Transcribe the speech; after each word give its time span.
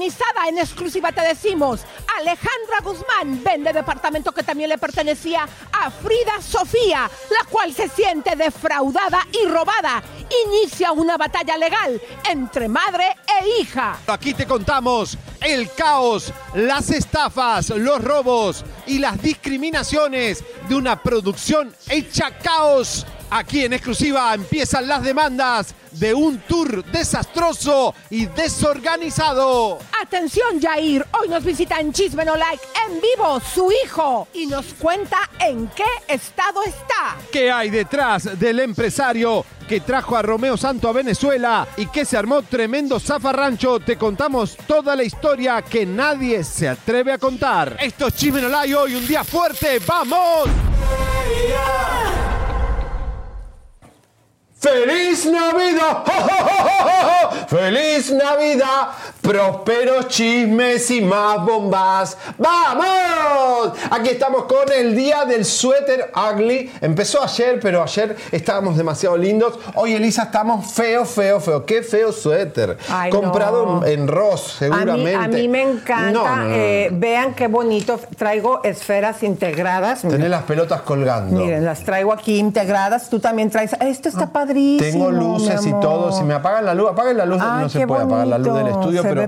Encarnizada. 0.00 0.48
En 0.48 0.58
exclusiva 0.58 1.12
te 1.12 1.20
decimos, 1.20 1.80
Alejandra 2.18 2.80
Guzmán 2.82 3.42
vende 3.44 3.72
departamento 3.72 4.32
que 4.32 4.42
también 4.42 4.70
le 4.70 4.78
pertenecía 4.78 5.46
a 5.72 5.90
Frida 5.90 6.40
Sofía, 6.40 7.10
la 7.30 7.48
cual 7.48 7.72
se 7.72 7.88
siente 7.88 8.34
defraudada 8.36 9.26
y 9.32 9.46
robada. 9.46 10.02
Inicia 10.46 10.92
una 10.92 11.16
batalla 11.16 11.56
legal 11.56 12.00
entre 12.28 12.68
madre 12.68 13.16
e 13.40 13.60
hija. 13.60 13.98
Aquí 14.06 14.34
te 14.34 14.46
contamos 14.46 15.18
el 15.40 15.72
caos, 15.72 16.32
las 16.54 16.90
estafas, 16.90 17.70
los 17.70 18.02
robos 18.02 18.64
y 18.86 18.98
las 18.98 19.20
discriminaciones 19.20 20.44
de 20.68 20.74
una 20.74 21.02
producción 21.02 21.74
hecha 21.88 22.38
caos. 22.38 23.06
Aquí 23.30 23.64
en 23.64 23.72
exclusiva 23.72 24.34
empiezan 24.34 24.88
las 24.88 25.04
demandas 25.04 25.72
de 25.92 26.12
un 26.12 26.38
tour 26.40 26.84
desastroso 26.86 27.94
y 28.10 28.26
desorganizado. 28.26 29.78
Atención, 30.02 30.60
Jair. 30.60 31.06
Hoy 31.20 31.28
nos 31.28 31.44
visita 31.44 31.78
en 31.78 31.92
Chisme 31.92 32.24
No 32.24 32.36
Like 32.36 32.62
en 32.88 33.00
vivo 33.00 33.40
su 33.40 33.70
hijo 33.70 34.26
y 34.34 34.46
nos 34.46 34.74
cuenta 34.74 35.18
en 35.38 35.68
qué 35.68 35.84
estado 36.08 36.64
está. 36.64 37.16
¿Qué 37.30 37.52
hay 37.52 37.70
detrás 37.70 38.36
del 38.38 38.58
empresario 38.58 39.44
que 39.68 39.80
trajo 39.80 40.16
a 40.16 40.22
Romeo 40.22 40.56
Santo 40.56 40.88
a 40.88 40.92
Venezuela 40.92 41.68
y 41.76 41.86
que 41.86 42.04
se 42.04 42.16
armó 42.16 42.42
tremendo 42.42 42.98
zafarrancho? 42.98 43.78
Te 43.78 43.96
contamos 43.96 44.56
toda 44.66 44.96
la 44.96 45.04
historia 45.04 45.62
que 45.62 45.86
nadie 45.86 46.42
se 46.42 46.68
atreve 46.68 47.12
a 47.12 47.18
contar. 47.18 47.76
Esto 47.80 48.08
es 48.08 48.14
Chisme 48.14 48.42
No 48.42 48.48
Like 48.48 48.74
hoy, 48.74 48.96
un 48.96 49.06
día 49.06 49.22
fuerte. 49.22 49.80
¡Vamos! 49.86 50.48
¡Feliz 54.60 55.24
Navidad! 55.24 56.04
¡Ja, 56.04 56.12
ja, 56.28 57.30
ja! 57.30 57.46
¡Feliz 57.48 58.12
Navidad! 58.12 58.88
Prósperos 59.22 60.08
chismes 60.08 60.90
y 60.90 61.00
más 61.00 61.42
bombas. 61.44 62.16
¡Vamos! 62.36 63.78
Aquí 63.90 64.10
estamos 64.10 64.44
con 64.44 64.70
el 64.70 64.94
día 64.94 65.24
del 65.24 65.44
suéter 65.46 66.10
ugly. 66.14 66.70
Empezó 66.80 67.22
ayer, 67.22 67.58
pero 67.60 67.82
ayer 67.82 68.16
estábamos 68.32 68.76
demasiado 68.76 69.16
lindos. 69.16 69.58
Hoy, 69.76 69.94
Elisa, 69.94 70.24
estamos 70.24 70.70
feo, 70.72 71.04
feo, 71.06 71.40
feo. 71.40 71.64
¡Qué 71.64 71.82
feo 71.82 72.12
suéter! 72.12 72.76
Ay, 72.90 73.10
Comprado 73.10 73.64
no. 73.80 73.86
en, 73.86 74.08
Ross, 74.08 74.60
A 74.60 74.64
mí, 74.64 74.74
seguramente. 74.74 75.14
a 75.14 75.28
mí 75.28 75.48
me 75.48 75.62
encanta. 75.62 76.12
No, 76.12 76.36
no, 76.36 76.54
eh, 76.54 76.88
vean 76.92 77.34
qué 77.34 77.46
bonito. 77.46 77.98
Traigo 78.16 78.62
esferas 78.64 79.22
integradas. 79.22 80.02
Tenés 80.02 80.28
las 80.28 80.42
pelotas 80.42 80.82
colgando. 80.82 81.40
Miren, 81.40 81.64
las 81.64 81.82
traigo 81.84 82.12
aquí 82.12 82.38
integradas. 82.38 83.08
Tú 83.08 83.20
también 83.20 83.48
traes. 83.48 83.74
Esto 83.80 84.08
está 84.08 84.30
padrísimo. 84.50 84.90
Tengo 84.90 85.10
luces 85.10 85.62
mi 85.62 85.70
y 85.70 85.72
todo. 85.80 86.12
Si 86.12 86.24
me 86.24 86.34
apagan 86.34 86.64
la 86.64 86.74
luz, 86.74 86.90
apaguen 86.90 87.16
la 87.16 87.26
luz. 87.26 87.40
Ay, 87.40 87.62
no 87.62 87.68
se 87.68 87.86
puede 87.86 88.02
apagar 88.02 88.26
la 88.26 88.38
luz 88.38 88.54
del 88.54 88.66
estudio, 88.68 89.02
Se 89.02 89.08
pero 89.08 89.22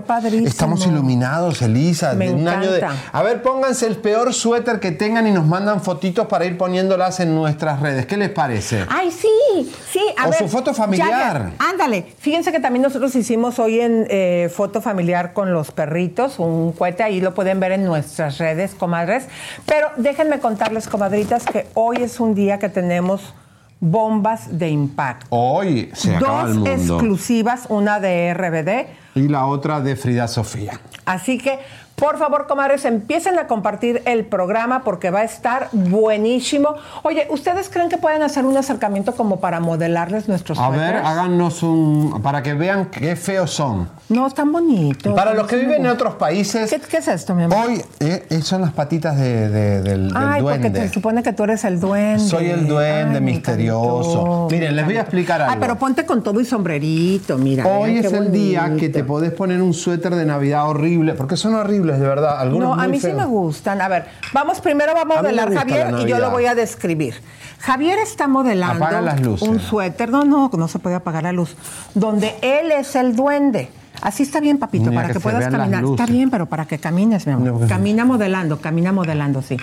estamos 0.47 0.87
iluminados, 0.87 1.63
Elisa. 1.63 2.13
Me 2.15 2.29
de 2.29 2.35
un 2.35 2.49
año 2.49 2.71
de. 2.73 2.87
A 3.13 3.23
ver, 3.23 3.43
pónganse 3.43 3.87
el 3.87 3.97
peor 3.97 4.33
suéter 4.35 4.81
que 4.81 4.93
tengan 4.93 5.27
y 5.27 5.31
nos 5.31 5.47
mandan 5.47 5.83
fotitos 5.83 6.27
para 6.27 6.45
ir 6.45 6.59
poniéndolas 6.59 7.21
en 7.21 7.35
nuestras 7.35 7.81
redes. 7.81 8.07
¿Qué 8.07 8.17
les 8.17 8.31
parece? 8.31 8.85
Ay, 8.89 9.11
sí, 9.11 9.73
sí. 9.91 10.01
A 10.19 10.27
O 10.27 10.31
ver, 10.31 10.39
su 10.39 10.49
foto 10.49 10.75
familiar. 10.75 11.53
ya. 11.59 11.67
Ándale. 11.71 12.07
Fíjense 12.19 12.53
que 12.53 12.61
también 12.61 12.83
nosotros 12.83 13.15
hicimos 13.15 13.59
hoy 13.59 13.81
en 13.81 14.07
eh, 14.11 14.51
foto 14.55 14.81
familiar 14.81 15.33
con 15.33 15.53
los 15.53 15.71
perritos, 15.71 16.39
un 16.39 16.73
cohete, 16.73 17.03
ahí 17.03 17.21
lo 17.21 17.35
pueden 17.35 17.61
ver 17.61 17.73
en 17.73 17.85
nuestras 17.85 18.39
redes, 18.39 18.75
comadres. 18.75 19.25
Pero 19.67 19.89
déjenme 19.97 20.41
contarles, 20.41 20.89
comadritas, 20.89 21.45
que 21.45 21.67
hoy 21.75 21.99
es 21.99 22.21
un 22.21 22.35
día 22.35 22.59
que 22.59 22.69
tenemos 22.69 23.35
bombas 23.83 24.59
de 24.59 24.69
impacto. 24.71 25.27
Hoy 25.31 25.91
se 25.93 26.15
acaba 26.15 26.43
el 26.43 26.47
Dos 26.55 26.57
mundo. 26.57 26.71
exclusivas, 26.71 27.67
una 27.69 27.99
de 27.99 28.33
RBD. 28.33 28.87
Y 29.19 29.27
la 29.29 29.45
otra 29.47 29.81
de 29.81 29.97
Frida 29.97 30.29
Sofía. 30.29 30.81
Así 31.05 31.37
que, 31.37 31.59
por 32.03 32.19
favor, 32.19 32.49
comadres, 32.49 32.85
empiecen 32.85 33.39
a 33.39 33.47
compartir 33.47 34.03
el 34.07 34.25
programa 34.25 34.83
porque 34.83 35.11
va 35.13 35.21
a 35.21 35.23
estar 35.25 35.69
buenísimo. 35.71 36.75
Oye, 37.05 37.29
¿ustedes 37.31 37.69
creen 37.69 37.89
que 37.89 37.97
pueden 37.97 38.23
hacer 38.25 38.45
un 38.45 38.57
acercamiento 38.57 39.15
como 39.15 39.39
para 39.39 39.61
modelarles 39.61 40.27
nuestros 40.27 40.59
A 40.59 40.69
ver, 40.71 40.97
háganos 40.97 41.63
un. 41.63 42.21
para 42.21 42.43
que 42.43 42.55
vean 42.55 42.87
qué 42.87 43.15
feos 43.15 43.53
son. 43.53 43.89
No, 44.09 44.27
están 44.27 44.51
bonitos. 44.51 45.15
Para 45.15 45.33
los 45.33 45.47
que 45.47 45.55
viven 45.55 45.83
en 45.85 45.93
otros 45.93 46.17
países. 46.17 46.69
¿Qué, 46.71 46.81
qué 46.81 46.97
es 46.97 47.07
esto, 47.07 47.37
mi 47.37 47.45
amor? 47.45 47.67
Hoy 47.69 47.81
eh, 48.01 48.27
eh, 48.29 48.43
son 48.43 48.63
las 48.63 48.73
patitas 48.73 49.17
de- 49.17 49.49
de- 49.49 49.83
del, 49.83 50.09
del 50.09 50.17
Ay, 50.17 50.43
porque 50.43 50.59
duende. 50.59 50.81
se 50.81 50.89
supone 50.93 51.23
que 51.23 51.33
tú 51.33 51.45
eres 51.45 51.63
el 51.65 51.79
duende. 51.79 52.19
Soy 52.19 52.47
el 52.51 52.67
duende 52.67 53.19
Ay, 53.19 53.23
misterioso. 53.25 54.49
Miren, 54.51 54.75
les 54.75 54.85
voy 54.85 54.97
a 54.97 55.03
explicar 55.03 55.41
Ah, 55.41 55.51
algo. 55.53 55.61
pero 55.61 55.77
ponte 55.79 56.05
con 56.05 56.23
todo 56.25 56.41
y 56.41 56.45
sombrerito, 56.45 57.39
mira. 57.39 57.65
Hoy 57.65 57.93
vean 57.95 58.05
es 58.05 58.13
el 58.13 58.33
día 58.33 58.73
que 58.77 58.89
te 58.89 59.05
podés 59.05 59.31
poner 59.33 59.63
un 59.63 59.73
suéter 59.73 60.17
de 60.17 60.27
Navidad 60.27 60.69
horrible, 60.69 61.15
porque 61.15 61.37
son 61.37 61.55
horribles, 61.55 61.92
de 62.01 62.07
verdad. 62.07 62.41
Algunos 62.41 62.77
No, 62.77 62.83
a 62.83 62.89
mí 62.89 63.01
sí 63.01 63.13
me 63.13 63.25
gustan. 63.25 63.81
A 63.81 63.89
ver, 63.89 64.07
vamos 64.33 64.61
primero 64.61 64.95
vamos 64.95 65.17
a 65.19 65.23
modelar 65.23 65.53
Javier 65.53 65.95
y 66.01 66.07
yo 66.07 66.19
lo 66.19 66.31
voy 66.31 66.47
a 66.47 66.55
describir. 66.55 67.15
Javier 67.61 67.99
está 68.01 68.27
modelando 68.27 68.85
Apaga 68.85 69.01
las 69.01 69.21
luces. 69.21 69.49
un 69.49 69.61
suéter. 69.61 70.11
No, 70.11 70.25
no, 70.25 70.51
no 70.53 70.69
se 70.69 70.79
puede 70.81 70.97
apagar 70.97 71.23
la 71.23 71.33
luz. 71.33 71.57
Donde 71.95 72.35
él 72.43 72.73
es 72.73 72.97
el 72.97 73.15
duende. 73.15 73.71
Así 74.01 74.25
está 74.25 74.41
bien, 74.41 74.59
papito, 74.59 74.91
Mira, 74.91 75.03
para 75.03 75.15
que 75.15 75.21
puedas 75.21 75.49
caminar. 75.49 75.85
Está 75.85 76.07
bien, 76.07 76.29
pero 76.29 76.47
para 76.47 76.65
que 76.65 76.79
camines, 76.79 77.25
mi 77.27 77.35
amor. 77.35 77.47
No, 77.47 77.59
pues- 77.59 77.69
Camina 77.69 78.05
modelando, 78.05 78.61
camina 78.61 78.91
modelando, 78.91 79.43
sí. 79.43 79.57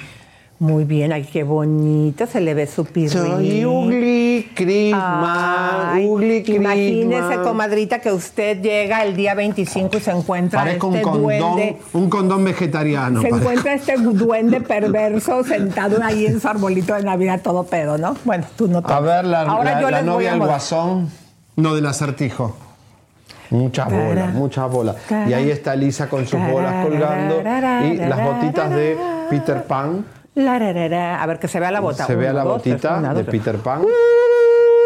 Muy 0.61 0.83
bien, 0.83 1.13
ay, 1.13 1.23
qué 1.23 1.43
bonito, 1.43 2.27
se 2.27 2.41
le 2.41 2.53
ve 2.53 2.67
su 2.67 2.83
pirrín. 2.83 3.09
Soy 3.09 3.63
Ugly 3.65 4.51
Christmas, 4.53 5.93
Ay, 5.93 6.05
Ugly 6.05 6.43
Christmas. 6.43 6.75
Imagínese, 6.75 7.35
comadrita, 7.41 7.99
que 7.99 8.11
usted 8.11 8.61
llega 8.61 9.03
el 9.03 9.15
día 9.15 9.35
25 9.35 9.95
y 9.95 9.99
se 10.01 10.11
encuentra 10.11 10.59
Parezco 10.59 10.87
este 10.87 10.97
un 10.97 11.03
condón, 11.03 11.21
duende. 11.23 11.77
un 11.93 12.09
condón 12.09 12.43
vegetariano. 12.43 13.21
Se 13.21 13.29
parezco. 13.29 13.49
encuentra 13.51 13.73
este 13.73 13.95
duende 13.97 14.59
perverso 14.75 15.45
sentado 15.45 16.03
ahí 16.03 16.25
en 16.25 16.41
su 16.41 16.47
arbolito 16.49 16.93
de 16.93 17.03
Navidad 17.03 17.39
todo 17.41 17.63
pedo, 17.63 17.97
¿no? 17.97 18.17
Bueno, 18.25 18.43
tú 18.57 18.67
no 18.67 18.81
te 18.81 18.91
A 18.91 18.99
ver, 18.99 19.23
la, 19.23 19.43
Ahora 19.43 19.79
la- 19.79 20.01
yo 20.01 20.05
novia 20.05 20.31
del 20.31 20.39
guasón. 20.41 21.09
No, 21.55 21.73
del 21.73 21.85
acertijo. 21.85 22.57
Muchas 23.49 23.89
bolas, 23.89 24.33
muchas 24.33 24.69
bolas. 24.69 24.97
Y 25.09 25.31
ahí 25.33 25.49
está 25.51 25.73
Lisa 25.75 26.09
con 26.09 26.27
sus 26.27 26.39
bolas 26.51 26.85
colgando 26.85 27.41
y 27.85 27.95
las 27.95 28.23
botitas 28.25 28.69
de 28.71 28.97
Peter 29.29 29.63
Pan. 29.63 30.05
A 30.47 31.25
ver, 31.27 31.39
que 31.39 31.47
se 31.47 31.59
vea 31.59 31.71
la 31.71 31.79
bota. 31.79 32.05
Se 32.05 32.15
vea 32.15 32.33
la 32.33 32.43
dos, 32.43 32.61
tres, 32.61 32.75
botita 32.75 32.97
una, 32.97 33.13
de. 33.13 33.23
Peter 33.23 33.57
Pan. 33.57 33.83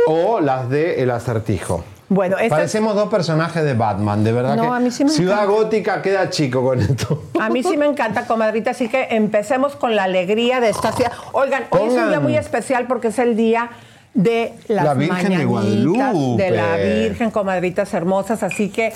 O 0.08 0.40
las 0.42 0.70
de 0.70 1.02
El 1.02 1.12
Acertijo. 1.12 1.84
Bueno, 2.10 2.38
esta- 2.38 2.58
Parecemos 2.58 2.94
dos 2.96 3.10
personajes 3.10 3.64
de 3.64 3.74
Batman, 3.74 4.24
de 4.24 4.32
verdad 4.34 4.56
No, 4.56 4.64
que 4.64 4.68
a 4.70 4.80
mí 4.80 4.92
sí 4.92 5.04
me 5.06 5.10
Ciudad 5.10 5.44
encanta. 5.46 5.54
Gótica 5.64 6.02
queda 6.02 6.30
chico 6.30 6.62
con 6.64 6.80
esto. 6.80 7.24
A 7.40 7.50
mí 7.50 7.64
sí 7.64 7.78
me 7.78 7.86
encanta, 7.86 8.28
comadrita, 8.28 8.72
así 8.72 8.88
que 8.90 9.08
empecemos 9.12 9.76
con 9.76 9.96
la 9.96 10.04
alegría 10.04 10.60
de 10.60 10.70
esta 10.70 10.92
ciudad. 10.92 11.12
Oigan, 11.32 11.64
hoy 11.70 11.88
es 11.88 11.94
un 11.94 12.10
día 12.10 12.20
muy 12.20 12.36
especial 12.36 12.86
porque 12.88 13.08
es 13.08 13.20
el 13.20 13.36
día 13.36 13.70
de 14.14 14.54
las 14.68 14.86
La 14.86 14.94
Virgen 14.94 15.38
de 15.38 15.46
Guadalupe. 15.46 16.44
de 16.44 16.52
la 16.52 16.76
Virgen, 16.76 17.32
comadritas 17.32 17.92
hermosas, 17.96 18.44
así 18.44 18.70
que 18.70 18.94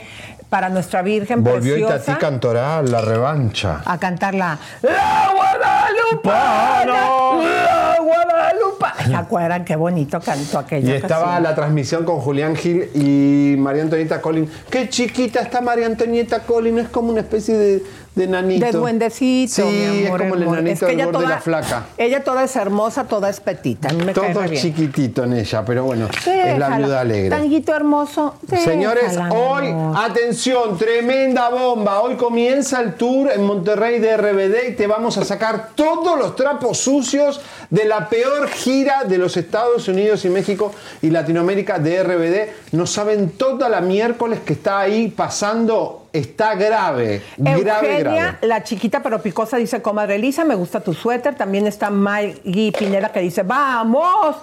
para 0.50 0.70
nuestra 0.70 1.02
Virgen 1.02 1.44
Volvió 1.44 1.74
preciosa 1.74 1.96
Itatí 1.96 2.20
Cantoral, 2.20 2.90
la 2.92 3.02
revancha. 3.02 3.82
a 3.86 3.98
cantar 3.98 4.34
la 4.36 4.58
La 4.82 5.32
Guadalupe 5.34 5.98
guadalupana, 6.22 6.86
la 6.86 7.98
guadalupa. 8.02 8.96
¿Se 9.06 9.16
acuerdan 9.16 9.66
qué 9.66 9.76
bonito 9.76 10.20
cantó 10.20 10.60
aquella 10.60 10.94
Y 10.94 10.96
estaba 10.96 11.40
la 11.40 11.56
transmisión 11.56 12.06
con 12.06 12.20
Julián 12.20 12.56
Gil 12.56 12.90
y 12.94 13.56
María 13.58 13.84
Antonieta 13.84 14.22
Collin. 14.22 14.50
Qué 14.70 14.90
chiquita 14.90 15.42
está 15.42 15.62
María 15.62 15.86
Antonieta 15.86 16.42
Collin, 16.42 16.80
es 16.80 16.90
como 16.90 17.12
una 17.12 17.22
especie 17.22 17.58
de, 17.58 17.84
de 18.18 18.28
nanito. 18.28 18.66
De 18.66 18.72
duendecito, 18.72 19.54
Sí, 19.56 19.62
mi 19.62 20.08
amor, 20.08 20.22
es 20.22 20.30
como 20.30 20.36
el 20.36 20.44
enanito 20.44 20.86
del 20.88 21.06
gordo 21.06 21.24
y 21.24 21.28
la 21.28 21.40
flaca. 21.40 21.86
Ella 21.98 22.24
toda 22.24 22.44
es 22.44 22.56
hermosa, 22.56 23.04
toda 23.06 23.30
es 23.30 23.40
petita. 23.40 23.94
Me 23.94 24.14
Todo 24.14 24.44
es 24.44 24.52
bien. 24.52 24.62
chiquitito 24.62 25.24
en 25.24 25.34
ella, 25.34 25.64
pero 25.64 25.84
bueno, 25.86 26.08
es 26.26 26.58
la 26.58 26.78
viuda 26.78 27.02
alegre. 27.02 27.30
Tanguito 27.30 27.76
hermoso. 27.76 28.36
Señores, 28.64 29.12
déjala, 29.12 29.30
mi 29.30 29.36
hoy, 29.40 29.76
atención, 29.96 30.78
tremenda 30.78 31.50
bomba. 31.50 32.02
Hoy 32.02 32.16
comienza 32.16 32.82
el 32.82 32.96
tour 32.96 33.32
en 33.32 33.44
Monterrey 33.44 34.00
de 34.00 34.18
RBD 34.18 34.70
y 34.70 34.76
te 34.76 34.88
vamos 34.88 35.18
a 35.18 35.26
sacar 35.26 35.70
todos 35.76 36.18
los 36.18 36.36
trapos 36.36 36.78
sucios 36.80 37.40
de 37.70 37.86
la 37.86 38.10
peor 38.10 38.48
gira 38.50 39.04
de 39.04 39.18
los 39.18 39.38
Estados 39.38 39.88
Unidos 39.88 40.26
y 40.26 40.30
México 40.30 40.74
y 41.02 41.12
Latinoamérica 41.12 41.78
de 41.78 42.04
RBD. 42.04 42.74
No 42.76 42.88
saben 42.88 43.30
toda 43.32 43.70
la 43.70 43.82
miércoles 43.82 44.40
que 44.44 44.54
está 44.54 44.80
ahí 44.80 45.10
pasando. 45.10 46.07
Está 46.14 46.56
grave, 46.56 47.22
grave, 47.38 47.60
Eugenia, 47.60 48.00
grave. 48.00 48.38
la 48.48 48.64
chiquita 48.64 49.02
pero 49.04 49.22
picosa, 49.22 49.58
dice, 49.58 49.82
comadre 49.82 50.16
Elisa, 50.16 50.46
me 50.46 50.56
gusta 50.56 50.80
tu 50.80 50.94
suéter. 50.94 51.36
También 51.36 51.68
está 51.68 51.90
Maggie 51.90 52.72
Pineda 52.72 53.12
que 53.12 53.20
dice, 53.20 53.44
vamos, 53.44 54.36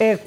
Eh, 0.00 0.18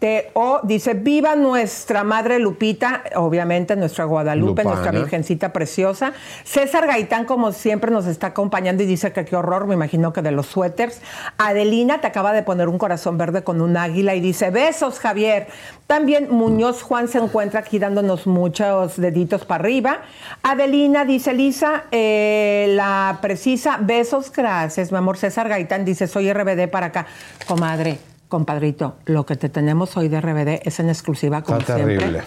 4M49UTO, 0.00 0.60
dice, 0.64 0.94
viva 0.94 1.36
nuestra 1.36 2.04
madre 2.04 2.38
Lupita, 2.38 3.02
obviamente 3.14 3.76
nuestra 3.76 4.04
Guadalupe, 4.04 4.62
Lupana. 4.62 4.70
nuestra 4.70 4.92
virgencita 4.92 5.52
preciosa. 5.52 6.12
César 6.44 6.86
Gaitán, 6.86 7.24
como 7.24 7.52
siempre, 7.52 7.90
nos 7.90 8.06
está 8.06 8.28
acompañando 8.28 8.82
y 8.82 8.86
dice 8.86 9.12
que 9.12 9.24
qué 9.24 9.36
horror, 9.36 9.66
me 9.66 9.74
imagino 9.74 10.12
que 10.12 10.22
de 10.22 10.30
los 10.30 10.46
suéteres. 10.46 11.00
Adelina 11.38 12.00
te 12.00 12.06
acaba 12.06 12.32
de 12.32 12.42
poner 12.42 12.68
un 12.68 12.78
corazón 12.78 13.18
verde 13.18 13.42
con 13.42 13.60
un 13.60 13.76
águila 13.76 14.14
y 14.14 14.20
dice, 14.20 14.50
besos, 14.50 14.98
Javier. 14.98 15.48
También 15.86 16.28
Muñoz 16.30 16.82
Juan 16.82 17.08
se 17.08 17.18
encuentra 17.18 17.60
aquí 17.60 17.78
dándonos 17.78 18.26
muchos 18.26 18.96
deditos 18.96 19.44
para 19.44 19.62
arriba. 19.62 20.00
Adelina 20.42 21.04
dice, 21.04 21.32
Lisa, 21.32 21.84
eh, 21.90 22.66
la 22.70 23.18
precisa, 23.22 23.78
besos, 23.80 24.32
gracias, 24.32 24.90
mi 24.90 24.98
amor. 24.98 25.16
César 25.16 25.48
Gaitán 25.48 25.84
dice, 25.84 26.06
soy 26.06 26.32
RBD 26.32 26.68
para 26.68 26.86
acá. 26.86 27.06
Comadre, 27.46 27.98
compadrito, 28.28 28.96
lo 29.06 29.24
que 29.26 29.36
te 29.36 29.48
tenemos 29.48 29.96
hoy 29.96 30.08
de 30.08 30.20
RBD 30.20 30.60
es 30.66 30.80
en 30.80 30.88
exclusiva 30.88 31.42
como 31.42 31.58
Está 31.58 31.74
siempre. 31.76 31.96
terrible. 31.98 32.22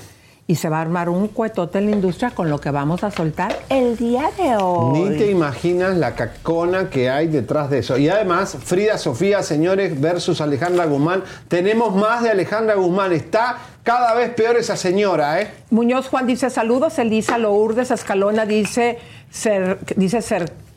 Y 0.48 0.56
se 0.56 0.68
va 0.68 0.80
a 0.80 0.82
armar 0.82 1.10
un 1.10 1.28
cuetote 1.28 1.78
en 1.78 1.86
la 1.86 1.92
industria 1.92 2.32
con 2.32 2.50
lo 2.50 2.60
que 2.60 2.72
vamos 2.72 3.04
a 3.04 3.12
soltar 3.12 3.56
el 3.70 3.96
día 3.98 4.32
de 4.36 4.58
hoy. 4.58 5.00
Ni 5.12 5.18
te 5.20 5.30
imaginas 5.30 5.96
la 5.96 6.16
cacona 6.16 6.90
que 6.90 7.08
hay 7.08 7.28
detrás 7.28 7.70
de 7.70 7.78
eso. 7.80 8.00
Y 8.00 8.10
además, 8.10 8.58
Frida 8.64 8.98
Sofía, 8.98 9.44
señores, 9.44 10.02
versus 10.02 10.42
Alejandra 10.42 10.86
Guzmán. 10.86 11.24
Tenemos 11.48 11.96
más 11.96 12.24
de 12.24 12.32
Alejandra 12.32 12.74
Guzmán. 12.74 13.14
Está 13.14 13.58
cada 13.84 14.16
vez 14.16 14.32
peor 14.34 14.58
esa 14.58 14.76
señora, 14.76 15.40
¿eh? 15.40 15.52
Muñoz 15.70 16.08
Juan 16.08 16.26
dice 16.26 16.50
saludos, 16.50 16.98
Elisa 16.98 17.38
Lourdes 17.38 17.92
Escalona 17.92 18.48
dice, 18.48 18.98
cer- 19.32 19.78
dice 19.98 20.18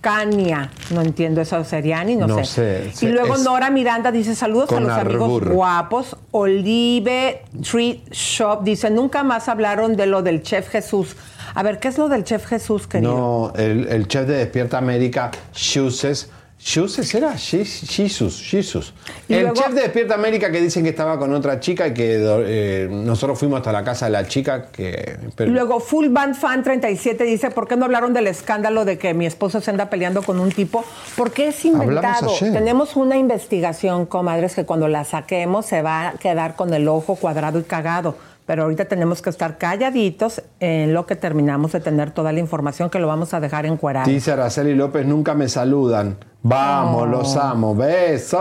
cercania, 0.02 0.68
no 0.90 1.00
entiendo 1.00 1.40
eso, 1.40 1.62
Seriani, 1.64 2.16
no, 2.16 2.26
No 2.26 2.44
sé. 2.44 2.90
sé, 2.92 3.06
Y 3.06 3.10
luego 3.10 3.36
es- 3.36 3.42
Nora 3.44 3.70
Miranda 3.70 4.10
dice 4.10 4.34
saludos 4.34 4.72
a 4.72 4.80
los 4.80 4.90
amigos 4.90 5.44
guapos. 5.48 6.16
Olive 6.32 7.42
Tree 7.70 8.02
Shop 8.10 8.64
dice, 8.64 8.90
nunca 8.90 9.22
más 9.22 9.48
hablaron 9.48 9.94
de 9.96 10.06
lo 10.06 10.22
del 10.22 10.42
chef 10.42 10.68
Jesús. 10.70 11.14
A 11.54 11.62
ver, 11.62 11.78
¿qué 11.78 11.88
es 11.88 11.98
lo 11.98 12.08
del 12.08 12.24
chef 12.24 12.46
Jesús, 12.46 12.86
querido? 12.88 13.12
No, 13.14 13.52
el, 13.56 13.86
el 13.88 14.08
chef 14.08 14.26
de 14.26 14.34
Despierta 14.38 14.78
América, 14.78 15.30
Shuses. 15.54 16.30
¿Shuses 16.64 17.12
era? 17.14 17.36
Jesus, 17.36 18.40
Jesus. 18.40 18.94
Y 19.28 19.34
El 19.34 19.40
luego- 19.42 19.56
chef 19.60 19.72
de 19.74 19.82
Despierta 19.82 20.14
América 20.14 20.52
que 20.52 20.60
dicen 20.60 20.84
que 20.84 20.90
estaba 20.90 21.18
con 21.18 21.34
otra 21.34 21.58
chica 21.58 21.88
y 21.88 21.92
que 21.94 22.18
eh, 22.22 22.88
nosotros 22.88 23.36
fuimos 23.36 23.58
hasta 23.58 23.72
la 23.72 23.82
casa 23.82 24.04
de 24.06 24.12
la 24.12 24.28
chica 24.28 24.66
que... 24.70 25.16
Pero- 25.34 25.50
luego 25.50 25.80
Full 25.80 26.08
Band 26.10 26.36
Fan 26.36 26.62
37 26.62 27.24
dice, 27.24 27.50
¿por 27.50 27.66
qué 27.66 27.76
no 27.76 27.84
hablaron 27.86 28.12
del 28.12 28.28
escándalo 28.28 28.84
de 28.84 28.96
que 28.96 29.12
mi 29.12 29.26
esposo 29.26 29.60
se 29.60 29.72
anda 29.72 29.90
peleando 29.90 30.22
con 30.22 30.38
un 30.38 30.52
tipo? 30.52 30.84
Porque 31.16 31.48
es 31.48 31.64
inventado. 31.64 32.30
Tenemos 32.38 32.94
una 32.94 33.16
investigación, 33.16 34.06
comadres, 34.06 34.54
que 34.54 34.64
cuando 34.64 34.86
la 34.86 35.02
saquemos 35.04 35.66
se 35.66 35.82
va 35.82 36.10
a 36.10 36.12
quedar 36.12 36.54
con 36.54 36.72
el 36.74 36.86
ojo 36.86 37.16
cuadrado 37.16 37.58
y 37.58 37.64
cagado. 37.64 38.16
Pero 38.52 38.64
ahorita 38.64 38.84
tenemos 38.84 39.22
que 39.22 39.30
estar 39.30 39.56
calladitos 39.56 40.42
en 40.60 40.92
lo 40.92 41.06
que 41.06 41.16
terminamos 41.16 41.72
de 41.72 41.80
tener 41.80 42.10
toda 42.10 42.32
la 42.32 42.38
información 42.38 42.90
que 42.90 42.98
lo 42.98 43.06
vamos 43.06 43.32
a 43.32 43.40
dejar 43.40 43.64
encuadrado. 43.64 44.10
Dice 44.10 44.30
Araceli 44.30 44.74
López, 44.74 45.06
nunca 45.06 45.32
me 45.32 45.48
saludan. 45.48 46.18
Vamos, 46.42 47.08
los 47.08 47.34
amo. 47.38 47.74
Besos. 47.74 48.38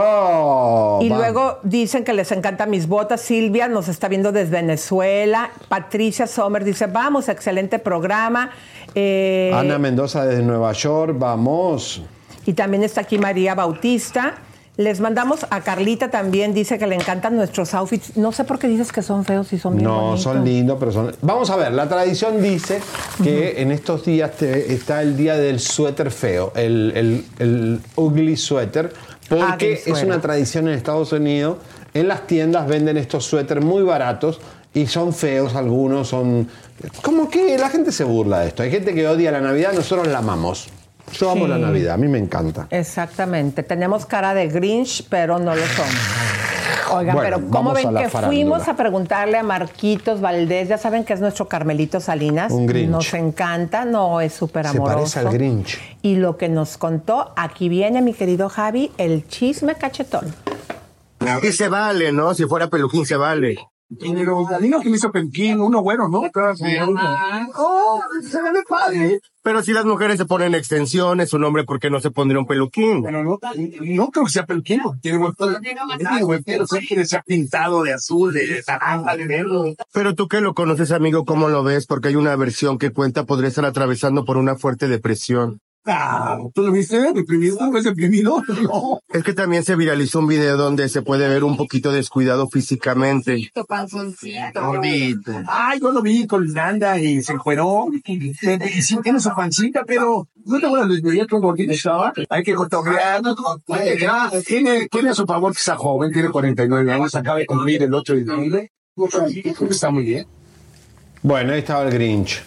Y 1.02 1.08
Vamos. 1.08 1.18
luego 1.18 1.60
dicen 1.64 2.04
que 2.04 2.12
les 2.12 2.30
encantan 2.34 2.70
mis 2.70 2.90
botas. 2.90 3.22
Silvia 3.22 3.70
nos 3.70 3.88
está 3.88 4.10
viendo 4.10 4.34
desde 4.34 4.52
Venezuela. 4.52 5.50
Patricia 5.70 6.28
Sommer 6.28 6.66
dice, 6.66 6.88
vamos, 6.88 7.30
excelente 7.30 7.80
programa. 7.80 8.50
Eh, 8.94 9.54
Ana 9.56 9.80
Mendoza 9.80 10.26
desde 10.26 10.44
Nueva 10.44 10.74
York, 10.74 11.16
vamos. 11.18 12.04
Y 12.46 12.52
también 12.52 12.84
está 12.84 13.00
aquí 13.00 13.18
María 13.18 13.56
Bautista. 13.56 14.34
Les 14.84 15.00
mandamos 15.00 15.46
a 15.50 15.62
Carlita 15.62 16.10
también, 16.10 16.54
dice 16.54 16.78
que 16.80 16.88
le 16.88 16.96
encantan 16.96 17.36
nuestros 17.36 17.74
outfits. 17.74 18.18
No 18.18 18.32
sé 18.32 18.44
por 18.46 18.58
qué 18.60 18.68
dices 18.68 18.92
que 18.92 19.02
son 19.02 19.26
feos 19.26 19.52
y 19.54 19.60
son 19.60 19.76
bien 19.76 19.84
No, 19.84 20.00
bonitos. 20.02 20.24
son 20.24 20.44
lindos, 20.44 20.78
pero 20.80 20.92
son... 20.92 21.16
Vamos 21.22 21.50
a 21.50 21.56
ver, 21.56 21.72
la 21.74 21.88
tradición 21.88 22.42
dice 22.42 22.80
que 23.24 23.62
en 23.62 23.72
estos 23.72 24.06
días 24.06 24.32
te- 24.32 24.74
está 24.74 25.02
el 25.02 25.16
día 25.16 25.36
del 25.36 25.60
suéter 25.60 26.10
feo, 26.12 26.52
el, 26.56 26.92
el- 26.96 27.26
el 27.40 27.80
ugly 27.96 28.36
sweater, 28.38 28.92
porque 29.30 29.82
es 29.86 30.04
una 30.04 30.20
tradición 30.20 30.68
en 30.68 30.74
Estados 30.76 31.12
Unidos. 31.12 31.58
En 31.94 32.08
las 32.08 32.26
tiendas 32.26 32.68
venden 32.68 32.98
estos 32.98 33.26
suéteres 33.26 33.64
muy 33.64 33.84
baratos 33.84 34.40
y 34.74 34.88
son 34.88 35.14
feos 35.14 35.56
algunos, 35.56 36.08
son... 36.08 36.48
Como 37.04 37.30
que 37.30 37.58
la 37.58 37.70
gente 37.70 37.92
se 37.92 38.04
burla 38.04 38.40
de 38.40 38.48
esto. 38.48 38.64
Hay 38.64 38.72
gente 38.72 38.94
que 38.96 39.08
odia 39.08 39.32
la 39.32 39.42
Navidad, 39.42 39.74
nosotros 39.74 40.08
la 40.08 40.20
amamos. 40.20 40.70
Yo 41.14 41.32
amo 41.32 41.46
Sí. 41.46 41.52
la 41.52 41.58
Navidad, 41.58 41.94
a 41.94 41.98
mí 41.98 42.08
me 42.08 42.18
encanta. 42.20 42.68
Exactamente. 42.70 43.64
Tenemos 43.64 44.06
cara 44.06 44.34
de 44.34 44.48
Grinch, 44.48 45.06
pero 45.10 45.40
no 45.40 45.56
lo 45.56 45.66
somos. 45.66 45.94
Oigan, 46.94 47.16
Bueno, 47.16 47.38
pero 47.38 47.50
¿cómo 47.52 47.72
ven 47.74 47.84
que 47.96 48.10
farándula. 48.10 48.28
fuimos 48.28 48.68
a 48.68 48.76
preguntarle 48.76 49.38
a 49.38 49.44
Marquitos 49.44 50.20
Valdés? 50.20 50.68
Ya 50.68 50.78
saben 50.78 51.06
que 51.06 51.14
es 51.14 51.22
nuestro 51.22 51.48
Carmelito 51.48 52.02
Salinas. 52.02 52.52
Un 52.52 52.66
Grinch. 52.66 52.90
Nos 52.90 53.14
encanta, 53.14 53.86
no, 53.86 54.20
es 54.20 54.34
súper 54.34 54.66
Se 54.66 54.72
amoroso. 54.78 54.98
parece 54.98 55.20
al 55.20 55.30
Grinch. 55.32 55.80
Y 56.02 56.16
lo 56.18 56.36
que 56.36 56.50
nos 56.50 56.78
contó, 56.78 57.32
aquí 57.38 57.70
viene 57.70 58.02
mi 58.02 58.14
querido 58.14 58.50
Javi, 58.50 58.92
el 58.98 59.26
chisme 59.28 59.76
cachetón. 59.76 60.34
Que 61.42 61.52
se 61.54 61.70
vale, 61.70 62.12
¿no? 62.12 62.34
Si 62.34 62.44
fuera 62.46 62.68
peluquín 62.68 63.06
se 63.06 63.16
vale. 63.16 63.56
Pero 64.00 64.46
Dalino 64.50 64.80
que 64.80 64.90
me 64.90 64.96
hizo 64.96 65.12
Peluquín, 65.12 65.60
uno 65.60 65.82
bueno, 65.82 66.08
¿no? 66.08 66.22
Oh, 67.56 68.02
se 68.22 68.42
ve 68.42 68.64
padre. 68.68 69.20
Pero 69.44 69.64
si 69.64 69.74
las 69.74 69.86
mujeres 69.86 70.18
se 70.18 70.26
ponen 70.26 70.54
extensiones, 70.54 71.34
un 71.34 71.44
hombre, 71.44 71.64
¿por 71.64 71.80
qué 71.80 71.90
no 71.90 72.00
se 72.00 72.12
pondría 72.12 72.40
un 72.40 72.46
peluquín? 72.46 73.02
Pero 73.04 73.24
no, 73.24 73.40
no 73.82 74.08
creo 74.10 74.26
que 74.26 74.32
sea 74.32 74.46
peluquín, 74.46 74.82
tiene 75.02 75.18
buen 75.18 75.34
pelo. 75.34 75.60
Tiene 75.60 76.24
buen 76.24 76.44
pelo, 76.44 76.68
siempre 76.68 77.06
se 77.06 77.18
ha 77.18 77.24
pintado 77.24 77.84
de 77.84 77.94
azul, 77.94 78.34
de 78.34 78.64
naranja, 78.68 79.18
de 79.18 79.28
verde. 79.28 79.76
Pero 79.92 80.14
tú 80.14 80.28
que 80.28 80.42
lo 80.42 80.54
conoces, 80.54 80.92
amigo, 80.92 81.26
¿cómo 81.26 81.50
lo 81.50 81.64
ves? 81.64 81.88
Porque 81.88 82.10
hay 82.10 82.16
una 82.16 82.36
versión 82.36 82.78
que 82.78 82.92
cuenta 82.92 83.26
podría 83.26 83.50
estar 83.50 83.66
atravesando 83.66 84.26
por 84.26 84.38
una 84.38 84.56
fuerte 84.56 84.88
depresión. 84.88 85.60
Ah, 85.86 86.38
¿tú 86.54 86.62
lo 86.62 86.72
viste? 86.72 87.12
¿Deprimido? 87.14 87.58
¿No 87.60 87.78
es 87.78 87.84
deprimido? 87.84 88.42
No. 88.62 89.00
Es 89.10 89.24
que 89.24 89.34
también 89.34 89.64
se 89.64 89.76
viralizó 89.76 90.20
un 90.20 90.28
video 90.28 90.56
donde 90.56 90.88
se 90.88 91.02
puede 91.02 91.28
ver 91.28 91.44
un 91.44 91.58
poquito 91.58 91.92
descuidado 91.92 92.48
físicamente. 92.48 93.52
Bonito. 94.62 95.32
Ay, 95.48 95.80
yo 95.80 95.92
lo 95.92 96.02
vi 96.02 96.28
con 96.28 96.46
Nanda 96.54 97.00
y 97.00 97.24
se 97.24 97.34
encueró. 97.34 97.88
Y 98.06 98.34
sí, 98.82 98.98
tiene 99.02 99.20
su 99.20 99.30
pancita, 99.34 99.84
pero 99.86 100.28
no 100.46 100.60
te 100.60 100.66
acuerdas 100.68 100.90
de 100.90 101.02
Julieta 101.02 101.38
Gordini 101.38 101.76
Shaw? 101.76 102.12
Hay 102.30 102.44
que 102.44 102.54
cotorrear. 102.54 103.22
Tiene, 104.46 104.88
tiene 104.90 105.10
a 105.10 105.14
su 105.16 105.26
favor 105.26 105.54
que 105.54 105.60
está 105.60 105.76
joven, 105.76 106.12
tiene 106.12 106.30
49 106.30 106.92
años, 106.92 107.16
acaba 107.16 107.40
de 107.40 107.46
cumplir 107.48 107.82
el 107.84 107.94
8 107.94 108.14
de 108.14 108.20
diciembre. 108.20 108.72
Está 109.70 109.90
muy 109.90 110.04
bien. 110.04 110.28
Bueno, 111.24 111.54
ahí 111.54 111.60
estaba 111.60 111.84
el 111.84 111.92
Grinch. 111.92 112.44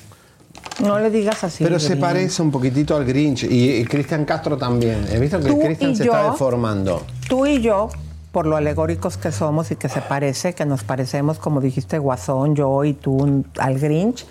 No 0.83 0.99
le 0.99 1.11
digas 1.11 1.45
así. 1.45 1.63
Pero 1.63 1.79
se 1.79 1.97
parece 1.97 2.43
un 2.43 2.51
poquitito 2.51 2.97
al 2.97 3.05
Grinch. 3.05 3.45
Y, 3.45 3.77
y 3.77 3.85
Cristian 3.85 4.25
Castro 4.25 4.57
también. 4.57 5.07
He 5.11 5.19
visto 5.19 5.41
que 5.41 5.57
Cristian 5.57 5.95
se 5.95 6.05
está 6.05 6.31
deformando. 6.31 7.03
Tú 7.29 7.47
y 7.47 7.61
yo, 7.61 7.91
por 8.33 8.47
lo 8.47 8.57
alegóricos 8.57 9.17
que 9.17 9.31
somos 9.31 9.71
y 9.71 9.77
que 9.77 9.89
se 9.89 10.01
parece, 10.01 10.55
que 10.55 10.67
nos 10.67 10.83
parecemos, 10.83 11.39
como 11.39 11.61
dijiste, 11.61 11.99
Guasón, 11.99 12.57
yo 12.57 12.85
y 12.85 12.95
tú 12.95 13.45
al 13.59 13.79
Grinch, 13.79 14.27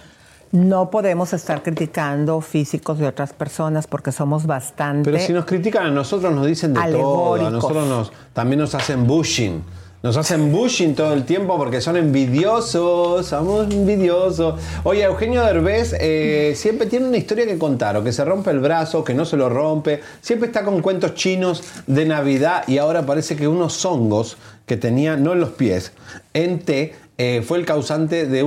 no 0.51 0.91
podemos 0.91 1.33
estar 1.33 1.63
criticando 1.63 2.39
físicos 2.39 2.99
de 2.99 3.07
otras 3.07 3.33
personas 3.33 3.87
porque 3.87 4.11
somos 4.11 4.45
bastante... 4.45 5.09
Pero 5.09 5.23
si 5.23 5.33
nos 5.33 5.45
critican 5.45 5.87
a 5.87 5.91
nosotros, 5.91 6.31
nos 6.31 6.45
dicen 6.45 6.73
de 6.75 6.81
todo. 6.91 7.35
A 7.35 7.49
nosotros 7.49 7.87
nos, 7.87 8.11
también 8.33 8.59
nos 8.59 8.75
hacen 8.75 9.07
bushing. 9.07 9.63
Nos 10.03 10.17
hacen 10.17 10.51
bushing 10.51 10.95
todo 10.95 11.13
el 11.13 11.23
tiempo 11.23 11.57
porque 11.57 11.79
son 11.79 11.95
envidiosos, 11.95 13.25
somos 13.25 13.73
envidiosos. 13.73 14.59
Oye, 14.83 15.03
Eugenio 15.03 15.45
Derbez 15.45 15.95
eh, 15.97 16.51
siempre 16.57 16.87
tiene 16.87 17.07
una 17.07 17.15
historia 17.15 17.45
que 17.45 17.57
contar, 17.57 17.95
o 17.95 18.03
que 18.03 18.11
se 18.11 18.25
rompe 18.25 18.51
el 18.51 18.59
brazo, 18.59 19.05
que 19.05 19.13
no 19.13 19.23
se 19.23 19.37
lo 19.37 19.47
rompe, 19.47 20.01
siempre 20.19 20.47
está 20.47 20.65
con 20.65 20.81
cuentos 20.81 21.15
chinos 21.15 21.63
de 21.87 22.03
Navidad 22.03 22.65
y 22.67 22.79
ahora 22.79 23.05
parece 23.05 23.37
que 23.37 23.47
unos 23.47 23.85
hongos 23.85 24.35
que 24.65 24.75
tenía, 24.75 25.15
no 25.15 25.31
en 25.31 25.39
los 25.39 25.51
pies, 25.51 25.93
en 26.33 26.59
té, 26.59 26.95
eh, 27.17 27.41
fue 27.41 27.59
el 27.59 27.65
causante 27.65 28.25
de 28.25 28.39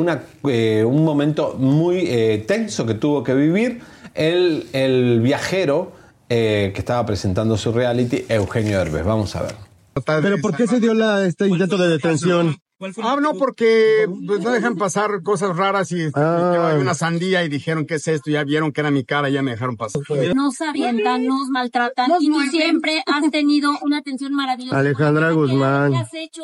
eh, 0.49 0.85
un 0.85 1.05
momento 1.07 1.55
muy 1.59 2.45
tenso 2.47 2.85
que 2.85 2.93
tuvo 2.93 3.25
que 3.25 3.33
vivir 3.33 3.81
el, 4.15 4.67
el 4.75 5.23
viajero 5.23 5.93
que 6.29 6.75
estaba 6.77 7.07
presentando 7.07 7.57
su 7.57 7.73
reality, 7.73 8.27
Eugenio 8.29 8.77
Derbez. 8.77 9.07
Vamos 9.07 9.35
a 9.37 9.43
ver. 9.45 9.66
Pero 10.05 10.39
¿por 10.39 10.57
qué 10.57 10.67
se 10.67 10.81
dio 10.81 10.95
la, 10.95 11.25
este 11.27 11.47
intento 11.47 11.77
de 11.79 11.89
detención? 11.89 12.57
Ah, 13.03 13.17
no, 13.23 13.33
porque 13.35 14.07
pues, 14.27 14.41
no 14.41 14.51
dejan 14.51 14.77
pasar 14.77 15.23
cosas 15.23 15.57
raras 15.57 15.91
y 15.93 16.03
este, 16.03 16.21
Ah. 16.21 16.69
hay 16.75 16.79
una 16.79 16.93
sandía 16.93 17.43
y 17.43 17.49
dijeron, 17.49 17.87
¿qué 17.87 17.95
es 17.95 18.07
esto? 18.07 18.31
Ya 18.31 18.45
vieron 18.45 18.71
que 18.73 18.83
era 18.83 18.91
mi 18.91 19.03
cara, 19.03 19.31
ya 19.31 19.41
me 19.41 19.53
dejaron 19.53 19.77
pasar. 19.79 20.03
Nos 20.35 20.61
avientan, 20.61 21.25
nos 21.27 21.49
maltratan 21.49 22.11
y 22.21 22.29
tú 22.29 22.41
siempre 22.51 23.03
has 23.07 23.31
tenido 23.31 23.71
una 23.81 23.99
atención 23.99 24.35
maravillosa. 24.35 24.79
Alejandra 24.79 25.29
¿Qué- 25.29 25.35
Guzmán. 25.35 25.93
¿Qué 25.93 25.99
has 25.99 26.13
hecho 26.15 26.43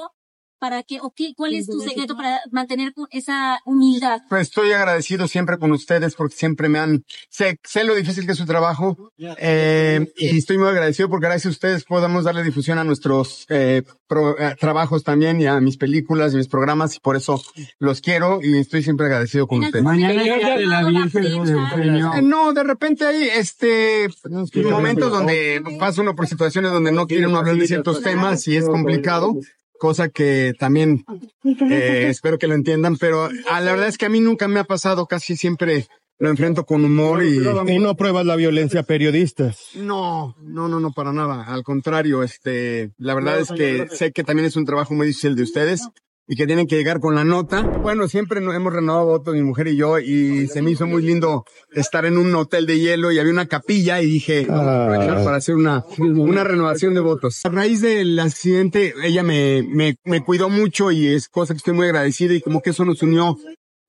para 0.62 0.84
que, 0.84 1.00
o 1.00 1.10
qué, 1.10 1.32
cuál 1.36 1.54
es 1.54 1.66
tu 1.66 1.80
secreto 1.80 2.16
para 2.16 2.38
mantener 2.52 2.92
esa 3.10 3.58
humildad? 3.64 4.20
Pues 4.28 4.42
estoy 4.42 4.70
agradecido 4.70 5.26
siempre 5.26 5.58
con 5.58 5.72
ustedes 5.72 6.14
porque 6.14 6.36
siempre 6.36 6.68
me 6.68 6.78
han, 6.78 7.02
sé, 7.30 7.58
sé 7.64 7.82
lo 7.82 7.96
difícil 7.96 8.26
que 8.26 8.32
es 8.32 8.38
su 8.38 8.46
trabajo, 8.46 8.96
eh, 9.40 10.06
y 10.16 10.38
estoy 10.38 10.58
muy 10.58 10.68
agradecido 10.68 11.08
porque 11.08 11.26
gracias 11.26 11.46
a 11.46 11.50
ustedes 11.50 11.84
podamos 11.84 12.22
darle 12.22 12.44
difusión 12.44 12.78
a 12.78 12.84
nuestros 12.84 13.44
eh, 13.48 13.82
pro- 14.06 14.38
eh, 14.38 14.54
trabajos 14.60 15.02
también 15.02 15.40
y 15.40 15.46
a 15.46 15.60
mis 15.60 15.76
películas 15.76 16.32
y 16.32 16.36
mis 16.36 16.46
programas 16.46 16.94
y 16.94 17.00
por 17.00 17.16
eso 17.16 17.42
los 17.80 18.00
quiero 18.00 18.38
y 18.40 18.56
estoy 18.56 18.84
siempre 18.84 19.06
agradecido 19.06 19.48
con 19.48 19.58
ustedes. 19.64 19.82
Eh, 22.18 22.22
No, 22.22 22.52
de 22.52 22.62
repente 22.62 23.04
hay 23.04 23.24
este 23.24 24.06
momentos 24.70 25.10
donde 25.10 25.60
pasa 25.80 26.02
uno 26.02 26.14
por 26.14 26.28
situaciones 26.28 26.70
donde 26.70 26.92
no 26.92 27.08
quiere 27.08 27.26
uno 27.26 27.38
hablar 27.38 27.56
de 27.56 27.66
ciertos 27.66 27.96
temas 28.02 28.46
y 28.46 28.56
es 28.56 28.64
complicado, 28.68 29.34
cosa 29.82 30.10
que 30.10 30.54
también 30.60 31.04
eh, 31.44 32.06
espero 32.08 32.38
que 32.38 32.46
lo 32.46 32.54
entiendan, 32.54 32.96
pero 32.98 33.28
a 33.50 33.60
la 33.60 33.72
verdad 33.72 33.88
es 33.88 33.98
que 33.98 34.06
a 34.06 34.08
mí 34.08 34.20
nunca 34.20 34.46
me 34.46 34.60
ha 34.60 34.64
pasado, 34.64 35.06
casi 35.06 35.36
siempre 35.36 35.88
lo 36.20 36.30
enfrento 36.30 36.64
con 36.64 36.84
humor 36.84 37.24
y 37.24 37.38
Y 37.66 37.78
no 37.80 37.96
pruebas 37.96 38.24
la 38.24 38.36
violencia 38.36 38.80
a 38.80 38.82
periodistas. 38.84 39.70
no, 39.74 40.36
no, 40.40 40.68
no, 40.68 40.78
no, 40.78 40.92
para 40.92 41.12
nada. 41.12 41.46
Al 41.48 41.64
contrario, 41.64 42.22
este, 42.22 42.92
la 42.96 43.14
verdad 43.16 43.40
es 43.40 43.50
que 43.50 43.88
sé 43.90 44.12
que 44.12 44.22
también 44.22 44.46
es 44.46 44.54
un 44.54 44.64
trabajo 44.64 44.94
muy 44.94 45.08
difícil 45.08 45.34
de 45.34 45.42
ustedes 45.42 45.88
y 46.26 46.36
que 46.36 46.46
tienen 46.46 46.66
que 46.66 46.76
llegar 46.76 47.00
con 47.00 47.14
la 47.14 47.24
nota. 47.24 47.62
Bueno, 47.62 48.08
siempre 48.08 48.40
hemos 48.40 48.72
renovado 48.72 49.06
votos, 49.06 49.34
mi 49.34 49.42
mujer 49.42 49.68
y 49.68 49.76
yo, 49.76 49.98
y 49.98 50.46
se 50.48 50.62
me 50.62 50.70
hizo 50.70 50.86
muy 50.86 51.02
lindo 51.02 51.44
estar 51.72 52.04
en 52.04 52.16
un 52.16 52.34
hotel 52.34 52.66
de 52.66 52.78
hielo 52.78 53.12
y 53.12 53.18
había 53.18 53.32
una 53.32 53.46
capilla 53.46 54.00
y 54.00 54.06
dije, 54.06 54.46
vamos 54.48 54.66
a 54.66 54.84
aprovechar 54.84 55.24
para 55.24 55.36
hacer 55.36 55.56
una, 55.56 55.84
una 55.98 56.44
renovación 56.44 56.94
de 56.94 57.00
votos. 57.00 57.40
A 57.44 57.48
raíz 57.48 57.80
del 57.80 58.18
accidente, 58.18 58.94
ella 59.02 59.22
me, 59.22 59.62
me, 59.62 59.96
me 60.04 60.22
cuidó 60.22 60.48
mucho 60.48 60.90
y 60.90 61.08
es 61.08 61.28
cosa 61.28 61.54
que 61.54 61.58
estoy 61.58 61.74
muy 61.74 61.86
agradecido 61.86 62.34
y 62.34 62.40
como 62.40 62.62
que 62.62 62.70
eso 62.70 62.84
nos 62.84 63.02
unió. 63.02 63.36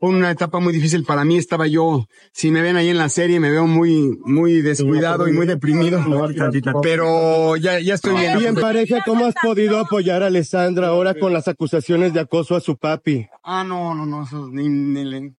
Fue 0.03 0.09
una 0.09 0.31
etapa 0.31 0.59
muy 0.59 0.73
difícil 0.73 1.05
para 1.05 1.23
mí. 1.23 1.37
Estaba 1.37 1.65
yo, 1.65 2.09
si 2.33 2.51
me 2.51 2.61
ven 2.61 2.75
ahí 2.75 2.89
en 2.89 2.97
la 2.97 3.07
serie, 3.07 3.39
me 3.39 3.49
veo 3.49 3.67
muy, 3.67 4.19
muy 4.25 4.61
descuidado 4.61 5.29
y 5.29 5.31
muy 5.31 5.47
deprimido. 5.47 6.03
Pero 6.81 7.55
ya, 7.55 7.79
ya 7.79 7.93
estoy 7.93 8.17
bien. 8.17 8.37
Y 8.41 8.45
en 8.47 8.55
pareja, 8.55 9.01
¿cómo 9.05 9.25
has 9.25 9.33
podido 9.41 9.79
apoyar 9.79 10.21
a 10.21 10.25
Alessandra 10.25 10.87
ahora 10.87 11.13
con 11.17 11.31
las 11.31 11.47
acusaciones 11.47 12.11
de 12.13 12.19
acoso 12.19 12.57
a 12.57 12.59
su 12.59 12.75
papi? 12.75 13.27
Ah, 13.45 13.63
no, 13.63 13.95
no, 13.95 14.05
no, 14.05 14.23
eso 14.25 14.49
ni, 14.51 14.67
ni 14.67 15.05
le- 15.05 15.35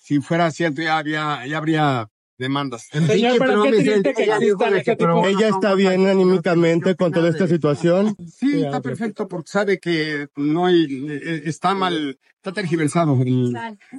si 0.00 0.20
fuera 0.22 0.50
cierto 0.50 0.80
ya 0.80 0.96
habría, 0.96 1.46
ya 1.46 1.58
habría 1.58 2.08
demandas. 2.38 2.86
Señor, 2.90 3.36
¿pero 3.38 3.62
qué 3.64 3.68
triste 3.70 4.14
que 4.14 4.22
existan 4.24 4.96
tipo- 4.96 5.26
¿Ella 5.26 5.48
está 5.48 5.74
bien 5.74 6.06
anímicamente 6.06 6.94
con 6.94 7.12
toda 7.12 7.28
esta 7.28 7.46
situación? 7.46 8.16
Sí, 8.26 8.62
está 8.62 8.80
perfecto 8.80 9.28
porque 9.28 9.50
sabe 9.50 9.78
que 9.78 10.28
no 10.36 10.64
hay, 10.64 10.86
eh, 11.06 11.42
está 11.44 11.74
mal, 11.74 12.18
está 12.46 12.60
tergiversado 12.60 13.20
el, 13.22 13.56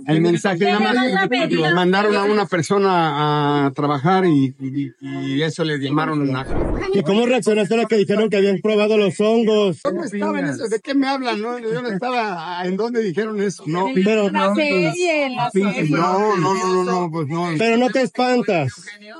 el 0.08 0.22
mensaje. 0.22 0.64
Nada 0.64 0.80
más 0.80 1.74
mandaron 1.74 2.16
a 2.16 2.24
una 2.24 2.46
persona 2.46 3.66
a 3.66 3.72
trabajar 3.72 4.26
y, 4.26 4.56
y, 4.58 4.94
y 5.02 5.42
eso 5.42 5.66
le 5.66 5.78
llamaron 5.80 6.34
a... 6.34 6.46
¿Y 6.94 7.04
cómo 7.04 7.26
reaccionaste 7.26 7.74
a 7.74 7.78
la 7.78 7.86
que 7.86 7.98
dijeron 7.98 8.30
que 8.30 8.38
habían 8.38 8.60
probado 8.60 8.98
los 8.98 9.20
hongos? 9.20 9.82
¿Dónde 9.84 10.06
estaba 10.06 10.40
en 10.40 10.46
eso? 10.46 10.68
¿De 10.70 10.80
qué 10.80 10.96
me 10.96 11.08
hablan? 11.08 11.42
No, 11.42 11.60
yo 11.60 11.82
no 11.82 11.90
estaba, 11.90 12.62
¿en 12.66 12.78
dónde 12.78 13.04
dijeron 13.04 13.42
eso? 13.42 13.64
No, 13.68 13.90
Pero, 13.94 14.32
no, 14.32 14.56
no, 14.56 16.38
no, 16.38 16.54
no, 16.54 16.84
no, 16.86 17.12
pues 17.12 17.28
no. 17.28 17.50
pero 17.58 17.76
no 17.78 17.90
te 17.90 18.02
espantas. 18.02 18.72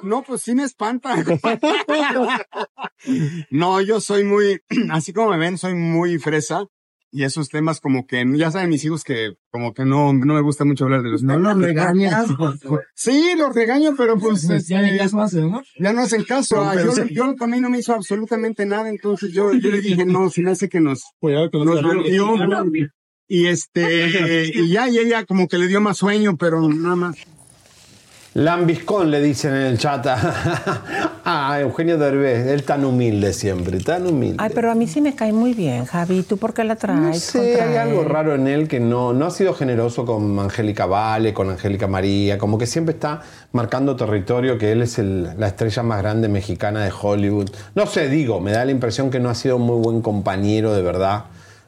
No, 0.04 0.24
pues 0.24 0.42
sí 0.42 0.56
me 0.56 0.64
espanta. 0.64 1.16
no, 3.52 3.82
yo 3.82 4.00
soy 4.00 4.24
muy, 4.24 4.62
así 4.90 5.12
como 5.12 5.32
me 5.32 5.38
ven, 5.38 5.58
soy 5.58 5.74
muy 5.74 6.18
fresa. 6.18 6.66
Y 7.10 7.24
esos 7.24 7.50
temas 7.50 7.80
como 7.80 8.06
que, 8.06 8.26
ya 8.36 8.52
saben 8.52 8.70
mis 8.70 8.84
hijos 8.84 9.04
que 9.04 9.38
como 9.50 9.74
que 9.74 9.86
no, 9.86 10.12
no 10.14 10.34
me 10.34 10.42
gusta 10.42 10.66
mucho 10.66 10.84
hablar 10.84 11.04
de 11.04 11.10
los 11.10 11.22
temas. 11.22 11.40
No 11.40 11.54
los 11.54 11.62
regañas. 11.62 12.28
Sí, 12.96 13.34
los 13.38 13.56
regaño, 13.56 13.94
pero 13.96 14.18
pues 14.18 14.44
este, 14.50 14.76
ya 15.80 15.94
no 15.94 16.02
hacen 16.02 16.24
caso. 16.26 16.62
Ah, 16.62 16.76
yo, 16.76 17.06
yo 17.06 17.48
mí 17.48 17.60
no 17.60 17.70
me 17.70 17.80
hizo 17.80 17.94
absolutamente 17.94 18.66
nada, 18.66 18.90
entonces 18.90 19.32
yo, 19.32 19.54
yo 19.54 19.70
le 19.72 19.82
dije, 19.82 20.06
no, 20.06 20.30
si 20.30 20.42
me 20.42 20.52
hace 20.52 20.68
que 20.68 20.80
nos, 20.80 21.04
nos 21.22 21.82
rompió. 21.84 22.90
Y 23.28 23.48
este, 23.48 24.52
y 24.54 24.70
ya, 24.70 24.90
y 24.90 24.98
ella 24.98 25.26
como 25.26 25.48
que 25.48 25.58
le 25.58 25.68
dio 25.68 25.82
más 25.82 25.98
sueño, 25.98 26.38
pero 26.38 26.68
nada 26.68 26.96
más. 26.96 27.18
Lambiscón 28.38 29.10
le 29.10 29.20
dicen 29.20 29.56
en 29.56 29.64
el 29.64 29.80
chat 29.80 30.06
a, 30.06 30.82
a 31.26 31.60
Eugenio 31.60 31.98
Derbez, 31.98 32.46
él 32.46 32.62
tan 32.62 32.86
humilde 32.86 33.34
siempre, 33.34 33.80
tan 33.80 34.06
humilde. 34.06 34.36
Ay, 34.38 34.52
pero 34.54 34.70
a 34.70 34.76
mí 34.76 34.86
sí 34.86 35.02
me 35.02 35.16
cae 35.16 35.34
muy 35.34 35.56
bien, 35.56 35.86
Javi. 35.86 36.22
¿Tú 36.22 36.38
por 36.38 36.54
qué 36.54 36.64
la 36.64 36.76
traes? 36.76 37.00
No 37.02 37.14
sé, 37.16 37.60
hay 37.60 37.78
algo 37.78 38.04
raro 38.04 38.36
en 38.36 38.48
él 38.48 38.68
que 38.68 38.80
no, 38.80 39.12
no 39.12 39.26
ha 39.26 39.32
sido 39.32 39.56
generoso 39.56 40.06
con 40.06 40.38
Angélica 40.38 40.86
Vale, 40.86 41.34
con 41.34 41.50
Angélica 41.50 41.88
María, 41.88 42.38
como 42.38 42.60
que 42.60 42.68
siempre 42.68 42.94
está 42.94 43.24
marcando 43.54 43.96
territorio, 43.96 44.60
que 44.60 44.72
él 44.72 44.84
es 44.84 45.00
el- 45.00 45.32
la 45.36 45.48
estrella 45.48 45.82
más 45.82 46.00
grande 46.04 46.28
mexicana 46.30 46.84
de 46.84 46.92
Hollywood. 47.02 47.50
No 47.74 47.88
sé, 47.88 48.08
digo, 48.08 48.40
me 48.40 48.52
da 48.52 48.64
la 48.66 48.72
impresión 48.72 49.10
que 49.10 49.20
no 49.20 49.32
ha 49.32 49.36
sido 49.36 49.56
un 49.56 49.64
muy 49.64 49.82
buen 49.82 50.04
compañero 50.04 50.76
de 50.76 50.84
verdad. 50.84 51.24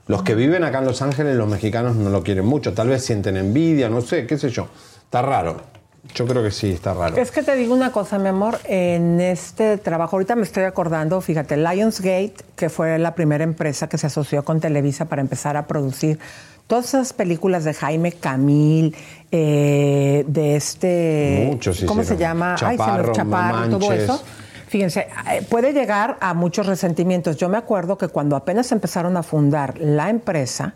Los 0.05 0.21
que 0.21 0.35
viven 0.35 0.63
acá 0.63 0.77
en 0.77 0.85
Los 0.85 1.01
Ángeles, 1.01 1.35
los 1.35 1.49
mexicanos 1.49 1.95
no 1.95 2.11
lo 2.11 2.21
quieren 2.21 2.45
mucho, 2.45 2.73
tal 2.75 2.89
vez 2.89 3.03
sienten 3.03 3.37
envidia, 3.37 3.89
no 3.89 4.01
sé, 4.01 4.27
qué 4.27 4.37
sé 4.37 4.51
yo. 4.51 4.67
Está 5.05 5.23
raro. 5.23 5.78
Yo 6.15 6.25
creo 6.25 6.43
que 6.43 6.51
sí, 6.51 6.71
está 6.71 6.93
raro. 6.93 7.15
Es 7.17 7.31
que 7.31 7.43
te 7.43 7.55
digo 7.55 7.73
una 7.73 7.91
cosa, 7.91 8.17
mi 8.19 8.29
amor, 8.29 8.59
en 8.65 9.21
este 9.21 9.77
trabajo, 9.77 10.15
ahorita 10.15 10.35
me 10.35 10.43
estoy 10.43 10.63
acordando, 10.63 11.21
fíjate, 11.21 11.57
Lionsgate, 11.57 12.35
que 12.55 12.69
fue 12.69 12.97
la 12.97 13.15
primera 13.15 13.43
empresa 13.43 13.87
que 13.87 13.97
se 13.97 14.07
asoció 14.07 14.43
con 14.43 14.59
Televisa 14.59 15.05
para 15.05 15.21
empezar 15.21 15.57
a 15.57 15.67
producir 15.67 16.19
todas 16.67 16.85
esas 16.85 17.13
películas 17.13 17.63
de 17.63 17.73
Jaime 17.73 18.11
Camil, 18.11 18.95
eh, 19.31 20.23
de 20.27 20.55
este... 20.55 21.47
Muchos 21.51 21.83
¿Cómo 21.83 22.03
se 22.03 22.17
llama? 22.17 22.55
Ay, 22.61 22.77
se 22.77 23.11
Chaparro, 23.11 23.79
todo 23.79 23.93
eso. 23.93 24.23
Fíjense, 24.67 25.07
eh, 25.31 25.41
puede 25.49 25.73
llegar 25.73 26.17
a 26.21 26.35
muchos 26.35 26.67
resentimientos. 26.67 27.37
Yo 27.37 27.49
me 27.49 27.57
acuerdo 27.57 27.97
que 27.97 28.07
cuando 28.07 28.35
apenas 28.35 28.71
empezaron 28.71 29.17
a 29.17 29.23
fundar 29.23 29.79
la 29.79 30.11
empresa, 30.11 30.75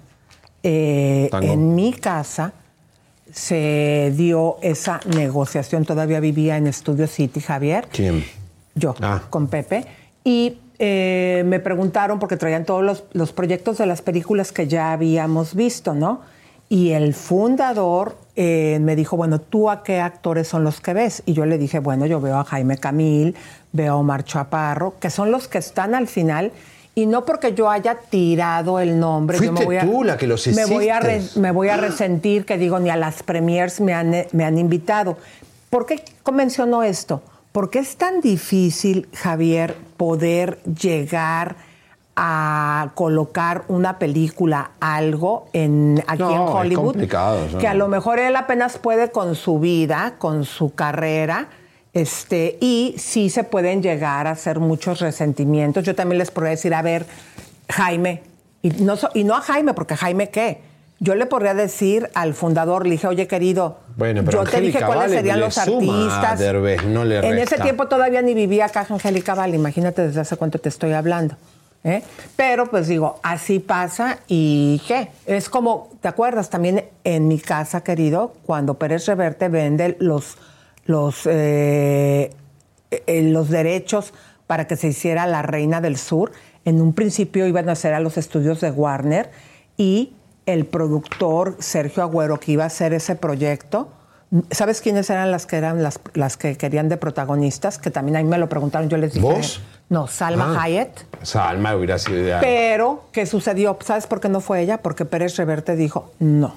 eh, 0.63 1.29
en 1.41 1.75
mi 1.75 1.93
casa 1.93 2.53
se 3.33 4.13
dio 4.15 4.57
esa 4.61 4.99
negociación. 5.15 5.85
Todavía 5.85 6.19
vivía 6.19 6.55
en 6.55 6.71
Studio 6.71 7.07
City, 7.07 7.41
Javier. 7.41 7.87
¿Quién? 7.91 8.23
Yo, 8.75 8.95
Ah. 9.01 9.23
con 9.29 9.47
Pepe. 9.47 9.85
Y 10.23 10.59
eh, 10.79 11.43
me 11.45 11.59
preguntaron, 11.59 12.19
porque 12.19 12.37
traían 12.37 12.63
todos 12.65 12.83
los, 12.83 13.03
los 13.13 13.33
proyectos 13.33 13.77
de 13.79 13.85
las 13.87 14.01
películas 14.01 14.51
que 14.51 14.67
ya 14.67 14.91
habíamos 14.91 15.55
visto, 15.55 15.93
¿no? 15.93 16.21
Y 16.69 16.91
el 16.91 17.13
fundador 17.13 18.17
eh, 18.35 18.79
me 18.81 18.95
dijo, 18.95 19.15
bueno, 19.17 19.39
¿tú 19.39 19.69
a 19.69 19.83
qué 19.83 19.99
actores 19.99 20.47
son 20.47 20.63
los 20.63 20.79
que 20.81 20.93
ves? 20.93 21.21
Y 21.25 21.33
yo 21.33 21.45
le 21.45 21.57
dije, 21.57 21.79
bueno, 21.79 22.05
yo 22.05 22.19
veo 22.21 22.37
a 22.37 22.43
Jaime 22.45 22.77
Camil, 22.77 23.35
veo 23.73 23.93
a 23.93 23.95
Omar 23.97 24.23
Chaparro, 24.23 24.95
que 24.99 25.09
son 25.09 25.29
los 25.31 25.47
que 25.47 25.57
están 25.59 25.93
al 25.93 26.07
final. 26.07 26.51
Y 26.95 27.07
no 27.07 27.25
porque 27.25 27.53
yo 27.55 27.69
haya 27.71 27.95
tirado 27.95 28.79
el 28.79 28.99
nombre. 28.99 29.37
yo 29.39 29.51
Fuiste 29.55 29.79
tú 29.85 30.03
la 30.03 30.15
que 30.17 30.27
los 30.27 30.45
me 30.47 30.65
voy, 30.65 30.89
a 30.89 30.99
re- 30.99 31.17
hiciste. 31.17 31.39
me 31.39 31.51
voy 31.51 31.69
a 31.69 31.77
resentir 31.77 32.45
que 32.45 32.57
digo, 32.57 32.79
ni 32.79 32.89
a 32.91 32.95
las 32.95 33.23
premiers 33.23 33.81
me 33.81 33.93
han, 33.93 34.13
me 34.31 34.45
han 34.45 34.57
invitado. 34.59 35.17
¿Por 35.71 35.87
qué 35.87 36.03
menciono 36.31 36.83
esto? 36.83 37.23
Porque 37.51 37.79
es 37.79 37.97
tan 37.97 38.21
difícil, 38.21 39.07
Javier, 39.13 39.75
poder 39.97 40.59
llegar 40.63 41.55
a 42.15 42.91
colocar 42.93 43.63
una 43.69 43.97
película, 43.97 44.71
algo 44.79 45.47
en 45.53 46.03
aquí 46.05 46.21
No, 46.21 46.29
en 46.29 46.41
es 46.43 46.55
Hollywood, 46.55 46.85
complicado, 46.91 47.47
¿no? 47.51 47.57
que 47.57 47.67
a 47.67 47.73
lo 47.73 47.87
mejor 47.87 48.19
él 48.19 48.35
apenas 48.35 48.77
puede 48.77 49.09
con 49.11 49.33
su 49.35 49.59
vida, 49.59 50.13
con 50.19 50.45
su 50.45 50.75
carrera, 50.75 51.47
este, 51.93 52.57
y 52.59 52.95
sí 52.97 53.29
se 53.29 53.43
pueden 53.43 53.81
llegar 53.83 54.27
a 54.27 54.31
hacer 54.31 54.59
muchos 54.59 54.99
resentimientos. 54.99 55.83
Yo 55.83 55.95
también 55.95 56.17
les 56.17 56.31
podría 56.31 56.51
decir, 56.51 56.73
a 56.73 56.81
ver, 56.81 57.05
Jaime, 57.69 58.23
Y 58.65 58.69
no, 58.81 58.95
so- 58.95 59.09
y 59.13 59.25
no 59.25 59.35
a 59.35 59.41
Jaime, 59.41 59.73
porque 59.73 59.95
Jaime 59.97 60.29
qué. 60.29 60.61
Yo 60.99 61.15
le 61.15 61.25
podría 61.25 61.53
decir 61.53 62.09
al 62.13 62.33
fundador, 62.33 62.85
le 62.85 62.91
dije, 62.91 63.07
oye 63.07 63.27
querido, 63.27 63.77
Bueno, 63.97 64.23
pero 64.23 64.45
yo 64.45 64.49
te 64.49 64.61
dije 64.61 64.79
cuáles 64.79 64.95
Vale 65.03 65.15
serían 65.15 65.41
los 65.41 65.57
artistas. 65.57 66.39
Derbez, 66.39 66.85
no 66.85 67.03
le 67.03 67.17
en 67.27 67.37
ese 67.39 67.57
tiempo 67.57 67.87
todavía 67.89 68.21
ni 68.21 68.33
vivía 68.33 68.65
acá 68.67 68.87
Angélica 68.89 69.35
Vale, 69.35 69.57
imagínate 69.57 70.07
desde 70.07 70.21
hace 70.21 70.37
cuánto 70.37 70.59
te 70.59 70.69
estoy 70.69 70.93
hablando. 70.93 71.35
¿eh? 71.83 72.01
Pero 72.37 72.67
pues 72.67 72.87
digo, 72.87 73.19
así 73.21 73.59
pasa 73.59 74.19
y 74.29 74.81
qué. 74.87 75.09
Es 75.25 75.49
como, 75.49 75.89
¿te 75.99 76.07
acuerdas? 76.07 76.49
También 76.49 76.85
en 77.03 77.27
mi 77.27 77.39
casa, 77.39 77.81
querido, 77.83 78.33
cuando 78.45 78.75
Pérez 78.75 79.05
Reverte 79.07 79.49
vende 79.49 79.97
los, 79.99 80.37
los, 80.85 81.25
eh, 81.25 82.31
eh, 82.91 83.21
los 83.23 83.49
derechos 83.49 84.13
para 84.47 84.67
que 84.67 84.75
se 84.75 84.87
hiciera 84.87 85.25
La 85.27 85.41
Reina 85.41 85.81
del 85.81 85.97
Sur, 85.97 86.31
en 86.65 86.81
un 86.81 86.93
principio 86.93 87.47
iban 87.47 87.69
a 87.69 87.75
ser 87.75 87.93
a 87.93 87.99
los 87.99 88.17
estudios 88.17 88.61
de 88.61 88.71
Warner 88.71 89.31
y 89.77 90.13
el 90.45 90.65
productor 90.65 91.55
Sergio 91.59 92.03
Agüero 92.03 92.39
que 92.39 92.51
iba 92.53 92.63
a 92.63 92.67
hacer 92.67 92.93
ese 92.93 93.15
proyecto, 93.15 93.89
¿sabes 94.51 94.81
quiénes 94.81 95.09
eran 95.09 95.31
las 95.31 95.45
que 95.45 95.55
eran 95.57 95.81
las, 95.83 95.99
las 96.13 96.37
que 96.37 96.57
querían 96.57 96.89
de 96.89 96.97
protagonistas? 96.97 97.77
Que 97.77 97.91
también 97.91 98.17
a 98.17 98.23
mí 98.23 98.27
me 98.29 98.37
lo 98.37 98.49
preguntaron, 98.49 98.89
yo 98.89 98.97
les 98.97 99.13
dije. 99.13 99.25
¿Vos? 99.25 99.61
No, 99.89 100.07
Salma 100.07 100.55
Ah. 100.57 100.63
Hayek. 100.63 101.05
Salma 101.21 101.75
hubiera 101.75 101.97
sido 101.99 102.19
ideal. 102.19 102.39
Pero, 102.41 103.05
¿qué 103.11 103.25
sucedió? 103.25 103.77
¿Sabes 103.85 104.07
por 104.07 104.19
qué 104.19 104.29
no 104.29 104.41
fue 104.41 104.61
ella? 104.61 104.79
Porque 104.81 105.05
Pérez 105.05 105.37
Reverte 105.37 105.75
dijo, 105.75 106.11
no, 106.19 106.55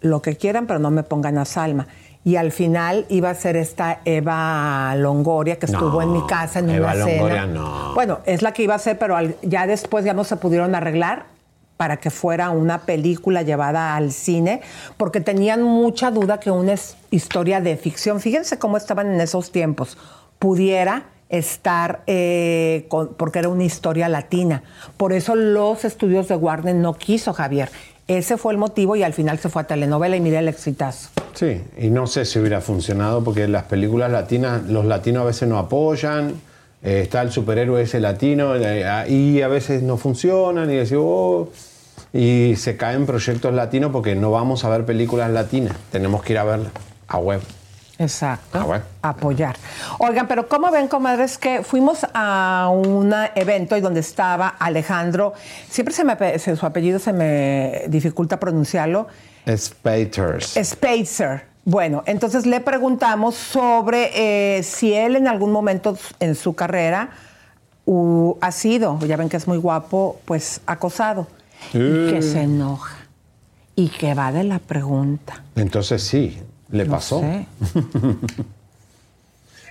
lo 0.00 0.22
que 0.22 0.36
quieran, 0.36 0.66
pero 0.66 0.78
no 0.78 0.90
me 0.90 1.02
pongan 1.02 1.38
a 1.38 1.44
Salma. 1.44 1.88
Y 2.24 2.36
al 2.36 2.52
final 2.52 3.06
iba 3.08 3.30
a 3.30 3.34
ser 3.34 3.56
esta 3.56 4.00
Eva 4.04 4.94
Longoria, 4.96 5.58
que 5.58 5.66
estuvo 5.66 6.00
No, 6.00 6.02
en 6.02 6.12
mi 6.12 6.26
casa 6.26 6.58
en 6.58 6.68
Eva 6.70 6.92
una 6.94 7.04
cena. 7.04 7.12
Longoria 7.16 7.46
no. 7.46 7.94
Bueno, 7.94 8.20
es 8.26 8.42
la 8.42 8.52
que 8.52 8.64
iba 8.64 8.74
a 8.74 8.78
ser, 8.78 8.98
pero 8.98 9.16
al- 9.16 9.36
ya 9.42 9.66
después 9.66 10.04
ya 10.04 10.12
no 10.12 10.24
se 10.24 10.36
pudieron 10.36 10.74
arreglar 10.74 11.24
para 11.78 11.98
que 11.98 12.10
fuera 12.10 12.50
una 12.50 12.78
película 12.80 13.42
llevada 13.42 13.94
al 13.94 14.10
cine, 14.12 14.60
porque 14.96 15.20
tenían 15.20 15.62
mucha 15.62 16.10
duda 16.10 16.40
que 16.40 16.50
una 16.50 16.74
historia 17.10 17.60
de 17.60 17.76
ficción, 17.76 18.20
fíjense 18.20 18.58
cómo 18.58 18.76
estaban 18.76 19.12
en 19.14 19.20
esos 19.20 19.52
tiempos, 19.52 19.96
pudiera 20.40 21.04
estar, 21.28 22.02
eh, 22.06 22.86
con- 22.88 23.14
porque 23.14 23.38
era 23.38 23.48
una 23.48 23.62
historia 23.64 24.08
latina. 24.08 24.62
Por 24.96 25.12
eso 25.12 25.34
los 25.36 25.84
estudios 25.84 26.26
de 26.28 26.34
Warner 26.36 26.74
no 26.74 26.94
quiso 26.94 27.32
Javier. 27.32 27.70
Ese 28.08 28.38
fue 28.38 28.54
el 28.54 28.58
motivo 28.58 28.96
y 28.96 29.02
al 29.02 29.12
final 29.12 29.38
se 29.38 29.50
fue 29.50 29.60
a 29.60 29.66
telenovela 29.66 30.16
y 30.16 30.20
mira 30.20 30.38
el 30.38 30.48
exitazo. 30.48 31.10
Sí, 31.34 31.60
y 31.76 31.90
no 31.90 32.06
sé 32.06 32.24
si 32.24 32.38
hubiera 32.38 32.62
funcionado 32.62 33.22
porque 33.22 33.46
las 33.46 33.64
películas 33.64 34.10
latinas, 34.10 34.64
los 34.64 34.86
latinos 34.86 35.22
a 35.22 35.26
veces 35.26 35.46
no 35.46 35.58
apoyan, 35.58 36.40
eh, 36.82 37.02
está 37.02 37.20
el 37.20 37.30
superhéroe 37.30 37.82
ese 37.82 38.00
latino 38.00 38.56
eh, 38.56 39.04
y 39.08 39.42
a 39.42 39.48
veces 39.48 39.82
no 39.82 39.98
funcionan 39.98 40.70
y 40.70 40.76
decimos, 40.76 41.04
oh, 41.06 41.48
y 42.14 42.54
se 42.56 42.78
caen 42.78 43.04
proyectos 43.04 43.52
latinos 43.52 43.90
porque 43.92 44.14
no 44.14 44.30
vamos 44.30 44.64
a 44.64 44.70
ver 44.70 44.86
películas 44.86 45.30
latinas, 45.30 45.76
tenemos 45.92 46.22
que 46.22 46.32
ir 46.32 46.38
a 46.38 46.44
verlas 46.44 46.72
a 47.08 47.18
web. 47.18 47.42
Exacto. 47.98 48.58
Ah, 48.60 48.64
bueno. 48.64 48.84
Apoyar. 49.02 49.56
Oigan, 49.98 50.28
pero 50.28 50.48
¿cómo 50.48 50.70
ven, 50.70 50.86
comadres, 50.86 51.36
que 51.36 51.62
fuimos 51.62 52.06
a 52.14 52.70
un 52.72 53.12
evento 53.34 53.76
y 53.76 53.80
donde 53.80 54.00
estaba 54.00 54.48
Alejandro? 54.48 55.34
Siempre 55.68 55.92
se 55.92 56.04
me, 56.04 56.38
su 56.38 56.64
apellido 56.64 56.98
se 57.00 57.12
me 57.12 57.82
dificulta 57.88 58.38
pronunciarlo. 58.38 59.08
Spaters. 59.48 60.54
Spacer. 60.62 61.46
Bueno, 61.64 62.02
entonces 62.06 62.46
le 62.46 62.60
preguntamos 62.60 63.34
sobre 63.34 64.56
eh, 64.58 64.62
si 64.62 64.94
él 64.94 65.16
en 65.16 65.28
algún 65.28 65.52
momento 65.52 65.98
en 66.20 66.34
su 66.34 66.54
carrera 66.54 67.10
ha 68.40 68.52
sido, 68.52 68.98
ya 69.00 69.16
ven 69.16 69.28
que 69.28 69.36
es 69.36 69.48
muy 69.48 69.58
guapo, 69.58 70.20
pues 70.24 70.60
acosado. 70.66 71.26
Y 71.72 72.10
que 72.10 72.22
se 72.22 72.42
enoja. 72.42 72.96
Y 73.74 73.88
que 73.88 74.14
va 74.14 74.32
de 74.32 74.44
la 74.44 74.58
pregunta. 74.58 75.42
Entonces 75.56 76.02
sí, 76.02 76.38
le 76.70 76.84
No 76.84 76.90
pasó. 76.90 77.22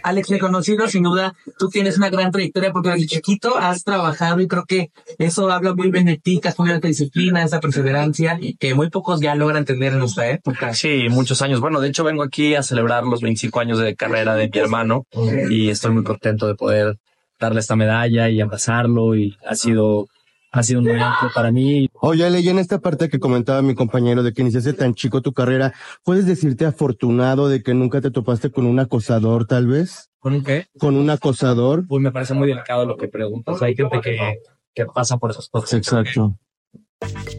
Alex, 0.07 0.31
he 0.31 0.39
conocido, 0.39 0.87
sin 0.87 1.03
duda, 1.03 1.35
tú 1.59 1.67
tienes 1.67 1.97
una 1.97 2.09
gran 2.09 2.31
trayectoria 2.31 2.71
porque 2.71 2.91
desde 2.91 3.07
chiquito 3.07 3.57
has 3.57 3.83
trabajado 3.83 4.39
y 4.39 4.47
creo 4.47 4.63
que 4.65 4.89
eso 5.17 5.51
habla 5.51 5.75
muy 5.75 5.91
bien 5.91 6.05
de 6.05 6.17
ti, 6.17 6.39
que 6.39 6.47
has 6.47 6.55
tenido 6.55 6.77
esa 6.77 6.87
disciplina, 6.87 7.43
esa 7.43 7.59
perseverancia 7.59 8.39
que 8.57 8.73
muy 8.73 8.89
pocos 8.89 9.19
ya 9.19 9.35
logran 9.35 9.65
tener 9.65 9.91
en 9.91 9.99
nuestra 9.99 10.29
época. 10.29 10.73
Sí, 10.73 11.07
muchos 11.09 11.41
años. 11.41 11.59
Bueno, 11.59 11.81
de 11.81 11.89
hecho 11.89 12.05
vengo 12.05 12.23
aquí 12.23 12.55
a 12.55 12.63
celebrar 12.63 13.03
los 13.03 13.19
25 13.19 13.59
años 13.59 13.79
de 13.79 13.95
carrera 13.95 14.35
de 14.35 14.49
mi 14.49 14.59
hermano 14.59 15.05
y 15.49 15.69
estoy 15.69 15.91
muy 15.91 16.05
contento 16.05 16.47
de 16.47 16.55
poder 16.55 16.97
darle 17.37 17.59
esta 17.59 17.75
medalla 17.75 18.29
y 18.29 18.39
abrazarlo 18.39 19.13
y 19.13 19.35
ha 19.45 19.55
sido, 19.55 20.07
ha 20.51 20.63
sido 20.63 20.79
un 20.79 20.85
momento 20.85 21.31
para 21.35 21.51
mí. 21.51 21.86
Oye, 22.01 22.25
Ale, 22.25 22.39
y 22.41 22.49
en 22.49 22.59
esta 22.59 22.79
parte 22.79 23.09
que 23.09 23.19
comentaba 23.19 23.61
mi 23.61 23.75
compañero 23.75 24.23
de 24.23 24.33
que 24.33 24.41
iniciaste 24.41 24.73
tan 24.73 24.93
chico 24.93 25.21
tu 25.21 25.33
carrera, 25.33 25.73
¿puedes 26.03 26.25
decirte 26.25 26.65
afortunado 26.65 27.49
de 27.49 27.63
que 27.63 27.73
nunca 27.73 28.01
te 28.01 28.11
topaste 28.11 28.51
con 28.51 28.65
un 28.65 28.79
acosador, 28.79 29.45
tal 29.47 29.67
vez? 29.67 30.09
¿Con 30.19 30.33
un 30.33 30.43
qué? 30.43 30.67
¿Con 30.77 30.95
un 30.95 31.09
acosador? 31.09 31.85
Uy, 31.89 31.99
me 31.99 32.11
parece 32.11 32.33
muy 32.33 32.47
delicado 32.47 32.85
lo 32.85 32.97
que 32.97 33.07
preguntas. 33.07 33.61
Hay 33.61 33.75
gente 33.75 33.99
que, 34.01 34.39
que 34.73 34.85
pasa 34.85 35.17
por 35.17 35.31
esas 35.31 35.49
cosas. 35.49 35.73
Exacto. 35.73 36.37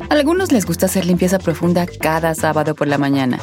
A 0.09 0.15
algunos 0.15 0.53
les 0.53 0.65
gusta 0.67 0.87
hacer 0.87 1.05
limpieza 1.05 1.39
profunda 1.39 1.87
cada 1.87 2.35
sábado 2.35 2.75
por 2.75 2.87
la 2.87 2.99
mañana. 2.99 3.39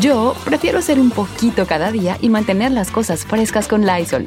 Yo 0.00 0.34
prefiero 0.44 0.78
hacer 0.78 1.00
un 1.00 1.10
poquito 1.10 1.66
cada 1.66 1.90
día 1.90 2.18
y 2.20 2.28
mantener 2.28 2.72
las 2.72 2.90
cosas 2.90 3.24
frescas 3.24 3.66
con 3.66 3.86
Lysol. 3.86 4.26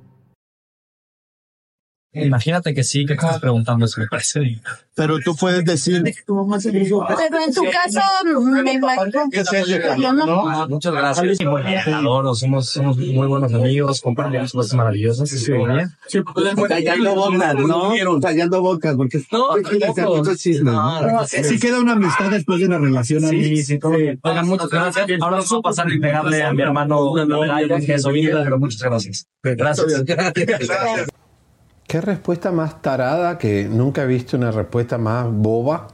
Imagínate 2.13 2.73
que 2.73 2.83
sí, 2.83 3.05
que 3.05 3.13
estás 3.13 3.39
preguntando 3.39 3.85
eso, 3.85 4.01
me 4.01 4.07
parece. 4.07 4.59
Pero 4.95 5.19
tú 5.19 5.33
puedes 5.35 5.63
decir... 5.63 6.03
Pero 6.03 7.39
en 7.39 7.53
tu 7.53 7.63
caso, 7.71 8.01
me 8.25 8.73
imagino. 8.73 10.13
No- 10.13 10.67
muchas 10.67 10.93
gracias. 10.93 11.37
Sí, 11.37 11.45
bien, 11.45 11.93
adoro, 11.93 12.35
somos, 12.35 12.69
somos 12.69 12.97
muy 12.97 13.27
buenos 13.27 13.53
amigos, 13.53 14.01
compartimos 14.01 14.51
cosas 14.51 14.73
maravillosas. 14.73 15.29
Sí, 15.29 15.51
bien. 15.53 15.89
Tallando 16.67 17.15
bocas, 17.15 17.55
¿no? 17.55 18.19
Tallando 18.19 18.61
bocas, 18.61 18.95
porque 18.95 19.23
No. 19.31 21.01
No, 21.01 21.25
sí 21.25 21.59
queda 21.59 21.79
una 21.79 21.93
amistad 21.93 22.29
después 22.29 22.59
de 22.59 22.65
una 22.65 22.77
relación. 22.77 23.21
Sí, 23.29 23.63
sí, 23.63 23.79
todo 23.79 23.93
bien. 23.93 24.19
Oigan, 24.21 24.47
muchas 24.47 24.69
gracias. 24.69 25.07
Ahora 25.21 25.37
vamos 25.37 25.51
a 25.53 25.61
pasar 25.61 25.91
y 25.91 25.99
pegarle 25.99 26.43
a 26.43 26.51
mi 26.51 26.61
hermano 26.61 27.13
que 27.85 27.93
es 27.93 28.05
pero 28.05 28.59
muchas 28.59 28.81
gracias. 28.81 29.27
Gracias. 29.43 30.03
¿Qué 31.91 31.99
respuesta 31.99 32.53
más 32.53 32.81
tarada 32.81 33.37
que 33.37 33.65
nunca 33.65 34.03
he 34.03 34.07
visto 34.07 34.37
una 34.37 34.49
respuesta 34.49 34.97
más 34.97 35.27
boba? 35.29 35.87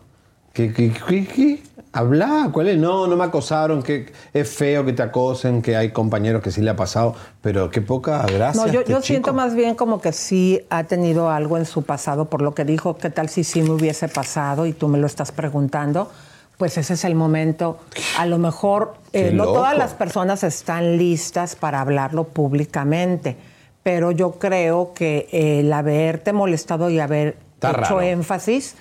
¿Qué, 0.54 0.72
qué, 0.72 0.94
qué, 0.94 1.26
qué? 1.26 1.64
Habla, 1.92 2.52
¿cuál 2.54 2.68
es? 2.68 2.78
No, 2.78 3.08
no 3.08 3.16
me 3.16 3.24
acosaron, 3.24 3.82
que 3.82 4.14
es 4.32 4.48
feo 4.48 4.86
que 4.86 4.94
te 4.94 5.02
acosen, 5.02 5.64
que 5.64 5.76
hay 5.76 5.90
compañeros 5.90 6.44
que 6.44 6.52
sí 6.52 6.62
le 6.62 6.70
ha 6.70 6.76
pasado, 6.76 7.16
pero 7.42 7.72
qué 7.72 7.82
poca 7.82 8.24
gracia. 8.28 8.64
No, 8.64 8.72
yo, 8.72 8.82
este 8.82 8.92
yo 8.92 9.02
siento 9.02 9.34
más 9.34 9.56
bien 9.56 9.74
como 9.74 10.00
que 10.00 10.12
sí 10.14 10.62
ha 10.70 10.84
tenido 10.84 11.32
algo 11.32 11.58
en 11.58 11.66
su 11.66 11.82
pasado, 11.82 12.26
por 12.26 12.44
lo 12.44 12.54
que 12.54 12.64
dijo, 12.64 12.98
¿qué 12.98 13.10
tal 13.10 13.28
si 13.28 13.44
sí 13.44 13.64
me 13.64 13.72
hubiese 13.72 14.08
pasado 14.08 14.68
y 14.68 14.74
tú 14.74 14.90
me 14.90 15.00
lo 15.00 15.08
estás 15.08 15.32
preguntando? 15.32 16.12
Pues 16.60 16.78
ese 16.78 16.94
es 16.94 17.06
el 17.06 17.16
momento. 17.16 17.80
A 18.20 18.28
lo 18.28 18.38
mejor 18.38 18.94
eh, 19.14 19.32
no 19.34 19.46
todas 19.46 19.76
las 19.76 19.96
personas 19.96 20.44
están 20.44 20.98
listas 21.00 21.56
para 21.56 21.82
hablarlo 21.82 22.26
públicamente, 22.26 23.36
pero 23.84 24.12
yo 24.12 24.34
creo 24.34 24.94
que 24.94 25.28
el 25.32 25.72
haberte 25.72 26.34
molestado 26.34 26.90
y 26.90 27.00
haber 27.00 27.38
Está 27.56 27.72
hecho 27.72 27.82
raro. 27.82 28.02
énfasis, 28.02 28.76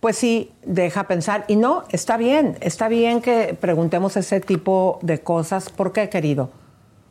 pues 0.00 0.16
sí, 0.16 0.52
deja 0.64 1.04
pensar. 1.04 1.44
Y 1.48 1.56
no, 1.56 1.84
está 1.90 2.16
bien, 2.16 2.56
está 2.60 2.88
bien 2.88 3.20
que 3.20 3.56
preguntemos 3.60 4.16
ese 4.16 4.40
tipo 4.40 4.98
de 5.02 5.20
cosas. 5.20 5.70
¿Por 5.70 5.92
qué, 5.92 6.08
querido? 6.08 6.50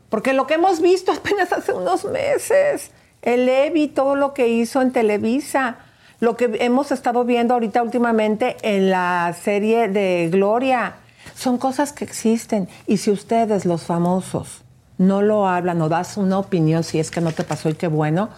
Porque 0.10 0.34
lo 0.34 0.48
que 0.48 0.56
hemos 0.56 0.82
visto 0.82 1.12
apenas 1.12 1.52
hace 1.54 1.74
unos 1.74 2.06
meses, 2.06 2.92
el 3.22 3.46
Levi, 3.46 3.88
todo 3.88 4.16
lo 4.16 4.34
que 4.34 4.48
hizo 4.48 4.82
en 4.82 4.92
Televisa, 4.92 5.78
lo 6.20 6.36
que 6.36 6.50
hemos 6.60 6.92
estado 6.92 7.24
viendo 7.26 7.54
ahorita 7.54 7.82
últimamente 7.84 8.58
en 8.62 8.90
la 8.90 9.36
serie 9.40 9.88
de 9.88 10.30
Gloria, 10.32 10.96
son 11.36 11.58
cosas 11.58 11.94
que 11.94 12.06
existen. 12.06 12.68
Y 12.88 12.98
si 12.98 13.12
ustedes, 13.12 13.66
los 13.66 13.84
famosos, 13.84 14.64
no 15.00 15.22
lo 15.24 15.48
hablan 15.48 15.82
o 15.82 15.90
das 15.90 16.18
una 16.18 16.38
opinión, 16.38 16.84
si 16.84 17.00
es 17.00 17.10
que 17.10 17.22
no 17.22 17.32
te 17.32 17.44
pasó 17.44 17.70
y 17.70 17.74
qué 17.74 17.88
bueno, 17.88 18.30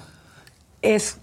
es 0.81 1.17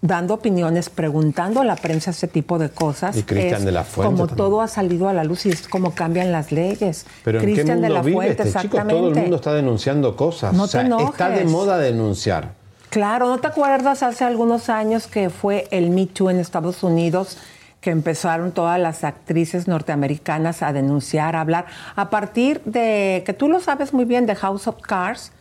dando 0.00 0.34
opiniones, 0.34 0.88
preguntando 0.88 1.60
a 1.60 1.64
la 1.64 1.74
prensa 1.74 2.12
ese 2.12 2.28
tipo 2.28 2.58
de 2.58 2.70
cosas. 2.70 3.16
Y 3.16 3.24
Cristian 3.24 3.64
de 3.64 3.72
la 3.72 3.82
Fuente 3.82 4.06
Como 4.06 4.26
también. 4.28 4.36
todo 4.36 4.62
ha 4.62 4.68
salido 4.68 5.08
a 5.08 5.12
la 5.12 5.24
luz 5.24 5.44
y 5.46 5.50
es 5.50 5.66
como 5.66 5.92
cambian 5.92 6.30
las 6.30 6.52
leyes. 6.52 7.04
Pero 7.24 7.40
¿en 7.40 7.44
qué 7.44 7.52
Cristian 7.52 7.80
mundo 7.80 7.88
de 7.88 7.94
la 7.94 8.02
vive 8.02 8.14
Fuente, 8.14 8.42
este 8.44 8.44
chico? 8.44 8.76
exactamente. 8.76 8.94
Todo 8.94 9.08
el 9.08 9.20
mundo 9.22 9.36
está 9.36 9.52
denunciando 9.54 10.16
cosas. 10.16 10.54
No 10.54 10.62
o 10.62 10.66
sea, 10.68 10.88
te 10.88 11.04
está 11.04 11.30
de 11.30 11.44
moda 11.44 11.78
denunciar. 11.78 12.52
Claro, 12.90 13.26
¿no 13.26 13.38
te 13.38 13.48
acuerdas 13.48 14.04
hace 14.04 14.24
algunos 14.24 14.68
años 14.68 15.08
que 15.08 15.30
fue 15.30 15.66
el 15.72 15.90
Me 15.90 16.06
Too 16.06 16.30
en 16.30 16.38
Estados 16.38 16.84
Unidos? 16.84 17.38
Que 17.80 17.90
empezaron 17.90 18.52
todas 18.52 18.80
las 18.80 19.04
actrices 19.04 19.68
norteamericanas 19.68 20.62
a 20.62 20.72
denunciar, 20.72 21.36
a 21.36 21.40
hablar, 21.40 21.66
a 21.94 22.10
partir 22.10 22.60
de, 22.64 23.22
que 23.24 23.32
tú 23.32 23.48
lo 23.48 23.60
sabes 23.60 23.92
muy 23.92 24.04
bien, 24.04 24.26
de 24.26 24.34
House 24.34 24.66
of 24.66 24.80
Cards, 24.80 25.32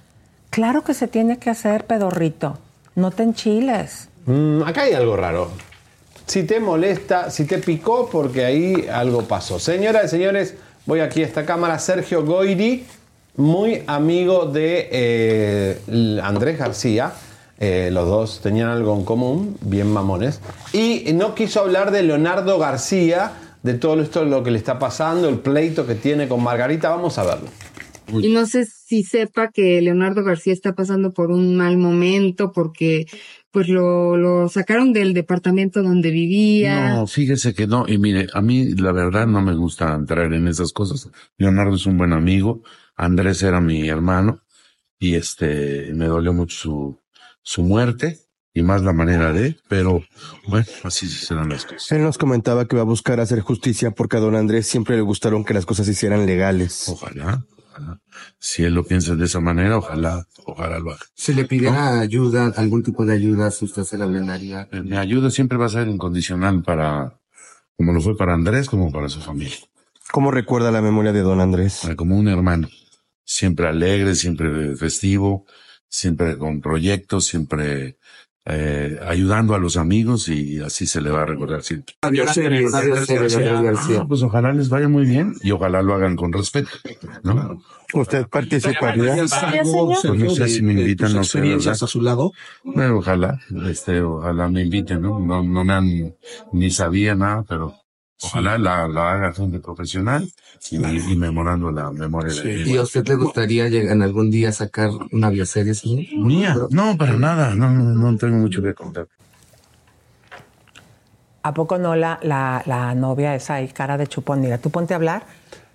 claro 0.49 0.83
que 0.83 0.93
se 0.93 1.07
tiene 1.07 1.37
que 1.37 1.49
hacer, 1.49 1.85
pedorrito, 1.85 2.57
no 2.95 3.11
te 3.11 3.23
enchiles. 3.23 4.09
Mm, 4.25 4.63
acá 4.63 4.83
hay 4.83 4.93
algo 4.93 5.15
raro. 5.15 5.49
Si 6.25 6.43
te 6.43 6.59
molesta, 6.59 7.29
si 7.29 7.45
te 7.45 7.59
picó, 7.59 8.09
porque 8.09 8.45
ahí 8.45 8.87
algo 8.91 9.23
pasó. 9.23 9.59
Señoras 9.59 10.05
y 10.05 10.09
señores, 10.09 10.55
voy 10.85 10.99
aquí 10.99 11.21
a 11.21 11.25
esta 11.25 11.45
cámara. 11.45 11.77
Sergio 11.77 12.25
Goiri, 12.25 12.85
muy 13.37 13.83
amigo 13.85 14.45
de 14.45 14.89
eh, 14.91 16.21
Andrés 16.23 16.57
García. 16.57 17.11
Eh, 17.57 17.89
los 17.91 18.07
dos 18.07 18.41
tenían 18.41 18.69
algo 18.69 18.95
en 18.95 19.05
común, 19.05 19.57
bien 19.61 19.91
mamones. 19.91 20.41
Y 20.73 21.13
no 21.13 21.35
quiso 21.35 21.61
hablar 21.61 21.91
de 21.91 22.03
Leonardo 22.03 22.59
García, 22.59 23.33
de 23.63 23.73
todo 23.73 24.01
esto, 24.01 24.25
lo 24.25 24.43
que 24.43 24.51
le 24.51 24.57
está 24.57 24.77
pasando, 24.77 25.29
el 25.29 25.39
pleito 25.39 25.87
que 25.87 25.95
tiene 25.95 26.27
con 26.27 26.43
Margarita. 26.43 26.89
Vamos 26.89 27.17
a 27.17 27.23
verlo. 27.23 27.47
Y 28.07 28.31
no 28.31 28.45
sé 28.45 28.65
si 28.65 29.03
sepa 29.03 29.49
que 29.49 29.81
Leonardo 29.81 30.23
García 30.23 30.53
está 30.53 30.75
pasando 30.75 31.11
por 31.11 31.31
un 31.31 31.55
mal 31.55 31.77
momento 31.77 32.51
porque 32.51 33.07
pues 33.49 33.67
lo, 33.67 34.17
lo 34.17 34.49
sacaron 34.49 34.93
del 34.93 35.13
departamento 35.13 35.81
donde 35.81 36.11
vivía. 36.11 36.93
No, 36.93 37.07
fíjese 37.07 37.53
que 37.53 37.65
no. 37.67 37.85
Y 37.87 37.97
mire, 37.97 38.27
a 38.33 38.41
mí 38.41 38.75
la 38.75 38.91
verdad 38.91 39.25
no 39.25 39.41
me 39.41 39.55
gusta 39.55 39.93
entrar 39.95 40.33
en 40.33 40.47
esas 40.47 40.71
cosas. 40.71 41.09
Leonardo 41.37 41.75
es 41.75 41.85
un 41.85 41.97
buen 41.97 42.13
amigo. 42.13 42.61
Andrés 42.95 43.41
era 43.41 43.61
mi 43.61 43.87
hermano. 43.87 44.41
Y 44.99 45.15
este, 45.15 45.91
me 45.93 46.05
dolió 46.05 46.33
mucho 46.33 46.55
su, 46.55 46.99
su 47.45 47.61
muerte. 47.63 48.19
Y 48.57 48.61
más 48.63 48.83
la 48.83 48.93
manera 48.93 49.33
de, 49.33 49.57
pero 49.67 50.01
bueno, 50.47 50.65
así 50.85 51.09
serán 51.09 51.49
las 51.49 51.65
cosas. 51.65 51.91
Él 51.91 52.03
nos 52.03 52.17
comentaba 52.17 52.65
que 52.69 52.77
va 52.77 52.83
a 52.83 52.85
buscar 52.85 53.19
hacer 53.19 53.41
justicia 53.41 53.91
porque 53.91 54.15
a 54.15 54.21
don 54.21 54.33
Andrés 54.33 54.65
siempre 54.65 54.95
le 54.95 55.01
gustaron 55.01 55.43
que 55.43 55.53
las 55.53 55.65
cosas 55.65 55.87
se 55.87 55.91
hicieran 55.91 56.25
legales. 56.25 56.87
Ojalá, 56.87 57.43
ojalá. 57.69 57.99
Si 58.39 58.63
él 58.63 58.73
lo 58.73 58.85
piensa 58.85 59.13
de 59.17 59.25
esa 59.25 59.41
manera, 59.41 59.77
ojalá, 59.77 60.25
ojalá 60.45 60.79
lo 60.79 60.91
haga. 60.91 61.01
Si 61.15 61.33
le 61.33 61.43
pidiera 61.43 61.99
ayuda, 61.99 62.53
algún 62.55 62.81
tipo 62.81 63.05
de 63.05 63.15
ayuda, 63.15 63.51
si 63.51 63.65
usted 63.65 63.83
se 63.83 63.97
la 63.97 64.05
brindaría. 64.05 64.69
Eh, 64.71 64.83
Mi 64.83 64.95
ayuda 64.95 65.29
siempre 65.31 65.57
va 65.57 65.65
a 65.65 65.69
ser 65.69 65.89
incondicional 65.89 66.63
para, 66.63 67.19
como 67.75 67.91
lo 67.91 67.99
fue 67.99 68.15
para 68.15 68.35
Andrés, 68.35 68.69
como 68.69 68.89
para 68.89 69.09
su 69.09 69.19
familia. 69.19 69.57
¿Cómo 70.13 70.31
recuerda 70.31 70.71
la 70.71 70.81
memoria 70.81 71.11
de 71.11 71.23
don 71.23 71.41
Andrés? 71.41 71.83
Eh, 71.83 71.97
Como 71.97 72.17
un 72.17 72.29
hermano. 72.29 72.69
Siempre 73.25 73.67
alegre, 73.67 74.15
siempre 74.15 74.77
festivo, 74.77 75.45
siempre 75.95 76.37
con 76.37 76.61
proyectos, 76.61 77.25
siempre 77.25 77.97
eh, 78.45 78.99
ayudando 79.07 79.55
a 79.55 79.59
los 79.59 79.77
amigos 79.77 80.27
y 80.27 80.59
así 80.59 80.85
se 80.85 81.01
le 81.01 81.09
va 81.09 81.23
a 81.23 81.25
recordar 81.25 81.63
siempre. 81.63 81.95
Adiós, 82.01 82.37
adiós, 82.37 83.09
Leonardo 83.09 83.63
García. 83.63 83.99
Ah, 84.01 84.05
Pues 84.07 84.21
ojalá 84.21 84.53
les 84.53 84.69
vaya 84.69 84.87
muy 84.87 85.05
bien 85.05 85.33
y 85.41 85.51
ojalá 85.51 85.81
lo 85.81 85.93
hagan 85.93 86.15
con 86.15 86.31
respeto, 86.31 86.69
¿no? 87.23 87.63
¿Usted 87.93 88.27
participaría? 88.27 89.15
Pues 89.15 90.05
no 90.05 90.29
sé 90.29 90.47
si 90.49 90.61
me 90.61 90.73
invitan, 90.73 91.13
no 91.13 91.23
sé, 91.23 91.39
¿verdad? 91.39 91.53
experiencias 91.53 91.81
a 91.83 91.87
su 91.87 92.01
lado. 92.01 92.33
Bueno, 92.63 92.97
ojalá, 92.97 93.39
este, 93.67 94.01
ojalá 94.01 94.49
me 94.49 94.61
inviten, 94.61 95.01
¿no? 95.01 95.19
No, 95.19 95.41
no 95.41 95.63
me 95.63 95.73
han, 95.73 96.15
ni 96.51 96.69
sabía 96.71 97.15
nada, 97.15 97.45
pero 97.47 97.73
ojalá 98.23 98.57
la, 98.57 98.87
la 98.87 99.11
haga 99.11 99.33
gente 99.33 99.59
profesional 99.59 100.27
y, 100.71 100.77
y 100.77 101.15
memorando 101.15 101.71
la 101.71 101.91
memoria 101.91 102.33
de 102.33 102.63
¿Y 102.63 102.77
a 102.77 102.81
usted 102.81 103.07
le 103.07 103.15
gustaría 103.15 103.67
llegar 103.69 103.93
en 103.93 104.01
algún 104.01 104.31
día 104.31 104.51
sacar 104.51 104.89
una 105.11 105.29
bioserie, 105.29 105.73
señor? 105.73 106.05
Mía, 106.25 106.55
no, 106.71 106.97
para 106.97 107.13
nada, 107.13 107.53
no, 107.55 107.69
no, 107.69 107.83
no 107.83 108.17
tengo 108.17 108.37
mucho 108.37 108.61
que 108.61 108.73
contar. 108.73 109.07
¿A 111.43 111.53
poco 111.53 111.77
no 111.77 111.95
la, 111.95 112.17
la, 112.23 112.63
la 112.65 112.95
novia 112.95 113.35
esa 113.35 113.55
ahí, 113.55 113.67
cara 113.67 113.97
de 113.97 114.07
chupón? 114.07 114.41
Mira, 114.41 114.57
tú 114.57 114.71
ponte 114.71 114.93
a 114.93 114.97
hablar. 114.97 115.23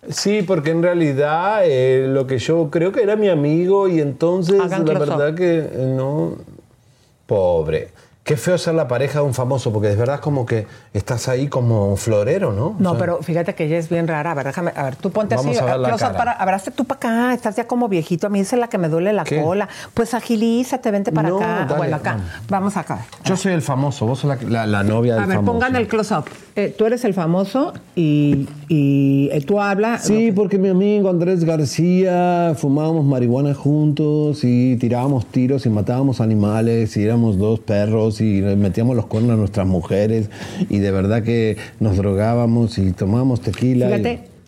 Sí, 0.09 0.42
porque 0.42 0.70
en 0.70 0.83
realidad 0.83 1.61
eh, 1.64 2.07
lo 2.09 2.26
que 2.26 2.38
yo 2.38 2.70
creo 2.70 2.90
que 2.90 3.03
era 3.03 3.16
mi 3.16 3.29
amigo 3.29 3.87
y 3.87 4.00
entonces 4.00 4.59
Hagan 4.59 4.87
la 4.87 4.98
verdad 4.98 5.35
que 5.35 5.59
eh, 5.59 5.94
no... 5.96 6.38
Pobre. 7.26 7.92
Qué 8.31 8.37
feo 8.37 8.57
ser 8.59 8.75
la 8.77 8.87
pareja 8.87 9.19
de 9.19 9.25
un 9.25 9.35
famoso, 9.35 9.73
porque 9.73 9.88
de 9.88 9.97
verdad 9.97 10.14
es 10.14 10.21
como 10.21 10.47
que 10.47 10.64
estás 10.95 11.27
ahí 11.27 11.49
como 11.49 11.88
un 11.90 11.97
florero, 11.97 12.53
¿no? 12.53 12.77
No, 12.79 12.90
O 12.90 12.93
sea, 12.93 13.01
pero 13.01 13.19
fíjate 13.23 13.57
que 13.57 13.64
ella 13.64 13.77
es 13.77 13.88
bien 13.88 14.07
rara. 14.07 14.31
A 14.31 14.35
ver, 14.35 14.47
déjame, 14.47 14.73
a 14.77 14.85
ver, 14.85 14.95
tú 14.95 15.11
ponte 15.11 15.35
Vamos 15.35 15.57
así. 15.57 15.59
a 15.59 15.64
ver 15.77 15.81
la 15.81 15.97
cara. 15.97 16.16
para, 16.16 16.33
abraste 16.35 16.71
tú 16.71 16.85
para 16.85 16.99
acá, 16.99 17.35
estás 17.35 17.57
ya 17.57 17.66
como 17.66 17.88
viejito. 17.88 18.29
A 18.29 18.31
mí 18.31 18.38
esa 18.38 18.55
es 18.55 18.61
la 18.61 18.69
que 18.69 18.79
me 18.79 18.88
duele 18.88 19.12
la 19.12 19.25
¿Qué? 19.25 19.43
cola. 19.43 19.69
Pues 19.95 20.14
agilízate, 20.14 20.93
vente 20.93 21.11
para 21.11 21.29
No, 21.29 21.38
acá. 21.38 21.64
dale, 21.66 21.75
bueno, 21.77 21.97
acá. 21.97 22.12
vamos. 22.12 22.27
Vamos 22.49 22.77
acá. 22.77 23.05
Yo 23.25 23.37
soy 23.37 23.53
el 23.53 23.62
famoso, 23.62 24.07
vos 24.07 24.21
sos 24.21 24.29
la, 24.29 24.49
la- 24.49 24.66
la 24.69 24.85
novia 24.85 25.14
del 25.14 25.25
A 25.25 25.27
ver, 25.27 25.37
famoso. 25.38 25.53
pongan 25.53 25.75
el 25.75 25.88
close-up. 25.88 26.27
Eh, 26.55 26.73
tú 26.79 26.85
eres 26.87 27.05
el 27.05 27.14
famoso 27.14 27.73
y, 27.97 28.47
y, 28.69 29.29
eh, 29.33 29.40
tú 29.45 29.61
hablas. 29.61 30.05
Sí, 30.05 30.31
porque 30.31 30.57
mi 30.57 30.69
amigo 30.69 31.11
Andrés 31.11 31.43
García 31.43 32.53
fumábamos 32.57 33.05
marihuana 33.05 33.55
juntos 33.55 34.45
y 34.45 34.77
tirábamos 34.77 35.27
tiros 35.27 35.66
y 35.66 35.71
matábamos 35.71 36.21
animales 36.21 36.97
y 36.97 37.05
éramos 37.05 37.37
dos 37.38 37.59
perros 37.61 38.20
y 38.21 38.41
metíamos 38.43 38.97
los 38.97 39.07
cuernos 39.07 39.33
a 39.33 39.37
nuestras 39.37 39.67
mujeres 39.67 40.31
y 40.69 40.79
de 40.79 40.91
verdad 40.91 41.23
que 41.23 41.57
nos 41.79 41.97
drogábamos 41.97 42.79
y 42.79 42.93
tomábamos 42.93 43.41
tequila 43.41 43.89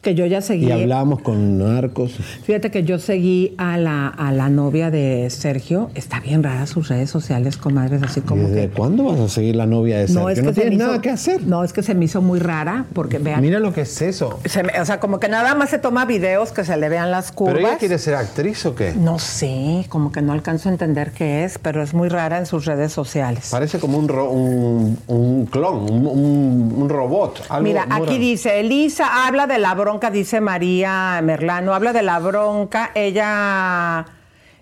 que 0.02 0.14
yo 0.16 0.26
ya 0.26 0.40
seguí. 0.42 0.66
y, 0.66 0.72
hablábamos 0.72 1.22
con 1.22 1.58
narcos. 1.58 2.12
Fíjate 2.44 2.70
que 2.72 2.82
yo 2.82 2.98
seguí 2.98 3.54
a 3.56 3.78
la, 3.78 4.08
a 4.08 4.32
la 4.32 4.48
novia 4.48 4.90
de 4.90 5.30
Sergio. 5.30 5.90
Está 5.94 6.18
bien 6.18 6.42
rara 6.42 6.66
sus 6.66 6.88
redes 6.88 7.08
sociales, 7.08 7.56
comadres, 7.56 8.02
así 8.02 8.20
como 8.20 8.48
¿Desde 8.48 8.68
que. 8.68 8.74
cuándo 8.74 9.04
vas 9.04 9.20
a 9.20 9.28
seguir 9.28 9.54
la 9.54 9.66
novia 9.66 9.98
de 9.98 10.08
Sergio? 10.08 10.22
No, 10.22 10.28
es 10.28 10.40
que 10.40 10.44
no 10.44 10.52
tienes 10.52 10.74
hizo- 10.74 10.86
nada 10.86 11.00
que 11.00 11.10
hacer. 11.10 11.46
No, 11.46 11.62
es 11.62 11.72
que 11.72 11.84
se 11.84 11.94
me 11.94 12.04
hizo 12.06 12.20
muy 12.20 12.40
rara 12.40 12.84
porque 12.94 13.18
vean. 13.18 13.40
Mira 13.40 13.60
lo 13.60 13.72
que 13.72 13.82
es 13.82 14.02
eso. 14.02 14.40
se 14.44 14.64
me- 14.64 14.78
o 14.80 14.84
sea, 14.84 14.98
como 14.98 15.20
que 15.20 15.28
nada 15.28 15.54
más 15.54 15.70
se 15.70 15.78
toma 15.78 16.04
videos 16.04 16.50
que 16.50 16.64
se 16.64 16.76
le 16.76 16.88
vean 16.88 17.12
las 17.12 17.30
curvas. 17.30 17.54
¿Pero 17.54 17.68
ella 17.68 17.78
quiere 17.78 17.98
ser 17.98 18.16
actriz 18.16 18.66
o 18.66 18.74
qué? 18.74 18.92
No 18.94 19.20
sé, 19.20 19.86
como 19.88 20.10
que 20.10 20.20
no 20.20 20.32
alcanzo 20.32 20.68
a 20.68 20.72
entender 20.72 21.12
qué 21.12 21.44
es, 21.44 21.58
pero 21.58 21.80
es 21.80 21.94
muy 21.94 22.08
rara 22.08 22.38
en 22.38 22.46
sus 22.46 22.64
redes 22.64 22.92
sociales. 22.92 23.48
Parece 23.52 23.78
como 23.78 23.98
un, 23.98 24.08
ro- 24.08 24.30
un, 24.30 24.98
un 25.06 25.46
clon, 25.46 25.88
un, 25.90 26.88
robot. 26.88 27.44
algo 27.48 27.62
Mira, 27.62 27.82
aquí 27.88 28.00
raro. 28.06 28.18
dice, 28.18 28.58
Elisa 28.60 29.26
habla 29.28 29.46
de 29.46 29.58
la 29.60 29.74
bronca, 29.92 30.10
dice 30.10 30.40
María 30.40 31.20
Merlano, 31.22 31.74
habla 31.74 31.92
de 31.92 32.02
la 32.02 32.18
bronca, 32.18 32.92
ella 32.94 34.06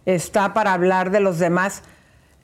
está 0.05 0.53
para 0.55 0.73
hablar 0.73 1.13
de 1.13 1.21
los 1.21 1.39
demás, 1.39 1.83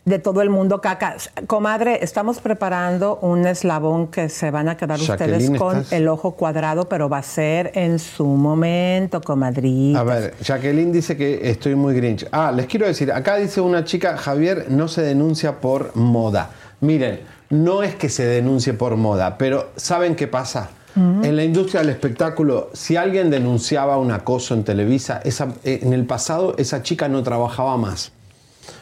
de 0.05 0.21
todo 0.21 0.41
el 0.41 0.51
mundo 0.51 0.81
caca. 0.81 1.17
Comadre, 1.49 1.99
estamos 2.05 2.39
preparando 2.39 3.19
un 3.23 3.45
eslabón 3.45 4.07
que 4.07 4.29
se 4.29 4.53
van 4.53 4.69
a 4.69 4.77
quedar 4.77 5.01
ustedes 5.01 5.51
con 5.59 5.79
¿estás? 5.79 5.93
el 5.93 6.07
ojo 6.07 6.37
cuadrado, 6.37 6.89
pero 6.89 7.09
va 7.09 7.19
a 7.19 7.23
ser 7.25 7.73
en 7.75 7.99
su 7.99 8.25
momento, 8.25 9.21
comadrita. 9.21 9.99
A 9.99 10.05
ver, 10.05 10.35
Jacqueline 10.41 10.93
dice 10.93 11.17
que 11.17 11.51
estoy 11.51 11.75
muy 11.75 11.93
grinch. 11.93 12.25
Ah, 12.31 12.53
les 12.55 12.67
quiero 12.67 12.87
decir, 12.87 13.11
acá 13.11 13.35
dice 13.35 13.61
una 13.61 13.85
chica, 13.85 14.17
Javier 14.17 14.67
no 14.69 14.87
se 14.87 15.03
denuncia 15.03 15.61
por 15.61 15.97
moda. 15.97 16.51
Miren, 16.81 17.19
no 17.51 17.83
es 17.83 17.97
que 17.97 18.09
se 18.09 18.25
denuncie 18.27 18.75
por 18.75 18.95
moda, 18.95 19.39
pero 19.39 19.71
¿saben 19.75 20.15
qué 20.15 20.29
pasa? 20.29 20.71
En 20.97 21.37
la 21.37 21.45
industria 21.45 21.83
del 21.83 21.91
espectáculo, 21.91 22.71
si 22.73 22.97
alguien 22.97 23.29
denunciaba 23.29 23.99
un 23.99 24.11
acoso 24.13 24.55
en 24.55 24.65
Televisa, 24.65 25.21
eh, 25.25 25.81
en 25.83 25.93
el 25.93 26.07
pasado 26.07 26.55
esa 26.57 26.83
chica 26.83 27.07
no 27.07 27.23
trabajaba 27.23 27.77
más, 27.77 28.13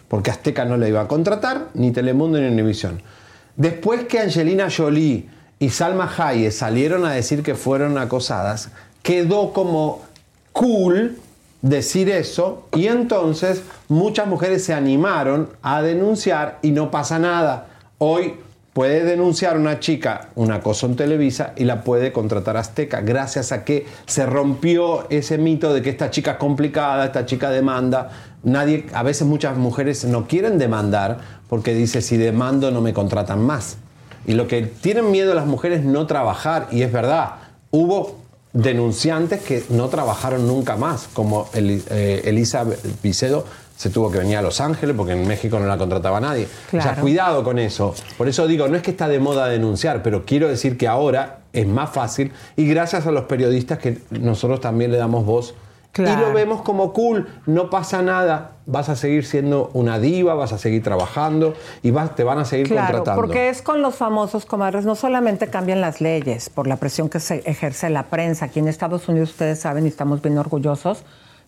porque 0.07 0.31
Azteca 0.31 0.65
no 0.65 0.77
la 0.77 0.89
iba 0.89 1.01
a 1.01 1.09
contratar, 1.09 1.71
ni 1.75 1.91
Telemundo 1.91 2.39
ni 2.39 2.47
Univisión. 2.47 3.03
Después 3.57 4.05
que 4.05 4.21
Angelina 4.21 4.69
Jolie 4.71 5.29
y 5.59 5.71
Salma 5.71 6.09
Hayek 6.17 6.53
salieron 6.53 7.05
a 7.05 7.11
decir 7.11 7.43
que 7.43 7.57
fueron 7.57 7.99
acosadas, 7.99 8.69
quedó 9.03 9.53
como 9.53 10.03
cool 10.53 11.19
decir 11.63 12.11
eso 12.11 12.69
y 12.77 12.87
entonces 12.87 13.63
muchas 13.89 14.29
mujeres 14.29 14.65
se 14.65 14.73
animaron 14.73 15.49
a 15.63 15.83
denunciar 15.83 16.59
y 16.63 16.71
no 16.71 16.93
pasa 16.93 17.19
nada. 17.19 17.67
Hoy 17.99 18.35
puede 18.75 19.05
denunciar 19.05 19.57
una 19.57 19.81
chica 19.81 20.29
un 20.35 20.53
acoso 20.53 20.85
en 20.87 20.97
Televisa 20.97 21.55
y 21.57 21.65
la 21.65 21.83
puede 21.83 22.13
contratar 22.13 22.57
Azteca 22.59 23.01
gracias 23.01 23.53
a 23.53 23.65
que 23.65 23.87
se 24.07 24.27
rompió 24.27 25.09
ese 25.09 25.39
mito 25.39 25.73
de 25.73 25.81
que 25.81 25.91
esta 25.91 26.11
chica 26.11 26.33
es 26.33 26.37
complicada, 26.37 27.07
esta 27.07 27.25
chica 27.25 27.51
demanda. 27.51 28.11
nadie, 28.43 28.85
a 28.93 29.03
veces 29.03 29.27
muchas 29.27 29.57
mujeres 29.57 30.05
no 30.05 30.27
quieren 30.27 30.59
demandar 30.59 31.19
porque 31.49 31.73
dice 31.73 32.03
si 32.03 32.17
demando 32.19 32.71
no 32.71 32.81
me 32.83 32.93
contratan 32.93 33.41
más. 33.41 33.77
Y 34.27 34.33
lo 34.33 34.49
que 34.49 34.63
tienen 34.63 35.11
miedo 35.11 35.35
las 35.35 35.47
mujeres 35.47 35.81
es 35.81 35.85
no 35.85 36.07
trabajar, 36.07 36.69
y 36.73 36.83
es 36.83 36.91
verdad, 36.93 37.35
hubo 37.71 38.17
denunciantes 38.55 39.43
que 39.43 39.63
no 39.69 39.89
trabajaron 39.89 40.47
nunca 40.49 40.77
más, 40.77 41.09
como 41.13 41.47
Eli- 41.53 41.83
eh, 41.91 42.23
Elisa 42.25 42.65
Vicedo 43.03 43.45
se 43.77 43.91
tuvo 43.91 44.11
que 44.11 44.19
venir 44.19 44.37
a 44.37 44.43
Los 44.43 44.61
Ángeles 44.61 44.95
porque 44.97 45.13
en 45.13 45.27
México 45.27 45.59
no 45.59 45.67
la 45.67 45.77
contrataba 45.77 46.21
nadie. 46.21 46.45
O 46.69 46.71
sea, 46.71 46.81
Claro. 46.81 47.03
cuidado 47.03 47.43
con 47.45 47.59
eso. 47.59 47.95
Por 48.17 48.29
eso 48.29 48.47
digo, 48.47 48.69
no 48.69 48.77
es 48.77 48.83
que 48.83 48.93
está 48.93 49.09
de 49.09 49.19
moda 49.19 49.49
denunciar, 49.49 50.03
pero 50.03 50.25
quiero 50.25 50.49
decir 50.49 50.79
que 50.79 50.87
ahora 50.89 51.41
es 51.53 51.67
más 51.67 51.91
fácil 51.91 52.33
y 52.57 52.67
gracias 52.69 53.07
a 53.07 53.11
los 53.11 53.25
periodistas 53.25 53.79
que 53.79 53.99
nosotros 54.11 54.61
también 54.61 54.93
le 54.93 54.99
damos 54.99 55.25
voz. 55.27 55.55
Y 55.97 55.97
Claro. 55.99 56.29
lo 56.29 56.35
vemos 56.35 56.63
como 56.63 56.93
cool, 56.93 57.29
no 57.47 57.71
pasa 57.71 58.03
nada, 58.03 58.53
vas 58.67 58.89
a 58.89 58.97
seguir 58.97 59.25
siendo 59.25 59.71
una 59.75 60.01
diva, 60.01 60.35
vas 60.35 60.53
a 60.53 60.59
seguir 60.59 60.83
trabajando 60.83 61.55
y 61.85 61.93
vas, 61.93 62.17
te 62.17 62.25
van 62.25 62.41
a 62.41 62.45
seguir 62.45 62.67
Claro, 62.67 62.87
contratando. 62.99 63.21
porque 63.23 63.49
es 63.49 63.63
con 63.63 63.81
los 63.81 63.95
famosos 63.95 64.45
comadres, 64.45 64.85
no 64.85 64.97
solamente 64.97 65.47
cambian 65.51 65.81
las 65.81 66.01
leyes 66.01 66.49
por 66.51 66.67
la 66.67 66.79
presión 66.79 67.09
que 67.09 67.21
se 67.21 67.43
ejerce 67.49 67.91
la 67.91 68.05
prensa. 68.07 68.47
Aquí 68.47 68.59
en 68.59 68.67
Estados 68.67 69.09
Unidos, 69.09 69.31
ustedes 69.31 69.61
saben, 69.61 69.85
y 69.85 69.89
estamos 69.89 70.21
bien 70.21 70.37
orgullosos, 70.37 71.05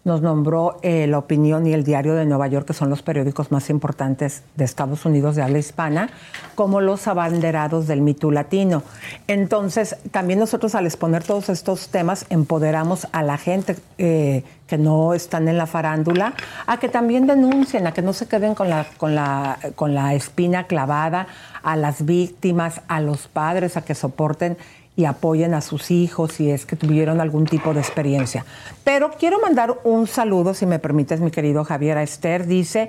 nos 0.06 0.22
nombró 0.22 0.78
eh, 0.82 1.08
La 1.08 1.18
Opinión 1.18 1.66
y 1.66 1.72
El 1.72 1.82
Diario 1.82 2.14
de 2.14 2.24
Nueva 2.24 2.46
York, 2.46 2.64
que 2.64 2.74
son 2.74 2.88
los 2.88 3.02
periódicos 3.02 3.50
más 3.50 3.68
importantes 3.70 4.44
de 4.54 4.64
Estados 4.64 5.04
Unidos 5.04 5.34
de 5.34 5.42
habla 5.42 5.58
hispana, 5.58 6.10
como 6.54 6.80
los 6.80 7.08
abanderados 7.08 7.88
del 7.88 8.02
mito 8.02 8.30
latino. 8.30 8.84
Entonces, 9.26 9.96
también 10.12 10.38
nosotros 10.38 10.76
al 10.76 10.86
exponer 10.86 11.24
todos 11.24 11.48
estos 11.48 11.88
temas, 11.88 12.24
empoderamos 12.30 13.08
a 13.10 13.24
la 13.24 13.36
gente 13.36 13.74
eh, 13.98 14.44
que 14.68 14.78
no 14.78 15.12
están 15.12 15.48
en 15.48 15.58
la 15.58 15.66
farándula 15.66 16.34
a 16.68 16.78
que 16.78 16.88
también 16.88 17.26
denuncien, 17.26 17.88
a 17.88 17.92
que 17.92 18.02
no 18.02 18.12
se 18.12 18.28
queden 18.28 18.54
con 18.54 18.70
la, 18.70 18.86
con 18.98 19.16
la, 19.16 19.58
con 19.74 19.92
la 19.92 20.14
espina 20.14 20.68
clavada, 20.68 21.26
a 21.64 21.74
las 21.74 22.04
víctimas, 22.04 22.80
a 22.86 23.00
los 23.00 23.26
padres, 23.26 23.76
a 23.76 23.82
que 23.82 23.96
soporten 23.96 24.56
y 24.96 25.04
apoyen 25.04 25.52
a 25.52 25.60
sus 25.60 25.90
hijos 25.90 26.32
si 26.32 26.50
es 26.50 26.64
que 26.64 26.74
tuvieron 26.74 27.20
algún 27.20 27.44
tipo 27.44 27.74
de 27.74 27.80
experiencia. 27.80 28.44
Pero 28.82 29.10
quiero 29.10 29.38
mandar 29.40 29.78
un 29.84 30.06
saludo, 30.06 30.54
si 30.54 30.64
me 30.64 30.78
permites, 30.78 31.20
mi 31.20 31.30
querido 31.30 31.64
Javier 31.64 31.98
a 31.98 32.02
Esther. 32.02 32.46
Dice, 32.46 32.88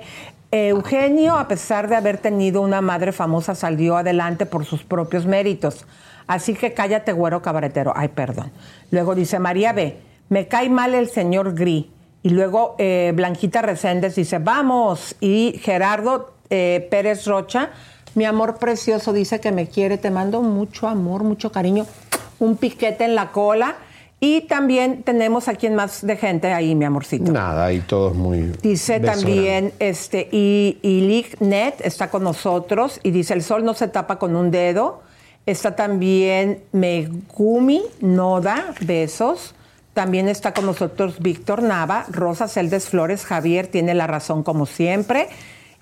Eugenio, 0.50 1.36
a 1.36 1.46
pesar 1.46 1.88
de 1.88 1.96
haber 1.96 2.16
tenido 2.16 2.62
una 2.62 2.80
madre 2.80 3.12
famosa, 3.12 3.54
salió 3.54 3.98
adelante 3.98 4.46
por 4.46 4.64
sus 4.64 4.82
propios 4.82 5.26
méritos. 5.26 5.84
Así 6.26 6.54
que 6.54 6.72
cállate, 6.72 7.12
güero 7.12 7.42
cabaretero. 7.42 7.92
Ay, 7.94 8.08
perdón. 8.08 8.50
Luego 8.90 9.14
dice 9.14 9.38
María 9.38 9.72
B. 9.72 9.98
Me 10.30 10.48
cae 10.48 10.70
mal 10.70 10.94
el 10.94 11.08
señor 11.08 11.54
Gri. 11.54 11.90
Y 12.22 12.30
luego 12.30 12.74
eh, 12.78 13.12
Blanquita 13.14 13.62
Reséndez 13.62 14.14
dice, 14.14 14.38
vamos. 14.38 15.14
Y 15.20 15.60
Gerardo 15.62 16.34
eh, 16.50 16.86
Pérez 16.90 17.26
Rocha, 17.26 17.70
mi 18.14 18.24
amor 18.24 18.58
precioso, 18.58 19.12
dice 19.12 19.40
que 19.40 19.52
me 19.52 19.68
quiere. 19.68 19.98
Te 19.98 20.10
mando 20.10 20.42
mucho 20.42 20.88
amor, 20.88 21.24
mucho 21.24 21.52
cariño. 21.52 21.86
Un 22.38 22.56
piquete 22.56 23.04
en 23.04 23.14
la 23.14 23.32
cola. 23.32 23.76
Y 24.20 24.42
también 24.42 25.04
tenemos 25.04 25.46
a 25.46 25.54
quien 25.54 25.76
más 25.76 26.04
de 26.04 26.16
gente 26.16 26.52
ahí, 26.52 26.74
mi 26.74 26.84
amorcito. 26.84 27.30
Nada, 27.30 27.72
y 27.72 27.78
todo 27.80 28.10
es 28.10 28.16
muy... 28.16 28.52
Dice 28.62 28.98
también, 28.98 29.72
este, 29.78 30.28
y, 30.32 30.78
y 30.82 31.02
Lick 31.02 31.40
Net 31.40 31.74
está 31.84 32.10
con 32.10 32.24
nosotros 32.24 32.98
y 33.04 33.12
dice, 33.12 33.34
el 33.34 33.44
sol 33.44 33.64
no 33.64 33.74
se 33.74 33.86
tapa 33.86 34.18
con 34.18 34.34
un 34.34 34.50
dedo. 34.50 35.02
Está 35.46 35.76
también 35.76 36.64
Megumi 36.72 37.82
Noda, 38.00 38.74
besos. 38.80 39.54
También 39.94 40.28
está 40.28 40.52
con 40.52 40.66
nosotros 40.66 41.20
Víctor 41.20 41.62
Nava, 41.62 42.04
Rosa 42.08 42.46
Celdes 42.46 42.88
Flores, 42.88 43.24
Javier 43.24 43.66
tiene 43.66 43.94
la 43.94 44.06
razón 44.06 44.42
como 44.42 44.66
siempre. 44.66 45.28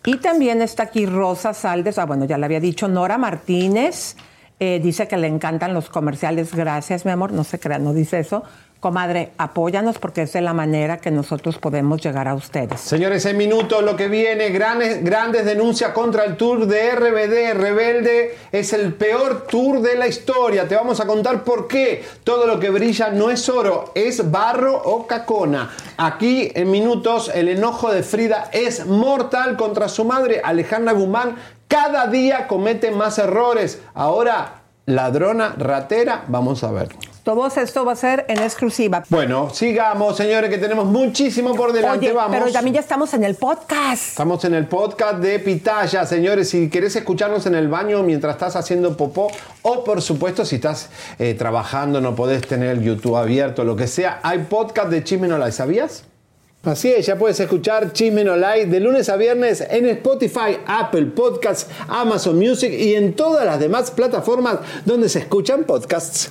Y 0.07 0.19
también 0.19 0.63
está 0.63 0.85
aquí 0.85 1.05
Rosa 1.05 1.53
Saldes, 1.53 1.99
ah, 1.99 2.07
bueno, 2.07 2.27
ya 2.27 2.39
le 2.39 2.45
había 2.45 2.61
dicho, 2.61 2.87
Nora 2.87 3.19
Martínez, 3.19 4.17
eh, 4.61 4.81
dice 4.81 5.09
que 5.09 5.17
le 5.17 5.27
encantan 5.27 5.75
los 5.75 5.89
comerciales. 5.89 6.55
Gracias, 6.55 7.05
mi 7.05 7.11
amor, 7.11 7.33
no 7.33 7.43
se 7.43 7.59
crean, 7.59 7.83
no 7.83 7.93
dice 7.93 8.21
eso. 8.21 8.45
Comadre, 8.81 9.33
apóyanos 9.39 9.99
porque 9.99 10.23
es 10.23 10.35
de 10.35 10.43
la 10.43 10.53
manera 10.53 10.99
que 10.99 11.11
nosotros 11.11 11.57
podemos 11.57 12.03
llegar 12.03 12.29
a 12.29 12.35
ustedes. 12.35 12.79
Señores, 12.79 13.25
en 13.25 13.39
minutos 13.39 13.83
lo 13.83 13.97
que 13.97 14.07
viene, 14.09 14.51
grandes, 14.51 15.03
grandes 15.03 15.47
denuncias 15.47 15.93
contra 15.93 16.25
el 16.25 16.37
tour 16.37 16.67
de 16.67 16.95
RBD. 16.95 17.59
Rebelde 17.59 18.37
es 18.53 18.75
el 18.75 18.93
peor 18.93 19.47
tour 19.47 19.81
de 19.81 19.97
la 19.97 20.07
historia. 20.07 20.69
Te 20.69 20.77
vamos 20.77 21.01
a 21.01 21.07
contar 21.07 21.43
por 21.43 21.67
qué. 21.67 22.05
Todo 22.23 22.47
lo 22.47 22.61
que 22.61 22.69
brilla 22.69 23.09
no 23.09 23.31
es 23.31 23.49
oro, 23.49 23.93
es 23.95 24.31
barro 24.31 24.77
o 24.77 25.07
cacona. 25.07 25.71
Aquí 25.97 26.53
en 26.55 26.71
minutos 26.71 27.31
el 27.35 27.49
enojo 27.49 27.91
de 27.91 28.03
Frida 28.03 28.51
es 28.53 28.85
mortal 28.87 29.57
contra 29.57 29.89
su 29.89 30.05
madre, 30.05 30.43
Alejandra 30.45 30.93
Guzmán. 30.93 31.37
Cada 31.67 32.09
día 32.09 32.47
comete 32.47 32.91
más 32.91 33.19
errores. 33.19 33.81
Ahora, 33.95 34.61
ladrona, 34.85 35.55
ratera, 35.57 36.25
vamos 36.29 36.63
a 36.63 36.71
ver. 36.73 37.16
Todo 37.27 37.45
esto 37.49 37.85
va 37.85 37.91
a 37.91 37.97
ser 37.97 38.25
en 38.29 38.39
exclusiva. 38.39 39.03
Bueno, 39.09 39.51
sigamos, 39.51 40.17
señores, 40.17 40.49
que 40.49 40.59
tenemos 40.59 40.87
muchísimo 40.87 41.57
por 41.57 41.73
delante. 41.73 42.07
Oye, 42.07 42.13
vamos. 42.13 42.37
pero 42.39 42.53
también 42.53 42.75
ya 42.75 42.81
estamos 42.81 43.13
en 43.15 43.25
el 43.25 43.35
podcast. 43.35 44.11
Estamos 44.11 44.45
en 44.45 44.55
el 44.55 44.69
podcast 44.69 45.17
de 45.17 45.41
Pitaya, 45.41 46.07
señores. 46.07 46.51
Si 46.51 46.71
querés 46.71 46.95
escucharnos 46.95 47.45
en 47.47 47.57
el 47.57 47.67
baño 47.67 48.05
mientras 48.05 48.37
estás 48.37 48.55
haciendo 48.55 48.97
popó, 48.97 49.27
o 49.63 49.83
por 49.83 50.03
supuesto, 50.03 50.45
si 50.45 50.55
estás 50.55 50.89
eh, 51.19 51.35
trabajando, 51.35 52.01
no 52.01 52.15
podés 52.15 52.47
tener 52.47 52.77
el 52.77 52.85
YouTube 52.85 53.17
abierto, 53.17 53.65
lo 53.65 53.75
que 53.75 53.89
sea, 53.89 54.21
hay 54.23 54.47
podcast 54.49 54.91
de 54.91 55.03
Chisme 55.03 55.27
No 55.27 55.37
Like, 55.37 55.51
¿sabías? 55.51 56.05
Así 56.63 56.93
es, 56.93 57.07
ya 57.07 57.19
puedes 57.19 57.41
escuchar 57.41 57.93
Chisme 57.93 58.23
No 58.23 58.37
Like 58.37 58.67
de 58.67 58.79
lunes 58.79 59.09
a 59.09 59.17
viernes 59.17 59.65
en 59.69 59.87
Spotify, 59.87 60.59
Apple 60.65 61.07
Podcasts, 61.07 61.67
Amazon 61.89 62.39
Music 62.39 62.73
y 62.73 62.95
en 62.95 63.15
todas 63.15 63.45
las 63.45 63.59
demás 63.59 63.91
plataformas 63.91 64.59
donde 64.85 65.09
se 65.09 65.19
escuchan 65.19 65.65
podcasts. 65.65 66.31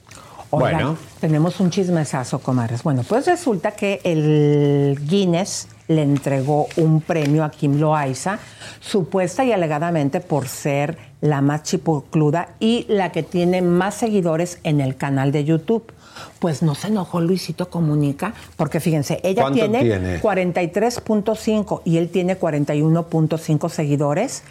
Oigan, 0.51 0.73
Bueno. 0.73 0.97
tenemos 1.19 1.59
un 1.59 1.69
chismesazo, 1.71 2.39
comadres. 2.39 2.83
Bueno, 2.83 3.03
pues 3.07 3.25
resulta 3.25 3.71
que 3.71 4.01
el 4.03 4.99
Guinness 5.07 5.67
le 5.87 6.03
entregó 6.03 6.67
un 6.77 7.01
premio 7.01 7.43
a 7.43 7.51
Kim 7.51 7.79
Loaiza, 7.79 8.39
supuesta 8.79 9.43
y 9.43 9.51
alegadamente 9.51 10.19
por 10.19 10.47
ser 10.47 10.97
la 11.21 11.41
más 11.41 11.63
chipocluda 11.63 12.49
y 12.59 12.85
la 12.89 13.11
que 13.11 13.23
tiene 13.23 13.61
más 13.61 13.95
seguidores 13.95 14.59
en 14.63 14.81
el 14.81 14.95
canal 14.95 15.31
de 15.31 15.43
YouTube. 15.43 15.91
Pues 16.39 16.61
no 16.61 16.75
se 16.75 16.87
enojó 16.87 17.21
Luisito 17.21 17.69
Comunica, 17.69 18.33
porque 18.57 18.79
fíjense, 18.79 19.19
ella 19.23 19.43
¿Cuánto 19.43 19.59
tiene, 19.59 19.81
tiene? 19.81 20.21
43.5 20.21 21.81
y 21.85 21.97
él 21.97 22.09
tiene 22.09 22.37
41.5 22.39 23.69
seguidores 23.69 24.43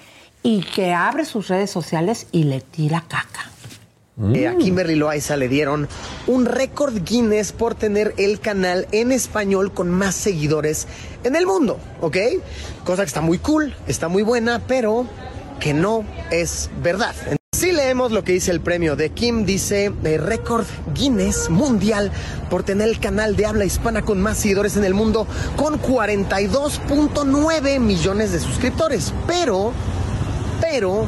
y 0.42 0.62
que 0.62 0.94
abre 0.94 1.24
sus 1.26 1.48
redes 1.48 1.70
sociales 1.70 2.26
y 2.32 2.44
le 2.44 2.60
tira 2.60 3.04
caca. 3.06 3.50
Eh, 4.34 4.48
a 4.48 4.56
Kimberly 4.56 4.96
Loaiza 4.96 5.36
le 5.36 5.48
dieron 5.48 5.88
un 6.26 6.44
récord 6.44 6.94
Guinness 7.04 7.52
por 7.52 7.74
tener 7.74 8.14
el 8.18 8.40
canal 8.40 8.86
en 8.92 9.12
español 9.12 9.72
con 9.72 9.90
más 9.90 10.14
seguidores 10.14 10.86
en 11.24 11.36
el 11.36 11.46
mundo, 11.46 11.78
¿ok? 12.00 12.16
Cosa 12.84 13.02
que 13.02 13.08
está 13.08 13.22
muy 13.22 13.38
cool, 13.38 13.74
está 13.86 14.08
muy 14.08 14.22
buena, 14.22 14.60
pero 14.66 15.06
que 15.58 15.72
no 15.72 16.04
es 16.30 16.68
verdad. 16.82 17.14
Si 17.52 17.72
leemos 17.72 18.12
lo 18.12 18.22
que 18.24 18.32
dice 18.32 18.52
el 18.52 18.60
premio 18.60 18.96
de 18.96 19.10
Kim, 19.10 19.44
dice 19.44 19.92
eh, 20.04 20.18
récord 20.18 20.64
Guinness 20.94 21.50
mundial 21.50 22.12
por 22.48 22.62
tener 22.62 22.88
el 22.88 23.00
canal 23.00 23.36
de 23.36 23.46
habla 23.46 23.64
hispana 23.64 24.02
con 24.02 24.20
más 24.20 24.38
seguidores 24.38 24.76
en 24.76 24.84
el 24.84 24.94
mundo 24.94 25.26
con 25.56 25.80
42.9 25.80 27.80
millones 27.80 28.32
de 28.32 28.40
suscriptores. 28.40 29.12
Pero, 29.26 29.72
pero, 30.60 31.06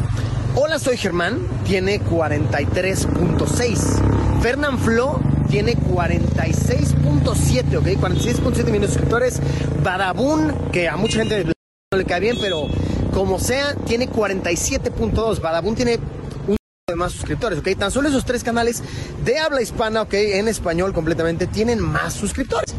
Hola, 0.55 0.79
soy 0.79 0.99
Germán, 0.99 1.41
tiene 1.65 1.99
43.6. 1.99 4.43
Fernán 4.43 4.79
Flo 4.79 5.19
tiene 5.49 5.79
46.7, 5.79 7.79
¿ok? 7.79 7.87
46.7 7.87 8.65
millones 8.67 8.81
de 8.81 8.87
suscriptores. 8.89 9.41
Badabun, 9.83 10.53
que 10.71 10.91
a 10.91 10.99
mucha 10.99 11.21
gente 11.21 11.45
no 11.45 11.53
le 11.97 12.05
cae 12.05 12.21
bien, 12.21 12.37
pero 12.39 12.67
como 13.15 13.39
sea, 13.39 13.75
tiene 13.87 14.11
47.2. 14.11 15.41
Badabun 15.41 15.75
tiene 15.75 15.99
un 16.47 16.57
de 16.87 16.97
más 16.97 17.13
suscriptores, 17.13 17.61
¿ok? 17.61 17.69
Tan 17.79 17.91
solo 17.91 18.11
esos 18.11 18.27
tres 18.27 18.45
canales 18.45 18.83
de 19.25 19.39
habla 19.39 19.63
hispana, 19.63 20.03
¿ok? 20.03 20.13
En 20.13 20.49
español 20.49 20.93
completamente, 20.93 21.47
tienen 21.47 21.81
más 21.81 22.13
suscriptores. 22.13 22.75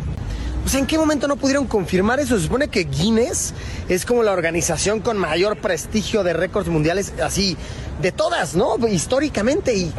O 0.66 0.70
sea, 0.70 0.80
¿en 0.80 0.88
qué 0.88 0.98
momento 0.98 1.28
no 1.28 1.36
pudieron 1.36 1.68
confirmar 1.68 2.20
eso? 2.20 2.38
Se 2.38 2.44
supone 2.44 2.70
que 2.70 2.86
Guinness 2.86 3.54
es 3.90 4.06
como 4.06 4.24
la 4.24 4.32
organización 4.32 5.02
con 5.02 5.18
mayor 5.18 5.58
prestigio 5.58 6.24
de 6.24 6.34
récords 6.34 6.70
mundiales, 6.70 7.14
así, 7.22 7.58
de 8.02 8.12
todas, 8.12 8.56
¿no? 8.56 8.78
Históricamente. 8.88 9.76
Y, 9.76 9.92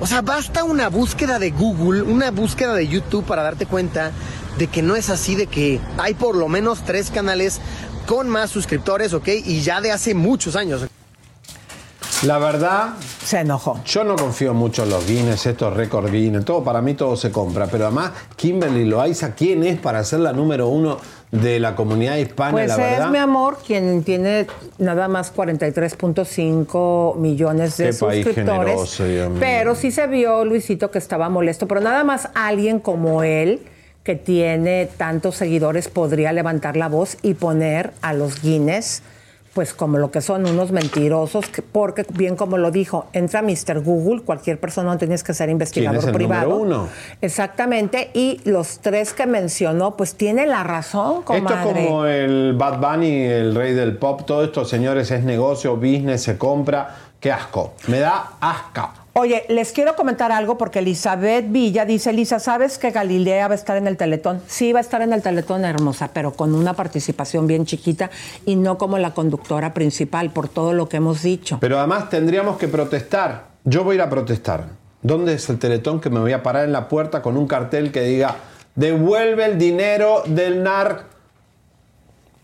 o 0.00 0.06
sea, 0.06 0.20
basta 0.20 0.64
una 0.64 0.88
búsqueda 0.88 1.38
de 1.38 1.50
Google, 1.50 2.02
una 2.02 2.30
búsqueda 2.30 2.74
de 2.74 2.86
YouTube 2.86 3.24
para 3.24 3.42
darte 3.42 3.66
cuenta 3.66 4.12
de 4.58 4.66
que 4.66 4.82
no 4.82 4.94
es 4.94 5.08
así, 5.10 5.34
de 5.34 5.46
que 5.46 5.80
hay 5.98 6.14
por 6.14 6.36
lo 6.36 6.48
menos 6.48 6.84
tres 6.84 7.10
canales 7.10 7.60
con 8.06 8.28
más 8.28 8.50
suscriptores, 8.50 9.14
¿ok? 9.14 9.28
Y 9.44 9.62
ya 9.62 9.80
de 9.80 9.90
hace 9.90 10.14
muchos 10.14 10.54
años. 10.54 10.82
La 12.26 12.38
verdad. 12.38 12.90
Se 13.24 13.40
enojó. 13.40 13.80
Yo 13.84 14.02
no 14.04 14.16
confío 14.16 14.54
mucho 14.54 14.84
en 14.84 14.90
los 14.90 15.06
Guinness, 15.06 15.44
estos 15.46 15.74
récord 15.74 16.10
Guinness, 16.10 16.44
todo 16.44 16.64
para 16.64 16.80
mí 16.80 16.94
todo 16.94 17.16
se 17.16 17.30
compra. 17.30 17.66
Pero 17.66 17.84
además, 17.86 18.12
Kimberly 18.36 18.84
Loaiza, 18.86 19.34
¿quién 19.34 19.62
es 19.64 19.78
para 19.78 20.02
ser 20.04 20.20
la 20.20 20.32
número 20.32 20.68
uno 20.68 20.96
de 21.30 21.58
la 21.60 21.74
comunidad 21.74 22.16
hispana, 22.16 22.52
Pues 22.52 22.68
la 22.68 22.74
es 22.74 22.78
verdad? 22.80 23.10
mi 23.10 23.18
amor 23.18 23.58
quien 23.66 24.04
tiene 24.04 24.46
nada 24.78 25.08
más 25.08 25.34
43.5 25.34 27.16
millones 27.16 27.76
de 27.76 27.90
Qué 27.90 27.94
país 27.94 28.24
suscriptores. 28.24 28.64
generoso, 28.66 29.04
Dios 29.06 29.30
mío. 29.30 29.38
pero 29.40 29.74
sí 29.74 29.90
se 29.90 30.06
vio, 30.06 30.44
Luisito, 30.44 30.90
que 30.90 30.98
estaba 30.98 31.28
molesto. 31.28 31.66
Pero 31.68 31.80
nada 31.80 32.04
más 32.04 32.28
alguien 32.34 32.78
como 32.78 33.22
él, 33.22 33.60
que 34.02 34.14
tiene 34.14 34.88
tantos 34.96 35.36
seguidores, 35.36 35.88
podría 35.88 36.32
levantar 36.32 36.76
la 36.76 36.88
voz 36.88 37.16
y 37.22 37.34
poner 37.34 37.92
a 38.02 38.12
los 38.12 38.40
Guinness, 38.40 39.02
pues 39.54 39.72
como 39.72 39.98
lo 39.98 40.10
que 40.10 40.20
son 40.20 40.46
unos 40.46 40.72
mentirosos, 40.72 41.46
que- 41.48 41.62
porque 41.62 42.04
bien 42.12 42.34
como 42.36 42.58
lo 42.58 42.70
dijo, 42.70 43.06
entra 43.12 43.40
Mr. 43.40 43.80
Google, 43.82 44.22
cualquier 44.22 44.58
persona 44.58 44.90
no 44.92 44.98
tienes 44.98 45.22
que 45.22 45.32
ser 45.32 45.48
investigador 45.48 45.92
¿Quién 45.92 46.00
es 46.02 46.06
el 46.08 46.14
privado. 46.14 46.48
número 46.58 46.62
uno? 46.82 46.88
Exactamente, 47.20 48.10
y 48.14 48.40
los 48.44 48.80
tres 48.80 49.12
que 49.12 49.26
mencionó, 49.26 49.96
pues 49.96 50.14
tiene 50.16 50.46
la 50.46 50.64
razón, 50.64 51.20
Esto 51.20 51.34
es 51.34 51.42
comadre. 51.42 51.86
como 51.86 52.06
el 52.06 52.54
Bad 52.58 52.80
Bunny, 52.80 53.22
el 53.22 53.54
rey 53.54 53.72
del 53.74 53.96
pop, 53.96 54.22
todo 54.26 54.44
esto, 54.44 54.64
señores, 54.64 55.10
es 55.10 55.22
negocio, 55.24 55.76
business, 55.76 56.22
se 56.22 56.36
compra. 56.36 56.96
Qué 57.20 57.32
asco. 57.32 57.72
Me 57.88 58.00
da 58.00 58.32
asco. 58.40 59.03
Oye, 59.16 59.44
les 59.48 59.70
quiero 59.70 59.94
comentar 59.94 60.32
algo 60.32 60.58
porque 60.58 60.80
Elizabeth 60.80 61.44
Villa 61.48 61.84
dice, 61.84 62.12
Lisa, 62.12 62.40
¿sabes 62.40 62.78
que 62.78 62.90
Galilea 62.90 63.46
va 63.46 63.52
a 63.52 63.54
estar 63.54 63.76
en 63.76 63.86
el 63.86 63.96
Teletón? 63.96 64.42
Sí, 64.48 64.72
va 64.72 64.80
a 64.80 64.82
estar 64.82 65.02
en 65.02 65.12
el 65.12 65.22
Teletón, 65.22 65.64
hermosa, 65.64 66.10
pero 66.12 66.32
con 66.32 66.52
una 66.52 66.74
participación 66.74 67.46
bien 67.46 67.64
chiquita 67.64 68.10
y 68.44 68.56
no 68.56 68.76
como 68.76 68.98
la 68.98 69.14
conductora 69.14 69.72
principal, 69.72 70.32
por 70.32 70.48
todo 70.48 70.72
lo 70.72 70.88
que 70.88 70.96
hemos 70.96 71.22
dicho. 71.22 71.58
Pero 71.60 71.78
además 71.78 72.10
tendríamos 72.10 72.58
que 72.58 72.66
protestar. 72.66 73.44
Yo 73.62 73.84
voy 73.84 73.92
a 73.92 73.94
ir 73.98 74.02
a 74.02 74.10
protestar. 74.10 74.64
¿Dónde 75.00 75.34
es 75.34 75.48
el 75.48 75.60
teletón 75.60 76.00
que 76.00 76.10
me 76.10 76.18
voy 76.18 76.32
a 76.32 76.42
parar 76.42 76.64
en 76.64 76.72
la 76.72 76.88
puerta 76.88 77.22
con 77.22 77.36
un 77.36 77.46
cartel 77.46 77.92
que 77.92 78.00
diga 78.02 78.34
devuelve 78.74 79.44
el 79.44 79.58
dinero 79.58 80.24
del 80.26 80.64
NAR 80.64 81.13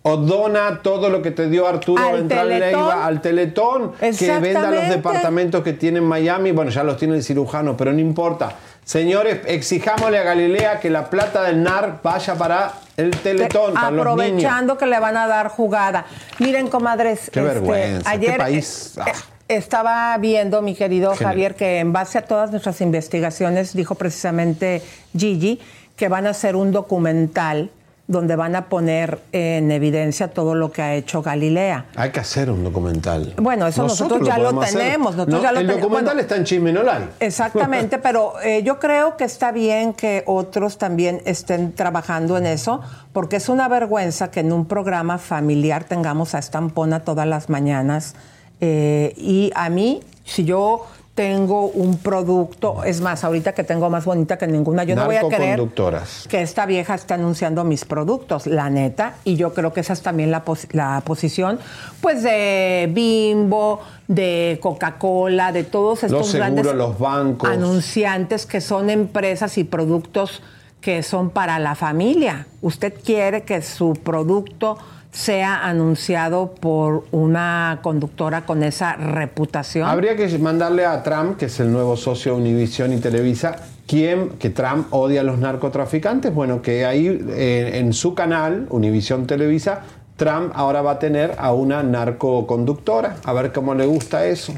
o 0.02 0.16
dona 0.16 0.80
todo 0.82 1.10
lo 1.10 1.20
que 1.20 1.30
te 1.30 1.48
dio 1.48 1.66
Arturo 1.66 2.02
Al 2.02 2.16
Ventral 2.16 2.48
Teletón. 2.48 2.70
Leiva 2.70 3.04
al 3.04 3.20
Teletón 3.20 3.92
que 3.92 4.38
venda 4.38 4.70
los 4.70 4.88
departamentos 4.88 5.62
que 5.62 5.74
tiene 5.74 5.98
en 5.98 6.04
Miami? 6.04 6.52
Bueno, 6.52 6.70
ya 6.70 6.82
los 6.82 6.96
tiene 6.96 7.16
el 7.16 7.22
cirujano, 7.22 7.76
pero 7.76 7.92
no 7.92 7.98
importa. 7.98 8.54
Señores, 8.84 9.40
exijámosle 9.46 10.18
a 10.18 10.22
Galilea 10.22 10.80
que 10.80 10.90
la 10.90 11.10
plata 11.10 11.42
del 11.42 11.62
NAR 11.62 12.00
vaya 12.02 12.34
para 12.34 12.72
el 12.96 13.10
Teletón, 13.10 13.74
para 13.74 13.90
los 13.90 14.04
niños. 14.16 14.44
Aprovechando 14.44 14.78
que 14.78 14.86
le 14.86 14.98
van 14.98 15.16
a 15.16 15.26
dar 15.26 15.48
jugada. 15.48 16.06
Miren, 16.38 16.68
comadres, 16.68 17.30
Qué 17.30 17.40
vergüenza, 17.40 18.10
qué 18.10 18.16
ayer 18.16 18.38
país. 18.38 18.94
eh, 18.96 19.02
eh, 19.06 19.12
estaba 19.48 20.16
viendo, 20.18 20.62
mi 20.62 20.74
querido 20.74 21.12
Genial. 21.12 21.30
Javier, 21.30 21.54
que 21.54 21.78
en 21.78 21.92
base 21.92 22.18
a 22.18 22.22
todas 22.22 22.50
nuestras 22.50 22.80
investigaciones, 22.80 23.74
dijo 23.74 23.94
precisamente 23.94 24.82
Gigi, 25.16 25.60
que 25.94 26.08
van 26.08 26.26
a 26.26 26.30
hacer 26.30 26.56
un 26.56 26.72
documental 26.72 27.70
donde 28.10 28.34
van 28.34 28.56
a 28.56 28.68
poner 28.68 29.20
en 29.30 29.70
evidencia 29.70 30.26
todo 30.26 30.56
lo 30.56 30.72
que 30.72 30.82
ha 30.82 30.94
hecho 30.96 31.22
Galilea. 31.22 31.86
Hay 31.94 32.10
que 32.10 32.18
hacer 32.18 32.50
un 32.50 32.64
documental. 32.64 33.34
Bueno, 33.36 33.68
eso 33.68 33.84
nosotros 33.84 34.26
ya 34.26 34.36
lo 34.36 34.58
tenemos, 34.58 35.14
nosotros 35.14 35.38
No, 35.38 35.42
ya 35.42 35.52
lo 35.52 35.60
el 35.60 35.68
documental 35.68 36.16
Bueno, 36.16 36.20
está 36.20 36.34
en 36.34 36.44
Chisme. 36.44 36.74
Exactamente, 37.20 37.98
pero 38.02 38.32
eh, 38.42 38.64
yo 38.64 38.80
creo 38.80 39.16
que 39.16 39.22
está 39.22 39.52
bien 39.52 39.92
que 39.92 40.24
otros 40.26 40.76
también 40.76 41.22
estén 41.24 41.72
trabajando 41.72 42.36
en 42.36 42.46
eso, 42.46 42.80
porque 43.12 43.36
es 43.36 43.48
una 43.48 43.68
vergüenza 43.68 44.32
que 44.32 44.40
en 44.40 44.52
un 44.52 44.66
programa 44.66 45.18
familiar 45.18 45.84
tengamos 45.84 46.34
a 46.34 46.40
Estampona 46.40 47.04
todas 47.04 47.28
las 47.28 47.48
mañanas. 47.48 48.16
eh, 48.60 49.14
y 49.16 49.52
a 49.54 49.70
mí, 49.70 50.02
si 50.24 50.44
yo 50.44 50.86
tengo 51.20 51.66
un 51.66 51.98
producto, 51.98 52.82
es 52.82 53.02
más, 53.02 53.24
ahorita 53.24 53.52
que 53.52 53.62
tengo 53.62 53.90
más 53.90 54.06
bonita 54.06 54.38
que 54.38 54.46
ninguna, 54.46 54.84
yo 54.84 54.96
no 54.96 55.04
voy 55.04 55.16
a 55.16 55.22
Narcoconductoras. 55.22 56.24
que 56.30 56.40
esta 56.40 56.64
vieja 56.64 56.94
está 56.94 57.16
anunciando 57.16 57.62
mis 57.62 57.84
productos, 57.84 58.46
la 58.46 58.70
neta, 58.70 59.16
y 59.24 59.36
yo 59.36 59.52
creo 59.52 59.70
que 59.74 59.80
esa 59.80 59.92
es 59.92 60.00
también 60.00 60.30
la, 60.30 60.44
pos- 60.46 60.66
la 60.72 61.02
posición, 61.04 61.58
pues 62.00 62.22
de 62.22 62.88
Bimbo, 62.94 63.80
de 64.08 64.58
Coca-Cola, 64.62 65.52
de 65.52 65.64
todos 65.64 66.04
estos 66.04 66.20
Los 66.20 66.26
seguros, 66.28 66.54
grandes 66.54 66.74
los 66.74 66.98
bancos. 66.98 67.50
anunciantes 67.50 68.46
que 68.46 68.62
son 68.62 68.88
empresas 68.88 69.58
y 69.58 69.64
productos 69.64 70.42
que 70.80 71.02
son 71.02 71.28
para 71.28 71.58
la 71.58 71.74
familia. 71.74 72.46
Usted 72.62 72.94
quiere 73.04 73.42
que 73.42 73.60
su 73.60 73.92
producto 73.92 74.78
sea 75.12 75.66
anunciado 75.66 76.54
por 76.54 77.04
una 77.10 77.80
conductora 77.82 78.46
con 78.46 78.62
esa 78.62 78.94
reputación. 78.94 79.88
Habría 79.88 80.16
que 80.16 80.38
mandarle 80.38 80.86
a 80.86 81.02
Trump, 81.02 81.36
que 81.36 81.46
es 81.46 81.60
el 81.60 81.72
nuevo 81.72 81.96
socio 81.96 82.34
de 82.34 82.40
Univision 82.40 82.92
y 82.92 82.98
Televisa, 82.98 83.56
quien, 83.86 84.30
que 84.38 84.50
Trump 84.50 84.86
odia 84.92 85.22
a 85.22 85.24
los 85.24 85.38
narcotraficantes. 85.38 86.32
Bueno, 86.32 86.62
que 86.62 86.86
ahí 86.86 87.08
eh, 87.30 87.72
en 87.74 87.92
su 87.92 88.14
canal, 88.14 88.66
Univision 88.70 89.26
Televisa, 89.26 89.82
Trump 90.16 90.52
ahora 90.54 90.82
va 90.82 90.92
a 90.92 90.98
tener 90.98 91.34
a 91.38 91.52
una 91.52 91.82
narcoconductora. 91.82 93.16
A 93.24 93.32
ver 93.32 93.52
cómo 93.52 93.74
le 93.74 93.86
gusta 93.86 94.26
eso. 94.26 94.52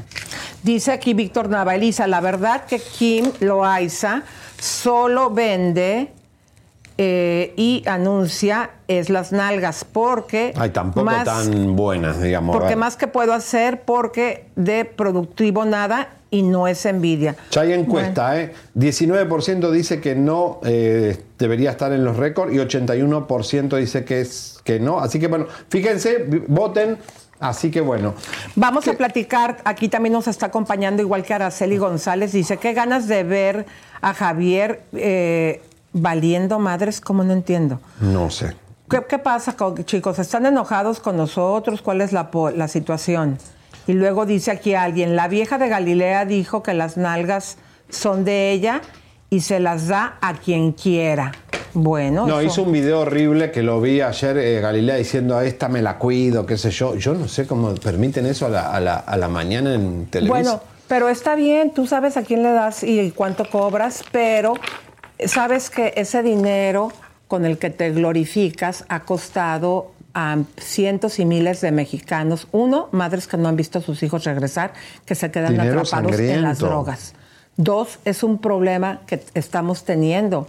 Dice 0.61 0.91
aquí 0.91 1.13
Víctor 1.13 1.49
Navalisa, 1.49 2.05
la 2.05 2.21
verdad 2.21 2.65
que 2.65 2.79
Kim 2.79 3.31
Loaiza 3.39 4.23
solo 4.59 5.29
vende 5.29 6.11
eh, 6.97 7.53
y 7.55 7.83
anuncia 7.87 8.69
es 8.87 9.09
las 9.09 9.31
nalgas 9.31 9.83
porque 9.83 10.53
Ay, 10.55 10.69
tampoco 10.69 11.05
más, 11.05 11.25
tan 11.25 11.75
buenas, 11.75 12.21
digamos. 12.21 12.55
porque 12.55 12.75
más 12.75 12.97
que 12.97 13.07
puedo 13.07 13.33
hacer 13.33 13.81
porque 13.81 14.45
de 14.55 14.85
productivo 14.85 15.65
nada 15.65 16.09
y 16.29 16.41
no 16.41 16.67
es 16.67 16.85
envidia. 16.85 17.35
Ya 17.51 17.61
hay 17.61 17.73
encuesta, 17.73 18.39
¿eh? 18.39 18.53
19% 18.75 19.69
dice 19.69 20.01
que 20.01 20.15
no 20.15 20.59
eh, 20.63 21.23
debería 21.37 21.69
estar 21.71 21.93
en 21.93 22.03
los 22.03 22.17
récords 22.17 22.53
y 22.53 22.57
81% 22.57 23.77
dice 23.77 24.03
que, 24.03 24.21
es, 24.21 24.59
que 24.63 24.79
no. 24.79 24.99
Así 24.99 25.19
que 25.19 25.27
bueno, 25.27 25.45
fíjense, 25.69 26.25
voten. 26.47 26.97
Así 27.39 27.71
que 27.71 27.81
bueno. 27.81 28.13
Vamos 28.55 28.87
a 28.87 28.93
platicar, 28.93 29.57
aquí 29.65 29.89
también 29.89 30.13
nos 30.13 30.27
está 30.27 30.45
acompañando, 30.45 31.01
igual 31.01 31.23
que 31.23 31.33
Araceli 31.33 31.77
González, 31.77 32.31
dice, 32.31 32.57
qué 32.57 32.73
ganas 32.73 33.07
de 33.07 33.23
ver 33.23 33.65
a 34.01 34.13
Javier 34.13 34.83
eh, 34.93 35.61
valiendo 35.93 36.59
madres, 36.59 36.99
como 37.01 37.23
no 37.23 37.33
entiendo. 37.33 37.79
No 38.01 38.29
sé. 38.29 38.55
¿Qué, 38.89 39.01
qué 39.07 39.17
pasa, 39.19 39.55
con- 39.55 39.83
chicos? 39.85 40.19
¿Están 40.19 40.45
enojados 40.45 40.99
con 40.99 41.17
nosotros? 41.17 41.81
¿Cuál 41.81 42.01
es 42.01 42.11
la, 42.11 42.29
la 42.55 42.67
situación? 42.67 43.37
Y 43.87 43.93
luego 43.93 44.25
dice 44.25 44.51
aquí 44.51 44.75
alguien, 44.75 45.15
la 45.15 45.27
vieja 45.27 45.57
de 45.57 45.67
Galilea 45.69 46.25
dijo 46.25 46.63
que 46.63 46.73
las 46.73 46.97
nalgas 46.97 47.57
son 47.89 48.23
de 48.25 48.51
ella 48.51 48.81
y 49.29 49.41
se 49.41 49.59
las 49.59 49.87
da 49.87 50.17
a 50.21 50.33
quien 50.35 50.71
quiera. 50.73 51.31
Bueno, 51.73 52.27
No, 52.27 52.39
eso- 52.39 52.47
hizo 52.51 52.63
un 52.63 52.71
video 52.71 52.99
horrible 53.01 53.51
que 53.51 53.63
lo 53.63 53.81
vi 53.81 53.99
ayer, 54.01 54.37
eh, 54.37 54.61
Galilea, 54.61 54.95
diciendo, 54.95 55.37
a 55.37 55.43
esta 55.45 55.69
me 55.69 55.81
la 55.81 55.97
cuido, 55.97 56.45
qué 56.45 56.55
sé 56.57 56.69
yo. 56.69 56.95
Yo 56.95 57.13
no 57.15 57.27
sé 57.27 57.47
cómo 57.47 57.73
permiten 57.75 58.25
eso 58.27 58.45
a 58.45 58.49
la, 58.49 58.69
a 58.71 58.79
la- 58.79 58.95
a 58.97 59.17
la 59.17 59.27
mañana 59.27 59.73
en 59.73 60.05
televisión. 60.05 60.43
Bueno, 60.43 60.61
pero 60.87 61.09
está 61.09 61.33
bien, 61.33 61.73
tú 61.73 61.87
sabes 61.87 62.15
a 62.15 62.21
quién 62.21 62.43
le 62.43 62.51
das 62.51 62.83
y 62.83 63.09
cuánto 63.11 63.49
cobras, 63.49 64.03
pero 64.11 64.53
sabes 65.25 65.69
que 65.69 65.93
ese 65.95 66.23
dinero 66.23 66.91
con 67.27 67.45
el 67.45 67.57
que 67.57 67.69
te 67.69 67.91
glorificas 67.91 68.85
ha 68.89 69.01
costado 69.01 69.91
a 70.13 70.37
cientos 70.57 71.19
y 71.19 71.25
miles 71.25 71.61
de 71.61 71.71
mexicanos. 71.71 72.47
Uno, 72.51 72.89
madres 72.91 73.27
que 73.27 73.37
no 73.37 73.49
han 73.49 73.55
visto 73.55 73.79
a 73.79 73.81
sus 73.81 74.03
hijos 74.03 74.25
regresar, 74.25 74.73
que 75.05 75.15
se 75.15 75.31
quedan 75.31 75.53
Dinero 75.53 75.81
atrapados 75.81 76.19
en 76.19 76.43
las 76.43 76.59
drogas. 76.59 77.15
Dos, 77.57 77.99
es 78.05 78.23
un 78.23 78.39
problema 78.39 79.01
que 79.07 79.23
estamos 79.33 79.83
teniendo 79.83 80.47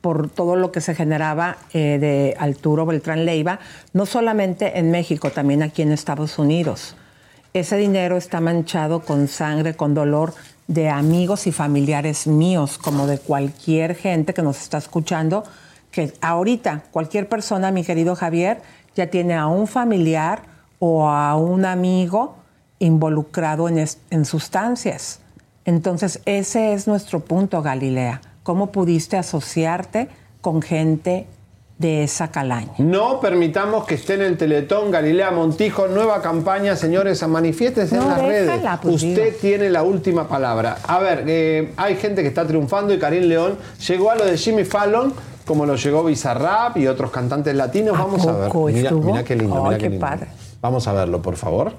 por 0.00 0.28
todo 0.28 0.56
lo 0.56 0.72
que 0.72 0.80
se 0.80 0.94
generaba 0.94 1.56
eh, 1.72 1.98
de 1.98 2.36
Arturo 2.38 2.86
Beltrán 2.86 3.24
Leiva, 3.24 3.58
no 3.92 4.06
solamente 4.06 4.78
en 4.78 4.90
México, 4.90 5.30
también 5.30 5.62
aquí 5.62 5.82
en 5.82 5.92
Estados 5.92 6.38
Unidos. 6.38 6.96
Ese 7.54 7.76
dinero 7.76 8.16
está 8.16 8.40
manchado 8.40 9.00
con 9.00 9.28
sangre, 9.28 9.74
con 9.74 9.94
dolor 9.94 10.34
de 10.68 10.88
amigos 10.88 11.46
y 11.46 11.52
familiares 11.52 12.26
míos, 12.26 12.78
como 12.78 13.06
de 13.06 13.18
cualquier 13.18 13.94
gente 13.94 14.34
que 14.34 14.42
nos 14.42 14.60
está 14.60 14.78
escuchando, 14.78 15.44
que 15.90 16.12
ahorita 16.20 16.84
cualquier 16.90 17.28
persona, 17.28 17.70
mi 17.70 17.84
querido 17.84 18.16
Javier, 18.16 18.62
ya 18.94 19.08
tiene 19.08 19.34
a 19.34 19.46
un 19.46 19.66
familiar 19.66 20.42
o 20.78 21.08
a 21.08 21.36
un 21.36 21.64
amigo 21.64 22.36
involucrado 22.78 23.68
en, 23.68 23.84
en 24.10 24.24
sustancias. 24.24 25.20
Entonces, 25.64 26.20
ese 26.26 26.72
es 26.72 26.86
nuestro 26.86 27.20
punto, 27.20 27.62
Galilea. 27.62 28.20
¿Cómo 28.42 28.72
pudiste 28.72 29.16
asociarte 29.16 30.08
con 30.40 30.62
gente 30.62 31.26
de 31.78 32.02
esa 32.04 32.28
calaña. 32.30 32.72
No 32.78 33.20
permitamos 33.20 33.84
que 33.84 33.96
esté 33.96 34.14
en 34.14 34.22
el 34.22 34.38
Teletón 34.38 34.90
Galilea 34.90 35.30
Montijo, 35.30 35.88
nueva 35.88 36.22
campaña, 36.22 36.74
señores, 36.74 37.26
manifiéstense 37.28 37.96
en 37.96 38.00
No, 38.02 38.08
las 38.08 38.22
déjala, 38.22 38.76
redes. 38.76 38.80
pues, 38.82 39.02
Usted 39.02 39.36
tiene 39.40 39.68
la 39.68 39.82
última 39.82 40.26
palabra. 40.26 40.78
A 40.86 40.98
ver, 41.00 41.24
eh, 41.26 41.72
hay 41.76 41.96
gente 41.96 42.22
que 42.22 42.28
está 42.28 42.46
triunfando 42.46 42.94
y 42.94 42.98
Karim 42.98 43.24
León 43.24 43.58
llegó 43.86 44.10
a 44.10 44.14
lo 44.16 44.24
de 44.24 44.38
Jimmy 44.38 44.64
Fallon, 44.64 45.12
como 45.44 45.66
lo 45.66 45.76
llegó 45.76 46.02
Bizarrap 46.02 46.78
y 46.78 46.86
otros 46.86 47.10
cantantes 47.10 47.54
latinos. 47.54 47.98
Vamos 47.98 48.26
a 48.26 48.32
ver. 48.32 48.50
estuvo? 48.76 49.10
mira 49.12 49.22
qué 49.22 49.36
lindo, 49.36 49.62
mira 49.64 49.76
qué 49.76 49.84
qué 49.84 49.90
lindo. 49.90 50.06
padre. 50.06 50.28
Vamos 50.62 50.88
a 50.88 50.92
verlo, 50.94 51.20
por 51.20 51.36
favor. 51.36 51.72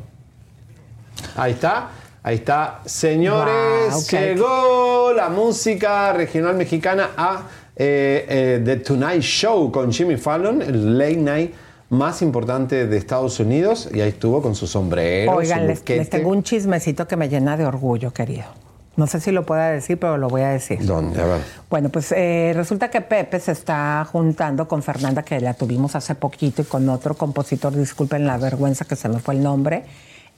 Ahí 1.35 1.53
está. 1.53 1.89
Ahí 2.23 2.35
está. 2.35 2.81
Señores, 2.85 3.91
Wow, 3.93 4.03
llegó 4.11 5.13
la 5.15 5.29
música 5.29 6.13
regional 6.13 6.55
mexicana 6.55 7.09
a 7.17 7.41
eh, 7.79 8.25
eh, 8.27 8.61
The 8.63 8.77
Tonight 8.77 9.21
Show 9.21 9.71
con 9.71 9.91
Jimmy 9.91 10.17
Fallon, 10.17 10.61
el 10.61 10.97
late 10.97 11.17
night 11.17 11.53
más 11.89 12.21
importante 12.21 12.87
de 12.87 12.97
Estados 12.97 13.39
Unidos. 13.39 13.87
Y 13.93 14.01
ahí 14.01 14.09
estuvo 14.09 14.41
con 14.41 14.55
su 14.55 14.67
sombrero, 14.67 15.33
Oigan, 15.33 15.61
su 15.61 15.67
les, 15.67 15.79
buquete. 15.79 15.99
les 15.99 16.09
tengo 16.09 16.29
un 16.29 16.43
chismecito 16.43 17.07
que 17.07 17.15
me 17.15 17.29
llena 17.29 17.55
de 17.55 17.65
orgullo, 17.65 18.11
querido. 18.11 18.45
No 18.95 19.05
sé 19.05 19.19
si 19.19 19.31
lo 19.31 19.45
pueda 19.45 19.69
decir, 19.69 19.99
pero 19.99 20.17
lo 20.17 20.27
voy 20.27 20.41
a 20.41 20.49
decir. 20.49 20.83
¿Dónde? 20.83 21.21
A 21.21 21.25
ver. 21.25 21.41
Bueno, 21.69 21.89
pues 21.89 22.11
eh, 22.13 22.51
resulta 22.55 22.89
que 22.89 23.01
Pepe 23.01 23.39
se 23.39 23.51
está 23.51 24.03
juntando 24.11 24.67
con 24.67 24.81
Fernanda, 24.81 25.21
que 25.21 25.39
la 25.39 25.53
tuvimos 25.53 25.95
hace 25.95 26.15
poquito, 26.15 26.63
y 26.63 26.65
con 26.65 26.89
otro 26.89 27.13
compositor, 27.13 27.75
disculpen 27.75 28.25
la 28.25 28.37
vergüenza 28.37 28.85
que 28.85 28.95
se 28.95 29.07
me 29.07 29.19
fue 29.19 29.35
el 29.35 29.43
nombre, 29.43 29.83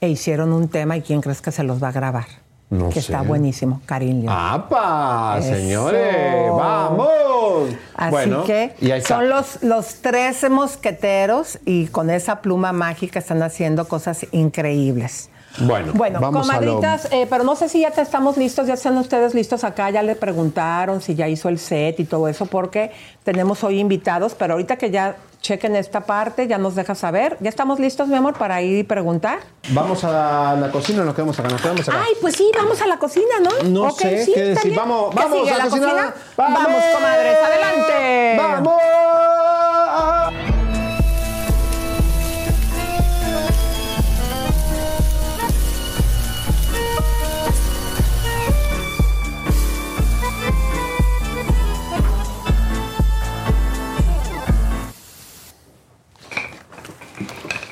e 0.02 0.10
hicieron 0.10 0.52
un 0.52 0.68
tema 0.68 0.98
y 0.98 1.00
¿quién 1.00 1.22
crees 1.22 1.40
que 1.40 1.52
se 1.52 1.62
los 1.62 1.82
va 1.82 1.88
a 1.88 1.92
grabar? 1.92 2.26
No 2.70 2.88
que 2.88 3.00
sé. 3.02 3.12
está 3.12 3.22
buenísimo, 3.22 3.82
Karim 3.84 4.22
León. 4.22 4.34
¡Apa! 4.36 5.38
Eso. 5.40 5.54
Señores, 5.54 6.50
vamos. 6.52 7.70
Así 7.96 8.10
bueno, 8.12 8.44
que 8.44 9.02
son 9.04 9.28
los, 9.28 9.62
los 9.62 9.96
tres 9.96 10.48
mosqueteros 10.48 11.58
y 11.64 11.88
con 11.88 12.10
esa 12.10 12.40
pluma 12.40 12.72
mágica 12.72 13.18
están 13.18 13.42
haciendo 13.42 13.88
cosas 13.88 14.24
increíbles. 14.30 15.29
Bueno, 15.58 15.92
Bueno, 15.94 16.20
vamos 16.20 16.48
a 16.48 16.60
lo- 16.60 16.72
comadritas, 16.72 17.08
eh, 17.12 17.26
pero 17.28 17.42
no 17.44 17.56
sé 17.56 17.68
si 17.68 17.80
ya 17.80 17.90
te 17.90 18.00
estamos 18.00 18.36
listos, 18.36 18.66
ya 18.68 18.74
están 18.74 18.96
ustedes 18.96 19.34
listos 19.34 19.64
acá, 19.64 19.90
ya 19.90 20.02
le 20.02 20.14
preguntaron 20.14 21.00
si 21.02 21.14
ya 21.16 21.28
hizo 21.28 21.48
el 21.48 21.58
set 21.58 21.98
y 22.00 22.04
todo 22.04 22.28
eso, 22.28 22.46
porque 22.46 22.92
tenemos 23.24 23.62
hoy 23.64 23.80
invitados, 23.80 24.34
pero 24.38 24.52
ahorita 24.54 24.76
que 24.76 24.90
ya 24.90 25.16
chequen 25.42 25.74
esta 25.74 26.02
parte, 26.02 26.46
ya 26.46 26.56
nos 26.58 26.74
deja 26.76 26.94
saber. 26.94 27.36
¿Ya 27.40 27.48
estamos 27.48 27.80
listos, 27.80 28.06
mi 28.08 28.14
amor, 28.14 28.34
para 28.34 28.62
ir 28.62 28.78
y 28.78 28.82
preguntar? 28.84 29.40
¿Vamos 29.70 30.04
a 30.04 30.54
la 30.60 30.70
cocina 30.70 31.02
o 31.02 31.04
nos 31.04 31.14
quedamos 31.14 31.38
acá? 31.40 31.48
Nos 31.48 31.60
quedamos 31.62 31.88
acá. 31.88 31.98
Ay, 32.06 32.12
pues 32.20 32.36
sí, 32.36 32.50
vamos 32.56 32.80
a 32.80 32.86
la 32.86 32.98
cocina, 32.98 33.34
¿no? 33.42 33.50
No 33.68 33.82
Ok, 33.88 33.98
sé 34.00 34.24
sí, 34.26 34.32
qué 34.34 34.40
decir. 34.44 34.64
bien. 34.70 34.76
Vamos, 34.76 35.10
¿Qué 35.10 35.16
vamos 35.16 35.50
a 35.50 35.56
la 35.58 35.64
cocinar. 35.64 35.90
cocina? 35.90 36.14
¡Vamos! 36.36 36.62
Vamos, 36.64 36.84
comadres, 36.94 37.36
adelante. 37.38 38.36
¡Vamos! 38.36 38.80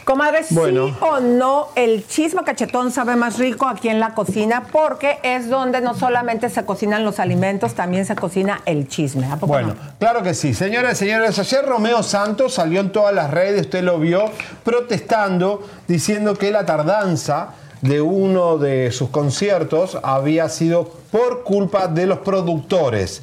Comadre, 0.08 0.40
Bueno. 0.48 0.86
sí 0.88 0.94
o 1.02 1.20
no, 1.20 1.68
el 1.74 2.06
chisme 2.06 2.42
cachetón 2.42 2.90
sabe 2.90 3.14
más 3.14 3.36
rico 3.38 3.66
aquí 3.68 3.90
en 3.90 4.00
la 4.00 4.14
cocina 4.14 4.62
porque 4.72 5.18
es 5.22 5.50
donde 5.50 5.82
no 5.82 5.92
solamente 5.92 6.48
se 6.48 6.64
cocinan 6.64 7.04
los 7.04 7.18
alimentos, 7.20 7.74
también 7.74 8.06
se 8.06 8.16
cocina 8.16 8.62
el 8.64 8.88
chisme. 8.88 9.26
¿A 9.26 9.34
poco 9.36 9.48
Bueno, 9.48 9.74
no? 9.74 9.92
claro 9.98 10.22
que 10.22 10.32
sí. 10.32 10.54
Señores, 10.54 10.96
señores, 10.96 11.38
ayer 11.38 11.62
Romeo 11.62 12.02
Santos 12.02 12.54
salió 12.54 12.80
en 12.80 12.90
todas 12.90 13.14
las 13.14 13.30
redes, 13.30 13.60
usted 13.66 13.82
lo 13.82 13.98
vio, 13.98 14.30
protestando, 14.64 15.62
diciendo 15.86 16.34
que 16.36 16.50
la 16.52 16.64
tardanza 16.64 17.48
de 17.82 18.00
uno 18.00 18.58
de 18.58 18.90
sus 18.92 19.10
conciertos 19.10 19.98
había 20.02 20.48
sido 20.48 20.90
por 21.10 21.42
culpa 21.42 21.88
de 21.88 22.06
los 22.06 22.18
productores. 22.18 23.22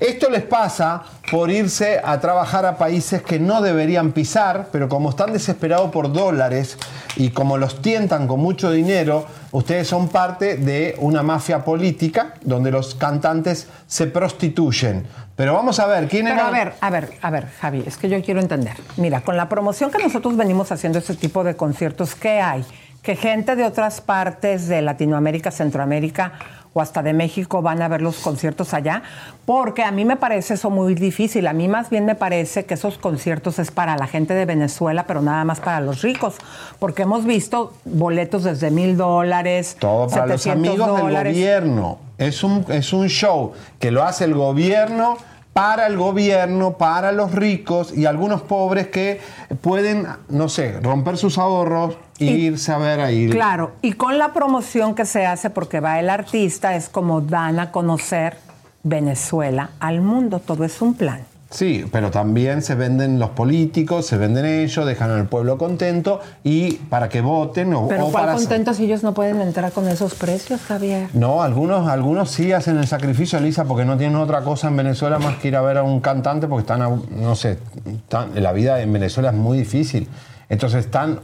Esto 0.00 0.30
les 0.30 0.42
pasa 0.42 1.02
por 1.30 1.50
irse 1.50 2.00
a 2.02 2.20
trabajar 2.20 2.64
a 2.64 2.78
países 2.78 3.22
que 3.22 3.38
no 3.38 3.60
deberían 3.60 4.12
pisar, 4.12 4.68
pero 4.72 4.88
como 4.88 5.10
están 5.10 5.32
desesperados 5.32 5.90
por 5.90 6.12
dólares 6.12 6.78
y 7.16 7.30
como 7.30 7.58
los 7.58 7.82
tientan 7.82 8.26
con 8.26 8.40
mucho 8.40 8.70
dinero, 8.70 9.26
ustedes 9.52 9.88
son 9.88 10.08
parte 10.08 10.56
de 10.56 10.94
una 10.98 11.22
mafia 11.22 11.64
política 11.64 12.34
donde 12.42 12.70
los 12.70 12.94
cantantes 12.94 13.66
se 13.86 14.06
prostituyen. 14.06 15.06
Pero 15.34 15.52
vamos 15.52 15.78
a 15.80 15.86
ver, 15.86 16.08
¿quién 16.08 16.24
Pero 16.24 16.36
era? 16.36 16.48
a 16.48 16.50
ver, 16.50 16.72
a 16.80 16.90
ver, 16.90 17.10
a 17.20 17.30
ver, 17.30 17.48
Javi, 17.60 17.84
es 17.86 17.98
que 17.98 18.08
yo 18.08 18.22
quiero 18.22 18.40
entender. 18.40 18.74
Mira, 18.96 19.20
con 19.20 19.36
la 19.36 19.50
promoción 19.50 19.90
que 19.90 20.02
nosotros 20.02 20.34
venimos 20.36 20.72
haciendo 20.72 20.98
este 20.98 21.14
tipo 21.14 21.44
de 21.44 21.54
conciertos, 21.56 22.14
¿qué 22.14 22.40
hay? 22.40 22.64
Que 23.06 23.14
gente 23.14 23.54
de 23.54 23.62
otras 23.62 24.00
partes 24.00 24.66
de 24.66 24.82
Latinoamérica, 24.82 25.52
Centroamérica 25.52 26.32
o 26.72 26.80
hasta 26.80 27.04
de 27.04 27.12
México 27.12 27.62
van 27.62 27.80
a 27.80 27.86
ver 27.86 28.02
los 28.02 28.16
conciertos 28.16 28.74
allá, 28.74 29.04
porque 29.44 29.84
a 29.84 29.92
mí 29.92 30.04
me 30.04 30.16
parece 30.16 30.54
eso 30.54 30.70
muy 30.70 30.96
difícil. 30.96 31.46
A 31.46 31.52
mí 31.52 31.68
más 31.68 31.88
bien 31.88 32.04
me 32.04 32.16
parece 32.16 32.64
que 32.64 32.74
esos 32.74 32.98
conciertos 32.98 33.60
es 33.60 33.70
para 33.70 33.96
la 33.96 34.08
gente 34.08 34.34
de 34.34 34.44
Venezuela, 34.44 35.04
pero 35.06 35.22
nada 35.22 35.44
más 35.44 35.60
para 35.60 35.78
los 35.78 36.02
ricos, 36.02 36.34
porque 36.80 37.02
hemos 37.02 37.24
visto 37.24 37.74
boletos 37.84 38.42
desde 38.42 38.72
mil 38.72 38.96
dólares, 38.96 39.76
Todo 39.78 40.08
para 40.08 40.26
los 40.26 40.42
700 40.42 40.88
amigos 40.88 41.12
del 41.12 41.26
gobierno. 41.28 41.98
Es 42.18 42.42
un, 42.42 42.66
es 42.70 42.92
un 42.92 43.06
show 43.06 43.52
que 43.78 43.92
lo 43.92 44.02
hace 44.02 44.24
el 44.24 44.34
gobierno 44.34 45.16
para 45.52 45.86
el 45.86 45.96
gobierno, 45.96 46.76
para 46.76 47.12
los 47.12 47.30
ricos 47.30 47.96
y 47.96 48.04
algunos 48.04 48.42
pobres 48.42 48.88
que 48.88 49.20
pueden, 49.60 50.08
no 50.28 50.48
sé, 50.48 50.80
romper 50.80 51.16
sus 51.16 51.38
ahorros 51.38 51.96
e 52.18 52.24
irse 52.26 52.72
a 52.72 52.78
ver 52.78 53.00
ahí. 53.00 53.28
Claro, 53.28 53.72
y 53.82 53.92
con 53.92 54.18
la 54.18 54.32
promoción 54.32 54.94
que 54.94 55.04
se 55.04 55.26
hace 55.26 55.50
porque 55.50 55.80
va 55.80 56.00
el 56.00 56.08
artista 56.10 56.74
es 56.76 56.88
como 56.88 57.20
dan 57.20 57.58
a 57.58 57.70
conocer 57.70 58.36
Venezuela 58.82 59.70
al 59.80 60.00
mundo, 60.00 60.38
todo 60.40 60.64
es 60.64 60.80
un 60.80 60.94
plan. 60.94 61.20
Sí, 61.48 61.84
pero 61.92 62.10
también 62.10 62.60
se 62.60 62.74
venden 62.74 63.20
los 63.20 63.30
políticos, 63.30 64.04
se 64.06 64.16
venden 64.16 64.44
ellos, 64.44 64.84
dejan 64.84 65.12
al 65.12 65.26
pueblo 65.28 65.56
contento 65.58 66.20
y 66.42 66.72
para 66.74 67.08
que 67.08 67.20
voten 67.20 67.72
o, 67.72 67.86
Pero 67.86 68.06
o 68.06 68.10
cuál 68.10 68.24
para... 68.26 68.36
contento 68.36 68.74
si 68.74 68.84
ellos 68.84 69.04
no 69.04 69.14
pueden 69.14 69.40
entrar 69.40 69.70
con 69.70 69.86
esos 69.86 70.14
precios, 70.16 70.60
Javier. 70.62 71.08
No, 71.14 71.42
algunos, 71.42 71.88
algunos 71.88 72.32
sí 72.32 72.52
hacen 72.52 72.78
el 72.78 72.88
sacrificio, 72.88 73.38
Elisa, 73.38 73.64
porque 73.64 73.84
no 73.84 73.96
tienen 73.96 74.16
otra 74.16 74.42
cosa 74.42 74.68
en 74.68 74.76
Venezuela 74.76 75.20
más 75.20 75.36
que 75.36 75.48
ir 75.48 75.56
a 75.56 75.62
ver 75.62 75.78
a 75.78 75.84
un 75.84 76.00
cantante, 76.00 76.48
porque 76.48 76.62
están, 76.62 76.80
no 77.10 77.36
sé, 77.36 77.58
están- 77.86 78.30
la 78.34 78.52
vida 78.52 78.80
en 78.82 78.92
Venezuela 78.92 79.30
es 79.30 79.36
muy 79.36 79.58
difícil. 79.58 80.08
Entonces 80.48 80.84
están, 80.84 81.20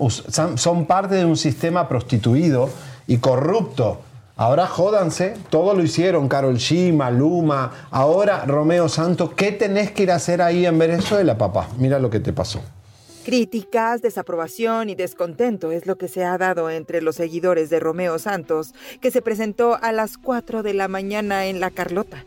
son, 0.57 0.87
parte 0.87 1.15
de 1.15 1.25
un 1.25 1.37
sistema 1.37 1.89
prostituido 1.89 2.69
y 3.07 3.19
corrupto. 3.19 4.01
Ahora 4.37 4.67
jódanse, 4.67 5.35
todo 5.51 5.75
lo 5.75 5.83
hicieron, 5.83 6.29
Carol 6.29 6.57
G, 6.57 6.93
Maluma, 6.93 7.89
ahora 7.91 8.45
Romeo 8.47 8.89
Santos. 8.89 9.31
¿Qué 9.37 9.53
tenés 9.53 9.93
que 9.93 10.05
ir 10.05 10.11
a 10.11 10.17
hacer 10.17 10.43
ahí 10.43 10.67
en 10.67 10.79
Venezuela, 10.79 11.39
papá? 11.39 11.69
Mira 11.79 11.99
lo 11.99 12.11
que 12.11 12.19
te 12.19 12.33
pasó. 12.33 12.61
Críticas, 13.25 14.03
desaprobación 14.03 14.91
y 14.91 14.97
descontento 14.97 15.71
es 15.71 15.87
lo 15.87 15.97
que 15.97 16.09
se 16.09 16.25
ha 16.25 16.37
dado 16.39 16.71
entre 16.71 17.03
los 17.03 17.15
seguidores 17.15 17.71
de 17.71 17.79
Romeo 17.79 18.19
Santos, 18.19 18.75
que 19.01 19.13
se 19.13 19.23
presentó 19.23 19.79
a 19.81 19.93
las 19.93 20.19
4 20.19 20.65
de 20.65 20.75
la 20.75 20.89
mañana 20.89 21.47
en 21.47 21.61
La 21.61 21.71
Carlota. 21.71 22.25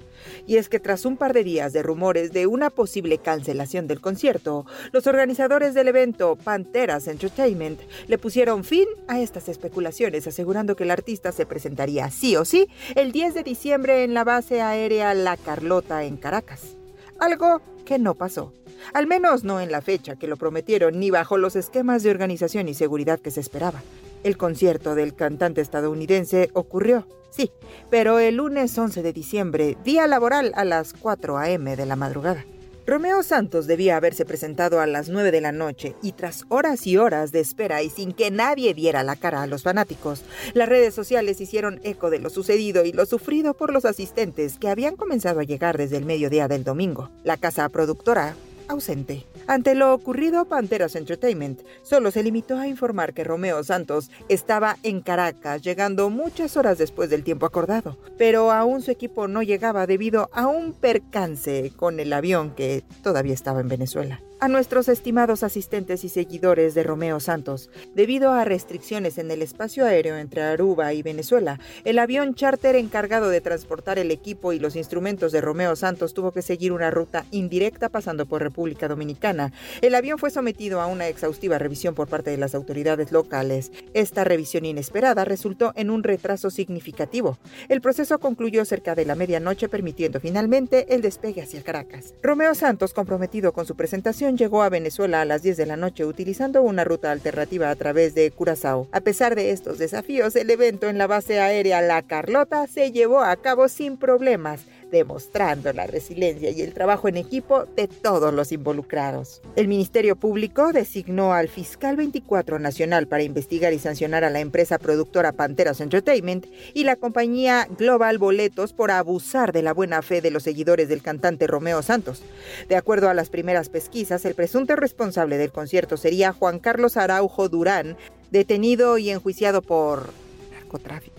Y 0.48 0.58
es 0.58 0.70
que 0.70 0.80
tras 0.80 1.06
un 1.06 1.18
par 1.18 1.34
de 1.34 1.43
días 1.43 1.74
de 1.74 1.84
rumores 1.84 2.32
de 2.32 2.48
una 2.48 2.70
posible 2.70 3.18
cancelación 3.18 3.88
del 3.88 4.02
concierto, 4.02 4.66
los 4.91 5.08
organizadores 5.08 5.74
del 5.74 5.88
evento 5.88 6.36
Panteras 6.36 7.08
Entertainment 7.08 7.80
le 8.08 8.18
pusieron 8.18 8.64
fin 8.64 8.88
a 9.08 9.20
estas 9.20 9.50
especulaciones, 9.50 10.28
asegurando 10.28 10.76
que 10.76 10.84
el 10.84 10.91
artista 10.91 11.32
se 11.32 11.46
presentaría 11.46 12.12
sí 12.12 12.36
o 12.36 12.46
sí 12.46 12.68
el 12.96 13.12
10 13.12 13.34
de 13.34 13.43
diciembre 13.43 14.04
en 14.04 14.14
la 14.14 14.24
base 14.24 14.62
aérea 14.62 15.14
La 15.14 15.38
Carlota 15.38 16.04
en 16.04 16.18
Caracas. 16.18 16.76
Algo 17.20 17.62
que 17.86 18.00
no 18.00 18.16
pasó. 18.16 18.54
Al 18.93 19.08
menos 19.08 19.43
no 19.43 19.62
en 19.62 19.72
la 19.72 19.82
fecha 19.82 20.16
que 20.16 20.28
lo 20.28 20.38
prometieron 20.38 21.00
ni 21.00 21.10
bajo 21.10 21.38
los 21.38 21.56
esquemas 21.56 22.04
de 22.04 22.12
organización 22.12 22.68
y 22.68 22.74
seguridad 22.74 23.20
que 23.20 23.32
se 23.32 23.39
esperaba. 23.39 23.82
El 24.26 24.38
concierto 24.38 24.96
del 24.96 25.14
cantante 25.14 25.62
estadounidense 25.62 26.50
ocurrió, 26.54 27.08
sí, 27.30 27.52
pero 27.92 28.18
el 28.18 28.38
lunes 28.38 28.76
11 28.76 29.04
de 29.04 29.14
diciembre, 29.14 29.78
día 29.84 30.08
laboral 30.08 30.52
a 30.56 30.66
las 30.66 30.94
4 30.94 31.38
a.m. 31.38 31.76
de 31.76 31.86
la 31.86 31.96
madrugada. 31.96 32.44
Romeo 32.88 33.22
Santos 33.22 33.68
debía 33.68 33.98
haberse 33.98 34.26
presentado 34.26 34.82
a 34.82 34.88
las 34.88 35.10
9 35.10 35.30
de 35.30 35.42
la 35.42 35.52
noche 35.52 35.96
y 36.02 36.14
tras 36.14 36.44
horas 36.50 36.88
y 36.88 36.98
horas 36.98 37.32
de 37.32 37.40
espera 37.40 37.84
y 37.84 37.92
sin 37.92 38.14
que 38.14 38.32
nadie 38.32 38.74
viera 38.74 39.04
la 39.04 39.16
cara 39.16 39.44
a 39.44 39.48
los 39.48 39.62
fanáticos, 39.62 40.24
las 40.56 40.70
redes 40.70 40.96
sociales 40.96 41.40
hicieron 41.40 41.80
eco 41.84 42.10
de 42.10 42.18
lo 42.18 42.32
sucedido 42.32 42.84
y 42.84 42.94
lo 42.94 43.06
sufrido 43.06 43.54
por 43.54 43.72
los 43.72 43.86
asistentes 43.86 44.58
que 44.58 44.70
habían 44.70 44.96
comenzado 44.96 45.40
a 45.40 45.44
llegar 45.44 45.78
desde 45.78 45.98
el 45.98 46.06
mediodía 46.06 46.48
del 46.48 46.64
domingo. 46.64 47.12
La 47.24 47.38
casa 47.38 47.70
productora 47.70 48.36
ausente. 48.70 49.28
Ante 49.48 49.76
lo 49.76 49.93
ocurrido, 49.93 50.46
Panteras 50.46 50.96
Entertainment 50.96 51.62
solo 51.84 52.10
se 52.10 52.24
limitó 52.24 52.58
a 52.58 52.68
informar 52.68 53.14
que 53.14 53.24
Romeo 53.24 53.64
Santos 53.64 54.10
estaba 54.28 54.78
en 54.82 55.02
Caracas, 55.02 55.62
llegando 55.62 56.10
muchas 56.10 56.58
horas 56.58 56.80
después 56.80 57.12
del 57.12 57.24
tiempo 57.24 57.46
acordado, 57.46 57.98
pero 58.18 58.52
aún 58.52 58.82
su 58.82 58.89
equipo 58.89 59.28
no 59.28 59.43
llegaba 59.43 59.86
debido 59.86 60.30
a 60.34 60.48
un 60.48 60.74
percance 60.74 61.72
con 61.76 62.00
el 62.00 62.12
avión 62.12 62.56
que 62.56 62.84
todavía 63.04 63.34
estaba 63.36 63.62
en 63.62 63.68
Venezuela. 63.68 64.20
A 64.42 64.50
nuestros 64.50 64.90
estimados 64.90 65.44
asistentes 65.44 66.04
y 66.04 66.10
seguidores 66.10 66.74
de 66.76 66.84
Romeo 66.84 67.22
Santos, 67.22 67.70
debido 67.94 68.32
a 68.32 68.44
restricciones 68.44 69.18
en 69.18 69.32
el 69.32 69.42
espacio 69.42 69.86
aéreo 69.86 70.18
entre 70.18 70.44
Aruba 70.44 70.92
y 70.94 71.02
Venezuela, 71.02 71.58
el 71.86 71.98
avión 72.00 72.36
charter 72.36 72.76
encargado 72.76 73.30
de 73.30 73.40
transportar 73.40 73.98
el 73.98 74.12
equipo 74.12 74.52
y 74.52 74.60
los 74.60 74.76
instrumentos 74.76 75.32
de 75.32 75.40
Romeo 75.40 75.78
Santos 75.78 76.14
tuvo 76.14 76.34
que 76.34 76.42
seguir 76.42 76.74
una 76.74 76.92
ruta 76.92 77.26
indirecta 77.32 77.88
pasando 77.88 78.26
por 78.26 78.42
República 78.42 78.90
Dominicana. 78.90 79.54
El 79.82 79.96
avión 79.96 80.20
fue 80.20 80.32
sometido 80.32 80.82
a 80.82 80.88
una 80.88 81.08
exhaustiva 81.08 81.58
revisión 81.58 81.96
por 81.96 82.10
parte 82.10 82.30
de 82.30 82.38
las 82.38 82.56
autoridades 82.56 83.14
locales. 83.14 83.72
Esta 83.94 84.26
revisión 84.26 84.66
inesperada 84.66 85.24
resultó 85.24 85.72
en 85.78 85.90
un 85.90 86.04
retraso 86.04 86.50
significativo. 86.50 87.40
El 87.70 87.80
proceso 87.80 88.20
concluyó 88.20 88.66
cerca 88.66 88.96
de 88.96 89.06
la 89.06 89.16
medianoche, 89.16 89.70
permitiendo 89.70 90.20
finalmente 90.20 90.94
el 90.94 91.02
despegue 91.02 91.42
hacia 91.42 91.64
Caracas. 91.64 92.14
Romeo 92.22 92.54
Santos, 92.54 92.94
comprometido 92.94 93.54
con 93.54 93.66
su 93.66 93.76
presentación, 93.76 94.25
llegó 94.34 94.64
a 94.64 94.70
Venezuela 94.70 95.22
a 95.22 95.26
las 95.26 95.44
10 95.44 95.58
de 95.58 95.66
la 95.66 95.78
noche 95.78 96.06
utilizando 96.06 96.62
una 96.64 96.84
ruta 96.84 97.12
alternativa 97.12 97.70
a 97.70 97.76
través 97.76 98.16
de 98.16 98.32
Curazao. 98.32 98.88
A 98.92 99.02
pesar 99.02 99.36
de 99.36 99.52
estos 99.52 99.78
desafíos, 99.78 100.36
el 100.36 100.50
evento 100.50 100.90
en 100.90 100.98
la 100.98 101.08
base 101.08 101.40
aérea 101.40 101.82
La 101.82 102.02
Carlota 102.02 102.68
se 102.68 102.92
llevó 102.92 103.22
a 103.22 103.36
cabo 103.36 103.70
sin 103.70 103.98
problemas 103.98 104.62
demostrando 104.92 105.72
la 105.74 105.88
resiliencia 105.88 106.52
y 106.52 106.62
el 106.62 106.74
trabajo 106.74 107.08
en 107.08 107.18
equipo 107.18 107.66
de 107.76 107.88
todos 107.88 108.34
los 108.34 108.52
involucrados. 108.52 109.42
El 109.56 109.68
Ministerio 109.68 110.16
Público 110.16 110.72
designó 110.72 111.34
al 111.34 111.50
fiscal 111.50 111.96
24 111.96 112.60
nacional 112.60 113.08
para 113.08 113.24
investigar 113.24 113.74
y 113.74 113.80
sancionar 113.80 114.24
a 114.24 114.30
la 114.30 114.40
empresa 114.40 114.80
productora 114.80 115.32
Panteras 115.32 115.82
Entertainment 115.82 116.46
y 116.74 116.84
la 116.84 116.96
compañía 116.96 117.68
Global 117.78 118.18
Boletos 118.18 118.74
por 118.74 118.92
abusar 118.92 119.52
de 119.52 119.62
la 119.62 119.74
buena 119.74 120.02
fe 120.02 120.22
de 120.22 120.32
los 120.32 120.44
seguidores 120.44 120.90
del 120.90 121.02
cantante 121.02 121.48
Romeo 121.48 121.82
Santos. 121.82 122.24
De 122.70 122.76
acuerdo 122.76 123.10
a 123.10 123.14
las 123.14 123.30
primeras 123.30 123.70
pesquisas, 123.70 124.26
el 124.26 124.36
presunto 124.36 124.76
responsable 124.76 125.38
del 125.38 125.52
concierto 125.52 125.98
sería 125.98 126.34
Juan 126.34 126.60
Carlos 126.60 126.98
Araujo 126.98 127.50
Durán, 127.50 127.98
detenido 128.32 128.98
y 128.98 129.10
enjuiciado 129.10 129.62
por 129.62 130.10
narcotráfico. 130.52 131.14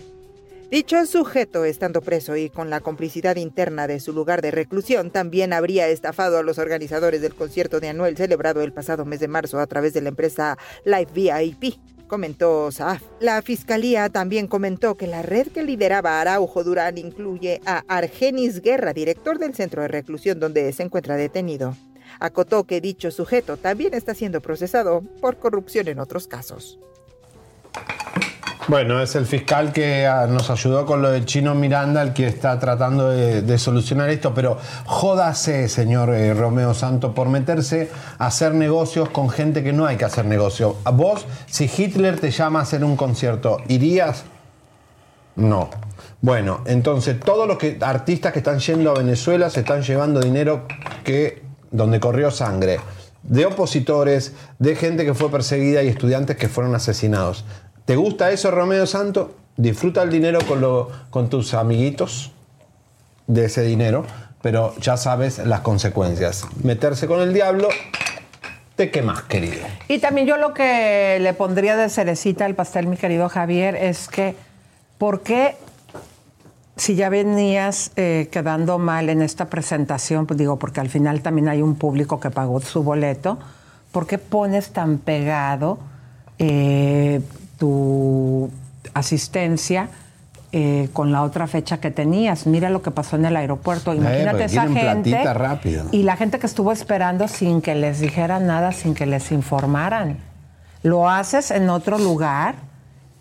Dicho 0.71 1.07
sujeto, 1.07 1.65
estando 1.65 2.03
preso 2.03 2.37
y 2.37 2.51
con 2.51 2.71
la 2.71 2.81
complicidad 2.81 3.37
interna 3.37 3.87
de 3.87 4.01
su 4.01 4.13
lugar 4.13 4.43
de 4.43 4.51
reclusión, 4.51 5.13
también 5.13 5.53
habría 5.53 5.87
estafado 5.87 6.39
a 6.39 6.43
los 6.43 6.59
organizadores 6.59 7.23
del 7.23 7.37
concierto 7.37 7.79
de 7.79 7.89
Anuel 7.89 8.17
celebrado 8.17 8.63
el 8.63 8.73
pasado 8.73 9.05
mes 9.05 9.21
de 9.21 9.29
marzo 9.29 9.61
a 9.61 9.67
través 9.69 9.95
de 9.95 10.01
la 10.01 10.09
empresa 10.09 10.59
Live 10.85 11.13
VIP 11.15 11.79
comentó 12.07 12.71
Saaf. 12.71 13.03
La 13.21 13.43
fiscalía 13.43 14.09
también 14.09 14.47
comentó 14.47 14.95
que 14.95 15.07
la 15.07 15.23
red 15.23 15.49
que 15.49 15.63
lideraba 15.63 16.21
Araujo 16.21 16.65
Durán 16.65 16.99
incluye 16.99 17.61
a 17.67 17.83
Argenis 17.89 18.61
Guerra, 18.63 18.93
director 18.93 19.39
del 19.39 19.55
centro 19.55 19.83
de 19.83 19.89
reclusión 19.89 20.41
donde 20.41 20.73
se 20.73 20.85
encuentra 20.85 21.17
detenido. 21.17 21.77
Acotó 22.21 22.65
que 22.65 22.81
dicho 22.81 23.11
sujeto 23.11 23.57
también 23.57 23.95
está 23.95 24.15
siendo 24.15 24.41
procesado 24.41 25.03
por 25.21 25.39
corrupción 25.39 25.89
en 25.89 25.99
otros 25.99 26.29
casos. 26.29 26.79
Bueno, 28.69 29.01
es 29.01 29.15
el 29.15 29.27
fiscal 29.27 29.73
que 29.73 30.07
ah, 30.07 30.27
nos 30.27 30.51
ayudó 30.51 30.87
con 30.87 31.01
lo 31.01 31.13
del 31.13 31.25
chino 31.25 31.55
Miranda, 31.55 32.03
el 32.03 32.13
que 32.13 32.27
está 32.27 32.59
tratando 32.59 33.11
de, 33.11 33.59
solucionar 33.59 34.11
esto, 34.11 34.35
pero 34.35 34.59
jódase, 34.87 35.69
señor 35.69 36.11
eh, 36.11 36.35
Romeo 36.35 36.75
Santo, 36.75 37.15
por 37.15 37.29
meterse 37.29 37.89
a 38.19 38.27
hacer 38.27 38.55
negocios 38.55 39.09
con 39.11 39.31
gente 39.31 39.63
que 39.63 39.73
no 39.73 39.87
hay 39.87 39.97
que 39.97 40.05
hacer 40.05 40.25
negocio. 40.25 40.79
A 40.83 40.91
vos, 40.91 41.27
si 41.47 41.71
Hitler 41.75 42.19
te 42.19 42.33
llama 42.33 42.59
a 42.59 42.63
hacer 42.63 42.83
un 42.83 42.97
concierto, 42.97 43.59
¿irías? 43.69 44.25
No. 45.37 45.71
Bueno, 46.21 46.63
entonces 46.67 47.21
todos 47.21 47.47
los 47.47 47.59
que, 47.59 47.79
artistas 47.81 48.33
que 48.33 48.41
están 48.41 48.59
yendo 48.59 48.91
a 48.91 48.95
Venezuela 48.95 49.49
se 49.49 49.61
están 49.61 49.83
llevando 49.83 50.19
dinero 50.19 50.67
que, 51.05 51.45
donde 51.71 52.01
corrió 52.01 52.33
sangre. 52.33 52.81
De 53.23 53.47
opositores, 53.47 54.35
de 54.59 54.75
gente 54.75 55.05
que 55.05 55.15
fue 55.15 55.31
perseguida 55.31 55.83
y 55.85 55.89
estudiantes 55.89 56.37
que 56.37 56.49
fueron 56.49 56.75
asesinados. 56.75 57.45
¿Te 57.87 57.97
gusta 57.97 58.31
eso, 58.31 58.51
Romeo 58.51 58.87
Santo? 58.87 59.35
Disfruta 59.57 60.03
el 60.03 60.11
dinero 60.11 60.41
con, 60.47 60.61
lo- 60.61 60.91
con 61.11 61.31
tus 61.31 61.55
amiguitos 61.55 62.33
de 63.27 63.47
ese 63.47 63.63
dinero, 63.63 64.05
pero 64.43 64.75
ya 64.81 64.97
sabes 64.97 65.39
las 65.39 65.61
consecuencias. 65.61 66.45
Meterse 66.63 67.07
con 67.07 67.21
el 67.21 67.33
diablo, 67.33 67.69
te 68.77 68.91
quemas, 68.91 69.23
querido. 69.23 69.65
Y 69.89 69.99
también 69.99 70.27
yo 70.27 70.37
lo 70.37 70.53
que 70.53 71.19
le 71.21 71.33
pondría 71.33 71.77
de 71.77 71.89
cerecita 71.89 72.45
al 72.45 72.55
pastel, 72.55 72.87
mi 72.87 72.97
querido 72.99 73.29
Javier, 73.29 73.75
es 73.77 74.09
que, 74.09 74.37
¿por 74.99 75.23
qué 75.23 75.57
si 76.77 76.95
ya 76.95 77.09
venías 77.09 77.93
eh, 77.97 78.29
quedando 78.31 78.79
mal 78.79 79.09
en 79.09 79.23
esta 79.23 79.47
presentación, 79.47 80.27
pues 80.27 80.37
digo, 80.39 80.59
porque 80.59 80.81
al 80.81 80.91
final 80.91 81.23
también 81.23 81.49
hay 81.49 81.63
un 81.63 81.75
público 81.77 82.21
que 82.21 82.29
pagó 82.31 82.61
su 82.61 82.83
boleto, 82.83 83.39
¿por 83.93 84.07
qué 84.07 84.19
pones 84.19 84.71
tan 84.75 84.99
pegado 84.99 85.79
eh, 86.39 87.23
tu 87.59 88.51
asistencia 88.95 89.89
eh, 90.53 90.89
con 90.93 91.13
la 91.13 91.23
otra 91.23 91.47
fecha 91.47 91.79
que 91.79 91.91
tenías? 91.91 92.47
Mira 92.47 92.71
lo 92.71 92.83
que 92.83 92.91
pasó 92.91 93.17
en 93.17 93.27
el 93.27 93.37
aeropuerto. 93.37 93.95
Imagínate 93.95 94.31
porque 94.31 94.45
esa 94.45 94.69
gente. 94.69 95.89
Y 95.93 96.03
la 96.03 96.17
gente 96.17 96.39
que 96.39 96.47
estuvo 96.47 96.73
esperando 96.73 97.29
sin 97.29 97.61
que 97.61 97.75
les 97.75 98.01
dijeran 98.01 98.47
nada, 98.47 98.73
sin 98.73 98.95
que 98.95 99.07
les 99.07 99.33
informaran. 99.33 100.19
Lo 100.83 101.11
haces 101.11 101.51
en 101.51 101.69
otro 101.69 101.99
lugar 101.99 102.55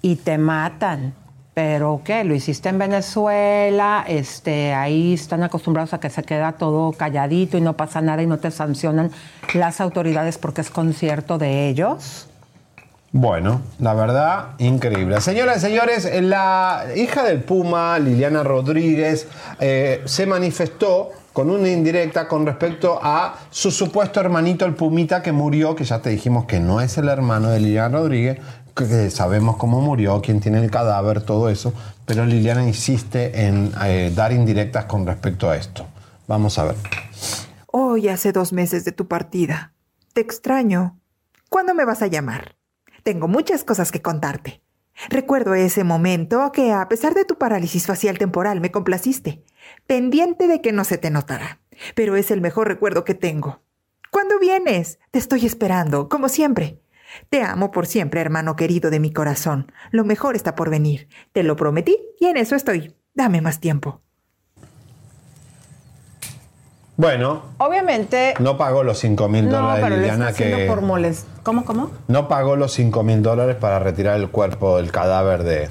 y 0.02 0.18
te 0.18 0.38
matan. 0.38 1.14
Pero 1.56 2.02
¿qué? 2.04 2.26
Lo 2.26 2.36
hiciste 2.36 2.68
en 2.68 2.78
Venezuela, 2.78 4.04
este, 4.08 4.74
ahí 4.74 5.14
están 5.14 5.42
acostumbrados 5.42 5.94
a 5.94 6.02
que 6.02 6.10
se 6.10 6.22
queda 6.22 6.52
todo 6.52 6.92
calladito 6.92 7.58
y 7.58 7.62
no 7.62 7.78
pasa 7.78 8.02
nada 8.02 8.22
y 8.22 8.28
no 8.28 8.40
te 8.40 8.52
sancionan 8.52 9.10
las 9.54 9.80
autoridades 9.80 10.38
porque 10.38 10.60
es 10.60 10.70
concierto 10.70 11.38
de 11.38 11.70
ellos. 11.70 12.28
Bueno, 13.18 13.62
la 13.80 13.94
verdad, 13.94 14.56
increíble. 14.58 15.22
Señoras 15.22 15.60
y 15.60 15.60
señores, 15.62 16.22
la 16.22 16.86
hija 16.98 17.24
del 17.24 17.42
Puma, 17.46 17.98
Liliana 17.98 18.44
Rodríguez, 18.44 19.30
eh, 19.62 20.02
se 20.04 20.26
manifestó 20.26 21.12
con 21.32 21.50
una 21.50 21.70
indirecta 21.70 22.28
con 22.28 22.46
respecto 22.46 23.00
a 23.02 23.38
su 23.52 23.72
supuesto 23.72 24.20
hermanito, 24.20 24.66
el 24.66 24.76
Pumita, 24.76 25.22
que 25.22 25.32
murió, 25.32 25.78
que 25.78 25.86
ya 25.86 26.02
te 26.02 26.10
dijimos 26.10 26.44
que 26.44 26.60
no 26.60 26.82
es 26.82 26.98
el 26.98 27.08
hermano 27.08 27.52
de 27.52 27.62
Liliana 27.62 28.00
Rodríguez, 28.00 28.38
que, 28.76 29.10
sabemos 29.10 29.56
cómo 29.56 29.80
murió, 29.80 30.22
quién 30.22 30.42
tiene 30.42 30.62
el 30.62 30.70
cadáver, 30.70 31.22
todo 31.22 31.48
eso, 31.48 31.74
pero 32.06 32.26
Liliana 32.26 32.68
insiste 32.68 33.46
en 33.48 33.72
eh, 33.86 34.12
dar 34.14 34.34
indirectas 34.34 34.84
con 34.88 35.08
respecto 35.08 35.50
a 35.50 35.56
esto. 35.56 35.88
Vamos 36.28 36.60
a 36.60 36.66
ver. 36.66 36.76
Hoy 37.68 38.10
hace 38.10 38.34
dos 38.34 38.52
meses 38.52 38.84
de 38.84 38.92
tu 38.92 39.08
partida. 39.08 39.72
Te 40.12 40.20
extraño. 40.20 41.00
¿Cuándo 41.48 41.74
me 41.74 41.86
vas 41.86 42.02
a 42.02 42.08
llamar? 42.08 42.56
Tengo 43.06 43.28
muchas 43.28 43.64
cosas 43.64 43.92
que 43.92 44.02
contarte. 44.02 44.64
Recuerdo 45.10 45.54
ese 45.54 45.84
momento 45.84 46.52
que, 46.52 46.72
a 46.72 46.88
pesar 46.88 47.14
de 47.14 47.24
tu 47.24 47.38
parálisis 47.38 47.86
facial 47.86 48.18
temporal, 48.18 48.62
me 48.62 48.72
complaciste, 48.72 49.44
pendiente 49.86 50.48
de 50.48 50.60
que 50.60 50.72
no 50.72 50.84
se 50.84 50.98
te 50.98 51.12
notara. 51.12 51.60
Pero 51.94 52.16
es 52.16 52.32
el 52.32 52.42
mejor 52.42 52.68
recuerdo 52.68 53.04
que 53.04 53.14
tengo. 53.14 53.62
¿Cuándo 54.10 54.40
vienes? 54.40 54.98
Te 55.12 55.20
estoy 55.20 55.46
esperando, 55.46 56.10
como 56.10 56.30
siempre. 56.30 56.82
Te 57.30 57.44
amo 57.44 57.70
por 57.70 57.86
siempre, 57.86 58.22
hermano 58.22 58.56
querido 58.56 58.90
de 58.90 59.00
mi 59.00 59.14
corazón. 59.14 59.72
Lo 59.92 60.04
mejor 60.04 60.36
está 60.36 60.56
por 60.56 60.72
venir. 60.72 61.08
Te 61.32 61.44
lo 61.44 61.56
prometí 61.56 62.00
y 62.20 62.26
en 62.26 62.38
eso 62.38 62.56
estoy. 62.56 62.96
Dame 63.14 63.40
más 63.40 63.60
tiempo. 63.60 64.02
Bueno, 66.98 67.42
Obviamente. 67.58 68.36
no 68.40 68.58
pagó 68.58 68.84
los 68.84 69.00
5 69.00 69.28
mil 69.28 69.50
No, 69.50 69.58
dólares 69.58 69.84
pero 69.84 69.96
Liliana 69.98 70.32
que... 70.32 70.66
por 70.68 70.82
molest... 70.82 71.28
¿Cómo, 71.44 71.66
cómo? 71.66 71.92
No 72.08 72.28
pagó 72.30 72.56
los 72.56 72.72
5 72.74 73.04
mil 73.04 73.22
dólares 73.22 73.58
para 73.58 73.80
retirar 73.80 74.16
el 74.18 74.30
cuerpo, 74.30 74.80
el 74.80 74.92
cadáver 74.92 75.44
de, 75.44 75.70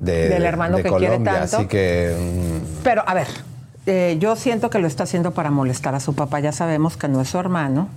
de- 0.00 0.28
Del 0.28 0.44
hermano 0.44 0.76
de 0.76 0.82
que 0.82 0.90
quiere 0.90 1.18
tanto. 1.20 1.56
Así 1.56 1.66
que. 1.66 2.14
mm, 2.18 2.82
Pero, 2.84 3.02
a 3.06 3.14
ver, 3.14 3.28
eh, 3.86 4.16
yo 4.20 4.36
siento 4.36 4.68
que 4.68 4.78
lo 4.78 4.86
está 4.86 5.04
haciendo 5.04 5.30
para 5.30 5.50
molestar 5.50 5.94
a 5.94 6.00
su 6.00 6.14
papá. 6.14 6.40
Ya 6.40 6.52
sabemos 6.52 6.98
que 6.98 7.08
no 7.08 7.22
es 7.22 7.28
su 7.30 7.38
hermano. 7.38 7.88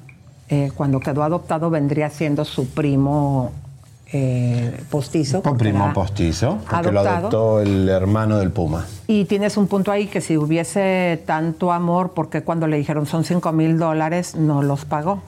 Eh, 0.48 0.72
cuando 0.76 1.00
quedó 1.02 1.24
adoptado 1.24 1.70
vendría 1.70 2.10
siendo 2.10 2.46
su 2.46 2.68
primo 2.70 3.52
eh, 4.14 4.84
postizo. 4.90 5.42
un 5.46 5.58
primo 5.58 5.92
postizo, 5.94 6.60
porque 6.70 6.92
lo 6.92 7.00
adoptó 7.00 7.62
el 7.62 7.88
hermano 7.88 8.38
del 8.38 8.52
Puma. 8.52 8.86
Y 9.08 9.26
tienes 9.26 9.58
un 9.58 9.68
punto 9.68 9.92
ahí 9.92 10.08
que 10.08 10.22
si 10.22 10.38
hubiese 10.38 11.22
tanto 11.26 11.72
amor, 11.72 12.12
porque 12.14 12.44
cuando 12.44 12.68
le 12.68 12.78
dijeron 12.78 13.06
son 13.06 13.24
5 13.24 13.52
mil 13.52 13.78
dólares, 13.78 14.36
no 14.36 14.62
los 14.62 14.86
pagó? 14.86 15.22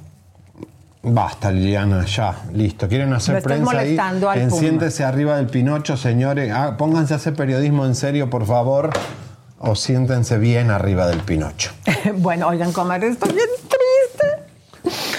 Basta, 1.01 1.51
Liliana, 1.51 2.05
ya, 2.05 2.43
listo. 2.53 2.87
¿Quieren 2.87 3.11
hacer 3.13 3.41
prensa 3.43 3.71
ahí? 3.71 3.77
molestando 3.77 4.29
al 4.29 4.47
Puma. 4.47 4.59
Siéntese 4.59 5.03
arriba 5.03 5.35
del 5.37 5.47
Pinocho, 5.47 5.97
señores. 5.97 6.51
Ah, 6.53 6.75
pónganse 6.77 7.13
a 7.13 7.17
hacer 7.17 7.35
periodismo 7.35 7.85
en 7.85 7.95
serio, 7.95 8.29
por 8.29 8.45
favor. 8.45 8.91
O 9.59 9.75
siéntense 9.75 10.37
bien 10.37 10.71
arriba 10.71 11.07
del 11.07 11.19
Pinocho. 11.19 11.71
bueno, 12.17 12.47
oigan, 12.47 12.71
comadre, 12.71 13.09
estoy 13.09 13.33
bien. 13.33 13.47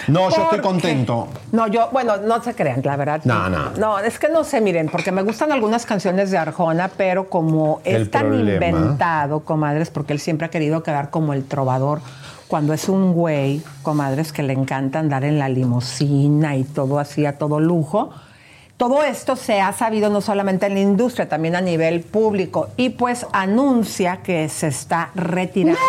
No, 0.08 0.30
yo 0.30 0.42
estoy 0.44 0.60
contento. 0.60 1.28
No, 1.52 1.66
yo, 1.68 1.88
bueno, 1.92 2.16
no 2.18 2.42
se 2.42 2.54
crean, 2.54 2.80
la 2.84 2.96
verdad. 2.96 3.20
No, 3.24 3.48
no. 3.48 3.70
No, 3.78 3.98
es 3.98 4.18
que 4.18 4.28
no 4.28 4.44
sé, 4.44 4.60
miren, 4.60 4.88
porque 4.88 5.12
me 5.12 5.22
gustan 5.22 5.52
algunas 5.52 5.86
canciones 5.86 6.30
de 6.30 6.38
Arjona, 6.38 6.90
pero 6.96 7.28
como 7.28 7.80
El 7.84 8.02
es 8.02 8.10
tan 8.10 8.26
problema- 8.28 8.66
inventado, 8.66 9.40
comadres, 9.40 9.90
porque 9.90 10.12
él 10.12 10.20
siempre 10.20 10.46
ha 10.46 10.50
querido 10.50 10.82
quedar 10.82 11.10
como 11.10 11.32
el 11.32 11.44
trovador. 11.44 12.00
cuando 12.46 12.72
es 12.74 12.88
un 12.88 13.14
güey, 13.14 13.62
comadres, 13.82 14.30
que 14.32 14.42
le 14.42 14.52
encanta 14.52 14.98
andar 15.00 15.24
en 15.24 15.38
la 15.38 15.48
limusina 15.48 16.54
y 16.56 16.62
todo 16.62 16.98
así 17.00 17.26
a 17.26 17.36
todo 17.38 17.58
lujo. 17.58 18.10
Todo 18.76 19.02
esto 19.02 19.34
se 19.34 19.60
ha 19.60 19.72
sabido 19.72 20.10
no 20.10 20.20
solamente 20.20 20.66
en 20.66 20.74
la 20.74 20.80
industria, 20.80 21.28
también 21.28 21.56
a 21.56 21.60
nivel 21.60 22.00
público. 22.02 22.68
Y 22.76 22.90
pues 22.90 23.26
anuncia 23.32 24.18
que 24.22 24.48
se 24.50 24.68
está 24.68 25.10
retirando. 25.14 25.80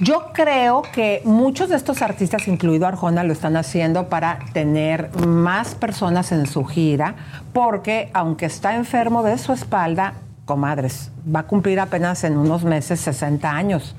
Yo 0.00 0.30
creo 0.32 0.82
que 0.82 1.22
muchos 1.24 1.68
de 1.70 1.76
estos 1.76 2.02
artistas, 2.02 2.48
incluido 2.48 2.86
Arjona, 2.86 3.22
lo 3.24 3.32
están 3.32 3.56
haciendo 3.56 4.08
para 4.08 4.38
tener 4.52 5.10
más 5.26 5.74
personas 5.74 6.32
en 6.32 6.46
su 6.46 6.64
gira, 6.64 7.14
porque 7.52 8.10
aunque 8.12 8.46
está 8.46 8.74
enfermo 8.76 9.22
de 9.22 9.38
su 9.38 9.52
espalda, 9.52 10.14
comadres, 10.44 11.10
va 11.34 11.40
a 11.40 11.42
cumplir 11.44 11.80
apenas 11.80 12.24
en 12.24 12.36
unos 12.36 12.62
meses 12.64 13.00
60 13.00 13.50
años. 13.50 13.96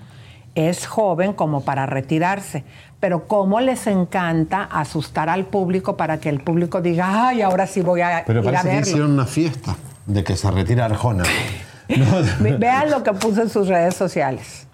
Es 0.55 0.87
joven 0.87 1.33
como 1.33 1.61
para 1.61 1.85
retirarse, 1.85 2.63
pero 2.99 3.27
cómo 3.27 3.59
les 3.59 3.85
encanta 3.87 4.63
asustar 4.63 5.29
al 5.29 5.45
público 5.45 5.97
para 5.97 6.19
que 6.19 6.29
el 6.29 6.39
público 6.39 6.81
diga, 6.81 7.27
ay, 7.27 7.41
ahora 7.41 7.67
sí 7.67 7.81
voy 7.81 8.01
a 8.01 8.23
Pero 8.25 8.41
ir 8.41 8.47
a 8.47 8.51
parece 8.51 8.63
que 8.63 8.69
verlo. 8.75 8.87
hicieron 8.89 9.11
una 9.11 9.25
fiesta 9.25 9.75
de 10.05 10.23
que 10.23 10.35
se 10.35 10.49
retira 10.49 10.85
Arjona. 10.85 11.23
Ve- 12.39 12.57
Vean 12.57 12.89
lo 12.91 13.03
que 13.03 13.13
puso 13.13 13.41
en 13.41 13.49
sus 13.49 13.67
redes 13.67 13.95
sociales. 13.95 14.66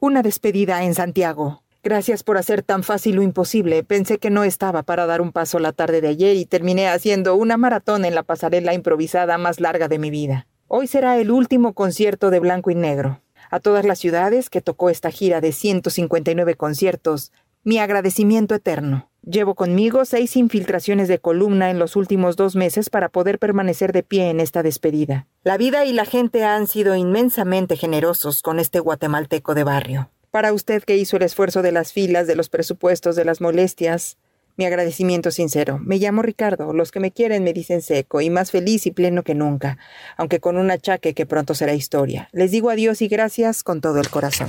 Una 0.00 0.22
despedida 0.22 0.82
en 0.84 0.94
Santiago. 0.94 1.62
Gracias 1.84 2.22
por 2.22 2.38
hacer 2.38 2.62
tan 2.62 2.84
fácil 2.84 3.16
lo 3.16 3.22
imposible. 3.22 3.82
Pensé 3.82 4.18
que 4.18 4.30
no 4.30 4.44
estaba 4.44 4.84
para 4.84 5.06
dar 5.06 5.20
un 5.20 5.32
paso 5.32 5.58
la 5.58 5.72
tarde 5.72 6.00
de 6.00 6.08
ayer 6.08 6.36
y 6.36 6.46
terminé 6.46 6.88
haciendo 6.88 7.34
una 7.34 7.56
maratón 7.56 8.04
en 8.04 8.14
la 8.14 8.22
pasarela 8.22 8.72
improvisada 8.72 9.36
más 9.36 9.58
larga 9.60 9.88
de 9.88 9.98
mi 9.98 10.10
vida. 10.10 10.46
Hoy 10.68 10.86
será 10.86 11.18
el 11.18 11.30
último 11.30 11.74
concierto 11.74 12.30
de 12.30 12.38
Blanco 12.38 12.70
y 12.70 12.76
Negro. 12.76 13.20
A 13.50 13.60
todas 13.60 13.84
las 13.84 13.98
ciudades 13.98 14.48
que 14.48 14.62
tocó 14.62 14.90
esta 14.90 15.10
gira 15.10 15.40
de 15.40 15.52
159 15.52 16.54
conciertos, 16.54 17.32
mi 17.64 17.78
agradecimiento 17.78 18.54
eterno. 18.54 19.11
Llevo 19.24 19.54
conmigo 19.54 20.04
seis 20.04 20.36
infiltraciones 20.36 21.06
de 21.06 21.20
columna 21.20 21.70
en 21.70 21.78
los 21.78 21.94
últimos 21.94 22.34
dos 22.34 22.56
meses 22.56 22.90
para 22.90 23.08
poder 23.08 23.38
permanecer 23.38 23.92
de 23.92 24.02
pie 24.02 24.30
en 24.30 24.40
esta 24.40 24.64
despedida. 24.64 25.28
La 25.44 25.56
vida 25.56 25.84
y 25.84 25.92
la 25.92 26.04
gente 26.04 26.42
han 26.42 26.66
sido 26.66 26.96
inmensamente 26.96 27.76
generosos 27.76 28.42
con 28.42 28.58
este 28.58 28.80
guatemalteco 28.80 29.54
de 29.54 29.62
barrio. 29.62 30.10
Para 30.32 30.52
usted 30.52 30.82
que 30.82 30.96
hizo 30.96 31.18
el 31.18 31.22
esfuerzo 31.22 31.62
de 31.62 31.70
las 31.70 31.92
filas, 31.92 32.26
de 32.26 32.34
los 32.34 32.48
presupuestos, 32.48 33.14
de 33.14 33.24
las 33.24 33.40
molestias, 33.40 34.18
mi 34.56 34.64
agradecimiento 34.64 35.30
sincero. 35.30 35.78
Me 35.78 35.98
llamo 35.98 36.22
Ricardo. 36.22 36.72
Los 36.72 36.90
que 36.90 36.98
me 36.98 37.12
quieren 37.12 37.44
me 37.44 37.52
dicen 37.52 37.80
seco 37.80 38.20
y 38.20 38.28
más 38.28 38.50
feliz 38.50 38.86
y 38.86 38.90
pleno 38.90 39.22
que 39.22 39.36
nunca, 39.36 39.78
aunque 40.16 40.40
con 40.40 40.56
un 40.56 40.72
achaque 40.72 41.14
que 41.14 41.26
pronto 41.26 41.54
será 41.54 41.74
historia. 41.74 42.28
Les 42.32 42.50
digo 42.50 42.70
adiós 42.70 43.00
y 43.02 43.08
gracias 43.08 43.62
con 43.62 43.80
todo 43.80 44.00
el 44.00 44.10
corazón. 44.10 44.48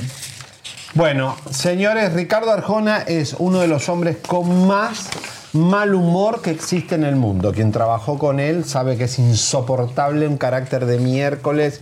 Bueno, 0.96 1.36
señores, 1.50 2.14
Ricardo 2.14 2.52
Arjona 2.52 3.00
es 3.00 3.36
uno 3.40 3.62
de 3.62 3.68
los 3.68 3.90
hombres 3.90 4.18
con 4.28 4.68
más 4.68 5.10
mal 5.52 5.96
humor 5.96 6.44
que 6.44 6.52
existe 6.52 6.94
en 6.94 7.04
el 7.04 7.16
mundo. 7.16 7.52
Quien 7.52 7.72
trabajó 7.72 8.20
con 8.20 8.40
él 8.40 8.64
sabe 8.64 8.96
que 8.96 9.06
es 9.06 9.18
insoportable, 9.18 10.28
un 10.28 10.38
carácter 10.38 10.86
de 10.86 11.00
miércoles, 11.00 11.82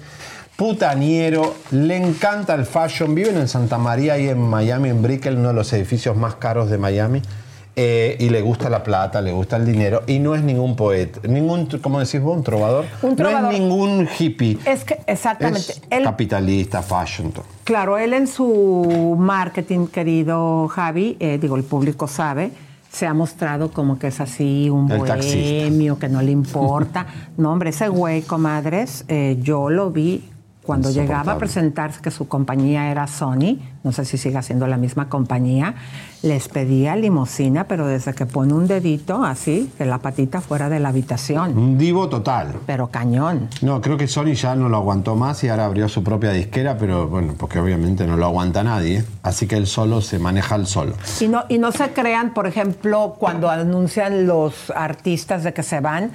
putaniero, 0.55 1.55
le 1.72 1.97
encanta 1.97 2.53
el 2.53 2.66
fashion, 2.66 3.14
viven 3.14 3.36
en 3.36 3.49
Santa 3.49 3.78
María 3.78 4.18
y 4.18 4.30
en 4.30 4.39
Miami, 4.39 4.88
en 4.88 5.01
Brickell, 5.01 5.36
uno 5.36 5.49
de 5.49 5.55
los 5.55 5.74
edificios 5.74 6.16
más 6.16 6.36
caros 6.36 6.70
de 6.70 6.78
Miami. 6.78 7.22
Eh, 7.76 8.18
y 8.20 8.30
le 8.30 8.42
gusta 8.42 8.70
la 8.70 8.84
plata, 8.84 9.22
le 9.22 9.32
gusta 9.32 9.56
el 9.56 9.66
dinero, 9.66 10.04
y 10.08 10.20
no 10.20 10.36
es 10.36 10.44
ningún 10.44 10.76
poeta, 10.76 11.22
ningún, 11.28 11.68
¿cómo 11.82 12.00
decís 12.00 12.22
vos? 12.22 12.38
Un 12.38 12.44
trovador. 12.44 12.86
Un 13.02 13.16
trovador. 13.16 13.44
No 13.44 13.52
es 13.52 13.60
ningún 13.60 14.08
hippie. 14.20 14.58
Es 14.66 14.84
que, 14.84 15.00
exactamente. 15.08 15.72
Es 15.72 15.82
Él 15.90 16.04
capitalista, 16.04 16.82
fashion, 16.82 17.32
todo. 17.32 17.46
Claro, 17.64 17.98
él 17.98 18.14
en 18.14 18.28
su 18.28 19.16
marketing, 19.18 19.88
querido 19.88 20.68
Javi, 20.68 21.16
eh, 21.20 21.38
digo, 21.42 21.56
el 21.56 21.64
público 21.64 22.08
sabe, 22.08 22.52
se 22.92 23.08
ha 23.08 23.14
mostrado 23.14 23.72
como 23.72 23.98
que 23.98 24.08
es 24.08 24.20
así, 24.20 24.70
un 24.70 24.92
El 24.92 25.04
taxista. 25.04 25.38
bohemio, 25.38 25.98
que 25.98 26.10
no 26.10 26.22
le 26.22 26.32
importa. 26.32 27.08
no, 27.38 27.54
hombre, 27.54 27.70
ese 27.70 27.88
güey, 27.88 28.22
comadres, 28.22 29.06
eh, 29.08 29.38
yo 29.42 29.70
lo 29.70 29.92
vi 29.92 30.24
cuando 30.64 30.91
llegaba 30.91 31.34
a 31.34 31.38
presentarse 31.38 32.01
que 32.01 32.12
su 32.12 32.28
compañía 32.28 32.91
era 32.91 33.07
Sony, 33.07 33.57
no 33.84 33.91
sé 33.91 34.05
si 34.05 34.18
sigue 34.18 34.41
siendo 34.43 34.68
la 34.68 34.78
misma 34.78 35.09
compañía, 35.09 35.74
les 36.22 36.49
pedía 36.49 36.95
limosina, 36.95 37.64
pero 37.64 37.88
desde 37.88 38.14
que 38.14 38.28
pone 38.28 38.53
un 38.53 38.68
dedito 38.68 39.24
así, 39.24 39.72
que 39.78 39.86
la 39.86 39.97
patita 39.97 40.39
fuera 40.39 40.70
de 40.70 40.80
la 40.80 40.89
habitación. 40.89 41.57
Un 41.57 41.80
divo 41.80 42.09
total. 42.09 42.53
Pero 42.68 42.88
cañón. 42.88 43.49
No, 43.64 43.82
creo 43.82 43.97
que 43.97 44.07
Sony 44.07 44.34
ya 44.34 44.55
no 44.55 44.70
lo 44.70 44.78
aguantó 44.78 45.16
más 45.16 45.43
y 45.43 45.49
ahora 45.49 45.66
abrió 45.66 45.89
su 45.89 46.03
propia 46.03 46.32
disquera, 46.32 46.78
pero 46.78 47.07
bueno, 47.07 47.34
porque 47.38 47.59
obviamente 47.59 48.05
no 48.05 48.16
lo 48.16 48.26
aguanta 48.26 48.64
nadie. 48.64 49.03
Así 49.24 49.47
que 49.47 49.57
él 49.57 49.66
solo 49.66 50.01
se 50.01 50.20
maneja 50.20 50.55
el 50.55 50.68
solo. 50.68 50.93
Y 51.20 51.28
no, 51.28 51.43
y 51.49 51.57
no 51.57 51.72
se 51.72 51.89
crean, 51.91 52.36
por 52.36 52.45
ejemplo, 52.45 53.16
cuando 53.18 53.49
anuncian 53.49 54.28
los 54.28 54.70
artistas 54.76 55.43
de 55.43 55.53
que 55.53 55.64
se 55.64 55.80
van, 55.80 56.12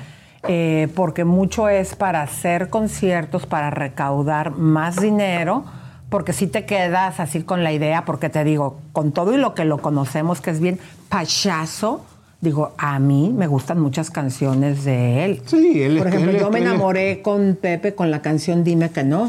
eh, 0.49 0.89
porque 0.95 1.25
mucho 1.25 1.69
es 1.69 1.95
para 1.95 2.23
hacer 2.23 2.69
conciertos, 2.71 3.47
para 3.47 3.71
recaudar 3.71 4.53
más 4.53 5.01
dinero, 5.01 5.65
porque 6.09 6.33
si 6.33 6.47
te 6.47 6.65
quedas 6.67 7.19
así 7.21 7.43
con 7.43 7.65
la 7.65 7.73
idea, 7.73 8.05
porque 8.05 8.29
te 8.29 8.45
digo, 8.45 8.79
con 8.93 9.13
todo 9.13 9.33
y 9.35 9.37
lo 9.39 9.55
que 9.55 9.65
lo 9.65 9.79
conocemos, 9.79 10.41
que 10.41 10.51
es 10.51 10.61
bien 10.61 10.79
payaso, 11.09 12.05
digo, 12.41 12.73
a 12.79 12.99
mí 12.99 13.33
me 13.37 13.47
gustan 13.47 13.81
muchas 13.81 14.11
canciones 14.11 14.85
de 14.85 15.25
él. 15.25 15.43
Sí, 15.47 15.83
él 15.83 15.99
Por 15.99 16.07
es- 16.07 16.13
ejemplo, 16.13 16.31
él 16.31 16.37
es- 16.37 16.43
yo 16.43 16.51
me 16.51 16.59
él 16.59 16.67
enamoré 16.67 17.23
con 17.23 17.57
Pepe 17.61 17.95
con 17.95 18.11
la 18.11 18.23
canción 18.23 18.63
Dime 18.63 18.91
que 18.91 19.03
no. 19.05 19.29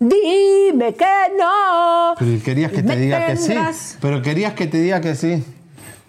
Dime 0.00 0.94
que 0.94 1.04
no. 1.38 2.14
Pero 2.18 2.42
querías 2.44 2.70
que 2.70 2.82
te 2.84 2.96
diga 2.96 3.26
que 3.26 3.36
sí. 3.36 3.54
Pero 4.00 4.22
querías 4.22 4.52
que 4.54 4.66
te 4.68 4.78
diga 4.80 5.00
que 5.00 5.14
sí. 5.16 5.44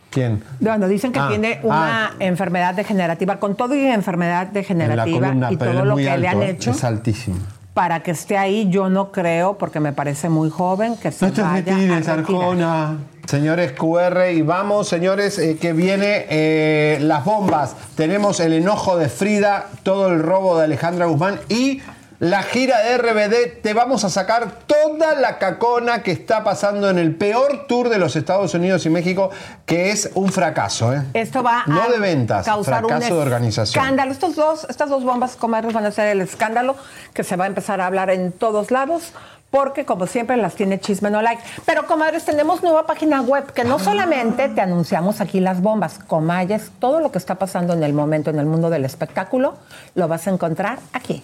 ¿Quién? 0.09 0.43
Bueno, 0.59 0.87
dicen 0.87 1.11
que 1.11 1.19
Ah, 1.19 1.27
tiene 1.29 1.59
una 1.63 2.07
ah. 2.07 2.11
enfermedad 2.19 2.73
degenerativa, 2.73 3.39
con 3.39 3.55
todo 3.55 3.75
y 3.75 3.85
enfermedad 3.85 4.47
En 4.47 4.53
degenerativa 4.53 5.27
columna, 5.27 5.51
y 5.51 5.57
todo 5.57 5.85
lo 5.85 5.95
que 5.95 6.17
le 6.17 6.27
han 6.27 6.41
¿eh? 6.41 6.49
hecho 6.51 6.71
Es 6.71 6.83
altísimo. 6.83 7.37
para 7.73 8.01
que 8.01 8.11
esté 8.11 8.37
ahí, 8.37 8.69
yo 8.69 8.89
no 8.89 9.11
creo, 9.11 9.57
porque 9.57 9.79
me 9.79 9.93
parece 9.93 10.27
muy 10.29 10.49
joven, 10.49 10.95
que 10.97 11.11
se 11.11 11.25
No 11.27 11.31
te 11.31 11.41
vaya 11.41 11.73
retires, 11.75 12.07
a. 12.07 12.13
Arjona. 12.13 12.97
Señores 13.27 13.73
QR, 13.73 14.31
y 14.33 14.41
vamos, 14.41 14.87
señores, 14.87 15.37
eh, 15.37 15.57
que 15.61 15.71
viene 15.73 16.25
eh, 16.29 16.97
las 17.01 17.23
bombas. 17.23 17.75
Tenemos 17.95 18.39
el 18.39 18.53
enojo 18.53 18.97
de 18.97 19.07
Frida, 19.07 19.67
todo 19.83 20.07
el 20.09 20.19
robo 20.23 20.57
de 20.57 20.63
Alejandra 20.63 21.05
Guzmán 21.05 21.39
y 21.47 21.81
la 22.19 22.43
gira 22.43 22.79
de 22.79 22.97
RBD. 22.97 23.61
Te 23.61 23.73
vamos 23.73 24.03
a 24.03 24.09
sacar 24.09 24.51
toda 24.67 25.15
la 25.15 25.37
cacona 25.37 26.03
que 26.03 26.11
está 26.11 26.43
pasando 26.43 26.89
en 26.89 26.97
el 26.97 27.15
peor 27.15 27.65
tour 27.67 27.89
de 27.89 27.97
los 27.97 28.15
Estados 28.15 28.53
Unidos 28.53 28.85
y 28.85 28.89
México, 28.89 29.29
que 29.65 29.91
es 29.91 30.11
un 30.15 30.31
fracaso. 30.31 30.93
¿eh? 30.93 31.03
Esto 31.13 31.41
va 31.43 31.63
No 31.65 31.83
a 31.83 31.87
de 31.87 31.97
ventas, 31.99 32.45
causar 32.45 32.83
un 32.83 32.89
fracaso 32.91 33.15
de 33.15 33.21
organización. 33.21 33.83
escándalo. 33.83 34.11
Estos 34.11 34.35
dos, 34.35 34.65
estas 34.69 34.89
dos 34.89 35.03
bombas 35.03 35.35
comadres 35.35 35.73
van 35.73 35.85
a 35.85 35.91
ser 35.91 36.07
el 36.07 36.21
escándalo 36.21 36.75
que 37.13 37.23
se 37.23 37.35
va 37.35 37.45
a 37.45 37.47
empezar 37.47 37.79
a 37.81 37.85
hablar 37.87 38.09
en 38.09 38.31
todos 38.31 38.71
lados. 38.71 39.13
Porque 39.49 39.83
como 39.83 40.05
siempre 40.05 40.37
las 40.37 40.53
tiene 40.53 40.79
Chisme 40.79 41.09
No 41.09 41.23
Like. 41.23 41.41
Pero 41.65 41.87
comadres, 41.87 42.23
tenemos 42.23 42.61
nueva 42.61 42.85
página 42.85 43.21
web 43.21 43.51
que 43.51 43.63
no 43.63 43.79
solamente 43.79 44.47
te 44.47 44.61
anunciamos 44.61 45.21
aquí 45.21 45.39
las 45.39 45.61
bombas, 45.61 45.97
comayes, 46.05 46.69
todo 46.79 46.99
lo 46.99 47.11
que 47.11 47.17
está 47.17 47.33
pasando 47.35 47.73
en 47.73 47.81
el 47.81 47.93
momento 47.93 48.29
en 48.29 48.37
el 48.37 48.45
mundo 48.45 48.69
del 48.69 48.85
espectáculo, 48.85 49.55
lo 49.95 50.07
vas 50.07 50.27
a 50.27 50.29
encontrar 50.29 50.77
aquí. 50.93 51.23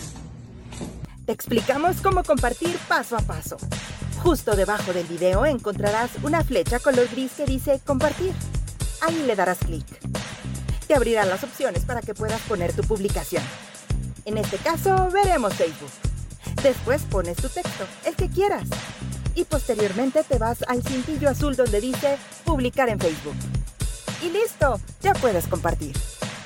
Explicamos 1.31 2.01
cómo 2.01 2.23
compartir 2.23 2.77
paso 2.89 3.15
a 3.15 3.21
paso. 3.21 3.55
Justo 4.21 4.53
debajo 4.53 4.91
del 4.91 5.07
video 5.07 5.45
encontrarás 5.45 6.11
una 6.23 6.43
flecha 6.43 6.77
color 6.79 7.07
gris 7.09 7.31
que 7.37 7.45
dice 7.45 7.79
compartir. 7.85 8.33
Ahí 9.01 9.23
le 9.25 9.37
darás 9.37 9.59
clic. 9.59 9.85
Te 10.87 10.93
abrirán 10.93 11.29
las 11.29 11.45
opciones 11.45 11.85
para 11.85 12.01
que 12.01 12.13
puedas 12.13 12.41
poner 12.41 12.73
tu 12.73 12.81
publicación. 12.81 13.41
En 14.25 14.37
este 14.37 14.57
caso, 14.57 15.09
veremos 15.09 15.53
Facebook. 15.53 15.91
Después 16.61 17.01
pones 17.03 17.37
tu 17.37 17.47
texto, 17.47 17.85
el 18.05 18.13
que 18.17 18.27
quieras. 18.29 18.67
Y 19.33 19.45
posteriormente 19.45 20.25
te 20.25 20.37
vas 20.37 20.65
al 20.67 20.83
cintillo 20.83 21.29
azul 21.29 21.55
donde 21.55 21.79
dice 21.79 22.17
publicar 22.43 22.89
en 22.89 22.99
Facebook. 22.99 23.37
Y 24.21 24.31
listo, 24.31 24.81
ya 25.01 25.13
puedes 25.13 25.47
compartir. 25.47 25.95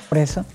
Por 0.10 0.20
eso. 0.20 0.46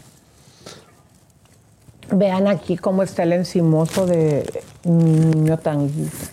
Vean 2.13 2.49
aquí 2.49 2.77
cómo 2.77 3.03
está 3.03 3.23
el 3.23 3.33
encimoso 3.33 4.07
de 4.07 4.63
un 4.85 5.31
niño 5.31 5.59
tan... 5.59 5.91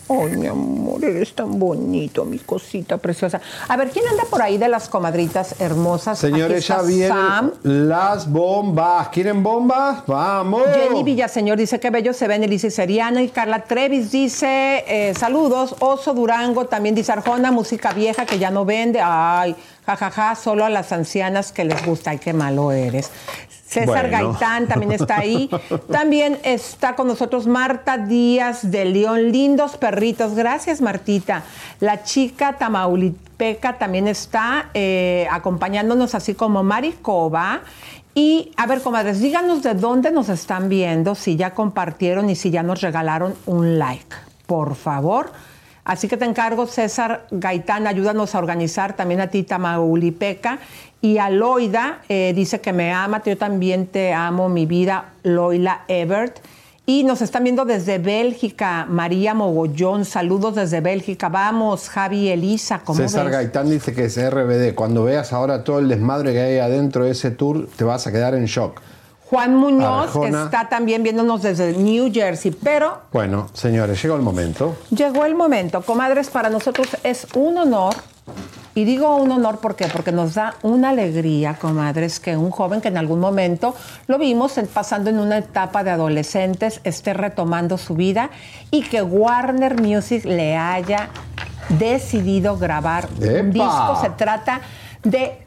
Ay, 0.09 0.38
mi 0.38 0.47
amor, 0.47 1.03
eres 1.03 1.34
tan 1.34 1.59
bonito, 1.59 2.25
mi 2.25 2.39
cosita 2.39 2.97
preciosa. 2.97 3.41
A 3.67 3.78
ver, 3.78 3.89
¿quién 3.89 4.07
anda 4.07 4.23
por 4.30 4.41
ahí 4.41 4.57
de 4.57 4.69
las 4.69 4.89
comadritas 4.89 5.59
hermosas? 5.59 6.17
Señores, 6.17 6.67
ya 6.67 6.82
vienen 6.82 7.09
Sam. 7.09 7.51
las 7.63 8.32
bombas. 8.32 9.09
¿Quieren 9.09 9.43
bombas? 9.43 10.03
¡Vamos! 10.07 10.63
Jenny 10.73 11.03
Villaseñor 11.03 11.57
dice 11.57 11.80
que 11.80 11.89
bello 11.89 12.13
se 12.13 12.28
ven 12.28 12.43
Elisa 12.43 12.69
Seriano 12.69 13.19
y 13.19 13.30
Carla 13.30 13.63
Trevis 13.65 14.11
dice 14.11 14.84
eh, 14.88 15.13
saludos. 15.15 15.75
Oso 15.80 16.13
Durango 16.13 16.65
también 16.65 16.95
dice 16.95 17.11
Arjona, 17.11 17.51
música 17.51 17.93
vieja 17.93 18.25
que 18.25 18.39
ya 18.39 18.49
no 18.49 18.65
vende. 18.65 18.99
Ay, 19.03 19.55
jajaja, 19.86 20.36
solo 20.36 20.65
a 20.65 20.69
las 20.69 20.91
ancianas 20.91 21.51
que 21.51 21.65
les 21.65 21.86
gusta. 21.86 22.11
Ay, 22.11 22.17
qué 22.17 22.34
malo 22.34 22.71
eres. 22.71 23.11
César 23.68 24.09
Bueno. 24.09 24.32
Gaitán 24.32 24.68
también 24.68 24.93
está 24.93 25.18
ahí. 25.18 25.49
También 25.91 26.39
está 26.43 26.95
con 26.95 27.07
nosotros 27.07 27.47
Marta 27.47 27.97
Díaz 27.97 28.72
de 28.72 28.86
León. 28.86 29.32
Lindos 29.32 29.76
perritos. 29.76 30.36
Gracias, 30.36 30.80
Martita. 30.80 31.43
La 31.82 32.03
chica 32.03 32.53
Tamaulipeca 32.53 33.78
también 33.78 34.07
está 34.07 34.70
eh, 34.74 35.28
acompañándonos, 35.30 36.15
así 36.15 36.34
como 36.34 36.63
Maricoba. 36.63 37.61
Y 38.15 38.51
a 38.55 38.65
ver, 38.65 38.82
comadres, 38.82 39.20
díganos 39.20 39.61
de 39.63 39.74
dónde 39.74 40.11
nos 40.11 40.30
están 40.30 40.70
viendo, 40.70 41.13
si 41.13 41.36
ya 41.36 41.53
compartieron 41.53 42.30
y 42.30 42.36
si 42.36 42.49
ya 42.49 42.63
nos 42.63 42.82
regalaron 42.82 43.36
un 43.45 43.78
like, 43.78 44.15
por 44.47 44.76
favor. 44.76 45.32
Así 45.88 46.10
que 46.10 46.18
te 46.18 46.26
encargo, 46.26 46.68
César 46.68 47.28
Gaitán, 47.32 47.88
ayúdanos 47.88 48.36
a 48.36 48.40
organizar 48.40 48.98
también 48.98 49.22
a 49.22 49.28
ti, 49.28 49.44
Tamaulipeca. 49.44 50.60
Y 51.00 51.18
a 51.18 51.30
Loida, 51.30 52.02
eh, 52.10 52.34
dice 52.36 52.60
que 52.60 52.74
me 52.74 52.92
ama, 52.92 53.24
yo 53.26 53.38
también 53.38 53.88
te 53.88 54.14
amo, 54.14 54.50
mi 54.50 54.66
vida, 54.66 55.14
Loila 55.24 55.86
Ebert. 55.88 56.40
Y 56.86 57.06
nos 57.06 57.22
están 57.22 57.46
viendo 57.46 57.64
desde 57.64 58.00
Bélgica, 58.00 58.86
María 58.90 59.34
Mogollón, 59.34 60.04
saludos 60.04 60.56
desde 60.56 60.82
Bélgica. 60.82 61.30
Vamos, 61.30 61.88
Javi 61.88 62.28
Elisa, 62.28 62.82
¿cómo 62.84 63.00
César 63.00 63.24
ves? 63.24 63.34
Gaitán 63.34 63.70
dice 63.70 63.94
que 63.94 64.06
es 64.06 64.18
RBD. 64.18 64.76
Cuando 64.76 65.06
veas 65.06 65.32
ahora 65.32 65.64
todo 65.64 65.80
el 65.80 65.88
desmadre 65.88 66.34
que 66.34 66.42
hay 66.42 66.58
adentro 66.60 67.06
de 67.06 67.12
ese 67.12 67.32
tour, 67.32 67.70
te 67.78 67.86
vas 67.86 68.08
a 68.08 68.12
quedar 68.12 68.36
en 68.36 68.44
shock. 68.44 68.82
Juan 69.30 69.55
Muñoz 69.55 70.07
Arjona. 70.07 70.45
está 70.45 70.69
también 70.69 71.03
viéndonos 71.03 71.41
desde 71.41 71.73
New 71.73 72.11
Jersey, 72.13 72.51
pero 72.51 73.01
Bueno, 73.11 73.47
señores, 73.53 74.01
llegó 74.01 74.15
el 74.15 74.21
momento. 74.21 74.75
Llegó 74.89 75.25
el 75.25 75.36
momento, 75.36 75.82
comadres, 75.82 76.30
para 76.30 76.49
nosotros 76.49 76.88
es 77.03 77.28
un 77.36 77.57
honor, 77.57 77.93
y 78.73 78.86
digo 78.86 79.15
un 79.15 79.32
honor 79.32 79.57
¿por 79.57 79.75
qué? 79.75 79.88
porque 79.88 80.11
nos 80.11 80.36
da 80.36 80.53
una 80.61 80.89
alegría, 80.89 81.55
comadres, 81.59 82.19
que 82.19 82.38
un 82.38 82.51
joven 82.51 82.80
que 82.80 82.89
en 82.89 82.97
algún 82.97 83.19
momento 83.19 83.73
lo 84.05 84.17
vimos 84.19 84.53
pasando 84.73 85.09
en 85.09 85.19
una 85.19 85.39
etapa 85.39 85.84
de 85.84 85.89
adolescentes 85.91 86.80
esté 86.84 87.13
retomando 87.13 87.78
su 87.80 87.95
vida 87.95 88.30
y 88.69 88.84
que 88.84 89.01
Warner 89.01 89.82
Music 89.82 90.25
le 90.25 90.55
haya 90.55 91.09
decidido 91.69 92.57
grabar 92.57 93.07
un 93.19 93.23
¡Epa! 93.28 93.41
disco. 93.51 93.99
Se 94.01 94.09
trata 94.11 94.61
de... 95.03 95.47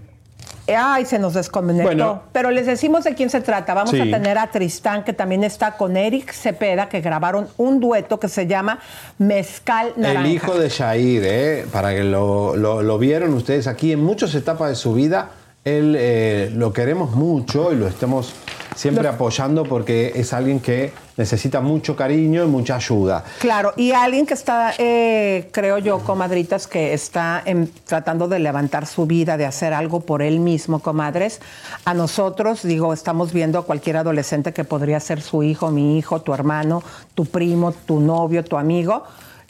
Ay, 0.77 1.05
se 1.05 1.19
nos 1.19 1.35
desconectó. 1.35 1.83
Bueno. 1.83 2.23
Pero 2.33 2.51
les 2.51 2.67
decimos 2.67 3.05
de 3.05 3.15
quién 3.15 3.31
se 3.31 3.41
trata. 3.41 3.75
Vamos 3.75 3.91
Sí. 3.91 4.01
a 4.01 4.05
tener 4.05 4.39
a 4.39 4.47
Tristán, 4.51 5.05
que 5.05 5.13
también 5.13 5.45
está 5.45 5.77
con 5.77 5.97
Eric 5.97 6.33
Cepeda, 6.33 6.89
que 6.89 7.01
grabaron 7.01 7.49
un 7.57 7.81
dueto 7.81 8.19
que 8.21 8.29
se 8.29 8.47
llama 8.47 8.79
Mezcal 9.19 9.93
Naranja. 9.97 10.21
El 10.27 10.33
hijo 10.35 10.55
de 10.59 10.69
Shair, 10.69 11.23
¿eh? 11.25 11.67
para 11.73 11.95
que 11.95 12.05
lo, 12.05 12.57
lo- 12.57 12.83
lo 12.83 12.99
vieron 12.99 13.35
ustedes 13.35 13.67
aquí 13.67 13.93
en 13.93 14.03
muchas 14.03 14.35
etapas 14.35 14.71
de 14.71 14.77
su 14.77 14.95
vida. 14.95 15.29
Él 15.65 15.95
eh, 15.99 16.51
lo 16.55 16.73
queremos 16.73 17.15
mucho 17.15 17.73
y 17.73 17.77
lo 17.77 17.87
estamos 17.87 18.33
siempre 18.75 19.07
apoyando 19.09 19.65
porque 19.65 20.13
es 20.15 20.33
alguien 20.33 20.61
que 20.61 20.91
necesita 21.19 21.61
mucho 21.61 21.95
cariño 21.95 22.43
y 22.45 22.47
mucha 22.47 22.77
ayuda. 22.77 23.23
Claro, 23.41 23.75
y 23.77 23.93
alguien 23.93 24.25
que 24.25 24.33
está, 24.33 24.73
eh, 24.79 25.51
creo 25.53 25.77
yo, 25.77 25.99
comadritas, 25.99 26.67
que 26.67 26.95
está 26.95 27.45
tratando 27.87 28.27
de 28.27 28.39
levantar 28.39 28.87
su 28.87 29.05
vida, 29.05 29.37
de 29.37 29.45
hacer 29.45 29.75
algo 29.75 30.01
por 30.01 30.23
él 30.23 30.41
mismo, 30.41 30.79
comadres. 30.79 31.41
A 31.85 31.93
nosotros, 31.93 32.63
digo, 32.63 32.95
estamos 32.95 33.35
viendo 33.35 33.59
a 33.59 33.67
cualquier 33.67 33.99
adolescente 33.99 34.55
que 34.55 34.65
podría 34.65 34.99
ser 34.99 35.21
su 35.21 35.43
hijo, 35.43 35.71
mi 35.71 35.99
hijo, 35.99 36.23
tu 36.23 36.33
hermano, 36.33 36.83
tu 37.15 37.27
primo, 37.27 37.73
tu 37.73 38.01
novio, 38.01 38.43
tu 38.45 38.57
amigo. 38.57 39.05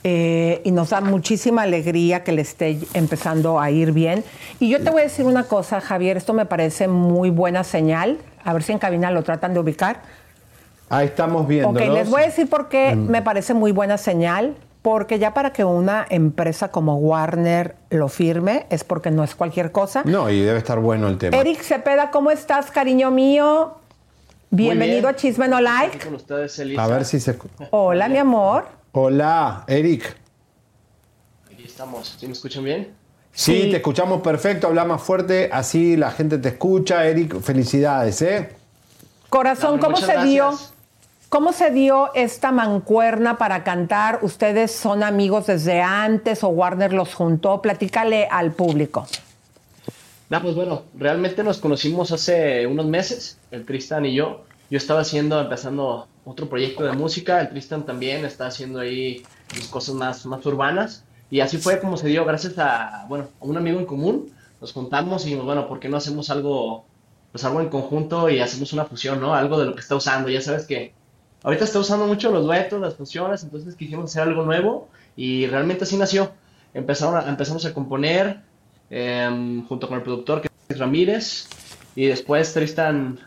Eh, 0.04 0.60
y 0.64 0.70
nos 0.70 0.90
da 0.90 1.00
muchísima 1.00 1.62
alegría 1.62 2.24
que 2.24 2.32
le 2.32 2.42
esté 2.42 2.78
empezando 2.94 3.60
a 3.60 3.70
ir 3.70 3.92
bien. 3.92 4.24
Y 4.58 4.68
yo 4.70 4.82
te 4.82 4.90
voy 4.90 5.00
a 5.02 5.04
decir 5.04 5.26
una 5.26 5.44
cosa, 5.44 5.80
Javier, 5.80 6.16
esto 6.16 6.32
me 6.32 6.46
parece 6.46 6.88
muy 6.88 7.30
buena 7.30 7.64
señal. 7.64 8.18
A 8.44 8.52
ver 8.52 8.62
si 8.62 8.72
en 8.72 8.78
cabina 8.78 9.10
lo 9.10 9.22
tratan 9.22 9.52
de 9.54 9.60
ubicar. 9.60 10.02
Ahí 10.88 11.06
estamos 11.06 11.46
viendo. 11.46 11.68
Ok, 11.70 11.80
les 11.80 12.08
voy 12.10 12.22
a 12.22 12.26
decir 12.26 12.48
por 12.48 12.68
qué 12.68 12.94
Mm. 12.96 13.10
me 13.10 13.22
parece 13.22 13.54
muy 13.54 13.72
buena 13.72 13.98
señal. 13.98 14.54
Porque 14.82 15.18
ya 15.18 15.34
para 15.34 15.52
que 15.52 15.62
una 15.62 16.06
empresa 16.08 16.68
como 16.70 16.96
Warner 16.96 17.76
lo 17.90 18.08
firme 18.08 18.64
es 18.70 18.82
porque 18.82 19.10
no 19.10 19.22
es 19.22 19.34
cualquier 19.34 19.72
cosa. 19.72 20.00
No, 20.06 20.30
y 20.30 20.40
debe 20.40 20.56
estar 20.58 20.78
bueno 20.78 21.06
el 21.08 21.18
tema. 21.18 21.36
Eric 21.36 21.60
Cepeda, 21.60 22.10
¿cómo 22.10 22.30
estás, 22.30 22.70
cariño 22.70 23.10
mío? 23.10 23.74
Bienvenido 24.48 25.06
a 25.08 25.14
Chisme 25.14 25.48
No 25.48 25.60
Like. 25.60 25.98
con 26.02 26.14
ustedes, 26.14 26.58
Elisa. 26.58 26.82
A 26.82 26.86
ver 26.88 27.04
si 27.04 27.20
se... 27.20 27.36
Hola, 27.72 28.08
mi 28.08 28.16
amor. 28.16 28.64
Hola, 28.92 29.64
Eric. 29.68 30.16
Aquí 31.52 31.64
estamos. 31.64 32.16
¿Sí 32.18 32.26
me 32.26 32.32
escuchan 32.32 32.64
bien? 32.64 32.94
Sí, 33.32 33.68
te 33.70 33.76
escuchamos 33.76 34.20
perfecto, 34.20 34.66
habla 34.66 34.84
más 34.84 35.00
fuerte, 35.00 35.48
así 35.52 35.96
la 35.96 36.10
gente 36.10 36.38
te 36.38 36.48
escucha. 36.48 37.06
Eric, 37.06 37.40
felicidades, 37.40 38.20
¿eh? 38.22 38.56
Corazón, 39.28 39.76
No, 39.76 39.80
¿cómo 39.80 39.96
se 39.96 40.18
dio? 40.24 40.50
¿Cómo 41.28 41.52
se 41.52 41.70
dio 41.70 42.12
esta 42.14 42.50
mancuerna 42.50 43.38
para 43.38 43.62
cantar? 43.62 44.18
¿Ustedes 44.22 44.72
son 44.72 45.04
amigos 45.04 45.46
desde 45.46 45.80
antes 45.80 46.42
o 46.42 46.48
Warner 46.48 46.92
los 46.92 47.14
juntó? 47.14 47.62
Platícale 47.62 48.26
al 48.28 48.50
público. 48.50 49.06
No, 50.28 50.42
pues 50.42 50.56
bueno, 50.56 50.82
realmente 50.98 51.44
nos 51.44 51.58
conocimos 51.58 52.10
hace 52.10 52.66
unos 52.66 52.86
meses, 52.86 53.38
el 53.52 53.64
Tristan 53.64 54.06
y 54.06 54.14
yo. 54.16 54.42
Yo 54.68 54.78
estaba 54.78 55.02
haciendo, 55.02 55.40
empezando 55.40 56.08
otro 56.30 56.48
proyecto 56.48 56.84
de 56.84 56.92
música, 56.92 57.40
el 57.40 57.48
Tristan 57.50 57.84
también 57.84 58.24
está 58.24 58.46
haciendo 58.46 58.78
ahí 58.80 59.22
sus 59.54 59.66
cosas 59.68 59.94
más, 59.94 60.24
más 60.26 60.44
urbanas. 60.46 61.04
Y 61.30 61.40
así 61.40 61.58
fue 61.58 61.80
como 61.80 61.96
se 61.96 62.08
dio, 62.08 62.24
gracias 62.24 62.58
a, 62.58 63.04
bueno, 63.08 63.28
a 63.40 63.44
un 63.44 63.56
amigo 63.56 63.78
en 63.78 63.86
común. 63.86 64.30
Nos 64.60 64.72
juntamos 64.72 65.26
y 65.26 65.34
bueno, 65.34 65.66
¿por 65.68 65.80
qué 65.80 65.88
no 65.88 65.96
hacemos 65.96 66.30
algo, 66.30 66.84
pues 67.32 67.44
algo 67.44 67.60
en 67.60 67.68
conjunto 67.68 68.28
y 68.30 68.40
hacemos 68.40 68.72
una 68.72 68.84
fusión, 68.84 69.20
¿no? 69.20 69.34
Algo 69.34 69.58
de 69.58 69.66
lo 69.66 69.74
que 69.74 69.80
está 69.80 69.96
usando. 69.96 70.28
Ya 70.28 70.40
sabes 70.40 70.66
que 70.66 70.92
ahorita 71.42 71.64
está 71.64 71.78
usando 71.78 72.06
mucho 72.06 72.30
los 72.30 72.44
duetos, 72.44 72.80
las 72.80 72.94
fusiones, 72.94 73.42
entonces 73.44 73.74
quisimos 73.74 74.06
hacer 74.10 74.22
algo 74.22 74.44
nuevo 74.44 74.88
y 75.16 75.46
realmente 75.46 75.84
así 75.84 75.96
nació. 75.96 76.32
Empezaron 76.74 77.16
a- 77.16 77.28
empezamos 77.28 77.64
a 77.64 77.72
componer 77.74 78.40
em, 78.90 79.66
junto 79.66 79.88
con 79.88 79.96
el 79.98 80.02
productor 80.02 80.42
que 80.42 80.48
es 80.68 80.78
Ramírez 80.78 81.48
y 81.96 82.06
después 82.06 82.52
Tristan 82.52 83.18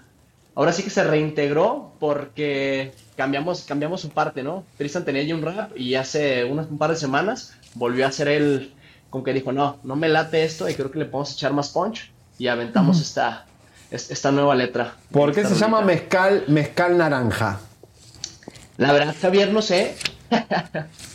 ahora 0.56 0.72
sí 0.74 0.84
que 0.84 0.90
se 0.90 1.04
reintegró 1.04 1.94
porque 2.00 2.94
cambiamos, 3.16 3.64
cambiamos 3.64 4.02
su 4.02 4.10
parte, 4.10 4.44
¿no? 4.44 4.64
Tristan 4.78 5.06
tenía 5.06 5.24
ya 5.24 5.36
un 5.36 5.42
rap 5.42 5.72
y 5.78 5.96
hace 5.96 6.44
unas, 6.46 6.68
un 6.70 6.78
par 6.78 6.90
de 6.92 6.96
semanas 6.98 7.54
volvió 7.76 8.06
a 8.06 8.10
hacer 8.10 8.28
él, 8.28 8.74
como 9.10 9.24
que 9.24 9.34
dijo, 9.34 9.52
no, 9.52 9.78
no 9.84 9.96
me 9.96 10.10
late 10.10 10.44
esto 10.44 10.70
y 10.70 10.76
creo 10.76 10.92
que 10.92 11.00
le 11.00 11.06
podemos 11.06 11.34
echar 11.34 11.54
más 11.54 11.70
punch 11.70 12.12
y 12.38 12.48
aventamos 12.48 13.00
esta, 13.02 13.46
es- 13.92 14.10
esta 14.12 14.32
nueva 14.32 14.56
letra. 14.56 14.96
¿Por 15.12 15.34
qué 15.34 15.46
se 15.46 15.56
llama 15.56 15.82
mezcal, 15.82 16.46
mezcal 16.48 16.98
naranja? 16.98 17.60
La 18.78 18.92
verdad, 18.92 19.16
Javier, 19.22 19.52
no 19.54 19.62
sé. 19.62 19.96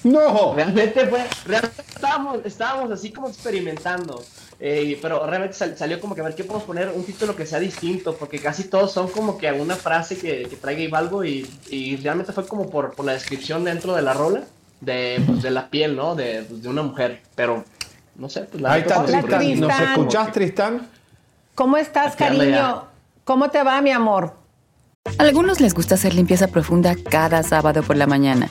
No. 0.05 0.55
Realmente 0.55 1.07
fue, 1.09 1.27
realmente 1.45 1.83
estábamos, 1.89 2.39
estábamos 2.45 2.93
así 2.93 3.11
como 3.11 3.29
experimentando. 3.29 4.25
Eh, 4.61 4.99
pero 5.01 5.25
realmente 5.25 5.55
sal- 5.57 5.77
salió 5.79 6.01
como 6.01 6.15
que 6.17 6.21
a 6.21 6.25
ver 6.25 6.35
qué 6.35 6.43
podemos 6.43 6.65
poner 6.67 6.89
un 6.89 7.05
título 7.05 7.37
que 7.37 7.47
sea 7.47 7.61
distinto, 7.61 8.17
porque 8.17 8.41
casi 8.41 8.65
todos 8.65 8.91
son 8.91 9.09
como 9.09 9.39
que 9.39 9.47
alguna 9.49 9.77
frase 9.77 10.19
que, 10.19 10.49
que 10.49 10.57
traiga 10.57 10.83
y 10.83 10.91
algo 10.93 11.25
y, 11.25 11.49
y 11.71 11.97
realmente 11.97 12.33
fue 12.33 12.45
como 12.47 12.69
por, 12.69 12.93
por 12.95 13.07
la 13.07 13.13
descripción 13.13 13.63
dentro 13.63 13.95
de 13.95 14.03
la 14.03 14.15
rola 14.15 14.43
de, 14.81 15.23
pues, 15.27 15.43
de 15.43 15.51
la 15.53 15.71
piel, 15.71 15.95
¿no? 15.95 16.17
De, 16.17 16.45
pues, 16.49 16.61
de 16.63 16.69
una 16.69 16.83
mujer. 16.83 17.21
Pero 17.37 17.65
no 18.17 18.29
sé, 18.29 18.41
pues 18.43 18.61
la 18.61 18.73
Ahí 18.73 18.81
está 18.81 19.03
así. 19.03 19.55
¿Nos 19.55 19.81
escuchás, 19.81 20.33
Tristan? 20.33 20.89
¿Cómo 21.55 21.77
estás, 21.77 22.17
cariño? 22.17 22.85
¿Cómo 23.23 23.51
te 23.51 23.63
va, 23.63 23.81
mi 23.81 23.93
amor? 23.93 24.35
A 25.19 25.23
algunos 25.23 25.61
les 25.61 25.73
gusta 25.73 25.95
hacer 25.95 26.15
limpieza 26.15 26.49
profunda 26.49 26.97
cada 27.09 27.43
sábado 27.45 27.83
por 27.85 27.97
la 27.97 28.07
mañana. 28.09 28.51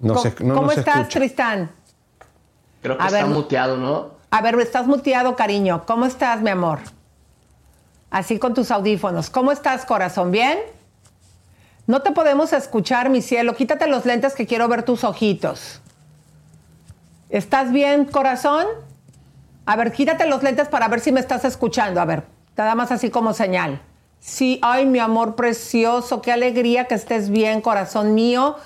No 0.00 0.14
¿Cómo, 0.14 0.22
se, 0.22 0.44
no 0.44 0.54
cómo 0.54 0.66
nos 0.68 0.78
estás, 0.78 0.96
escucha. 0.98 1.18
Tristán? 1.18 1.70
Creo 2.82 2.96
que 2.96 3.02
A 3.02 3.06
está 3.06 3.18
ver, 3.24 3.26
muteado, 3.26 3.76
¿no? 3.76 4.10
A 4.30 4.42
ver, 4.42 4.58
estás 4.60 4.86
muteado, 4.86 5.34
cariño. 5.36 5.84
¿Cómo 5.86 6.06
estás, 6.06 6.40
mi 6.40 6.50
amor? 6.50 6.80
Así 8.10 8.38
con 8.38 8.54
tus 8.54 8.70
audífonos. 8.70 9.30
¿Cómo 9.30 9.52
estás, 9.52 9.84
corazón? 9.84 10.30
¿Bien? 10.30 10.58
No 11.86 12.02
te 12.02 12.12
podemos 12.12 12.52
escuchar, 12.52 13.10
mi 13.10 13.22
cielo. 13.22 13.54
Quítate 13.56 13.86
los 13.86 14.04
lentes 14.04 14.34
que 14.34 14.46
quiero 14.46 14.68
ver 14.68 14.82
tus 14.82 15.04
ojitos. 15.04 15.80
¿Estás 17.30 17.72
bien, 17.72 18.04
corazón? 18.04 18.66
A 19.66 19.76
ver, 19.76 19.92
quítate 19.92 20.26
los 20.26 20.42
lentes 20.42 20.68
para 20.68 20.88
ver 20.88 21.00
si 21.00 21.12
me 21.12 21.20
estás 21.20 21.44
escuchando. 21.44 22.00
A 22.00 22.04
ver, 22.04 22.24
nada 22.56 22.74
más 22.74 22.92
así 22.92 23.10
como 23.10 23.34
señal. 23.34 23.80
Sí, 24.20 24.58
ay, 24.62 24.86
mi 24.86 24.98
amor 24.98 25.34
precioso, 25.34 26.22
qué 26.22 26.32
alegría 26.32 26.86
que 26.86 26.94
estés 26.94 27.30
bien, 27.30 27.60
corazón 27.60 28.14
mío. 28.14 28.56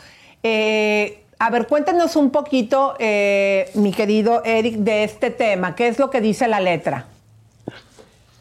Eh, 0.43 1.22
a 1.43 1.51
ver, 1.51 1.67
cuéntanos 1.67 2.15
un 2.15 2.31
poquito, 2.31 2.95
eh, 3.01 3.69
mi 3.75 3.91
querido 3.91 4.45
Eric, 4.45 4.77
de 4.77 5.03
este 5.03 5.31
tema. 5.31 5.75
¿Qué 5.75 5.89
es 5.89 5.99
lo 5.99 6.09
que 6.09 6.21
dice 6.21 6.47
la 6.47 6.61
letra? 6.61 7.07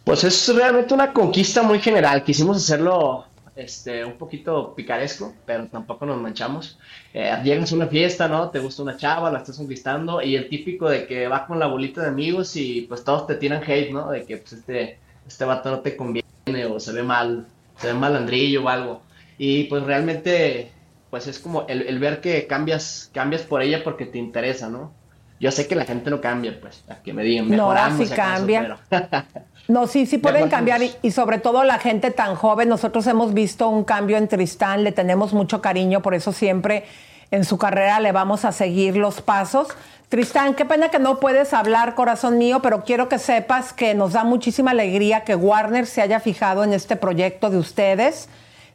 Pues 0.04 0.24
es 0.24 0.56
realmente 0.56 0.94
una 0.94 1.12
conquista 1.12 1.64
muy 1.64 1.80
general. 1.80 2.24
Quisimos 2.24 2.58
hacerlo 2.58 3.26
este, 3.56 4.06
un 4.06 4.20
poquito 4.20 4.76
picaresco, 4.76 5.34
pero 5.48 5.66
tampoco 5.66 6.06
nos 6.06 6.22
manchamos. 6.22 6.78
Eh, 7.12 7.36
llegas 7.44 7.72
a 7.72 7.76
una 7.76 7.88
fiesta, 7.88 8.28
¿no? 8.28 8.52
Te 8.52 8.60
gusta 8.60 8.84
una 8.84 8.96
chava, 8.96 9.32
la 9.32 9.40
estás 9.40 9.58
conquistando, 9.58 10.22
y 10.22 10.36
el 10.36 10.48
típico 10.48 10.88
de 10.88 11.08
que 11.08 11.28
va 11.28 11.48
con 11.48 11.58
la 11.58 11.66
bolita 11.66 12.02
de 12.02 12.10
amigos 12.10 12.56
y 12.56 12.82
pues 12.82 13.04
todos 13.04 13.26
te 13.26 13.34
tiran 13.34 13.64
hate, 13.66 13.92
¿no? 13.92 14.12
De 14.12 14.26
que 14.26 14.38
pues 14.38 14.54
este, 14.54 15.00
este 15.28 15.46
vato 15.46 15.72
no 15.72 15.80
te 15.80 15.98
conviene 15.98 16.68
o 16.70 16.80
se 16.80 16.92
ve 16.92 17.02
mal, 17.02 17.48
se 17.78 17.88
ve 17.88 17.94
malandrillo 17.96 18.64
o 18.64 18.70
algo. 18.70 19.02
Y 19.40 19.64
pues 19.64 19.82
realmente, 19.82 20.72
pues 21.12 21.28
es 21.28 21.38
como 21.38 21.66
el, 21.68 21.84
el 21.84 22.00
ver 22.00 22.22
que 22.22 22.48
cambias, 22.48 23.12
cambias 23.14 23.44
por 23.44 23.62
ella 23.62 23.84
porque 23.84 24.06
te 24.08 24.18
interesa, 24.18 24.68
¿no? 24.70 24.92
Yo 25.40 25.52
sé 25.52 25.68
que 25.68 25.76
la 25.76 25.86
gente 25.86 26.10
no 26.10 26.22
cambia, 26.22 26.60
pues, 26.62 26.84
a 26.90 26.96
que 27.04 27.14
me 27.14 27.24
digan, 27.24 27.46
No, 27.46 27.52
mejoramos 27.70 27.98
sí 28.00 28.06
si 28.08 28.14
cambia. 28.16 28.80
pero- 28.90 29.08
No, 29.68 29.88
sí, 29.88 30.06
sí 30.08 30.18
pueden 30.18 30.50
cambiar 30.50 30.82
y, 30.82 30.92
y 31.04 31.12
sobre 31.12 31.38
todo 31.38 31.64
la 31.64 31.78
gente 31.80 32.12
tan 32.12 32.36
joven. 32.36 32.68
Nosotros 32.70 33.06
hemos 33.08 33.34
visto 33.34 33.70
un 33.70 33.84
cambio 33.84 34.18
en 34.18 34.28
Tristán, 34.28 34.84
le 34.84 34.92
tenemos 34.92 35.34
mucho 35.34 35.62
cariño, 35.62 36.02
por 36.02 36.14
eso 36.16 36.32
siempre 36.34 36.86
en 37.30 37.46
su 37.46 37.58
carrera 37.58 38.00
le 38.00 38.12
vamos 38.12 38.44
a 38.44 38.52
seguir 38.52 38.98
los 38.98 39.22
pasos. 39.22 39.68
Tristán, 40.10 40.56
qué 40.56 40.66
pena 40.66 40.90
que 40.90 41.00
no 41.00 41.20
puedes 41.20 41.54
hablar, 41.54 41.96
corazón 41.96 42.38
mío, 42.38 42.62
pero 42.62 42.84
quiero 42.84 43.08
que 43.08 43.18
sepas 43.18 43.72
que 43.72 43.94
nos 43.94 44.14
da 44.14 44.24
muchísima 44.26 44.72
alegría 44.72 45.24
que 45.24 45.36
Warner 45.36 45.86
se 45.86 46.02
haya 46.02 46.20
fijado 46.20 46.64
en 46.64 46.74
este 46.74 46.96
proyecto 46.98 47.50
de 47.50 47.58
ustedes. 47.58 48.28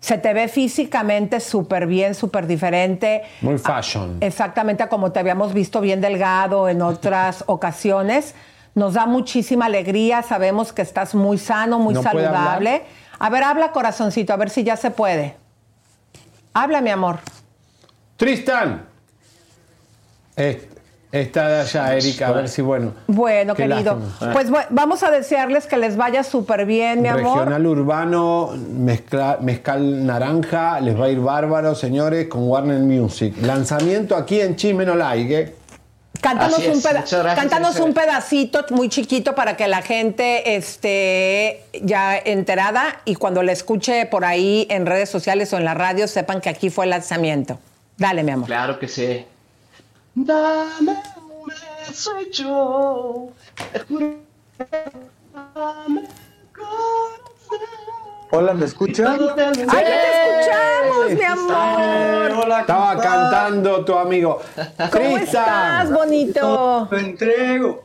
Se 0.06 0.18
te 0.18 0.32
ve 0.32 0.46
físicamente 0.46 1.40
súper 1.40 1.88
bien, 1.88 2.14
súper 2.14 2.46
diferente. 2.46 3.22
Muy 3.40 3.58
fashion. 3.58 4.18
Exactamente 4.20 4.84
a 4.84 4.88
como 4.88 5.10
te 5.10 5.18
habíamos 5.18 5.52
visto 5.52 5.80
bien 5.80 6.00
delgado 6.00 6.68
en 6.68 6.80
otras 6.80 7.42
ocasiones. 7.48 8.36
Nos 8.76 8.94
da 8.94 9.06
muchísima 9.06 9.66
alegría, 9.66 10.22
sabemos 10.22 10.72
que 10.72 10.82
estás 10.82 11.16
muy 11.16 11.38
sano, 11.38 11.80
muy 11.80 11.92
¿No 11.92 12.02
puede 12.02 12.24
saludable. 12.24 12.84
A 13.18 13.30
ver, 13.30 13.42
habla 13.42 13.72
corazoncito, 13.72 14.32
a 14.32 14.36
ver 14.36 14.50
si 14.50 14.62
ya 14.62 14.76
se 14.76 14.92
puede. 14.92 15.34
Habla, 16.54 16.80
mi 16.80 16.90
amor. 16.90 17.18
Tristan. 18.16 18.86
Eh, 20.36 20.68
está 21.12 21.48
de 21.48 21.60
allá, 21.60 21.94
Erika, 21.96 22.28
a 22.28 22.32
ver 22.32 22.48
si 22.48 22.62
bueno. 22.62 22.92
Bueno, 23.06 23.54
Qué 23.54 23.62
querido. 23.66 23.98
lástima. 23.98 24.32
Pues 24.32 24.50
bu- 24.50 24.66
vamos 24.70 25.02
a 25.02 25.10
desearles 25.10 25.66
que 25.66 25.76
les 25.76 25.96
vaya 25.96 26.22
súper 26.24 26.66
bien, 26.66 27.02
mi 27.02 27.08
amor. 27.08 27.38
Regional 27.38 27.66
urbano, 27.66 28.50
mezcla- 28.72 29.38
mezcal 29.40 30.04
naranja, 30.04 30.80
les 30.80 30.98
va 30.98 31.06
a 31.06 31.08
ir 31.10 31.20
bárbaro, 31.20 31.74
señores, 31.74 32.26
con 32.28 32.48
Warner 32.48 32.80
Music. 32.80 33.34
Lanzamiento 33.42 34.16
aquí 34.16 34.40
en 34.40 34.56
Chisme 34.56 34.84
No 34.84 34.94
Like, 34.96 35.38
¿eh? 35.40 35.54
Cántanos, 36.20 36.54
Así 36.58 36.66
es, 36.66 36.76
un, 36.76 36.82
peda- 36.82 37.00
muchas 37.00 37.22
gracias, 37.22 37.34
cántanos 37.40 37.78
un 37.78 37.92
pedacito 37.92 38.64
muy 38.70 38.88
chiquito 38.88 39.34
para 39.34 39.54
que 39.56 39.68
la 39.68 39.82
gente 39.82 40.56
esté 40.56 41.62
ya 41.82 42.16
enterada 42.16 43.00
y 43.04 43.16
cuando 43.16 43.42
la 43.42 43.52
escuche 43.52 44.06
por 44.06 44.24
ahí 44.24 44.66
en 44.70 44.86
redes 44.86 45.10
sociales 45.10 45.52
o 45.52 45.58
en 45.58 45.64
la 45.66 45.74
radio 45.74 46.08
sepan 46.08 46.40
que 46.40 46.48
aquí 46.48 46.70
fue 46.70 46.86
el 46.86 46.90
lanzamiento. 46.90 47.58
Dale, 47.98 48.22
mi 48.22 48.30
amor. 48.32 48.46
Claro 48.46 48.78
que 48.78 48.88
sí. 48.88 49.26
Dame 50.18 50.96
un 51.30 51.52
beso 51.86 52.12
y 52.20 52.30
yo 52.32 53.28
te 53.72 53.78
juro 53.80 54.14
dame 55.54 56.08
Hola, 58.30 58.54
¿me 58.54 58.64
escuchan? 58.64 59.06
¡Ay, 59.08 59.18
ya 59.38 59.74
te 59.76 59.82
escuchamos, 60.40 61.10
mi 61.12 61.22
amor! 61.24 62.44
Hola, 62.44 62.60
Estaba 62.62 62.98
cantando 63.00 63.84
tu 63.84 63.94
amigo. 63.94 64.40
¿Cómo 64.90 65.18
estás, 65.18 65.92
bonito? 65.92 66.88
Lo 66.90 66.98
entrego. 66.98 67.84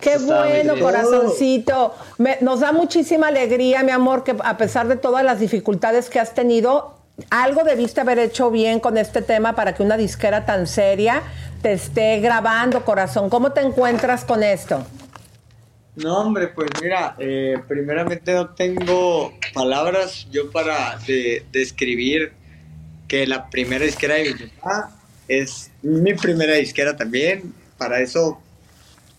Qué 0.00 0.14
estaba 0.14 0.42
muy 0.44 0.50
bueno, 0.52 0.74
corazoncito. 0.80 1.94
Me- 2.18 2.38
nos 2.42 2.60
da 2.60 2.72
muchísima 2.72 3.28
alegría, 3.28 3.82
mi 3.82 3.90
amor, 3.92 4.22
que 4.24 4.36
a 4.42 4.56
pesar 4.56 4.86
de 4.86 4.96
todas 4.96 5.24
las 5.24 5.40
dificultades 5.40 6.08
que 6.08 6.20
has 6.20 6.32
tenido, 6.34 6.94
algo 7.30 7.64
debiste 7.64 8.00
haber 8.00 8.18
hecho 8.18 8.50
bien 8.50 8.80
con 8.80 8.96
este 8.98 9.22
tema 9.22 9.54
para 9.54 9.74
que 9.74 9.82
una 9.82 9.96
disquera 9.96 10.46
tan 10.46 10.66
seria 10.66 11.22
te 11.62 11.72
esté 11.72 12.20
grabando, 12.20 12.84
corazón. 12.84 13.30
¿Cómo 13.30 13.52
te 13.52 13.60
encuentras 13.60 14.24
con 14.24 14.42
esto? 14.42 14.84
No, 15.94 16.20
hombre, 16.20 16.48
pues 16.48 16.70
mira, 16.82 17.14
eh, 17.18 17.54
primeramente 17.68 18.32
no 18.32 18.48
tengo 18.50 19.32
palabras 19.52 20.26
yo 20.30 20.50
para 20.50 20.96
de- 21.06 21.44
describir 21.52 22.32
que 23.06 23.26
la 23.26 23.50
primera 23.50 23.84
disquera 23.84 24.14
de 24.14 24.34
mi 24.34 24.50
es 25.28 25.70
mi 25.82 26.14
primera 26.14 26.54
disquera 26.54 26.96
también. 26.96 27.54
Para 27.76 28.00
eso, 28.00 28.40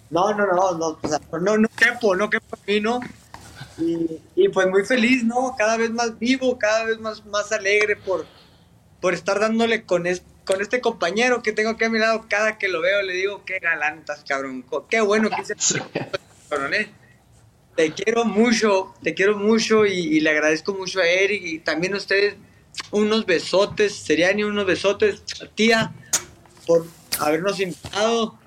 no, 0.10 0.34
no, 0.34 0.48
no, 0.48 0.78
no, 0.78 0.88
o 1.02 1.08
sea, 1.08 1.20
no, 1.39 1.58
no 1.58 1.68
quepo, 1.76 2.16
no 2.16 2.30
quepo 2.30 2.58
en 2.66 2.76
mí, 2.76 2.82
¿no? 2.82 3.00
Y, 3.78 4.20
y 4.36 4.50
pues 4.50 4.68
muy 4.68 4.86
feliz, 4.86 5.24
¿no? 5.24 5.56
Cada 5.58 5.78
vez 5.78 5.92
más 5.92 6.18
vivo, 6.20 6.58
cada 6.60 6.86
vez 6.86 7.00
más, 7.00 7.26
más 7.26 7.52
alegre 7.52 7.96
por, 7.96 8.26
por 9.02 9.14
estar 9.14 9.40
dándole 9.40 9.84
con, 9.86 10.06
es- 10.08 10.24
con 10.46 10.62
este 10.62 10.82
compañero 10.82 11.42
que 11.42 11.54
tengo 11.54 11.72
aquí 11.72 11.86
a 11.86 11.90
mi 11.90 12.00
lado. 12.00 12.26
Cada 12.30 12.58
que 12.58 12.68
lo 12.68 12.82
veo 12.82 13.02
le 13.02 13.14
digo, 13.14 13.44
qué 13.46 13.60
galantas, 13.60 14.24
cabrón. 14.28 14.66
Qué 14.90 15.02
bueno 15.02 15.30
que 15.30 15.42
hice 15.42 15.56
cabrón, 16.50 16.74
¿eh? 16.74 16.92
Te 17.76 17.92
quiero 17.92 18.26
mucho, 18.26 18.94
te 19.02 19.16
quiero 19.16 19.36
mucho 19.38 19.86
y, 19.88 19.94
y 19.94 20.20
le 20.20 20.30
agradezco 20.30 20.76
mucho 20.76 21.00
a 21.00 21.08
Eric 21.08 21.42
y 21.44 21.60
también 21.60 21.96
a 21.96 21.98
ustedes 21.98 22.36
unos 22.92 23.26
besotes, 23.26 23.96
serían 23.96 24.44
unos 24.44 24.66
besotes, 24.68 25.24
tía, 25.56 25.92
por 26.68 26.86
habernos 27.20 27.60
invitado. 27.60 28.38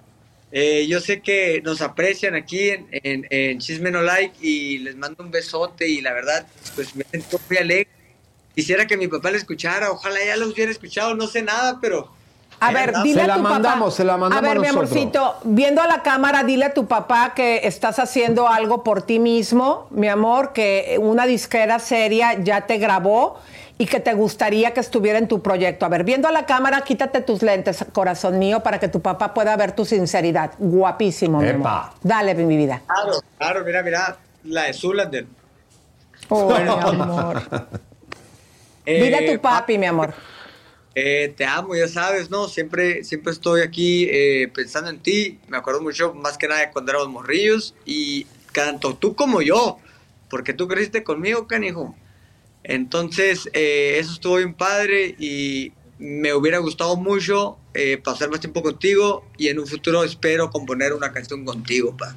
Eh, 0.58 0.86
yo 0.86 1.00
sé 1.00 1.20
que 1.20 1.60
nos 1.62 1.82
aprecian 1.82 2.34
aquí 2.34 2.70
en, 2.70 2.86
en, 2.90 3.26
en 3.28 3.58
Chisme 3.58 3.90
No 3.90 4.00
Like 4.00 4.36
y 4.40 4.78
les 4.78 4.96
mando 4.96 5.22
un 5.22 5.30
besote 5.30 5.86
y 5.86 6.00
la 6.00 6.14
verdad, 6.14 6.46
pues 6.74 6.96
me 6.96 7.04
siento 7.10 7.38
muy 7.46 7.58
alegre. 7.58 7.90
Quisiera 8.54 8.86
que 8.86 8.96
mi 8.96 9.06
papá 9.06 9.30
le 9.30 9.36
escuchara, 9.36 9.90
ojalá 9.90 10.16
ya 10.24 10.34
lo 10.38 10.46
hubiera 10.48 10.70
escuchado, 10.72 11.14
no 11.14 11.26
sé 11.26 11.42
nada, 11.42 11.78
pero... 11.78 12.10
A 12.58 12.72
ver, 12.72 12.94
dile 13.02 13.16
Se 13.16 13.20
a 13.20 13.26
la 13.26 13.36
tu 13.36 13.42
mandamos, 13.42 13.78
papá. 13.92 13.96
se 13.98 14.04
la 14.04 14.16
mandamos 14.16 14.42
A 14.42 14.48
ver, 14.48 14.58
mi 14.58 14.66
amorcito, 14.66 15.34
viendo 15.44 15.82
a 15.82 15.86
la 15.86 16.02
cámara, 16.02 16.42
dile 16.42 16.64
a 16.64 16.72
tu 16.72 16.86
papá 16.86 17.34
que 17.36 17.60
estás 17.64 17.98
haciendo 17.98 18.48
algo 18.48 18.82
por 18.82 19.02
ti 19.02 19.18
mismo, 19.18 19.88
mi 19.90 20.08
amor, 20.08 20.54
que 20.54 20.96
una 20.98 21.26
disquera 21.26 21.78
seria 21.80 22.32
ya 22.42 22.62
te 22.62 22.78
grabó 22.78 23.38
y 23.78 23.86
que 23.86 24.00
te 24.00 24.14
gustaría 24.14 24.72
que 24.72 24.80
estuviera 24.80 25.18
en 25.18 25.28
tu 25.28 25.42
proyecto. 25.42 25.84
A 25.84 25.88
ver, 25.88 26.04
viendo 26.04 26.28
a 26.28 26.32
la 26.32 26.46
cámara, 26.46 26.80
quítate 26.82 27.20
tus 27.20 27.42
lentes, 27.42 27.84
corazón 27.92 28.38
mío, 28.38 28.60
para 28.62 28.80
que 28.80 28.88
tu 28.88 29.00
papá 29.00 29.34
pueda 29.34 29.54
ver 29.56 29.72
tu 29.72 29.84
sinceridad. 29.84 30.52
Guapísimo, 30.58 31.40
mi 31.40 31.48
amor. 31.48 31.90
Dale, 32.02 32.34
mi 32.34 32.56
vida. 32.56 32.82
Claro, 32.86 33.20
claro, 33.38 33.64
mira, 33.64 33.82
mira, 33.82 34.16
la 34.44 34.64
de 34.64 34.72
Zulander. 34.72 35.26
Oh, 36.28 36.48
mi 36.48 36.68
amor. 36.68 37.42
Dile 38.86 39.16
a 39.16 39.34
tu 39.34 39.40
papi, 39.40 39.76
mi 39.76 39.86
amor. 39.86 40.14
Eh, 40.94 41.34
te 41.36 41.44
amo, 41.44 41.74
ya 41.74 41.88
sabes, 41.88 42.30
¿no? 42.30 42.48
Siempre, 42.48 43.04
siempre 43.04 43.34
estoy 43.34 43.60
aquí 43.60 44.08
eh, 44.10 44.50
pensando 44.54 44.88
en 44.88 45.00
ti. 45.00 45.38
Me 45.48 45.58
acuerdo 45.58 45.82
mucho, 45.82 46.14
más 46.14 46.38
que 46.38 46.48
nada, 46.48 46.60
de 46.60 46.70
cuando 46.70 46.92
éramos 46.92 47.10
morrillos. 47.10 47.74
Y 47.84 48.26
tanto 48.54 48.94
tú 48.94 49.14
como 49.14 49.42
yo, 49.42 49.76
porque 50.30 50.54
tú 50.54 50.66
creciste 50.66 51.04
conmigo, 51.04 51.46
canijo. 51.46 51.94
Entonces, 52.68 53.48
eh, 53.52 53.96
eso 54.00 54.12
estuvo 54.12 54.36
bien 54.36 54.52
padre 54.52 55.14
y 55.20 55.72
me 56.00 56.34
hubiera 56.34 56.58
gustado 56.58 56.96
mucho 56.96 57.58
eh, 57.74 57.96
pasar 57.96 58.28
más 58.28 58.40
tiempo 58.40 58.60
contigo 58.60 59.24
y 59.38 59.48
en 59.48 59.60
un 59.60 59.68
futuro 59.68 60.02
espero 60.02 60.50
componer 60.50 60.92
una 60.92 61.12
canción 61.12 61.44
contigo, 61.44 61.96
pa. 61.96 62.16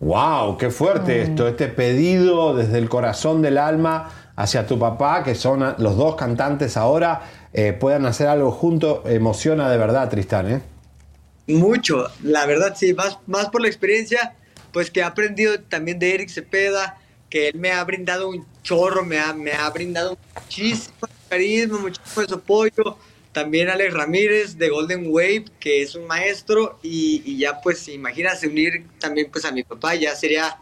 ¡Wow! 0.00 0.56
¡Qué 0.56 0.70
fuerte 0.70 1.20
esto! 1.20 1.46
Este 1.46 1.68
pedido 1.68 2.56
desde 2.56 2.78
el 2.78 2.88
corazón 2.88 3.42
del 3.42 3.58
alma 3.58 4.32
hacia 4.36 4.66
tu 4.66 4.78
papá, 4.78 5.22
que 5.22 5.34
son 5.34 5.74
los 5.76 5.96
dos 5.98 6.14
cantantes 6.14 6.78
ahora, 6.78 7.28
eh, 7.52 7.74
puedan 7.74 8.06
hacer 8.06 8.28
algo 8.28 8.50
juntos, 8.50 9.00
emociona 9.04 9.68
de 9.68 9.76
verdad, 9.76 10.08
Tristán, 10.08 10.50
¿eh? 10.50 10.62
Mucho, 11.46 12.06
la 12.22 12.46
verdad 12.46 12.74
sí, 12.74 12.94
más, 12.94 13.18
más 13.26 13.50
por 13.50 13.60
la 13.60 13.68
experiencia, 13.68 14.34
pues 14.72 14.90
que 14.90 15.00
he 15.00 15.02
aprendido 15.02 15.60
también 15.60 15.98
de 15.98 16.14
Eric 16.14 16.30
Cepeda, 16.30 16.98
que 17.28 17.48
él 17.48 17.58
me 17.58 17.70
ha 17.72 17.84
brindado 17.84 18.28
un 18.28 18.44
chorro, 18.62 19.04
me 19.04 19.18
ha, 19.18 19.32
me 19.32 19.52
ha 19.52 19.68
brindado 19.70 20.16
muchísimo 20.34 20.96
carisma, 21.28 21.78
muchísimo 21.78 22.36
apoyo. 22.36 22.96
También 23.32 23.68
Alex 23.68 23.92
Ramírez 23.94 24.56
de 24.56 24.68
Golden 24.68 25.04
Wave, 25.08 25.44
que 25.60 25.82
es 25.82 25.94
un 25.94 26.06
maestro, 26.06 26.78
y, 26.82 27.22
y 27.24 27.38
ya 27.38 27.60
pues 27.60 27.86
imagínate 27.88 28.48
unir 28.48 28.84
también 28.98 29.28
pues 29.30 29.44
a 29.44 29.52
mi 29.52 29.62
papá, 29.62 29.94
ya 29.94 30.16
sería 30.16 30.56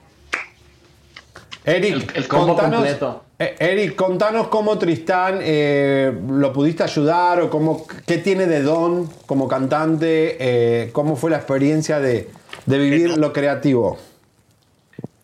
Eric, 1.65 2.13
El 2.15 2.29
combo 2.29 2.49
contanos, 2.55 2.77
completo. 2.81 3.25
eh, 3.39 3.57
Eric, 3.59 3.97
contanos 3.97 4.49
cómo 4.49 4.79
Tristán 4.79 5.41
eh, 5.43 6.13
lo 6.29 6.53
pudiste 6.53 6.85
ayudar 6.85 7.41
o 7.41 7.51
cómo, 7.51 7.87
qué 8.07 8.19
tiene 8.19 8.47
de 8.47 8.63
don 8.63 9.07
como 9.27 9.49
cantante, 9.49 10.37
eh, 10.39 10.91
cómo 10.93 11.17
fue 11.17 11.31
la 11.31 11.39
experiencia 11.39 11.99
de, 11.99 12.31
de 12.67 12.79
vivir 12.79 13.17
lo 13.19 13.33
creativo. 13.33 13.99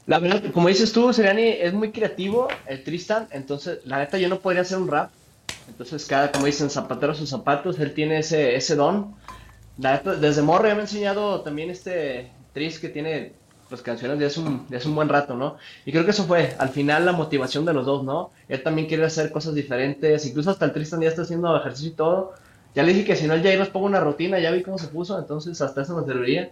La 0.07 0.18
verdad, 0.18 0.42
como 0.53 0.68
dices 0.68 0.92
tú, 0.92 1.12
Seriani 1.12 1.48
es 1.48 1.72
muy 1.72 1.92
creativo, 1.92 2.48
el 2.66 2.82
Tristan, 2.82 3.28
entonces 3.30 3.78
la 3.84 3.98
neta 3.98 4.18
yo 4.18 4.28
no 4.28 4.40
podría 4.40 4.62
hacer 4.62 4.78
un 4.78 4.88
rap. 4.88 5.11
Entonces 5.68 6.07
cada, 6.07 6.32
como 6.32 6.46
dicen, 6.46 6.70
zapatero 6.70 7.14
sus 7.14 7.28
zapatos, 7.30 7.78
él 7.78 7.94
tiene 7.94 8.18
ese, 8.18 8.57
ese 8.57 8.74
don. 8.74 9.14
La 9.78 9.92
neta, 9.92 10.14
desde 10.14 10.42
morro 10.42 10.66
ya 10.66 10.74
me 10.74 10.80
ha 10.80 10.84
enseñado 10.84 11.40
también 11.42 11.70
este 11.70 12.30
Tris 12.53 12.78
que 12.78 12.88
tiene 12.88 13.32
pues 13.68 13.80
canciones 13.80 14.18
de 14.18 14.26
hace, 14.26 14.40
un, 14.40 14.68
de 14.68 14.76
hace 14.76 14.88
un 14.88 14.94
buen 14.94 15.09
rato, 15.09 15.34
¿no? 15.34 15.57
Y 15.86 15.92
creo 15.92 16.05
que 16.05 16.11
eso 16.11 16.24
fue 16.24 16.55
al 16.59 16.68
final 16.68 17.07
la 17.07 17.12
motivación 17.12 17.64
de 17.64 17.72
los 17.72 17.86
dos, 17.86 18.05
¿no? 18.05 18.30
Él 18.48 18.62
también 18.62 18.86
quiere 18.86 19.05
hacer 19.05 19.32
cosas 19.32 19.55
diferentes, 19.55 20.26
incluso 20.26 20.50
hasta 20.50 20.66
el 20.66 20.72
Tristan 20.72 21.00
ya 21.00 21.09
está 21.09 21.22
haciendo 21.22 21.57
ejercicio 21.57 21.90
y 21.90 21.94
todo. 21.94 22.34
Ya 22.74 22.82
le 22.82 22.92
dije 22.92 23.07
que 23.07 23.16
si 23.16 23.26
no, 23.26 23.32
el 23.34 23.42
Jair 23.42 23.59
nos 23.59 23.68
ponga 23.68 23.86
una 23.86 24.00
rutina, 24.00 24.38
ya 24.40 24.50
vi 24.50 24.62
cómo 24.62 24.76
se 24.78 24.88
puso, 24.88 25.18
entonces 25.18 25.59
hasta 25.62 25.82
eso 25.82 25.94
nos 25.94 26.07
serviría. 26.07 26.50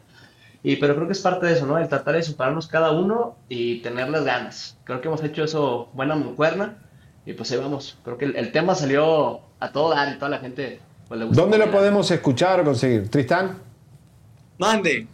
Y, 0.62 0.76
pero 0.76 0.94
creo 0.94 1.06
que 1.06 1.12
es 1.14 1.20
parte 1.20 1.46
de 1.46 1.54
eso, 1.54 1.66
¿no? 1.66 1.78
El 1.78 1.88
tratar 1.88 2.14
de 2.14 2.22
superarnos 2.22 2.66
cada 2.66 2.90
uno 2.90 3.36
y 3.48 3.78
tener 3.78 4.08
las 4.10 4.24
ganas. 4.24 4.76
Creo 4.84 5.00
que 5.00 5.08
hemos 5.08 5.22
hecho 5.24 5.44
eso 5.44 5.88
buena 5.94 6.14
mancuerna 6.14 6.76
y 7.24 7.32
pues 7.32 7.50
ahí 7.52 7.58
vamos. 7.58 7.98
Creo 8.04 8.18
que 8.18 8.26
el, 8.26 8.36
el 8.36 8.52
tema 8.52 8.74
salió 8.74 9.40
a 9.58 9.72
todo 9.72 9.90
dar 9.90 10.14
y 10.14 10.18
toda 10.18 10.30
la 10.30 10.38
gente 10.38 10.80
pues, 11.08 11.18
le 11.18 11.26
gustó. 11.26 11.40
¿Dónde 11.42 11.56
lo 11.58 11.70
podemos 11.70 12.10
escuchar 12.10 12.60
o 12.60 12.64
conseguir? 12.64 13.08
Tristán, 13.10 13.56
Mande. 14.58 15.06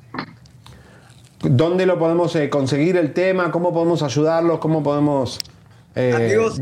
¿dónde 1.41 1.87
lo 1.87 1.99
podemos 1.99 2.35
eh, 2.35 2.51
conseguir 2.51 2.97
el 2.97 3.13
tema? 3.13 3.53
¿Cómo 3.53 3.73
podemos 3.73 4.03
ayudarlos? 4.03 4.59
¿Cómo 4.59 4.83
podemos... 4.83 5.39
eh, 5.95 6.13
Amigos, 6.13 6.61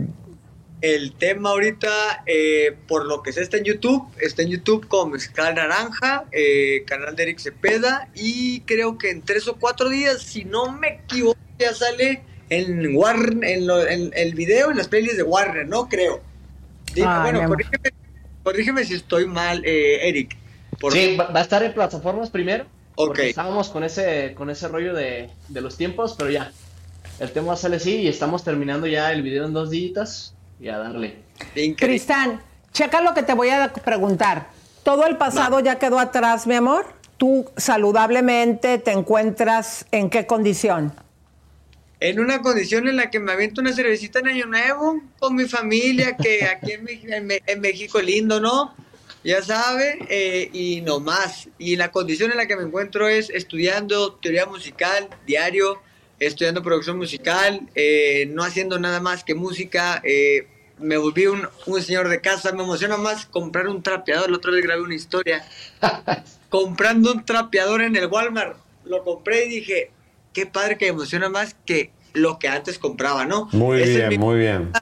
el 0.85 1.13
tema 1.15 1.49
ahorita, 1.51 2.25
eh, 2.27 2.77
por 2.87 3.07
lo 3.07 3.23
que 3.23 3.33
sé, 3.33 3.41
está 3.41 3.57
en 3.57 3.65
YouTube. 3.65 4.07
Está 4.21 4.43
en 4.43 4.51
YouTube 4.51 4.87
como 4.87 5.13
Mezcal 5.13 5.55
Naranja, 5.55 6.27
eh, 6.31 6.85
canal 6.87 7.17
de 7.17 7.23
Eric 7.23 7.39
Cepeda. 7.39 8.11
Y 8.15 8.61
creo 8.61 8.99
que 8.99 9.09
en 9.11 9.23
tres 9.23 9.49
o 9.49 9.57
cuatro 9.57 9.89
días, 9.89 10.21
si 10.21 10.45
no 10.45 10.71
me 10.73 11.01
equivoco, 11.05 11.39
ya 11.59 11.73
sale 11.73 12.23
en 12.51 12.95
Warner, 12.95 13.49
en, 13.51 13.67
lo- 13.67 13.87
en 13.87 14.11
el 14.15 14.35
video, 14.35 14.71
en 14.71 14.77
las 14.77 14.89
playlists 14.89 15.17
de 15.17 15.23
Warner, 15.23 15.67
¿no? 15.67 15.89
Creo. 15.89 16.21
Dime, 16.95 17.09
mi 17.09 17.23
bueno, 17.23 17.49
corrígeme, 17.49 17.91
corrígeme 18.43 18.85
si 18.85 18.95
estoy 18.95 19.27
mal, 19.27 19.65
eh, 19.65 20.07
Eric. 20.07 20.37
Por 20.79 20.93
Sí, 20.93 21.17
va, 21.17 21.31
a 21.33 21.41
estar 21.43 21.63
en 21.63 21.73
plataformas 21.73 22.29
primero. 22.29 22.67
Ok. 22.97 23.21
Estábamos 23.21 23.71
con 23.71 23.85
ese, 23.85 24.35
con 24.37 24.51
ese 24.51 24.69
rollo 24.69 24.93
de, 24.93 25.31
de 25.49 25.61
los 25.63 25.79
tiempos, 25.79 26.15
pero 26.19 26.31
ya. 26.31 26.53
El 27.21 27.31
tema 27.33 27.57
sale 27.57 27.77
así 27.77 28.03
y 28.03 28.09
estamos 28.09 28.45
terminando 28.45 28.87
ya 28.87 29.13
el 29.13 29.23
video 29.23 29.47
en 29.47 29.55
dos 29.55 29.71
días 29.71 30.35
y 30.61 30.69
a 30.69 30.79
darle. 30.79 31.23
Tristán, 31.77 32.41
checa 32.73 33.01
lo 33.01 33.15
que 33.15 33.23
te 33.23 33.35
voy 33.35 33.51
a 33.51 33.73
preguntar. 33.73 34.49
¿Todo 34.83 35.07
el 35.07 35.17
pasado 35.17 35.61
ya 35.61 35.79
quedó 35.79 35.99
atrás, 35.99 36.47
mi 36.47 36.55
amor? 36.55 36.87
¿Tú 37.17 37.51
saludablemente 37.57 38.79
te 38.79 38.93
encuentras 38.93 39.87
en 39.91 40.11
qué 40.11 40.27
condición? 40.27 40.93
en 42.01 42.21
una 42.21 42.43
condición 42.43 42.87
en 42.87 42.97
la 42.97 43.09
que 43.09 43.19
me 43.19 43.33
aviento 43.33 43.63
una 43.63 43.73
cervecita 43.73 44.19
en 44.19 44.29
Año 44.29 44.45
Nuevo 44.45 45.01
con 45.19 45.35
mi 45.35 45.47
familia, 45.47 46.17
que 46.19 46.45
aquí 46.45 46.73
en, 46.73 46.87
en 46.87 47.41
en 47.47 47.61
México 47.63 47.99
lindo, 48.03 48.41
¿no? 48.41 48.75
Ya 49.25 49.41
sabe, 49.41 50.01
eh, 50.11 50.51
y 50.53 50.83
no 50.83 51.01
más. 51.01 51.49
Y 51.59 51.77
la 51.77 51.91
condición 51.91 52.31
en 52.31 52.37
la 52.37 52.47
que 52.47 52.57
me 52.57 52.65
encuentro 52.65 53.09
es 53.09 53.31
estudiando 53.31 54.17
teoría 54.17 54.45
musical 54.45 55.09
diario, 55.27 55.81
estudiando 56.19 56.63
producción 56.63 56.97
musical, 56.99 57.69
eh, 57.75 58.27
no 58.33 58.43
haciendo 58.45 58.79
nada 58.79 59.01
más 59.01 59.25
que 59.25 59.35
música. 59.35 60.01
eh, 60.05 60.49
me 60.79 60.97
volví 60.97 61.27
un, 61.27 61.47
un 61.67 61.83
señor 61.83 62.09
de 62.09 62.21
casa, 62.21 62.51
me 62.53 62.65
emociona 62.65 62.97
más 62.97 63.27
comprar 63.27 63.69
un 63.69 63.83
trapeador. 63.83 64.29
La 64.31 64.37
otra 64.39 64.51
vez 64.51 64.63
grabé 64.63 64.83
una 64.83 64.95
historia. 64.95 65.45
comprando 66.49 67.13
un 67.13 67.25
trapeador 67.25 67.83
en 67.83 67.97
el 67.97 68.07
Walmart. 68.07 68.57
Lo 68.85 69.03
compré 69.03 69.47
y 69.47 69.49
dije, 69.51 69.91
qué 70.33 70.47
padre 70.47 70.77
que 70.79 70.87
me 70.87 70.91
emociona 70.93 71.29
más 71.29 71.55
que 71.65 71.91
lo 72.13 72.39
que 72.39 72.49
antes 72.49 72.79
compraba, 72.79 73.25
¿no? 73.25 73.49
Muy 73.53 73.83
Ese 73.83 73.97
bien, 73.97 74.09
mi- 74.11 74.19
muy 74.19 74.39
bien. 74.39 74.73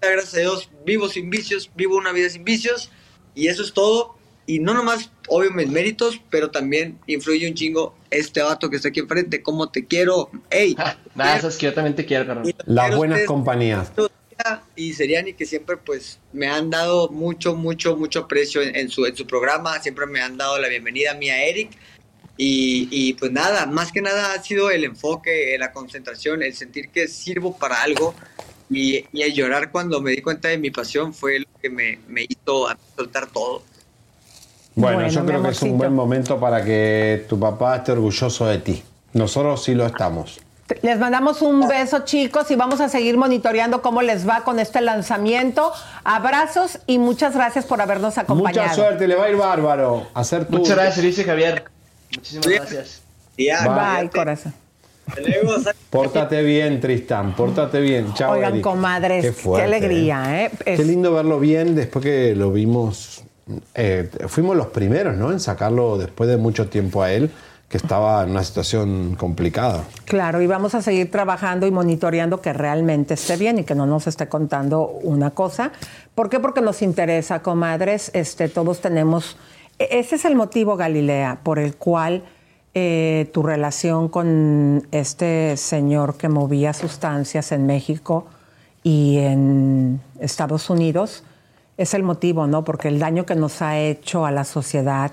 Gracias 0.00 0.34
a 0.34 0.38
Dios, 0.40 0.68
vivo 0.84 1.08
sin 1.08 1.30
vicios, 1.30 1.70
vivo 1.76 1.96
una 1.96 2.12
vida 2.12 2.28
sin 2.28 2.44
vicios 2.44 2.90
y 3.34 3.46
eso 3.48 3.62
es 3.62 3.72
todo. 3.72 4.16
Y 4.46 4.58
no 4.58 4.74
nomás, 4.74 5.10
obvio, 5.28 5.52
mis 5.52 5.68
méritos, 5.68 6.20
pero 6.30 6.50
también 6.50 6.98
influye 7.06 7.48
un 7.48 7.54
chingo 7.54 7.94
este 8.10 8.42
vato 8.42 8.68
que 8.68 8.76
está 8.76 8.88
aquí 8.88 9.00
enfrente, 9.00 9.42
cómo 9.42 9.70
te 9.70 9.86
quiero. 9.86 10.30
¡Ey! 10.50 10.74
Nada, 11.14 11.36
eso 11.36 11.48
es 11.48 11.56
que 11.56 11.66
yo 11.66 11.74
también 11.74 11.94
te 11.94 12.04
quiero, 12.04 12.26
carnal. 12.26 12.54
Las 12.66 12.96
buenas 12.96 13.22
compañías. 13.24 13.92
y 14.74 14.92
Seriani 14.94 15.34
que 15.34 15.46
siempre 15.46 15.76
pues 15.76 16.18
me 16.32 16.48
han 16.48 16.70
dado 16.70 17.08
mucho, 17.08 17.54
mucho, 17.54 17.96
mucho 17.96 18.20
aprecio 18.20 18.62
en, 18.62 18.74
en 18.74 18.88
su, 18.88 19.06
en 19.06 19.14
su 19.14 19.26
programa, 19.26 19.80
siempre 19.80 20.06
me 20.06 20.20
han 20.20 20.36
dado 20.36 20.58
la 20.58 20.68
bienvenida 20.68 21.12
a 21.12 21.14
mí 21.14 21.30
a 21.30 21.44
Eric 21.44 21.70
y, 22.36 22.88
y, 22.90 23.12
pues 23.14 23.30
nada, 23.30 23.66
más 23.66 23.92
que 23.92 24.00
nada 24.00 24.32
ha 24.32 24.42
sido 24.42 24.70
el 24.70 24.84
enfoque, 24.84 25.54
la 25.58 25.70
concentración, 25.70 26.42
el 26.42 26.54
sentir 26.54 26.88
que 26.88 27.06
sirvo 27.06 27.56
para 27.56 27.82
algo 27.82 28.14
y, 28.70 29.04
y 29.12 29.22
el 29.22 29.34
llorar 29.34 29.70
cuando 29.70 30.00
me 30.00 30.12
di 30.12 30.22
cuenta 30.22 30.48
de 30.48 30.58
mi 30.58 30.70
pasión 30.70 31.12
fue 31.12 31.40
lo 31.40 31.46
que 31.60 31.68
me, 31.68 31.98
me 32.08 32.24
hizo 32.28 32.68
soltar 32.96 33.30
todo. 33.30 33.62
Bueno, 34.74 34.96
Bueno, 34.98 35.10
yo 35.12 35.26
creo 35.26 35.42
que 35.42 35.48
es 35.50 35.62
un 35.62 35.76
buen 35.78 35.94
momento 35.94 36.38
para 36.40 36.64
que 36.64 37.26
tu 37.28 37.38
papá 37.38 37.76
esté 37.76 37.92
orgulloso 37.92 38.46
de 38.46 38.58
ti. 38.58 38.82
Nosotros 39.12 39.62
sí 39.64 39.74
lo 39.74 39.84
estamos. 39.86 40.40
Les 40.80 40.98
mandamos 40.98 41.42
un 41.42 41.68
beso, 41.68 42.00
chicos, 42.04 42.50
y 42.50 42.56
vamos 42.56 42.80
a 42.80 42.88
seguir 42.88 43.18
monitoreando 43.18 43.82
cómo 43.82 44.00
les 44.00 44.26
va 44.26 44.42
con 44.42 44.58
este 44.58 44.80
lanzamiento. 44.80 45.70
Abrazos 46.02 46.78
y 46.86 46.98
muchas 46.98 47.34
gracias 47.34 47.66
por 47.66 47.82
habernos 47.82 48.16
acompañado. 48.16 48.68
Mucha 48.68 48.74
suerte, 48.74 49.06
le 49.06 49.14
va 49.14 49.24
a 49.26 49.30
ir 49.30 49.36
bárbaro. 49.36 50.06
Hacer 50.14 50.46
tu... 50.46 50.56
Muchas 50.56 50.76
gracias, 50.76 50.98
Elise 50.98 51.20
y 51.22 51.24
Javier. 51.24 51.64
Muchísimas 52.16 52.46
gracias. 52.46 53.02
Bye, 53.36 54.08
corazón. 54.10 54.54
Pórtate 55.90 56.42
bien, 56.42 56.80
Tristán, 56.80 57.34
pórtate 57.34 57.80
bien. 57.80 58.14
Chao, 58.14 58.32
Oigan, 58.32 58.52
Eric. 58.52 58.62
comadres, 58.64 59.24
qué, 59.24 59.32
fuerte, 59.32 59.64
alegría, 59.66 60.44
¿eh? 60.44 60.50
Es- 60.64 60.78
Qué 60.80 60.84
lindo 60.86 61.12
verlo 61.12 61.38
bien 61.38 61.74
después 61.74 62.02
que 62.04 62.34
lo 62.34 62.50
vimos. 62.52 63.21
Eh, 63.74 64.08
fuimos 64.28 64.56
los 64.56 64.68
primeros, 64.68 65.16
¿no? 65.16 65.32
En 65.32 65.40
sacarlo 65.40 65.98
después 65.98 66.28
de 66.28 66.36
mucho 66.36 66.68
tiempo 66.68 67.02
a 67.02 67.12
él, 67.12 67.30
que 67.68 67.78
estaba 67.78 68.22
en 68.22 68.30
una 68.32 68.44
situación 68.44 69.14
complicada. 69.16 69.84
Claro, 70.04 70.42
y 70.42 70.46
vamos 70.46 70.74
a 70.74 70.82
seguir 70.82 71.10
trabajando 71.10 71.66
y 71.66 71.70
monitoreando 71.70 72.42
que 72.42 72.52
realmente 72.52 73.14
esté 73.14 73.36
bien 73.38 73.58
y 73.58 73.64
que 73.64 73.74
no 73.74 73.86
nos 73.86 74.06
esté 74.06 74.28
contando 74.28 74.86
una 74.86 75.30
cosa. 75.30 75.72
¿Por 76.14 76.28
qué? 76.28 76.38
Porque 76.38 76.60
nos 76.60 76.82
interesa, 76.82 77.40
comadres. 77.40 78.10
Este, 78.14 78.48
todos 78.50 78.80
tenemos. 78.82 79.38
e- 79.78 79.88
Ese 79.98 80.16
es 80.16 80.24
el 80.26 80.34
motivo, 80.36 80.76
Galilea, 80.76 81.38
por 81.42 81.58
el 81.58 81.74
cual 81.76 82.24
eh, 82.74 83.30
tu 83.32 83.42
relación 83.42 84.08
con 84.08 84.86
este 84.92 85.56
señor 85.56 86.16
que 86.16 86.28
movía 86.28 86.74
sustancias 86.74 87.52
en 87.52 87.64
México 87.66 88.26
y 88.82 89.16
en 89.18 90.00
Estados 90.20 90.68
Unidos 90.68 91.24
es 91.76 91.94
el 91.94 92.02
motivo, 92.02 92.46
¿no? 92.46 92.64
Porque 92.64 92.88
el 92.88 92.98
daño 92.98 93.26
que 93.26 93.34
nos 93.34 93.62
ha 93.62 93.78
hecho 93.78 94.26
a 94.26 94.30
la 94.30 94.44
sociedad. 94.44 95.12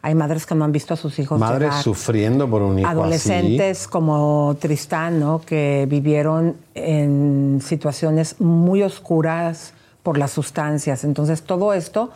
Hay 0.00 0.14
madres 0.14 0.46
que 0.46 0.54
no 0.54 0.64
han 0.64 0.72
visto 0.72 0.94
a 0.94 0.96
sus 0.96 1.18
hijos 1.18 1.40
Madres 1.40 1.70
llegar 1.70 1.82
sufriendo 1.82 2.48
por 2.48 2.62
un 2.62 2.78
hijo 2.78 2.88
adolescentes 2.88 3.88
como 3.88 4.56
Tristán, 4.60 5.18
¿no? 5.18 5.40
que 5.40 5.86
vivieron 5.90 6.56
en 6.74 7.60
situaciones 7.60 8.40
muy 8.40 8.84
oscuras 8.84 9.74
por 10.04 10.16
las 10.16 10.30
sustancias. 10.30 11.02
Entonces, 11.02 11.42
todo 11.42 11.74
esto 11.74 12.10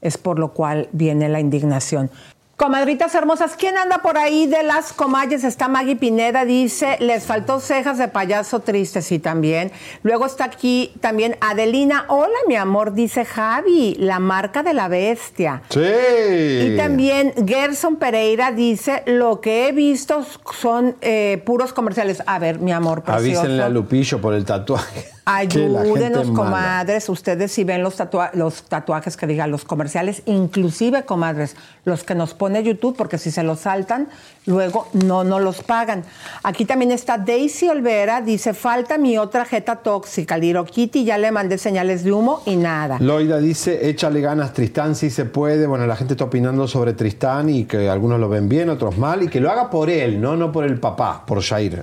es 0.00 0.16
por 0.16 0.38
lo 0.38 0.52
cual 0.52 0.88
viene 0.92 1.28
la 1.28 1.38
indignación. 1.38 2.10
Comadritas 2.56 3.14
hermosas, 3.14 3.54
¿quién 3.54 3.76
anda 3.76 3.98
por 3.98 4.16
ahí 4.16 4.46
de 4.46 4.62
las 4.62 4.94
comalles? 4.94 5.44
Está 5.44 5.68
Maggie 5.68 5.94
Pineda, 5.94 6.46
dice, 6.46 6.96
les 7.00 7.24
faltó 7.24 7.60
cejas 7.60 7.98
de 7.98 8.08
payaso 8.08 8.60
triste, 8.60 9.02
sí, 9.02 9.18
también. 9.18 9.72
Luego 10.02 10.24
está 10.24 10.44
aquí 10.44 10.94
también 11.00 11.36
Adelina, 11.42 12.06
hola 12.08 12.38
mi 12.48 12.56
amor, 12.56 12.94
dice 12.94 13.26
Javi, 13.26 13.94
la 13.98 14.20
marca 14.20 14.62
de 14.62 14.72
la 14.72 14.88
bestia. 14.88 15.64
Sí. 15.68 15.80
Y 15.80 16.76
también 16.78 17.34
Gerson 17.46 17.96
Pereira 17.96 18.52
dice, 18.52 19.02
lo 19.04 19.42
que 19.42 19.68
he 19.68 19.72
visto 19.72 20.24
son 20.58 20.96
eh, 21.02 21.42
puros 21.44 21.74
comerciales. 21.74 22.22
A 22.26 22.38
ver, 22.38 22.58
mi 22.58 22.72
amor, 22.72 23.02
precioso. 23.02 23.40
Avísenle 23.40 23.64
a 23.64 23.68
Lupillo 23.68 24.18
por 24.18 24.32
el 24.32 24.46
tatuaje. 24.46 25.15
Ayúdenos, 25.28 26.30
comadres. 26.30 27.08
Ustedes 27.08 27.50
si 27.50 27.64
ven 27.64 27.82
los, 27.82 27.98
tatua- 27.98 28.30
los 28.32 28.62
tatuajes 28.62 29.16
que 29.16 29.26
digan 29.26 29.50
los 29.50 29.64
comerciales, 29.64 30.22
inclusive, 30.26 31.04
comadres, 31.04 31.56
los 31.84 32.04
que 32.04 32.14
nos 32.14 32.32
pone 32.32 32.62
YouTube, 32.62 32.96
porque 32.96 33.18
si 33.18 33.32
se 33.32 33.42
los 33.42 33.58
saltan, 33.60 34.08
luego 34.46 34.86
no 34.92 35.24
no 35.24 35.40
los 35.40 35.62
pagan. 35.64 36.04
Aquí 36.44 36.64
también 36.64 36.92
está 36.92 37.18
Daisy 37.18 37.68
Olvera, 37.68 38.20
dice, 38.20 38.54
falta 38.54 38.98
mi 38.98 39.18
otra 39.18 39.44
jeta 39.44 39.76
tóxica. 39.76 40.38
Liro 40.38 40.64
Kitty, 40.64 41.04
ya 41.04 41.18
le 41.18 41.32
mandé 41.32 41.58
señales 41.58 42.04
de 42.04 42.12
humo 42.12 42.42
y 42.46 42.54
nada. 42.54 42.98
Loida 43.00 43.38
dice, 43.38 43.88
échale 43.88 44.20
ganas 44.20 44.52
Tristán, 44.52 44.94
sí 44.94 45.10
se 45.10 45.24
puede. 45.24 45.66
Bueno, 45.66 45.88
la 45.88 45.96
gente 45.96 46.14
está 46.14 46.24
opinando 46.24 46.68
sobre 46.68 46.92
Tristán 46.92 47.50
y 47.50 47.64
que 47.64 47.88
algunos 47.90 48.20
lo 48.20 48.28
ven 48.28 48.48
bien, 48.48 48.70
otros 48.70 48.96
mal, 48.96 49.24
y 49.24 49.28
que 49.28 49.40
lo 49.40 49.50
haga 49.50 49.70
por 49.70 49.90
él, 49.90 50.20
no, 50.20 50.36
no 50.36 50.52
por 50.52 50.64
el 50.64 50.78
papá, 50.78 51.24
por 51.26 51.42
Jair. 51.42 51.82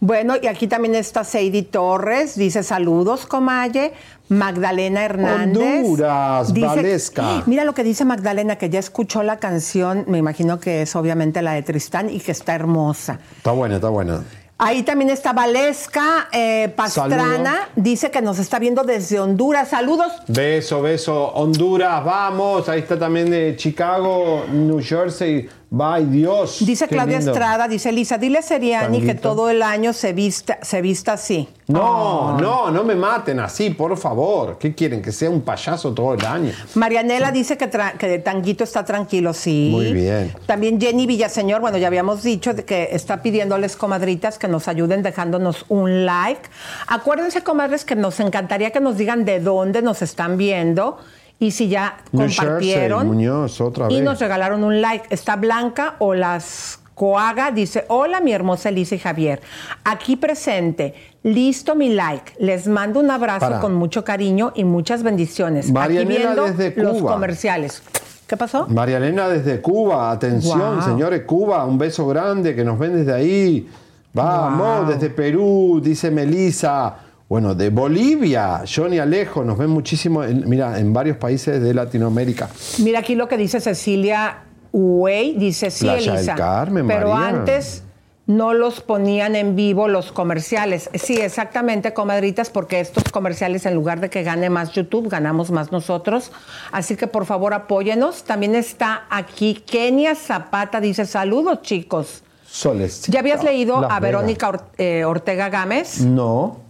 Bueno, 0.00 0.34
y 0.40 0.46
aquí 0.46 0.68
también 0.68 0.94
está 0.94 1.24
Sadie 1.24 1.64
Torres, 1.64 2.36
dice 2.36 2.62
saludos, 2.62 3.26
Comalle. 3.26 3.92
Magdalena 4.28 5.04
Hernández. 5.06 5.84
Honduras, 5.84 6.52
dice- 6.52 6.66
Valesca. 6.66 7.42
Mira 7.46 7.64
lo 7.64 7.72
que 7.74 7.82
dice 7.82 8.04
Magdalena, 8.04 8.56
que 8.56 8.68
ya 8.68 8.78
escuchó 8.78 9.22
la 9.22 9.38
canción, 9.38 10.04
me 10.06 10.18
imagino 10.18 10.60
que 10.60 10.82
es 10.82 10.94
obviamente 10.94 11.40
la 11.40 11.52
de 11.54 11.62
Tristán 11.62 12.10
y 12.10 12.20
que 12.20 12.32
está 12.32 12.54
hermosa. 12.54 13.18
Está 13.38 13.52
buena, 13.52 13.76
está 13.76 13.88
buena. 13.88 14.22
Ahí 14.60 14.82
también 14.82 15.08
está 15.10 15.32
Valesca 15.32 16.28
eh, 16.32 16.68
Pastrana, 16.76 17.68
dice 17.76 18.10
que 18.10 18.20
nos 18.20 18.38
está 18.40 18.58
viendo 18.58 18.82
desde 18.82 19.18
Honduras. 19.20 19.68
Saludos. 19.68 20.12
Beso, 20.26 20.82
beso. 20.82 21.28
Honduras, 21.28 22.04
vamos. 22.04 22.68
Ahí 22.68 22.80
está 22.80 22.98
también 22.98 23.30
de 23.30 23.54
Chicago, 23.56 24.44
New 24.52 24.80
Jersey. 24.82 25.48
Bye, 25.70 26.06
Dios. 26.06 26.64
Dice 26.64 26.88
Claudia 26.88 27.18
lindo. 27.18 27.32
Estrada, 27.32 27.68
dice 27.68 27.92
Lisa, 27.92 28.16
dile 28.16 28.38
a 28.38 28.42
Seriani 28.42 29.02
que 29.02 29.14
todo 29.14 29.50
el 29.50 29.62
año 29.62 29.92
se 29.92 30.14
vista, 30.14 30.58
se 30.62 30.80
vista 30.80 31.12
así. 31.12 31.46
No, 31.66 31.80
Oh. 31.82 32.40
no, 32.40 32.70
no 32.70 32.84
me 32.84 32.94
maten 32.94 33.38
así, 33.40 33.68
por 33.68 33.94
favor. 33.98 34.56
¿Qué 34.58 34.74
quieren? 34.74 35.02
¿Que 35.02 35.12
sea 35.12 35.28
un 35.28 35.42
payaso 35.42 35.92
todo 35.92 36.14
el 36.14 36.24
año? 36.24 36.52
Marianela 36.74 37.30
dice 37.32 37.58
que, 37.58 37.68
que 37.98 38.08
de 38.08 38.18
Tanguito 38.20 38.64
está 38.64 38.82
tranquilo, 38.86 39.34
sí. 39.34 39.68
Muy 39.70 39.92
bien. 39.92 40.34
También 40.46 40.80
Jenny 40.80 41.06
Villaseñor, 41.06 41.60
bueno, 41.60 41.76
ya 41.76 41.88
habíamos 41.88 42.22
dicho 42.22 42.54
que 42.64 42.88
está 42.92 43.20
pidiéndoles, 43.20 43.76
comadritas, 43.76 44.38
que 44.38 44.48
nos 44.48 44.68
ayuden 44.68 45.02
dejándonos 45.02 45.66
un 45.68 46.06
like. 46.06 46.48
Acuérdense, 46.86 47.42
comadres, 47.42 47.84
que 47.84 47.94
nos 47.94 48.18
encantaría 48.20 48.70
que 48.70 48.80
nos 48.80 48.96
digan 48.96 49.26
de 49.26 49.40
dónde 49.40 49.82
nos 49.82 50.00
están 50.00 50.38
viendo 50.38 50.96
y 51.38 51.50
si 51.52 51.68
ya 51.68 51.98
New 52.12 52.26
compartieron. 52.26 52.98
Jersey, 53.00 53.14
Muñoz, 53.16 53.60
otra 53.60 53.86
y 53.90 54.00
nos 54.00 54.18
regalaron 54.18 54.64
un 54.64 54.80
like. 54.80 55.06
Está 55.10 55.36
Blanca 55.36 55.94
o 55.98 56.14
las 56.14 56.80
Coaga 56.94 57.52
dice, 57.52 57.84
hola 57.88 58.20
mi 58.20 58.32
hermosa 58.32 58.70
Elisa 58.70 58.96
y 58.96 58.98
Javier, 58.98 59.40
aquí 59.84 60.16
presente, 60.16 60.94
listo 61.22 61.76
mi 61.76 61.90
like, 61.94 62.32
les 62.40 62.66
mando 62.66 62.98
un 62.98 63.08
abrazo 63.08 63.38
Para. 63.46 63.60
con 63.60 63.72
mucho 63.74 64.02
cariño 64.02 64.50
y 64.56 64.64
muchas 64.64 65.04
bendiciones. 65.04 65.70
Marianela 65.70 66.32
aquí 66.32 66.42
viendo 66.42 66.44
desde 66.58 66.82
los 66.82 66.98
Cuba. 66.98 67.12
comerciales. 67.12 67.82
¿Qué 68.26 68.36
pasó? 68.36 68.66
María 68.68 68.96
Elena 68.96 69.28
desde 69.28 69.60
Cuba, 69.60 70.10
atención, 70.10 70.74
Wow. 70.78 70.82
señores, 70.82 71.22
Cuba, 71.24 71.64
un 71.64 71.78
beso 71.78 72.06
grande 72.08 72.54
que 72.56 72.64
nos 72.64 72.78
ven 72.78 72.96
desde 72.96 73.14
ahí. 73.14 73.68
Vamos, 74.12 74.88
desde 74.88 75.08
Perú, 75.10 75.80
dice 75.82 76.10
Melisa. 76.10 76.96
Bueno, 77.28 77.54
de 77.54 77.68
Bolivia, 77.68 78.62
Johnny 78.66 78.98
Alejo, 78.98 79.44
nos 79.44 79.58
ven 79.58 79.68
muchísimo, 79.68 80.24
en- 80.24 80.48
mira, 80.48 80.78
en 80.78 80.94
varios 80.94 81.18
países 81.18 81.62
de 81.62 81.74
Latinoamérica. 81.74 82.48
Mira 82.78 83.00
aquí 83.00 83.14
lo 83.14 83.28
que 83.28 83.36
dice 83.36 83.60
Cecilia 83.60 84.38
Uey, 84.72 85.34
dice 85.34 85.70
sí, 85.70 85.84
Playa 85.84 86.12
del 86.12 86.20
Elisa. 86.20 86.34
Carmen, 86.34 86.86
pero 86.86 87.12
María. 87.12 87.28
antes 87.40 87.82
no 88.26 88.54
los 88.54 88.80
ponían 88.80 89.36
en 89.36 89.56
vivo 89.56 89.88
los 89.88 90.10
comerciales. 90.10 90.88
Sí, 90.94 91.16
exactamente, 91.18 91.92
comadritas, 91.92 92.48
porque 92.48 92.80
estos 92.80 93.04
comerciales, 93.04 93.66
en 93.66 93.74
lugar 93.74 94.00
de 94.00 94.08
que 94.08 94.22
gane 94.22 94.48
más 94.48 94.72
YouTube, 94.72 95.08
ganamos 95.10 95.50
más 95.50 95.70
nosotros. 95.70 96.32
Así 96.72 96.96
que 96.96 97.06
por 97.08 97.26
favor 97.26 97.52
apóyenos. 97.52 98.24
También 98.24 98.54
está 98.54 99.04
aquí 99.10 99.62
Kenia 99.66 100.14
Zapata, 100.14 100.80
dice 100.80 101.04
saludos, 101.04 101.60
chicos. 101.60 102.22
Soles. 102.46 103.02
¿Ya 103.08 103.20
habías 103.20 103.44
leído 103.44 103.80
Las 103.82 103.92
a. 103.92 104.00
Verónica 104.00 104.48
Or- 104.48 104.64
eh, 104.78 105.04
Ortega 105.04 105.50
Gámez? 105.50 106.00
No. 106.00 106.66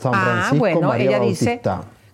San 0.00 0.12
Ah, 0.14 0.50
bueno, 0.56 0.88
María 0.88 1.18
ella 1.18 1.20
dice, 1.20 1.60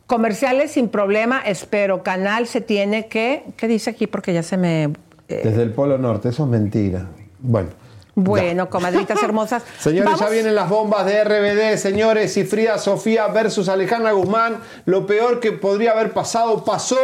comerciales 0.07 0.72
sin 0.72 0.89
problema, 0.89 1.41
espero, 1.41 2.03
canal 2.03 2.47
se 2.47 2.61
tiene 2.61 3.07
que, 3.07 3.45
¿qué 3.57 3.68
dice 3.68 3.91
aquí? 3.91 4.07
Porque 4.07 4.32
ya 4.32 4.43
se 4.43 4.57
me... 4.57 4.84
eh, 5.28 5.41
Desde 5.45 5.62
el 5.62 5.70
Polo 5.72 5.99
Norte, 5.99 6.28
eso 6.30 6.45
es 6.45 6.51
mentira. 6.51 7.07
Bueno. 7.41 7.70
Bueno, 8.16 8.70
comadritas 8.70 9.22
hermosas. 9.22 9.62
Señores, 9.78 10.18
ya 10.18 10.30
vienen 10.30 10.54
las 10.54 10.70
bombas 10.70 11.04
de 11.04 11.22
RBD, 11.22 11.76
señores, 11.76 12.34
y 12.38 12.44
Frida 12.44 12.78
Sofía 12.78 13.26
versus 13.26 13.68
Alejandra 13.68 14.12
Guzmán. 14.12 14.56
Lo 14.86 15.06
peor 15.06 15.38
que 15.38 15.52
podría 15.52 15.92
haber 15.92 16.14
pasado 16.14 16.64
pasó 16.64 16.96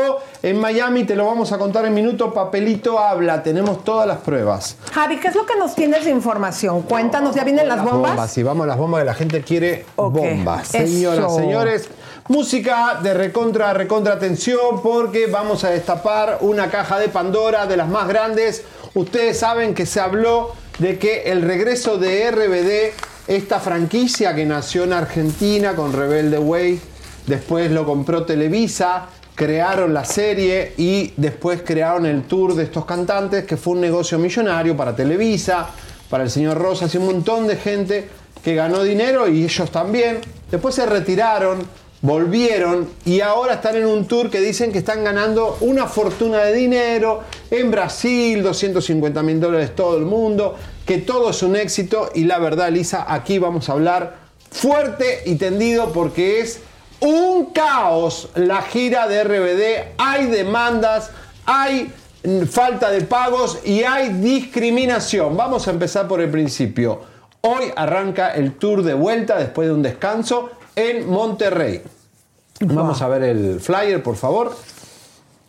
en 0.42 0.58
Miami, 0.58 1.04
te 1.04 1.14
lo 1.14 1.26
vamos 1.26 1.52
a 1.52 1.58
contar 1.58 1.84
en 1.84 1.92
minuto. 1.92 2.32
Papelito 2.32 2.98
habla, 2.98 3.42
tenemos 3.42 3.84
todas 3.84 4.08
las 4.08 4.18
pruebas. 4.18 4.76
Javi, 4.90 5.18
¿qué 5.20 5.28
es 5.28 5.34
lo 5.34 5.44
que 5.44 5.54
nos 5.56 5.74
tienes 5.74 6.06
de 6.06 6.10
información? 6.10 6.80
Cuéntanos, 6.80 7.34
¿ya 7.34 7.44
vienen 7.44 7.68
las 7.68 7.84
bombas? 7.84 8.32
sí, 8.32 8.42
vamos 8.42 8.64
a 8.64 8.68
las 8.68 8.78
bombas 8.78 9.02
que 9.02 9.06
la 9.06 9.14
gente 9.14 9.42
quiere 9.42 9.84
bombas. 9.96 10.74
eso. 10.74 10.86
Señoras, 10.86 11.36
señores, 11.36 11.88
música 12.28 13.00
de 13.02 13.14
recontra, 13.14 13.72
recontra 13.72 14.14
atención 14.14 14.80
porque 14.82 15.26
vamos 15.26 15.64
a 15.64 15.70
destapar 15.70 16.38
una 16.40 16.70
caja 16.70 16.98
de 16.98 17.08
Pandora 17.08 17.66
de 17.66 17.76
las 17.76 17.88
más 17.88 18.06
grandes. 18.06 18.62
Ustedes 18.94 19.38
saben 19.38 19.74
que 19.74 19.86
se 19.86 20.00
habló 20.00 20.52
de 20.78 20.98
que 20.98 21.24
el 21.24 21.42
regreso 21.42 21.98
de 21.98 22.30
RBD, 22.30 22.94
esta 23.26 23.60
franquicia 23.60 24.34
que 24.34 24.44
nació 24.44 24.84
en 24.84 24.92
Argentina 24.92 25.74
con 25.74 25.92
Rebelde 25.92 26.38
Way, 26.38 26.80
después 27.26 27.70
lo 27.70 27.84
compró 27.84 28.24
Televisa, 28.24 29.06
crearon 29.34 29.92
la 29.92 30.04
serie 30.04 30.74
y 30.76 31.12
después 31.16 31.62
crearon 31.64 32.06
el 32.06 32.22
tour 32.24 32.54
de 32.54 32.64
estos 32.64 32.84
cantantes, 32.84 33.44
que 33.44 33.56
fue 33.56 33.74
un 33.74 33.80
negocio 33.80 34.18
millonario 34.18 34.76
para 34.76 34.94
Televisa, 34.94 35.68
para 36.08 36.24
el 36.24 36.30
señor 36.30 36.58
Rosas 36.58 36.94
y 36.94 36.98
un 36.98 37.06
montón 37.06 37.46
de 37.46 37.56
gente 37.56 38.08
que 38.44 38.54
ganó 38.54 38.82
dinero 38.82 39.28
y 39.28 39.44
ellos 39.44 39.70
también. 39.70 40.20
Después 40.50 40.74
se 40.74 40.84
retiraron, 40.84 41.66
volvieron 42.03 42.88
y 43.05 43.20
ahora 43.20 43.55
están 43.55 43.76
en 43.76 43.86
un 43.86 44.07
tour 44.07 44.28
que 44.28 44.40
dicen 44.40 44.72
que 44.72 44.78
están 44.78 45.05
ganando 45.05 45.57
una 45.61 45.86
fortuna 45.86 46.38
de 46.38 46.53
dinero 46.53 47.22
en 47.50 47.70
Brasil, 47.70 48.42
250 48.42 49.22
mil 49.22 49.40
dólares 49.40 49.74
todo 49.74 49.96
el 49.96 50.05
mundo, 50.05 50.57
que 50.84 50.98
todo 50.98 51.30
es 51.30 51.42
un 51.44 51.55
éxito 51.55 52.11
y 52.14 52.24
la 52.24 52.40
verdad, 52.40 52.70
Lisa, 52.70 53.07
aquí 53.09 53.38
vamos 53.38 53.68
a 53.68 53.72
hablar 53.72 54.16
fuerte 54.50 55.22
y 55.26 55.36
tendido 55.36 55.92
porque 55.92 56.40
es 56.40 56.61
un 56.98 57.46
caos 57.46 58.30
la 58.34 58.62
gira 58.62 59.07
de 59.07 59.22
RBD, 59.22 59.94
hay 59.96 60.26
demandas, 60.26 61.11
hay 61.46 61.92
falta 62.50 62.90
de 62.90 63.03
pagos 63.03 63.61
y 63.64 63.82
hay 63.82 64.11
discriminación. 64.11 65.36
Vamos 65.36 65.66
a 65.66 65.72
empezar 65.72 66.07
por 66.07 66.20
el 66.20 66.30
principio. 66.30 67.00
Hoy 67.40 67.72
arranca 67.74 68.34
el 68.34 68.55
tour 68.55 68.84
de 68.84 68.94
vuelta 68.94 69.36
después 69.36 69.66
de 69.66 69.74
un 69.74 69.82
descanso 69.82 70.50
en 70.76 71.08
Monterrey. 71.08 71.82
Vamos 72.61 73.03
a 73.03 73.08
ver 73.08 73.22
el 73.22 73.61
flyer, 73.61 74.03
por 74.03 74.16
favor. 74.16 74.54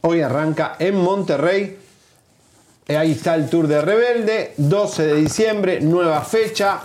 Hoy 0.01 0.21
arranca 0.21 0.75
en 0.79 0.95
Monterrey. 0.95 1.77
Eh, 2.87 2.97
Ahí 2.97 3.11
está 3.11 3.35
el 3.35 3.49
tour 3.49 3.67
de 3.67 3.81
Rebelde, 3.81 4.53
12 4.57 5.05
de 5.07 5.15
diciembre, 5.15 5.79
nueva 5.81 6.21
fecha. 6.21 6.81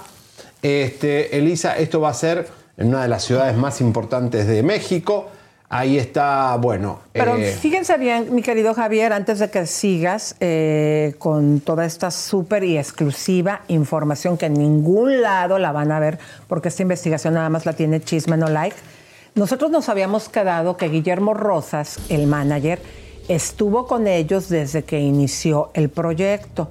Este, 0.62 1.36
Elisa, 1.36 1.77
esto 1.77 2.01
va 2.01 2.10
a 2.10 2.15
ser 2.15 2.47
en 2.77 2.89
una 2.89 3.02
de 3.02 3.09
las 3.09 3.24
ciudades 3.24 3.56
más 3.56 3.81
importantes 3.81 4.47
de 4.47 4.62
México. 4.62 5.31
Ahí 5.70 5.99
está, 5.99 6.57
bueno. 6.57 7.01
Pero 7.12 7.36
eh, 7.36 7.53
fíjense 7.53 7.99
bien, 7.99 8.35
mi 8.35 8.40
querido 8.40 8.73
Javier, 8.73 9.12
antes 9.12 9.39
de 9.39 9.51
que 9.51 9.66
sigas 9.66 10.35
eh, 10.40 11.15
con 11.19 11.61
toda 11.61 11.85
esta 11.85 12.11
súper 12.11 12.65
y 12.65 12.78
exclusiva 12.78 13.61
información 13.69 14.39
que 14.39 14.47
en 14.47 14.55
ningún 14.55 15.20
lado 15.20 15.59
la 15.59 15.70
van 15.70 15.93
a 15.93 16.01
ver, 16.01 16.19
porque 16.47 16.69
esta 16.69 16.82
investigación 16.82 17.35
nada 17.35 17.51
más 17.51 17.66
la 17.66 17.74
tiene 17.74 18.01
Chisme 18.01 18.39
No 18.39 18.49
Like. 18.49 18.77
Nosotros 19.35 19.70
nos 19.70 19.90
habíamos 19.90 20.31
quedado 20.31 20.78
que 20.78 20.89
Guillermo 20.89 21.35
Rosas, 21.35 21.99
el 22.09 22.27
manager, 22.27 22.81
estuvo 23.28 23.86
con 23.86 24.07
ellos 24.07 24.49
desde 24.49 24.85
que 24.85 25.01
inició 25.01 25.70
el 25.74 25.90
proyecto. 25.90 26.70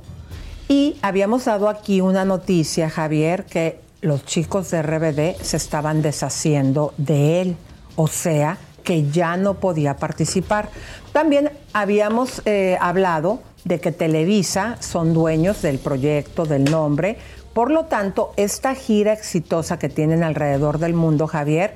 Y 0.68 0.98
habíamos 1.04 1.46
dado 1.46 1.70
aquí 1.70 2.02
una 2.02 2.26
noticia, 2.26 2.90
Javier, 2.90 3.46
que 3.46 3.80
los 4.02 4.26
chicos 4.26 4.72
de 4.72 4.82
RBD 4.82 5.40
se 5.42 5.56
estaban 5.56 6.02
deshaciendo 6.02 6.96
de 6.98 7.42
él. 7.42 7.58
O 7.96 8.08
sea, 8.08 8.58
que 8.88 9.12
ya 9.12 9.36
no 9.36 9.56
podía 9.56 9.98
participar. 9.98 10.70
También 11.12 11.52
habíamos 11.74 12.42
eh, 12.46 12.78
hablado 12.80 13.42
de 13.66 13.82
que 13.82 13.92
Televisa 13.92 14.78
son 14.80 15.14
dueños 15.14 15.62
del 15.62 15.78
proyecto, 15.78 16.46
del 16.46 16.64
nombre. 16.64 17.18
Por 17.54 17.70
lo 17.70 17.88
tanto, 17.88 18.32
esta 18.38 18.76
gira 18.76 19.12
exitosa 19.12 19.78
que 19.78 19.90
tienen 19.90 20.24
alrededor 20.24 20.80
del 20.80 20.94
mundo, 20.94 21.28
Javier, 21.28 21.74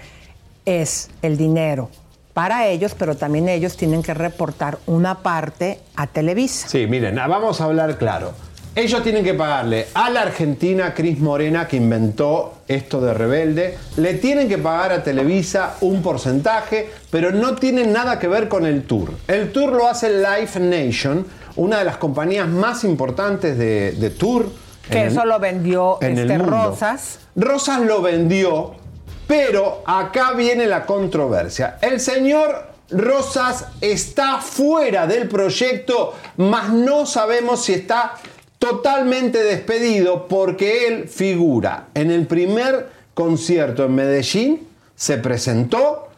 es 0.66 1.10
el 1.22 1.36
dinero 1.36 1.90
para 2.34 2.68
ellos, 2.68 2.96
pero 2.98 3.18
también 3.18 3.50
ellos 3.50 3.76
tienen 3.76 4.04
que 4.04 4.14
reportar 4.14 4.78
una 4.88 5.16
parte 5.16 5.82
a 5.98 6.08
Televisa. 6.08 6.70
Sí, 6.70 6.88
miren, 6.88 7.20
ah, 7.20 7.28
vamos 7.28 7.60
a 7.60 7.66
hablar 7.66 7.98
claro. 7.98 8.32
Ellos 8.74 9.04
tienen 9.04 9.24
que 9.26 9.34
pagarle 9.34 9.88
a 9.94 10.10
la 10.10 10.22
Argentina 10.22 10.94
Cris 10.94 11.20
Morena, 11.20 11.68
que 11.68 11.76
inventó 11.76 12.60
esto 12.70 13.02
de 13.02 13.14
Rebelde, 13.14 13.78
le 13.98 14.14
tienen 14.14 14.48
que 14.48 14.58
pagar 14.58 14.94
a 14.94 15.04
Televisa 15.04 15.76
un 15.82 16.02
porcentaje, 16.02 16.90
pero 17.10 17.32
no 17.32 17.56
tienen 17.56 17.92
nada 17.92 18.18
que 18.18 18.30
ver 18.30 18.48
con 18.48 18.66
el 18.66 18.84
tour. 18.84 19.12
El 19.28 19.52
tour 19.52 19.74
lo 19.74 19.90
hace 19.90 20.10
Live 20.10 20.58
Nation, 20.62 21.26
una 21.58 21.80
de 21.80 21.84
las 21.86 21.98
compañías 21.98 22.48
más 22.48 22.86
importantes 22.86 23.58
de, 23.58 23.92
de 23.92 24.10
tour. 24.10 24.46
Que 24.90 25.02
el- 25.02 25.08
eso 25.10 25.26
lo 25.26 25.38
vendió 25.38 25.98
en 26.02 26.18
el 26.18 26.32
este, 26.32 26.38
mundo. 26.42 26.70
Rosas. 26.70 27.20
Rosas 27.36 27.82
lo 27.82 28.02
vendió, 28.02 28.72
pero 29.28 29.84
acá 29.86 30.32
viene 30.32 30.66
la 30.66 30.86
controversia. 30.86 31.78
El 31.82 32.00
señor 32.00 32.72
Rosas 32.90 33.66
está 33.82 34.38
fuera 34.40 35.08
del 35.08 35.28
proyecto, 35.28 36.14
mas 36.38 36.70
no 36.70 37.06
sabemos 37.06 37.66
si 37.66 37.74
está 37.74 38.14
totalmente 38.62 39.44
despedido 39.44 40.28
porque 40.28 40.88
él 40.88 41.10
figura 41.10 41.88
en 41.96 42.12
el 42.12 42.28
primer 42.28 42.90
concierto 43.16 43.84
en 43.84 43.96
Medellín, 43.96 44.68
se 44.96 45.18
presentó 45.18 46.10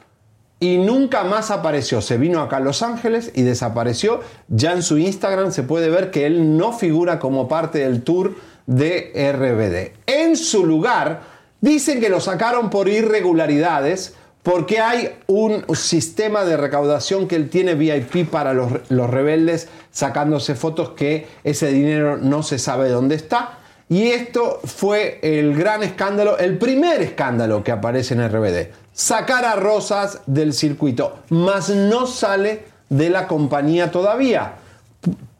y 0.59 0.75
nunca 0.77 1.23
más 1.23 1.51
apareció. 1.51 2.01
Se 2.01 2.17
vino 2.17 2.41
acá 2.41 2.57
a 2.57 2.59
Los 2.59 2.83
Ángeles 2.83 3.31
y 3.33 3.43
desapareció. 3.43 4.19
Ya 4.49 4.73
en 4.73 4.83
su 4.83 4.97
Instagram 4.97 5.53
se 5.53 5.63
puede 5.63 5.89
ver 5.89 6.11
que 6.11 6.25
él 6.25 6.57
no 6.57 6.73
figura 6.73 7.17
como 7.17 7.47
parte 7.47 7.79
del 7.79 8.03
tour 8.03 8.35
de 8.65 9.13
RBD. 9.15 9.97
En 10.05 10.35
su 10.35 10.65
lugar, 10.65 11.21
dicen 11.61 12.01
que 12.01 12.09
lo 12.09 12.19
sacaron 12.19 12.69
por 12.69 12.89
irregularidades 12.89 14.15
porque 14.43 14.79
hay 14.79 15.15
un 15.27 15.65
sistema 15.75 16.43
de 16.43 16.57
recaudación 16.57 17.27
que 17.27 17.37
él 17.37 17.49
tiene 17.49 17.75
VIP 17.75 18.29
para 18.29 18.53
los, 18.53 18.71
los 18.89 19.09
rebeldes 19.09 19.69
sacándose 19.91 20.55
fotos 20.55 20.91
que 20.91 21.27
ese 21.45 21.71
dinero 21.71 22.17
no 22.17 22.43
se 22.43 22.59
sabe 22.59 22.89
dónde 22.89 23.15
está. 23.15 23.59
Y 23.87 24.07
esto 24.07 24.59
fue 24.63 25.19
el 25.21 25.55
gran 25.55 25.83
escándalo, 25.83 26.37
el 26.37 26.57
primer 26.57 27.01
escándalo 27.01 27.63
que 27.63 27.71
aparece 27.71 28.15
en 28.15 28.27
RBD. 28.27 28.71
Sacar 28.91 29.45
a 29.45 29.55
Rosas 29.55 30.21
del 30.25 30.53
circuito, 30.53 31.19
mas 31.29 31.69
no 31.69 32.05
sale 32.05 32.65
de 32.89 33.09
la 33.09 33.27
compañía 33.27 33.91
todavía. 33.91 34.55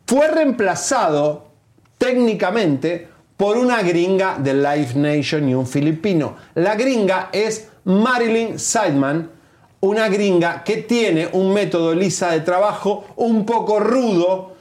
Fue 0.06 0.28
reemplazado 0.28 1.48
técnicamente 1.98 3.08
por 3.38 3.58
una 3.58 3.82
gringa 3.82 4.38
de 4.38 4.54
Live 4.54 4.94
Nation 4.96 5.50
y 5.50 5.56
un 5.56 5.66
filipino. 5.66 6.36
La 6.56 6.76
gringa 6.76 7.30
es 7.32 7.70
Marilyn 7.86 8.60
Seidman, 8.60 9.30
una 9.82 10.08
gringa 10.08 10.64
que 10.64 10.78
tiene 10.78 11.30
un 11.34 11.54
método 11.54 11.94
lisa 11.94 12.32
de 12.32 12.40
trabajo 12.42 13.04
un 13.18 13.46
poco 13.46 13.80
rudo. 13.80 14.54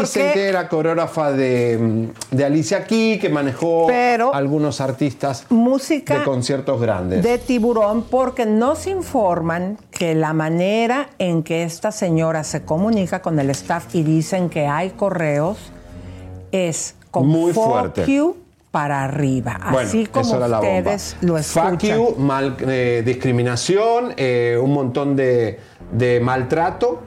Dicen 0.00 0.32
que 0.32 0.48
era 0.48 0.68
coreógrafa 0.68 1.32
de, 1.32 1.76
mm, 1.76 2.36
de 2.36 2.44
Alicia 2.44 2.84
Key, 2.84 3.18
que 3.18 3.28
manejó 3.28 3.88
algunos 4.32 4.80
artistas 4.80 5.44
música 5.50 6.18
de 6.20 6.24
conciertos 6.24 6.80
grandes. 6.80 7.22
de 7.24 7.38
tiburón 7.38 8.04
porque 8.04 8.46
nos 8.46 8.86
informan 8.86 9.78
que 9.90 10.14
la 10.14 10.34
manera 10.34 11.08
en 11.18 11.42
que 11.42 11.64
esta 11.64 11.90
señora 11.90 12.44
se 12.44 12.64
comunica 12.64 13.22
con 13.22 13.40
el 13.40 13.50
staff 13.50 13.92
y 13.94 14.04
dicen 14.04 14.50
que 14.50 14.66
hay 14.68 14.90
correos 14.90 15.58
es 16.52 16.94
con 17.10 17.26
Muy 17.26 17.52
fuerte. 17.52 18.04
you 18.06 18.36
para 18.72 19.04
arriba, 19.04 19.60
Bueno, 19.70 19.86
así 19.88 20.06
como 20.06 20.34
ustedes 20.34 21.16
lo 21.20 21.38
escuchan. 21.38 21.78
Fuck 21.78 21.82
you, 21.82 22.14
mal- 22.18 22.56
eh, 22.66 23.02
discriminación, 23.04 24.14
eh, 24.16 24.58
un 24.60 24.72
montón 24.72 25.14
de, 25.14 25.60
de 25.92 26.18
maltrato. 26.20 27.02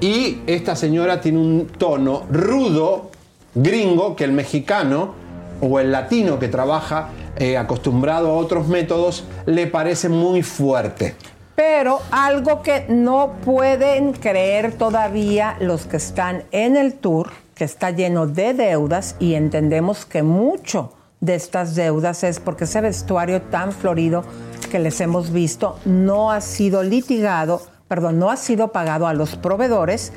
Y 0.00 0.42
esta 0.46 0.76
señora 0.76 1.20
tiene 1.20 1.38
un 1.38 1.66
tono 1.66 2.22
rudo, 2.30 3.10
gringo, 3.54 4.14
que 4.14 4.22
el 4.24 4.32
mexicano 4.32 5.14
o 5.60 5.80
el 5.80 5.90
latino 5.90 6.38
que 6.38 6.46
trabaja 6.46 7.08
eh, 7.36 7.56
acostumbrado 7.58 8.28
a 8.30 8.34
otros 8.34 8.68
métodos 8.68 9.24
le 9.44 9.66
parece 9.66 10.08
muy 10.08 10.44
fuerte. 10.44 11.16
Pero 11.56 11.98
algo 12.12 12.62
que 12.62 12.86
no 12.88 13.32
pueden 13.44 14.12
creer 14.12 14.72
todavía 14.74 15.56
los 15.58 15.86
que 15.86 15.96
están 15.96 16.44
en 16.52 16.76
el 16.76 16.94
tour, 16.94 17.30
que 17.56 17.64
está 17.64 17.90
lleno 17.90 18.28
de 18.28 18.54
deudas 18.54 19.16
y 19.18 19.34
entendemos 19.34 20.06
que 20.06 20.22
mucho 20.22 20.92
de 21.20 21.34
estas 21.34 21.74
deudas 21.74 22.24
es 22.24 22.40
porque 22.40 22.64
ese 22.64 22.80
vestuario 22.80 23.42
tan 23.42 23.72
florido 23.72 24.24
que 24.70 24.78
les 24.78 25.00
hemos 25.00 25.32
visto 25.32 25.78
no 25.84 26.30
ha 26.30 26.40
sido 26.40 26.82
litigado, 26.82 27.62
perdón, 27.88 28.18
no 28.18 28.30
ha 28.30 28.36
sido 28.36 28.68
pagado 28.68 29.06
a 29.06 29.14
los 29.14 29.36
proveedores 29.36 30.12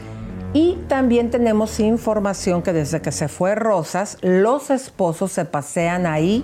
y 0.53 0.78
también 0.88 1.32
tenemos 1.32 1.80
información 1.80 2.61
que 2.61 2.73
desde 2.73 3.02
que 3.02 3.11
se 3.11 3.30
fue 3.30 3.56
Rosas, 3.56 4.18
los 4.22 4.69
esposos 4.69 5.32
se 5.32 5.45
pasean 5.45 6.06
ahí 6.06 6.44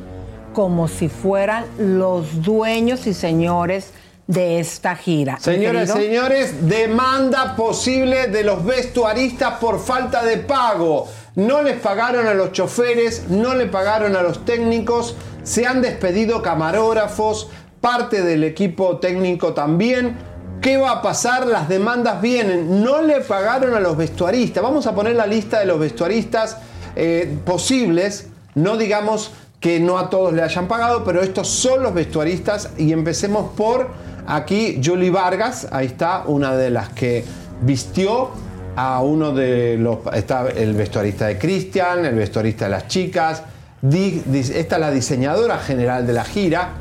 como 0.54 0.88
si 0.88 1.10
fueran 1.10 1.66
los 1.78 2.42
dueños 2.42 3.06
y 3.06 3.14
señores 3.14 3.92
de 4.28 4.60
esta 4.60 4.96
gira. 4.96 5.40
Señoras 5.40 5.90
y 5.90 5.94
señores, 5.94 6.68
demanda 6.68 7.56
posible 7.56 8.28
de 8.28 8.44
los 8.44 8.64
vestuaristas 8.64 9.56
por 9.60 9.80
falta 9.80 10.24
de 10.24 10.38
pago. 10.38 11.08
No 11.38 11.62
les 11.62 11.80
pagaron 11.80 12.26
a 12.26 12.34
los 12.34 12.52
choferes, 12.52 13.30
no 13.30 13.54
le 13.54 13.68
pagaron 13.68 14.16
a 14.16 14.24
los 14.24 14.44
técnicos, 14.44 15.16
se 15.44 15.68
han 15.68 15.84
despedido 15.84 16.42
camarógrafos, 16.42 17.52
parte 17.80 18.24
del 18.24 18.44
equipo 18.44 18.98
técnico 18.98 19.54
también. 19.54 20.18
¿Qué 20.64 20.78
va 20.78 20.94
a 20.94 21.02
pasar? 21.04 21.46
Las 21.46 21.70
demandas 21.70 22.24
vienen. 22.24 22.84
No 22.84 23.04
le 23.04 23.22
pagaron 23.22 23.76
a 23.76 23.80
los 23.80 23.96
vestuaristas. 23.96 24.64
Vamos 24.64 24.88
a 24.88 24.96
poner 24.96 25.16
la 25.16 25.28
lista 25.28 25.60
de 25.60 25.68
los 25.68 25.80
vestuaristas 25.80 26.58
eh, 26.96 27.38
posibles. 27.46 28.30
No 28.56 28.76
digamos 28.76 29.30
que 29.60 29.80
no 29.80 30.00
a 30.00 30.10
todos 30.10 30.34
le 30.34 30.42
hayan 30.42 30.68
pagado, 30.68 31.04
pero 31.04 31.22
estos 31.22 31.48
son 31.48 31.84
los 31.84 31.94
vestuaristas 31.94 32.72
y 32.80 32.92
empecemos 32.94 33.52
por 33.56 33.92
aquí 34.26 34.82
Julie 34.84 35.12
Vargas, 35.12 35.68
ahí 35.70 35.86
está, 35.86 36.24
una 36.26 36.56
de 36.56 36.72
las 36.72 36.90
que 36.90 37.24
vistió 37.62 38.32
a 38.78 39.02
uno 39.02 39.32
de 39.32 39.76
los, 39.76 39.98
está 40.14 40.48
el 40.50 40.76
vestuarista 40.76 41.26
de 41.26 41.40
Christian, 41.40 42.06
el 42.06 42.14
vestuarista 42.14 42.66
de 42.66 42.72
las 42.72 42.88
chicas, 42.88 43.42
esta 43.82 44.76
es 44.76 44.80
la 44.80 44.92
diseñadora 44.92 45.58
general 45.58 46.06
de 46.06 46.14
la 46.14 46.24
gira, 46.24 46.74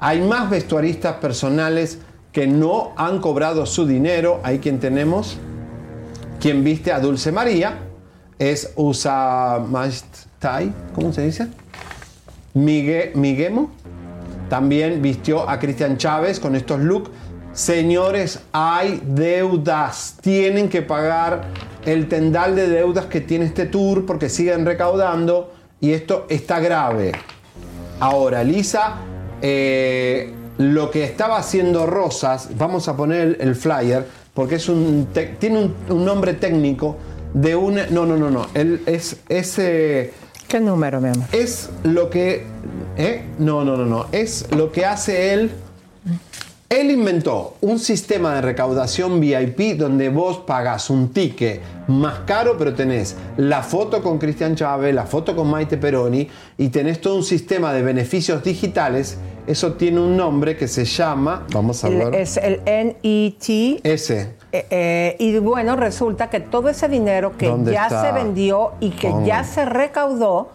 hay 0.00 0.20
más 0.20 0.50
vestuaristas 0.50 1.14
personales 1.14 1.98
que 2.32 2.48
no 2.48 2.90
han 2.96 3.20
cobrado 3.20 3.66
su 3.66 3.86
dinero, 3.86 4.40
ahí 4.42 4.58
quien 4.58 4.80
tenemos, 4.80 5.38
quien 6.40 6.64
viste 6.64 6.90
a 6.90 6.98
Dulce 6.98 7.30
María, 7.30 7.78
es 8.36 8.72
Usa 8.74 9.62
¿cómo 10.92 11.12
se 11.12 11.22
dice? 11.22 11.46
Migue, 12.54 13.12
Miguemo 13.14 13.70
también 14.48 15.00
vistió 15.00 15.48
a 15.48 15.58
Cristian 15.58 15.96
Chávez 15.98 16.38
con 16.38 16.54
estos 16.54 16.80
looks. 16.80 17.10
Señores, 17.54 18.40
hay 18.50 19.00
deudas. 19.06 20.16
Tienen 20.20 20.68
que 20.68 20.82
pagar 20.82 21.44
el 21.86 22.08
tendal 22.08 22.56
de 22.56 22.68
deudas 22.68 23.06
que 23.06 23.20
tiene 23.20 23.44
este 23.44 23.66
tour 23.66 24.04
porque 24.04 24.28
siguen 24.28 24.66
recaudando 24.66 25.52
y 25.80 25.92
esto 25.92 26.26
está 26.28 26.58
grave. 26.58 27.12
Ahora, 28.00 28.42
Lisa, 28.42 28.96
eh, 29.40 30.32
lo 30.58 30.90
que 30.90 31.04
estaba 31.04 31.36
haciendo 31.36 31.86
Rosas, 31.86 32.48
vamos 32.58 32.88
a 32.88 32.96
poner 32.96 33.36
el, 33.38 33.54
flyer 33.54 34.04
porque 34.34 34.56
es 34.56 34.68
un 34.68 35.06
tiene 35.38 35.58
un, 35.60 35.74
un 35.90 36.04
nombre 36.04 36.34
técnico 36.34 36.96
de 37.34 37.54
una. 37.54 37.86
No, 37.86 38.04
no, 38.04 38.16
no, 38.16 38.30
no. 38.30 38.48
Él 38.54 38.82
es. 38.86 39.18
es 39.28 39.58
eh, 39.60 40.12
¿Qué 40.48 40.58
número, 40.58 41.00
mi 41.00 41.10
amor? 41.10 41.26
Es 41.30 41.70
lo 41.84 42.10
que. 42.10 42.46
¿eh? 42.96 43.22
No, 43.38 43.64
no, 43.64 43.76
no, 43.76 43.84
no. 43.86 44.06
Es 44.10 44.50
lo 44.50 44.72
que 44.72 44.86
hace 44.86 45.34
él. 45.34 45.52
Él 46.74 46.90
inventó 46.90 47.54
un 47.60 47.78
sistema 47.78 48.34
de 48.34 48.40
recaudación 48.40 49.20
VIP 49.20 49.76
donde 49.78 50.08
vos 50.08 50.38
pagas 50.38 50.90
un 50.90 51.12
ticket 51.12 51.60
más 51.86 52.20
caro, 52.26 52.56
pero 52.58 52.74
tenés 52.74 53.14
la 53.36 53.62
foto 53.62 54.02
con 54.02 54.18
Cristian 54.18 54.56
Chávez, 54.56 54.92
la 54.92 55.04
foto 55.06 55.36
con 55.36 55.48
Maite 55.48 55.76
Peroni 55.76 56.28
y 56.58 56.70
tenés 56.70 57.00
todo 57.00 57.14
un 57.14 57.22
sistema 57.22 57.72
de 57.72 57.82
beneficios 57.82 58.42
digitales. 58.42 59.18
Eso 59.46 59.74
tiene 59.74 60.00
un 60.00 60.16
nombre 60.16 60.56
que 60.56 60.66
se 60.66 60.84
llama. 60.84 61.46
Vamos 61.52 61.84
a 61.84 61.90
ver. 61.90 62.12
es 62.12 62.38
el 62.38 62.60
NET. 62.64 63.80
Ese. 63.84 64.34
Eh, 64.50 64.66
eh, 64.68 65.16
y 65.20 65.38
bueno, 65.38 65.76
resulta 65.76 66.28
que 66.28 66.40
todo 66.40 66.68
ese 66.68 66.88
dinero 66.88 67.38
que 67.38 67.46
¿Dónde 67.46 67.70
ya 67.72 67.84
está? 67.84 68.02
se 68.02 68.12
vendió 68.12 68.72
y 68.80 68.90
que 68.90 69.10
Ponga. 69.10 69.26
ya 69.26 69.44
se 69.44 69.64
recaudó, 69.64 70.48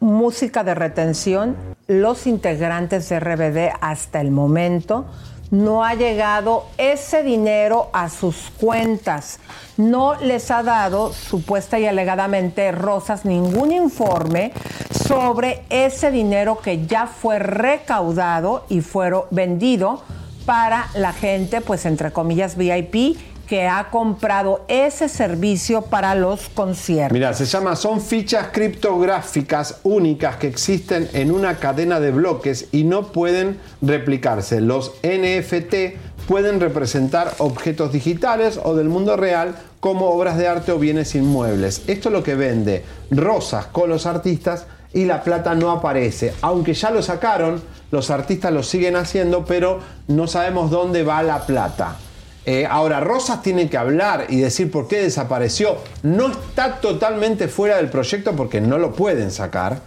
música 0.00 0.64
de 0.64 0.74
retención 0.74 1.56
los 1.88 2.26
integrantes 2.26 3.08
de 3.10 3.20
RBD 3.20 3.74
hasta 3.80 4.20
el 4.22 4.30
momento 4.30 5.04
no 5.52 5.84
ha 5.84 5.94
llegado 5.94 6.64
ese 6.78 7.22
dinero 7.22 7.90
a 7.92 8.08
sus 8.08 8.50
cuentas. 8.58 9.38
No 9.76 10.14
les 10.14 10.50
ha 10.50 10.62
dado, 10.62 11.12
supuesta 11.12 11.78
y 11.78 11.86
alegadamente, 11.86 12.72
Rosas, 12.72 13.26
ningún 13.26 13.70
informe 13.70 14.52
sobre 14.90 15.62
ese 15.68 16.10
dinero 16.10 16.58
que 16.58 16.86
ya 16.86 17.06
fue 17.06 17.38
recaudado 17.38 18.64
y 18.70 18.80
fueron 18.80 19.24
vendido 19.30 20.02
para 20.46 20.88
la 20.94 21.12
gente, 21.12 21.60
pues 21.60 21.84
entre 21.84 22.12
comillas, 22.12 22.56
VIP 22.56 23.18
que 23.52 23.68
ha 23.68 23.90
comprado 23.90 24.64
ese 24.66 25.10
servicio 25.10 25.82
para 25.82 26.14
los 26.14 26.48
conciertos. 26.48 27.12
Mira, 27.12 27.34
se 27.34 27.44
llama, 27.44 27.76
son 27.76 28.00
fichas 28.00 28.46
criptográficas 28.50 29.80
únicas 29.82 30.36
que 30.36 30.46
existen 30.46 31.06
en 31.12 31.30
una 31.30 31.58
cadena 31.58 32.00
de 32.00 32.12
bloques 32.12 32.68
y 32.72 32.84
no 32.84 33.12
pueden 33.12 33.58
replicarse. 33.82 34.62
Los 34.62 34.92
NFT 35.02 36.24
pueden 36.26 36.60
representar 36.60 37.34
objetos 37.36 37.92
digitales 37.92 38.58
o 38.64 38.74
del 38.74 38.88
mundo 38.88 39.18
real 39.18 39.54
como 39.80 40.06
obras 40.08 40.38
de 40.38 40.48
arte 40.48 40.72
o 40.72 40.78
bienes 40.78 41.14
inmuebles. 41.14 41.82
Esto 41.88 42.08
es 42.08 42.12
lo 42.14 42.22
que 42.22 42.36
vende 42.36 42.86
Rosas 43.10 43.66
con 43.66 43.90
los 43.90 44.06
artistas 44.06 44.64
y 44.94 45.04
la 45.04 45.22
plata 45.22 45.54
no 45.54 45.72
aparece. 45.72 46.32
Aunque 46.40 46.72
ya 46.72 46.90
lo 46.90 47.02
sacaron, 47.02 47.62
los 47.90 48.08
artistas 48.08 48.50
lo 48.50 48.62
siguen 48.62 48.96
haciendo, 48.96 49.44
pero 49.44 49.80
no 50.08 50.26
sabemos 50.26 50.70
dónde 50.70 51.02
va 51.02 51.22
la 51.22 51.44
plata. 51.44 51.98
Eh, 52.44 52.66
ahora, 52.68 53.00
Rosas 53.00 53.40
tiene 53.40 53.70
que 53.70 53.76
hablar 53.76 54.26
y 54.28 54.40
decir 54.40 54.70
por 54.70 54.88
qué 54.88 55.02
desapareció. 55.02 55.76
No 56.02 56.30
está 56.30 56.80
totalmente 56.80 57.46
fuera 57.48 57.76
del 57.76 57.88
proyecto 57.88 58.32
porque 58.32 58.60
no 58.60 58.78
lo 58.78 58.92
pueden 58.92 59.30
sacar. 59.30 59.80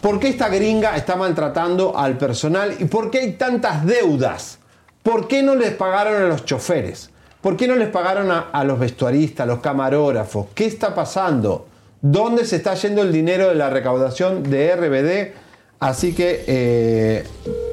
¿Por 0.00 0.18
qué 0.18 0.28
esta 0.28 0.48
gringa 0.48 0.96
está 0.96 1.16
maltratando 1.16 1.96
al 1.96 2.16
personal? 2.16 2.74
¿Y 2.78 2.86
por 2.86 3.10
qué 3.10 3.20
hay 3.20 3.32
tantas 3.32 3.84
deudas? 3.84 4.58
¿Por 5.02 5.28
qué 5.28 5.42
no 5.42 5.54
les 5.54 5.72
pagaron 5.72 6.22
a 6.22 6.26
los 6.26 6.44
choferes? 6.44 7.10
¿Por 7.42 7.56
qué 7.56 7.68
no 7.68 7.76
les 7.76 7.88
pagaron 7.88 8.30
a, 8.30 8.48
a 8.52 8.64
los 8.64 8.78
vestuaristas, 8.78 9.44
a 9.44 9.46
los 9.46 9.60
camarógrafos? 9.60 10.46
¿Qué 10.54 10.66
está 10.66 10.94
pasando? 10.94 11.66
¿Dónde 12.00 12.46
se 12.46 12.56
está 12.56 12.74
yendo 12.74 13.02
el 13.02 13.12
dinero 13.12 13.48
de 13.48 13.54
la 13.54 13.68
recaudación 13.68 14.42
de 14.42 14.74
RBD? 14.74 15.34
Así 15.80 16.14
que 16.14 16.44
eh, 16.46 17.24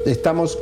estamos 0.06 0.58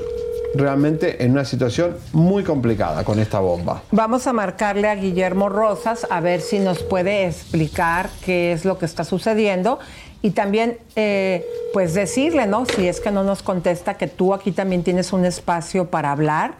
realmente 0.56 1.24
en 1.24 1.32
una 1.32 1.44
situación 1.44 1.96
muy 2.12 2.42
complicada 2.42 3.04
con 3.04 3.18
esta 3.18 3.40
bomba. 3.40 3.82
Vamos 3.90 4.26
a 4.26 4.32
marcarle 4.32 4.88
a 4.88 4.94
Guillermo 4.94 5.48
Rosas 5.48 6.06
a 6.10 6.20
ver 6.20 6.40
si 6.40 6.58
nos 6.58 6.82
puede 6.82 7.26
explicar 7.26 8.08
qué 8.24 8.52
es 8.52 8.64
lo 8.64 8.78
que 8.78 8.86
está 8.86 9.04
sucediendo 9.04 9.78
y 10.22 10.30
también 10.30 10.78
eh, 10.96 11.44
pues 11.72 11.94
decirle, 11.94 12.46
¿no? 12.46 12.66
Si 12.66 12.88
es 12.88 13.00
que 13.00 13.10
no 13.10 13.22
nos 13.22 13.42
contesta 13.42 13.94
que 13.94 14.08
tú 14.08 14.34
aquí 14.34 14.52
también 14.52 14.82
tienes 14.82 15.12
un 15.12 15.24
espacio 15.24 15.90
para 15.90 16.10
hablar. 16.12 16.54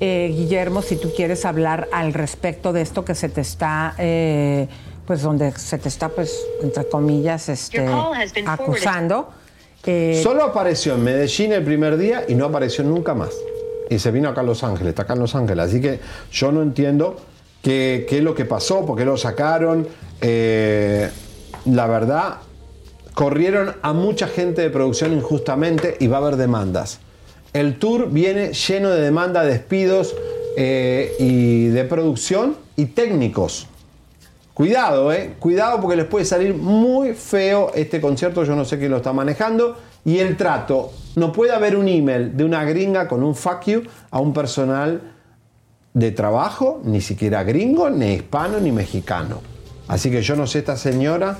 Eh, 0.00 0.32
Guillermo, 0.36 0.82
si 0.82 0.96
tú 0.96 1.12
quieres 1.14 1.44
hablar 1.44 1.88
al 1.92 2.12
respecto 2.12 2.72
de 2.72 2.82
esto 2.82 3.04
que 3.04 3.14
se 3.14 3.28
te 3.28 3.40
está, 3.40 3.94
eh, 3.98 4.68
pues 5.06 5.22
donde 5.22 5.52
se 5.52 5.78
te 5.78 5.88
está, 5.88 6.08
pues, 6.10 6.36
entre 6.62 6.86
comillas, 6.88 7.48
este, 7.48 7.86
acusando. 8.44 9.30
Eh, 9.86 10.20
Solo 10.22 10.42
apareció 10.42 10.94
en 10.94 11.04
Medellín 11.04 11.52
el 11.52 11.64
primer 11.64 11.96
día 11.96 12.24
y 12.28 12.34
no 12.34 12.46
apareció 12.46 12.84
nunca 12.84 13.14
más. 13.14 13.30
Y 13.88 13.98
se 13.98 14.10
vino 14.10 14.28
acá 14.28 14.40
a 14.40 14.44
Los 14.44 14.64
Ángeles, 14.64 14.90
está 14.90 15.02
acá 15.02 15.14
en 15.14 15.20
Los 15.20 15.34
Ángeles. 15.34 15.66
Así 15.66 15.80
que 15.80 16.00
yo 16.32 16.50
no 16.50 16.62
entiendo 16.62 17.16
qué, 17.62 18.06
es 18.10 18.22
lo 18.22 18.34
que 18.34 18.44
pasó, 18.44 18.84
por 18.84 18.98
qué 18.98 19.04
lo 19.04 19.16
sacaron. 19.16 19.86
Eh, 20.20 21.08
la 21.66 21.86
verdad, 21.86 22.38
corrieron 23.14 23.76
a 23.82 23.92
mucha 23.92 24.26
gente 24.26 24.62
de 24.62 24.70
producción 24.70 25.12
injustamente 25.12 25.96
y 26.00 26.08
va 26.08 26.18
a 26.18 26.20
haber 26.20 26.36
demandas. 26.36 27.00
El 27.52 27.78
tour 27.78 28.10
viene 28.10 28.52
lleno 28.52 28.90
de 28.90 29.00
demandas, 29.00 29.46
despidos 29.46 30.14
eh, 30.56 31.14
y 31.18 31.68
de 31.68 31.84
producción 31.84 32.56
y 32.76 32.86
técnicos. 32.86 33.68
Cuidado, 34.56 35.12
eh. 35.12 35.34
Cuidado 35.38 35.82
porque 35.82 35.96
les 35.96 36.06
puede 36.06 36.24
salir 36.24 36.54
muy 36.54 37.12
feo 37.12 37.72
este 37.74 38.00
concierto. 38.00 38.42
Yo 38.42 38.56
no 38.56 38.64
sé 38.64 38.78
quién 38.78 38.90
lo 38.90 38.96
está 38.96 39.12
manejando. 39.12 39.76
Y 40.02 40.18
el 40.18 40.38
trato. 40.38 40.92
No 41.14 41.30
puede 41.30 41.52
haber 41.52 41.76
un 41.76 41.86
email 41.88 42.34
de 42.34 42.42
una 42.42 42.64
gringa 42.64 43.06
con 43.06 43.22
un 43.22 43.34
fuck 43.34 43.66
you 43.66 43.82
a 44.10 44.18
un 44.18 44.32
personal 44.32 45.12
de 45.92 46.10
trabajo, 46.10 46.80
ni 46.84 47.02
siquiera 47.02 47.42
gringo, 47.42 47.90
ni 47.90 48.14
hispano, 48.14 48.58
ni 48.58 48.72
mexicano. 48.72 49.42
Así 49.88 50.10
que 50.10 50.22
yo 50.22 50.36
no 50.36 50.46
sé 50.46 50.60
esta 50.60 50.78
señora. 50.78 51.36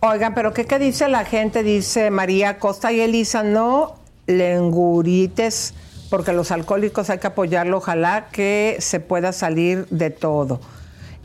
Oigan, 0.00 0.34
pero 0.34 0.52
¿qué, 0.52 0.64
qué 0.64 0.80
dice 0.80 1.08
la 1.08 1.24
gente? 1.24 1.62
Dice 1.62 2.10
María 2.10 2.58
Costa 2.58 2.90
y 2.90 3.02
Elisa, 3.02 3.44
no 3.44 3.94
lengurites, 4.26 5.74
porque 6.10 6.32
los 6.32 6.50
alcohólicos 6.50 7.08
hay 7.08 7.18
que 7.18 7.28
apoyarlo. 7.28 7.76
Ojalá 7.76 8.30
que 8.32 8.78
se 8.80 8.98
pueda 8.98 9.32
salir 9.32 9.86
de 9.90 10.10
todo. 10.10 10.58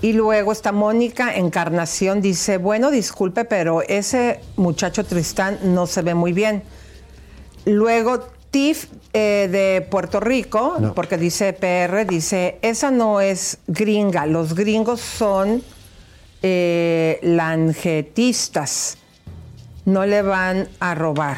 Y 0.02 0.14
luego 0.14 0.52
está 0.52 0.72
Mónica 0.72 1.36
Encarnación, 1.36 2.22
dice, 2.22 2.58
bueno, 2.58 2.90
disculpe, 2.90 3.46
pero 3.46 3.84
ese 3.84 4.40
muchacho 4.56 5.06
Tristán 5.06 5.60
no 5.64 5.86
se 5.86 6.02
ve 6.02 6.16
muy 6.16 6.34
bien. 6.34 6.64
Luego 7.66 8.26
Tiff 8.50 8.88
eh, 9.14 9.48
de 9.52 9.82
Puerto 9.90 10.20
Rico, 10.20 10.76
No. 10.80 10.94
porque 10.96 11.18
dice 11.18 11.54
PR, 11.54 12.06
dice, 12.08 12.58
esa 12.64 12.90
no 12.90 13.22
es 13.22 13.60
gringa, 13.68 14.26
los 14.26 14.56
gringos 14.56 15.00
son 15.02 15.62
eh, 16.42 17.20
langetistas, 17.22 18.98
no 19.86 20.06
le 20.08 20.22
van 20.24 20.68
a 20.80 20.96
robar, 20.96 21.38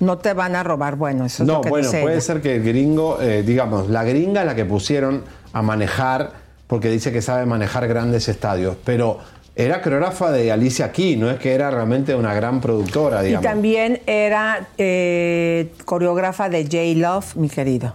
no 0.00 0.16
te 0.18 0.32
van 0.32 0.56
a 0.56 0.62
robar, 0.62 0.96
bueno, 0.96 1.26
eso 1.26 1.42
es 1.42 1.46
No, 1.46 1.56
lo 1.56 1.60
que 1.60 1.68
bueno, 1.68 1.86
dice 1.86 2.00
puede 2.00 2.14
ella. 2.16 2.24
ser 2.24 2.40
que 2.40 2.56
el 2.56 2.64
gringo, 2.64 3.20
eh, 3.20 3.42
digamos, 3.42 3.90
la 3.90 4.04
gringa 4.04 4.40
es 4.40 4.46
la 4.46 4.54
que 4.54 4.64
pusieron 4.64 5.22
a 5.52 5.60
manejar, 5.62 6.32
porque 6.68 6.88
dice 6.90 7.10
que 7.10 7.20
sabe 7.22 7.44
manejar 7.46 7.88
grandes 7.88 8.28
estadios, 8.28 8.76
pero 8.84 9.18
era 9.56 9.82
coreógrafa 9.82 10.30
de 10.30 10.52
Alicia 10.52 10.92
Key, 10.92 11.16
no 11.16 11.28
es 11.28 11.40
que 11.40 11.52
era 11.52 11.68
realmente 11.72 12.14
una 12.14 12.32
gran 12.32 12.60
productora, 12.60 13.22
Y 13.24 13.28
digamos. 13.28 13.44
también 13.50 14.00
era 14.06 14.68
eh, 14.78 15.72
coreógrafa 15.84 16.48
de 16.48 16.62
J 16.62 16.76
Love, 16.94 17.34
mi 17.34 17.48
querido. 17.48 17.92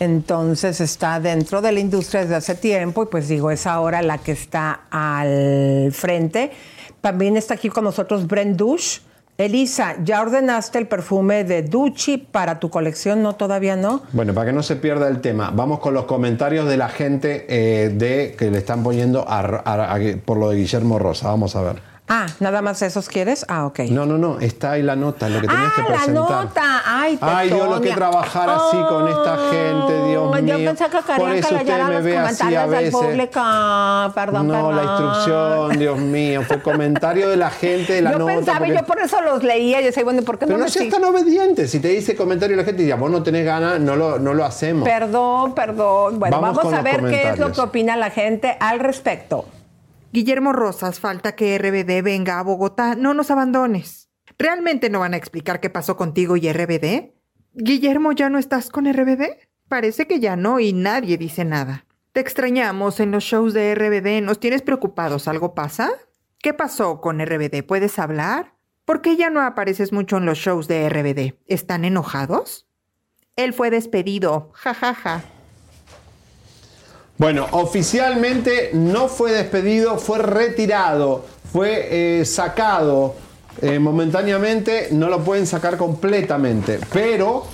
Entonces 0.00 0.80
está 0.80 1.20
dentro 1.20 1.60
de 1.60 1.72
la 1.72 1.80
industria 1.80 2.22
desde 2.22 2.34
hace 2.34 2.54
tiempo 2.54 3.02
y 3.02 3.06
pues 3.06 3.28
digo, 3.28 3.50
es 3.50 3.66
ahora 3.66 4.00
la 4.02 4.18
que 4.18 4.32
está 4.32 4.80
al 4.90 5.92
frente. 5.92 6.50
También 7.02 7.36
está 7.36 7.54
aquí 7.54 7.68
con 7.68 7.84
nosotros 7.84 8.26
Brent 8.26 8.56
Dush. 8.56 8.98
Elisa, 9.40 9.96
¿ya 10.04 10.20
ordenaste 10.20 10.76
el 10.78 10.86
perfume 10.86 11.44
de 11.44 11.62
Ducci 11.62 12.18
para 12.18 12.60
tu 12.60 12.68
colección? 12.68 13.22
No, 13.22 13.36
todavía 13.36 13.74
no. 13.74 14.02
Bueno, 14.12 14.34
para 14.34 14.48
que 14.48 14.52
no 14.52 14.62
se 14.62 14.76
pierda 14.76 15.08
el 15.08 15.22
tema, 15.22 15.50
vamos 15.50 15.78
con 15.80 15.94
los 15.94 16.04
comentarios 16.04 16.68
de 16.68 16.76
la 16.76 16.90
gente 16.90 17.46
eh, 17.48 17.88
de 17.88 18.34
que 18.38 18.50
le 18.50 18.58
están 18.58 18.82
poniendo 18.82 19.24
a- 19.26 19.98
por 20.26 20.36
lo 20.36 20.50
de 20.50 20.56
Guillermo 20.58 20.98
Rosa. 20.98 21.28
Vamos 21.28 21.56
a 21.56 21.62
ver. 21.62 21.89
Ah, 22.12 22.26
¿nada 22.40 22.60
más 22.60 22.82
esos 22.82 23.08
quieres? 23.08 23.46
Ah, 23.48 23.66
ok. 23.66 23.78
No, 23.90 24.04
no, 24.04 24.18
no, 24.18 24.40
está 24.40 24.72
ahí 24.72 24.82
la 24.82 24.96
nota, 24.96 25.28
lo 25.28 25.40
que 25.40 25.46
tenías 25.46 25.72
que 25.74 25.80
Ah, 25.80 25.84
la 25.84 25.96
presentar. 25.96 26.14
nota. 26.44 26.82
Ay, 26.84 27.16
Ay, 27.20 27.46
Dios, 27.50 27.60
lo 27.60 27.66
que 27.80 27.88
Tetonia. 27.90 27.94
trabajar 27.94 28.48
así 28.50 28.76
con 28.88 29.06
esta 29.06 29.36
gente, 29.52 30.08
Dios 30.08 30.30
Ay, 30.34 30.42
mío. 30.42 30.58
Yo 30.58 30.64
pensé 30.64 30.84
que 30.86 30.90
Por 31.16 31.30
eso 31.30 31.48
que 31.50 31.54
usted 31.54 31.84
me 31.86 31.94
los 31.94 32.02
ve 32.02 32.18
así 32.18 32.54
a 32.56 32.66
veces. 32.66 32.90
público. 32.90 33.40
Perdón, 34.14 34.48
No, 34.48 34.52
perdón. 34.54 34.76
la 34.76 34.82
instrucción, 34.82 35.78
Dios 35.78 35.98
mío, 36.00 36.42
fue 36.42 36.60
comentario 36.60 37.28
de 37.28 37.36
la 37.36 37.50
gente 37.50 37.92
de 37.92 38.02
la 38.02 38.10
yo 38.10 38.18
nota. 38.18 38.32
pensaba, 38.34 38.58
porque- 38.58 38.74
yo 38.74 38.84
por 38.84 38.98
eso 38.98 39.20
los 39.20 39.44
leía. 39.44 39.78
Yo 39.80 39.86
decía, 39.86 40.02
bueno, 40.02 40.22
¿por 40.22 40.36
qué 40.38 40.46
Pero 40.46 40.58
no 40.58 40.64
no 40.64 40.64
me 40.64 40.70
seas 40.72 40.86
sig- 40.86 40.90
tan 40.90 41.04
obediente. 41.04 41.68
Si 41.68 41.78
te 41.78 41.88
dice 41.88 42.16
comentario 42.16 42.56
de 42.56 42.62
la 42.64 42.66
gente 42.66 42.82
y 42.82 42.92
vos 42.92 43.08
no 43.08 43.22
tenés 43.22 43.44
ganas, 43.44 43.78
no 43.78 43.94
lo, 43.94 44.18
no 44.18 44.34
lo 44.34 44.44
hacemos. 44.44 44.88
Perdón, 44.88 45.54
perdón. 45.54 46.18
Bueno, 46.18 46.40
Vamos 46.40 46.72
a 46.74 46.82
ver 46.82 47.04
qué 47.04 47.30
es 47.30 47.38
lo 47.38 47.52
que 47.52 47.60
opina 47.60 47.96
la 47.96 48.10
gente 48.10 48.56
al 48.58 48.80
respecto. 48.80 49.44
Guillermo 50.12 50.52
Rosas, 50.52 50.98
falta 50.98 51.36
que 51.36 51.56
RBD 51.56 52.02
venga 52.02 52.40
a 52.40 52.42
Bogotá. 52.42 52.96
No 52.96 53.14
nos 53.14 53.30
abandones. 53.30 54.10
¿Realmente 54.38 54.90
no 54.90 54.98
van 54.98 55.14
a 55.14 55.16
explicar 55.16 55.60
qué 55.60 55.70
pasó 55.70 55.96
contigo 55.96 56.36
y 56.36 56.52
RBD? 56.52 57.12
Guillermo, 57.54 58.10
¿ya 58.10 58.28
no 58.28 58.38
estás 58.38 58.70
con 58.70 58.92
RBD? 58.92 59.38
Parece 59.68 60.08
que 60.08 60.18
ya 60.18 60.34
no 60.34 60.58
y 60.58 60.72
nadie 60.72 61.16
dice 61.16 61.44
nada. 61.44 61.86
Te 62.12 62.18
extrañamos 62.18 62.98
en 62.98 63.12
los 63.12 63.22
shows 63.22 63.54
de 63.54 63.72
RBD. 63.72 64.20
¿Nos 64.20 64.40
tienes 64.40 64.62
preocupados? 64.62 65.28
¿Algo 65.28 65.54
pasa? 65.54 65.90
¿Qué 66.38 66.54
pasó 66.54 67.00
con 67.00 67.24
RBD? 67.24 67.62
¿Puedes 67.64 68.00
hablar? 68.00 68.56
¿Por 68.84 69.02
qué 69.02 69.16
ya 69.16 69.30
no 69.30 69.40
apareces 69.42 69.92
mucho 69.92 70.16
en 70.16 70.26
los 70.26 70.38
shows 70.38 70.66
de 70.66 70.88
RBD? 70.88 71.38
¿Están 71.46 71.84
enojados? 71.84 72.66
Él 73.36 73.52
fue 73.52 73.70
despedido. 73.70 74.50
Ja, 74.54 74.74
ja, 74.74 74.92
ja. 74.92 75.22
Bueno, 77.20 77.46
oficialmente 77.50 78.70
no 78.72 79.06
fue 79.06 79.32
despedido, 79.32 79.98
fue 79.98 80.20
retirado, 80.20 81.26
fue 81.52 82.20
eh, 82.20 82.24
sacado 82.24 83.14
eh, 83.60 83.78
momentáneamente, 83.78 84.88
no 84.92 85.10
lo 85.10 85.22
pueden 85.22 85.46
sacar 85.46 85.76
completamente. 85.76 86.80
Pero, 86.90 87.44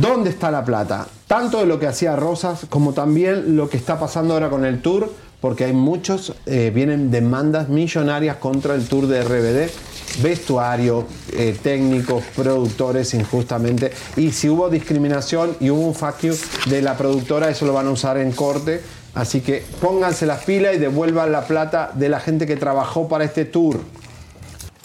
¿dónde 0.00 0.30
está 0.30 0.50
la 0.50 0.64
plata? 0.64 1.06
Tanto 1.28 1.60
de 1.60 1.66
lo 1.66 1.78
que 1.78 1.86
hacía 1.86 2.16
Rosas 2.16 2.66
como 2.68 2.92
también 2.92 3.56
lo 3.56 3.70
que 3.70 3.76
está 3.76 4.00
pasando 4.00 4.34
ahora 4.34 4.50
con 4.50 4.64
el 4.64 4.82
tour, 4.82 5.12
porque 5.40 5.66
hay 5.66 5.74
muchos, 5.74 6.34
eh, 6.46 6.72
vienen 6.74 7.12
demandas 7.12 7.68
millonarias 7.68 8.38
contra 8.38 8.74
el 8.74 8.88
tour 8.88 9.06
de 9.06 9.22
RBD 9.22 9.70
vestuario, 10.22 11.06
técnicos, 11.62 12.22
productores 12.36 13.14
injustamente. 13.14 13.90
Y 14.16 14.30
si 14.30 14.48
hubo 14.48 14.70
discriminación 14.70 15.56
y 15.58 15.70
hubo 15.70 15.88
un 15.88 15.94
fuck 15.94 16.20
you 16.20 16.36
de 16.66 16.82
la 16.82 16.96
productora, 16.96 17.48
eso 17.48 17.66
lo 17.66 17.72
van 17.72 17.88
a 17.88 17.90
usar 17.90 18.18
en 18.18 18.30
corte. 18.30 18.80
Así 19.14 19.40
que 19.40 19.64
pónganse 19.80 20.26
las 20.26 20.44
pilas 20.44 20.74
y 20.74 20.78
devuelvan 20.78 21.30
la 21.30 21.42
plata 21.42 21.90
de 21.94 22.08
la 22.08 22.20
gente 22.20 22.46
que 22.46 22.56
trabajó 22.56 23.08
para 23.08 23.24
este 23.24 23.44
tour. 23.44 23.80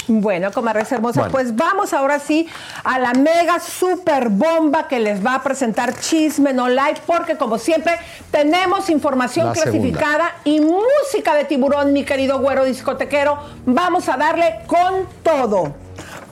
Bueno, 0.08 0.52
comadres 0.52 0.92
hermosas, 0.92 1.18
Bueno. 1.18 1.32
pues 1.32 1.56
vamos 1.56 1.94
ahora 1.94 2.18
sí 2.18 2.48
a 2.84 2.98
la 2.98 3.14
mega 3.14 3.60
super 3.60 4.30
bomba 4.30 4.88
que 4.88 5.00
les 5.00 5.24
va 5.24 5.36
a 5.36 5.44
presentar 5.44 5.96
Chisme 6.00 6.52
No 6.52 6.68
Like, 6.68 7.02
porque 7.06 7.38
como 7.38 7.60
siempre 7.60 7.94
tenemos 8.32 8.90
información 8.90 9.48
La 9.48 9.54
clasificada 9.54 10.32
y 10.46 10.62
música 10.62 11.36
de 11.36 11.46
tiburón, 11.46 11.94
mi 11.94 12.06
querido 12.06 12.40
güero 12.40 12.66
discotequero. 12.66 13.38
Vamos 13.68 14.10
a 14.10 14.18
darle 14.18 14.62
con 14.66 15.08
todo, 15.22 15.76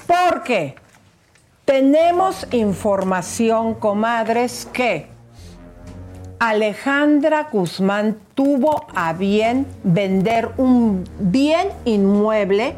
porque 0.08 0.76
tenemos 1.66 2.48
información, 2.52 3.76
comadres, 3.76 4.68
que 4.74 5.08
Alejandra 6.40 7.50
Guzmán 7.52 8.18
tuvo 8.36 8.86
a 8.94 9.14
bien 9.14 9.66
vender 9.84 10.50
un 10.58 11.04
bien 11.18 11.70
inmueble, 11.86 12.76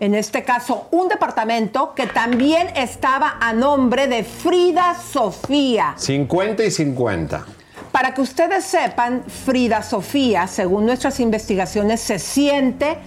en 0.00 0.14
este 0.16 0.42
caso 0.42 0.88
un 0.90 1.08
departamento 1.08 1.94
que 1.94 2.08
también 2.08 2.68
estaba 2.74 3.36
a 3.40 3.52
nombre 3.52 4.08
de 4.08 4.24
Frida 4.24 4.96
Sofía. 4.96 5.94
50 5.96 6.64
y 6.64 6.70
50. 6.72 7.46
Para 7.92 8.12
que 8.12 8.22
ustedes 8.22 8.64
sepan, 8.64 9.22
Frida 9.22 9.80
Sofía, 9.84 10.48
según 10.48 10.84
nuestras 10.84 11.20
investigaciones, 11.20 12.00
se 12.00 12.18
siente 12.18 12.98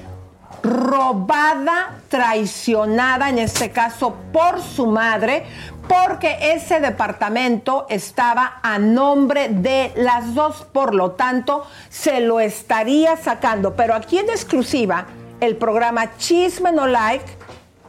robada, 0.64 2.00
traicionada, 2.08 3.30
en 3.30 3.40
este 3.40 3.72
caso 3.72 4.16
por 4.32 4.62
su 4.62 4.88
madre, 4.88 5.44
porque 5.88 6.38
ese 6.54 6.80
departamento 6.80 7.86
estaba 7.90 8.60
a 8.62 8.78
nombre 8.78 9.50
de 9.50 9.92
las 9.96 10.34
dos, 10.34 10.66
por 10.72 10.94
lo 10.94 11.12
tanto, 11.12 11.66
se 11.90 12.20
lo 12.20 12.40
estaría 12.40 13.16
sacando. 13.18 13.76
Pero 13.76 13.96
aquí 13.96 14.18
en 14.18 14.30
exclusiva, 14.30 15.08
el 15.40 15.56
programa 15.56 16.18
Chisme 16.18 16.72
No 16.72 16.88
Like, 16.88 17.26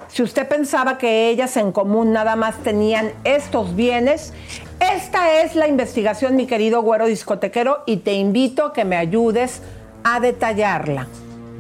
si 0.08 0.22
usted 0.22 0.48
pensaba 0.48 0.96
que 0.96 1.28
ellas 1.28 1.56
en 1.56 1.72
común 1.72 2.12
nada 2.12 2.36
más 2.36 2.56
tenían 2.62 3.12
estos 3.24 3.74
bienes, 3.76 4.32
esta 4.80 5.42
es 5.42 5.54
la 5.54 5.68
investigación, 5.68 6.36
mi 6.36 6.46
querido 6.46 6.82
güero 6.82 7.06
discotequero, 7.06 7.82
y 7.84 7.98
te 7.98 8.14
invito 8.14 8.66
a 8.66 8.72
que 8.72 8.84
me 8.84 8.96
ayudes 8.96 9.60
a 10.04 10.20
detallarla. 10.20 11.08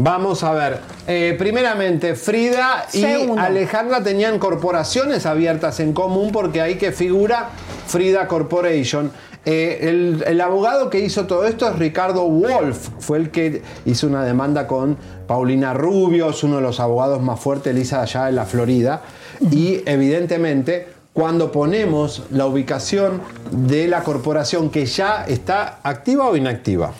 Vamos 0.00 0.44
a 0.44 0.52
ver. 0.52 0.78
Eh, 1.08 1.34
primeramente, 1.36 2.14
Frida 2.14 2.86
y 2.92 3.00
Segundo. 3.00 3.42
Alejandra 3.42 4.02
tenían 4.02 4.38
corporaciones 4.38 5.26
abiertas 5.26 5.80
en 5.80 5.92
común 5.92 6.30
porque 6.30 6.60
ahí 6.60 6.76
que 6.76 6.92
figura 6.92 7.50
Frida 7.88 8.28
Corporation. 8.28 9.10
Eh, 9.44 9.88
el, 9.88 10.24
el 10.24 10.40
abogado 10.40 10.88
que 10.88 11.00
hizo 11.00 11.26
todo 11.26 11.46
esto 11.46 11.68
es 11.68 11.76
Ricardo 11.76 12.28
Wolf. 12.28 12.90
Fue 13.00 13.18
el 13.18 13.30
que 13.30 13.62
hizo 13.86 14.06
una 14.06 14.24
demanda 14.24 14.68
con 14.68 14.96
Paulina 15.26 15.74
Rubio, 15.74 16.30
es 16.30 16.44
uno 16.44 16.56
de 16.56 16.62
los 16.62 16.78
abogados 16.78 17.20
más 17.20 17.40
fuertes, 17.40 17.74
Elisa, 17.74 18.00
allá 18.00 18.28
en 18.28 18.36
la 18.36 18.44
Florida. 18.44 19.02
Y 19.50 19.82
evidentemente, 19.84 20.86
cuando 21.12 21.50
ponemos 21.50 22.22
la 22.30 22.46
ubicación 22.46 23.20
de 23.50 23.88
la 23.88 24.04
corporación 24.04 24.70
que 24.70 24.86
ya 24.86 25.24
está 25.26 25.80
activa 25.82 26.28
o 26.28 26.36
inactiva. 26.36 26.92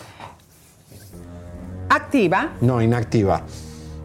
Activa. 1.89 2.51
No, 2.61 2.81
inactiva. 2.81 3.41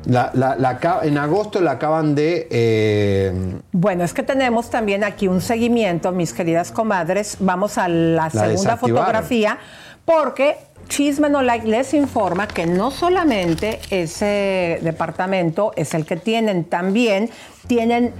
La- 0.06 0.30
la- 0.34 1.00
en 1.02 1.16
agosto 1.16 1.60
la 1.60 1.72
acaban 1.72 2.14
de... 2.14 2.46
eh, 2.50 3.32
Bueno, 3.72 4.04
es 4.04 4.12
que 4.12 4.22
tenemos 4.22 4.68
también 4.68 5.02
aquí 5.02 5.28
un 5.28 5.40
seguimiento, 5.40 6.12
mis 6.12 6.32
queridas 6.34 6.70
comadres. 6.72 7.36
Vamos 7.40 7.78
a 7.78 7.88
la, 7.88 8.28
segunda 8.28 8.76
fotografía, 8.76 9.58
porque 10.04 10.56
Chisme 10.88 11.30
No 11.30 11.40
Like 11.40 11.66
les 11.66 11.94
informa 11.94 12.46
que 12.46 12.66
no 12.66 12.90
solamente 12.90 13.80
ese 13.88 14.78
departamento 14.82 15.72
es 15.76 15.94
el 15.94 16.04
que 16.04 16.16
tienen, 16.18 16.64
también 16.64 17.30
tienen 17.66 18.12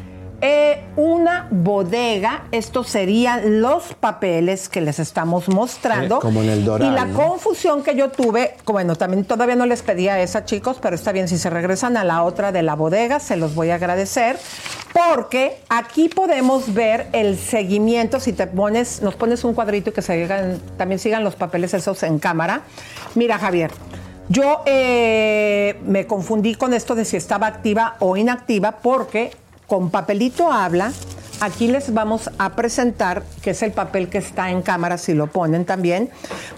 eh, 0.46 0.84
una 0.96 1.48
bodega. 1.50 2.44
Estos 2.52 2.88
serían 2.88 3.62
los 3.62 3.94
papeles 3.94 4.68
que 4.68 4.82
les 4.82 4.98
estamos 4.98 5.48
mostrando. 5.48 6.20
Como 6.20 6.42
en 6.42 6.50
el 6.50 6.66
Doral, 6.66 6.92
Y 6.92 6.94
la 6.94 7.06
confusión 7.14 7.82
que 7.82 7.96
yo 7.96 8.10
tuve, 8.10 8.54
bueno, 8.66 8.94
también 8.94 9.24
todavía 9.24 9.56
no 9.56 9.64
les 9.64 9.80
pedía 9.80 10.20
esa, 10.20 10.44
chicos, 10.44 10.76
pero 10.82 10.96
está 10.96 11.12
bien 11.12 11.28
si 11.28 11.38
se 11.38 11.48
regresan 11.48 11.96
a 11.96 12.04
la 12.04 12.22
otra 12.22 12.52
de 12.52 12.62
la 12.62 12.74
bodega, 12.74 13.20
se 13.20 13.36
los 13.36 13.54
voy 13.54 13.70
a 13.70 13.76
agradecer, 13.76 14.38
porque 14.92 15.56
aquí 15.70 16.10
podemos 16.10 16.74
ver 16.74 17.06
el 17.12 17.38
seguimiento, 17.38 18.20
si 18.20 18.34
te 18.34 18.46
pones, 18.46 19.00
nos 19.00 19.14
pones 19.14 19.44
un 19.44 19.54
cuadrito 19.54 19.90
y 19.90 19.92
que 19.94 20.02
se 20.02 20.58
también 20.76 20.98
sigan 20.98 21.24
los 21.24 21.36
papeles 21.36 21.72
esos 21.72 22.02
en 22.02 22.18
cámara. 22.18 22.60
Mira, 23.14 23.38
Javier. 23.38 23.70
Yo 24.28 24.62
eh, 24.64 25.78
me 25.86 26.06
confundí 26.06 26.54
con 26.54 26.72
esto 26.72 26.94
de 26.94 27.04
si 27.04 27.16
estaba 27.16 27.46
activa 27.46 27.96
o 28.00 28.16
inactiva 28.16 28.72
porque 28.72 29.30
con 29.66 29.90
papelito 29.90 30.50
habla, 30.52 30.92
aquí 31.40 31.68
les 31.68 31.92
vamos 31.92 32.30
a 32.38 32.54
presentar, 32.54 33.22
que 33.42 33.50
es 33.50 33.62
el 33.62 33.72
papel 33.72 34.08
que 34.08 34.18
está 34.18 34.50
en 34.50 34.62
cámara, 34.62 34.98
si 34.98 35.14
lo 35.14 35.26
ponen 35.26 35.64
también, 35.64 36.10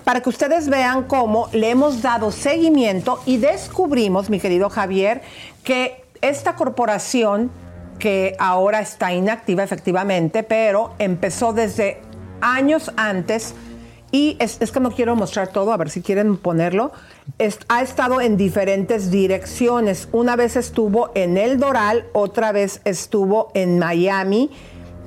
para 0.05 0.21
que 0.21 0.29
ustedes 0.29 0.69
vean 0.69 1.05
cómo 1.05 1.49
le 1.53 1.71
hemos 1.71 2.03
dado 2.03 2.31
seguimiento 2.31 3.21
y 3.27 3.39
descubrimos, 3.39 4.31
mi 4.31 4.41
querido 4.41 4.71
Javier, 4.71 5.23
que 5.65 6.05
esta 6.21 6.55
corporación, 6.55 7.51
que 7.99 8.37
ahora 8.39 8.81
está 8.81 9.13
inactiva 9.13 9.63
efectivamente, 9.63 10.43
pero 10.43 10.95
empezó 10.99 11.53
desde 11.53 12.01
años 12.41 12.93
antes 12.97 13.55
y 14.17 14.37
es, 14.39 14.57
es 14.61 14.73
que 14.73 14.81
no 14.81 14.93
quiero 14.93 15.15
mostrar 15.15 15.49
todo, 15.49 15.75
a 15.75 15.77
ver 15.77 15.91
si 15.91 16.01
quieren 16.01 16.39
ponerlo. 16.39 16.91
Ha 17.69 17.83
estado 17.83 18.23
en 18.23 18.39
diferentes 18.39 19.11
direcciones. 19.11 20.09
Una 20.11 20.37
vez 20.37 20.57
estuvo 20.57 21.11
en 21.15 21.37
El 21.37 21.61
Doral, 21.61 22.07
otra 22.15 22.51
vez 22.51 22.81
estuvo 22.87 23.51
en 23.53 23.79
Miami, 23.79 24.51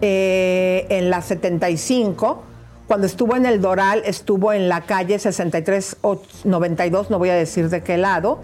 eh, 0.01 0.85
en 0.89 1.09
la 1.09 1.23
75. 1.23 2.43
Cuando 2.85 3.07
estuvo 3.07 3.35
en 3.35 3.47
El 3.47 3.61
Doral, 3.61 4.03
estuvo 4.05 4.53
en 4.53 4.69
la 4.69 4.81
calle 4.81 5.17
6392, 5.17 7.09
no 7.09 7.17
voy 7.17 7.29
a 7.29 7.35
decir 7.35 7.67
de 7.69 7.81
qué 7.81 7.97
lado. 7.97 8.41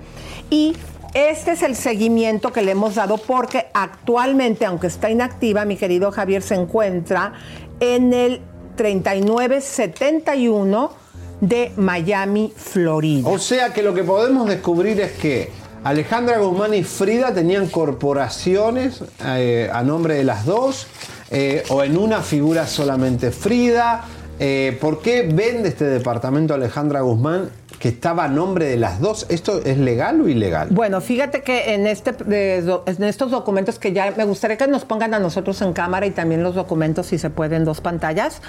Y 0.50 0.76
este 1.14 1.52
es 1.52 1.62
el 1.62 1.76
seguimiento 1.76 2.52
que 2.52 2.64
le 2.64 2.72
hemos 2.72 2.96
dado 2.96 3.18
porque 3.18 3.68
actualmente, 3.76 4.66
aunque 4.66 4.88
está 4.88 5.12
inactiva, 5.12 5.64
mi 5.64 5.78
querido 5.78 6.12
Javier 6.12 6.42
se 6.42 6.56
encuentra 6.56 7.34
en 7.80 8.14
el 8.14 8.42
3971 8.76 11.06
de 11.42 11.72
Miami, 11.76 12.54
Florida. 12.56 13.30
O 13.30 13.40
sea 13.40 13.74
que 13.74 13.84
lo 13.84 13.94
que 13.94 14.04
podemos 14.04 14.48
descubrir 14.48 15.02
es 15.02 15.12
que 15.14 15.52
Alejandra 15.84 16.40
Guzmán 16.40 16.74
y 16.74 16.84
Frida 16.84 17.34
tenían 17.34 17.68
corporaciones 17.68 19.04
eh, 19.24 19.70
a 19.72 19.84
nombre 19.84 20.16
de 20.16 20.24
las 20.24 20.46
dos, 20.46 20.88
eh, 21.30 21.64
o 21.70 21.84
en 21.84 21.98
una 21.98 22.22
figura 22.22 22.66
solamente 22.66 23.32
Frida. 23.32 24.06
Eh, 24.40 24.78
¿Por 24.82 25.02
qué 25.02 25.22
vende 25.22 25.70
este 25.70 25.86
departamento 25.86 26.54
Alejandra 26.54 27.02
Guzmán 27.02 27.50
estaba 27.88 28.26
a 28.26 28.28
nombre 28.28 28.66
de 28.66 28.78
las 28.78 29.00
dos? 29.00 29.28
¿Esto 29.30 29.62
es 29.64 29.78
legal 29.78 30.20
o 30.22 30.28
ilegal? 30.28 30.70
Bueno, 30.72 31.02
fíjate 31.02 31.42
que 31.42 31.76
en, 31.76 31.86
este, 31.86 32.16
en 32.20 33.04
estos 33.04 33.30
documentos 33.32 33.78
que 33.78 33.94
ya 33.94 34.12
me 34.18 34.26
gustaría 34.26 34.58
que 34.58 34.68
nos 34.68 34.86
pongan 34.86 35.14
a 35.14 35.20
nosotros 35.20 35.62
en 35.62 35.74
cámara 35.74 36.08
y 36.08 36.12
también 36.12 36.42
los 36.42 36.56
documentos, 36.56 37.08
si 37.08 37.20
se 37.20 37.30
puede, 37.30 37.58
en 37.58 37.66
dos 37.66 37.82
pantallas. 37.82 38.42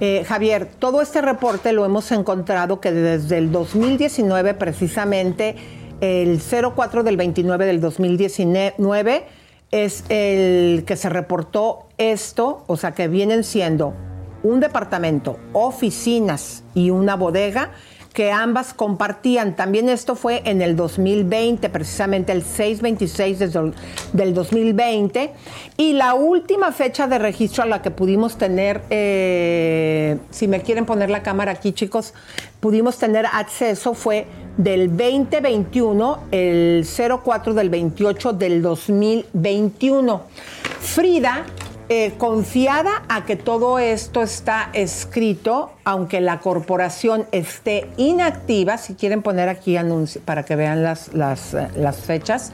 Eh, 0.00 0.24
Javier, 0.26 0.68
todo 0.78 1.02
este 1.02 1.20
reporte 1.20 1.72
lo 1.72 1.84
hemos 1.84 2.12
encontrado 2.12 2.80
que 2.80 2.92
desde 2.92 3.38
el 3.38 3.50
2019, 3.50 4.54
precisamente 4.54 5.56
el 6.00 6.40
04 6.40 7.02
del 7.02 7.16
29 7.16 7.66
del 7.66 7.80
2019, 7.80 9.26
es 9.72 10.04
el 10.08 10.84
que 10.86 10.96
se 10.96 11.08
reportó 11.08 11.88
esto, 11.98 12.62
o 12.68 12.76
sea 12.76 12.92
que 12.92 13.08
vienen 13.08 13.42
siendo 13.42 13.92
un 14.44 14.60
departamento, 14.60 15.38
oficinas 15.52 16.62
y 16.74 16.90
una 16.90 17.16
bodega 17.16 17.72
que 18.14 18.30
ambas 18.30 18.72
compartían. 18.72 19.56
También 19.56 19.88
esto 19.88 20.14
fue 20.14 20.40
en 20.44 20.62
el 20.62 20.76
2020, 20.76 21.68
precisamente 21.68 22.30
el 22.32 22.42
626 22.42 23.40
desde- 23.40 23.72
del 24.12 24.32
2020. 24.32 25.32
Y 25.76 25.94
la 25.94 26.14
última 26.14 26.70
fecha 26.70 27.08
de 27.08 27.18
registro 27.18 27.64
a 27.64 27.66
la 27.66 27.82
que 27.82 27.90
pudimos 27.90 28.38
tener, 28.38 28.82
eh, 28.88 30.16
si 30.30 30.46
me 30.46 30.60
quieren 30.62 30.86
poner 30.86 31.10
la 31.10 31.24
cámara 31.24 31.50
aquí 31.52 31.72
chicos, 31.72 32.14
pudimos 32.60 32.98
tener 32.98 33.26
acceso 33.26 33.94
fue 33.94 34.26
del 34.56 34.96
2021, 34.96 36.20
el 36.30 36.86
04 36.86 37.52
del 37.52 37.68
28 37.68 38.32
del 38.32 38.62
2021. 38.62 40.22
Frida 40.80 41.44
eh, 41.90 42.14
confiada 42.16 43.02
a 43.10 43.26
que 43.26 43.36
todo 43.36 43.78
esto 43.78 44.22
está 44.22 44.70
escrito, 44.72 45.70
aunque 45.84 46.22
la 46.22 46.40
corporación 46.40 47.26
esté 47.30 47.90
inactiva, 47.98 48.78
si 48.78 48.94
quieren 48.94 49.20
poner 49.20 49.50
aquí 49.50 49.76
anuncio 49.76 50.22
para 50.24 50.44
que 50.44 50.56
vean 50.56 50.82
las, 50.82 51.12
las, 51.12 51.52
eh, 51.52 51.68
las 51.76 51.98
fechas, 51.98 52.52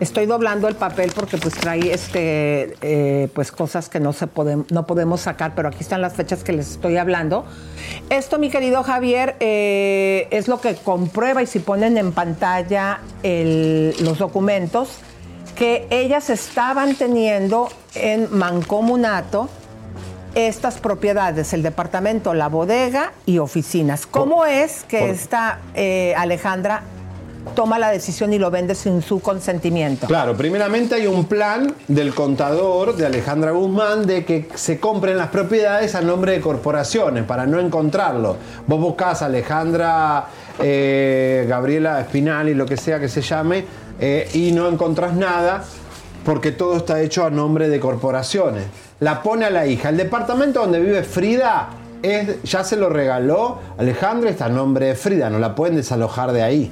Estoy 0.00 0.24
doblando 0.24 0.66
el 0.66 0.76
papel 0.76 1.12
porque 1.14 1.36
pues 1.36 1.52
trae 1.52 1.92
este, 1.92 2.74
eh, 2.80 3.28
pues 3.34 3.52
cosas 3.52 3.90
que 3.90 4.00
no, 4.00 4.14
se 4.14 4.26
no 4.70 4.86
podemos 4.86 5.20
sacar, 5.20 5.52
pero 5.54 5.68
aquí 5.68 5.80
están 5.80 6.00
las 6.00 6.14
fechas 6.14 6.42
que 6.42 6.54
les 6.54 6.70
estoy 6.70 6.96
hablando. 6.96 7.44
Esto, 8.08 8.38
mi 8.38 8.48
querido 8.48 8.82
Javier, 8.82 9.36
es 9.40 10.48
lo 10.48 10.58
que 10.58 10.74
comprueba 10.76 11.42
y 11.42 11.46
si 11.46 11.58
ponen 11.58 11.98
en 11.98 12.12
pantalla 12.12 13.00
los 13.22 14.16
documentos 14.16 15.00
que 15.60 15.86
ellas 15.90 16.30
estaban 16.30 16.94
teniendo 16.94 17.68
en 17.94 18.34
mancomunato 18.34 19.50
estas 20.34 20.78
propiedades, 20.78 21.52
el 21.52 21.62
departamento, 21.62 22.32
la 22.32 22.48
bodega 22.48 23.12
y 23.26 23.36
oficinas. 23.40 24.06
¿Cómo 24.06 24.46
es 24.46 24.84
que 24.84 25.00
por- 25.00 25.08
esta 25.10 25.58
eh, 25.74 26.14
Alejandra 26.16 26.80
toma 27.54 27.78
la 27.78 27.90
decisión 27.90 28.32
y 28.32 28.38
lo 28.38 28.50
vende 28.50 28.74
sin 28.74 29.02
su 29.02 29.20
consentimiento? 29.20 30.06
Claro, 30.06 30.34
primeramente 30.34 30.94
hay 30.94 31.06
un 31.06 31.26
plan 31.26 31.74
del 31.88 32.14
contador 32.14 32.96
de 32.96 33.04
Alejandra 33.04 33.50
Guzmán 33.50 34.06
de 34.06 34.24
que 34.24 34.48
se 34.54 34.80
compren 34.80 35.18
las 35.18 35.28
propiedades 35.28 35.94
a 35.94 36.00
nombre 36.00 36.32
de 36.32 36.40
corporaciones 36.40 37.24
para 37.24 37.44
no 37.46 37.60
encontrarlo. 37.60 38.36
Vos 38.66 38.80
buscás 38.80 39.20
a 39.20 39.26
Alejandra 39.26 40.24
eh, 40.58 41.44
Gabriela 41.46 42.00
Espinal 42.00 42.48
y 42.48 42.54
lo 42.54 42.64
que 42.64 42.78
sea 42.78 42.98
que 42.98 43.10
se 43.10 43.20
llame 43.20 43.89
eh, 44.00 44.28
y 44.34 44.52
no 44.52 44.66
encontrás 44.68 45.14
nada 45.14 45.64
porque 46.24 46.52
todo 46.52 46.76
está 46.76 47.00
hecho 47.00 47.24
a 47.24 47.30
nombre 47.30 47.68
de 47.68 47.80
corporaciones. 47.80 48.64
La 49.00 49.22
pone 49.22 49.44
a 49.44 49.50
la 49.50 49.66
hija. 49.66 49.90
El 49.90 49.96
departamento 49.96 50.60
donde 50.60 50.80
vive 50.80 51.02
Frida 51.02 51.70
es, 52.02 52.42
ya 52.42 52.64
se 52.64 52.76
lo 52.76 52.88
regaló 52.88 53.58
Alejandra, 53.78 54.30
está 54.30 54.46
a 54.46 54.48
nombre 54.48 54.86
de 54.86 54.94
Frida, 54.94 55.30
no 55.30 55.38
la 55.38 55.54
pueden 55.54 55.76
desalojar 55.76 56.32
de 56.32 56.42
ahí. 56.42 56.70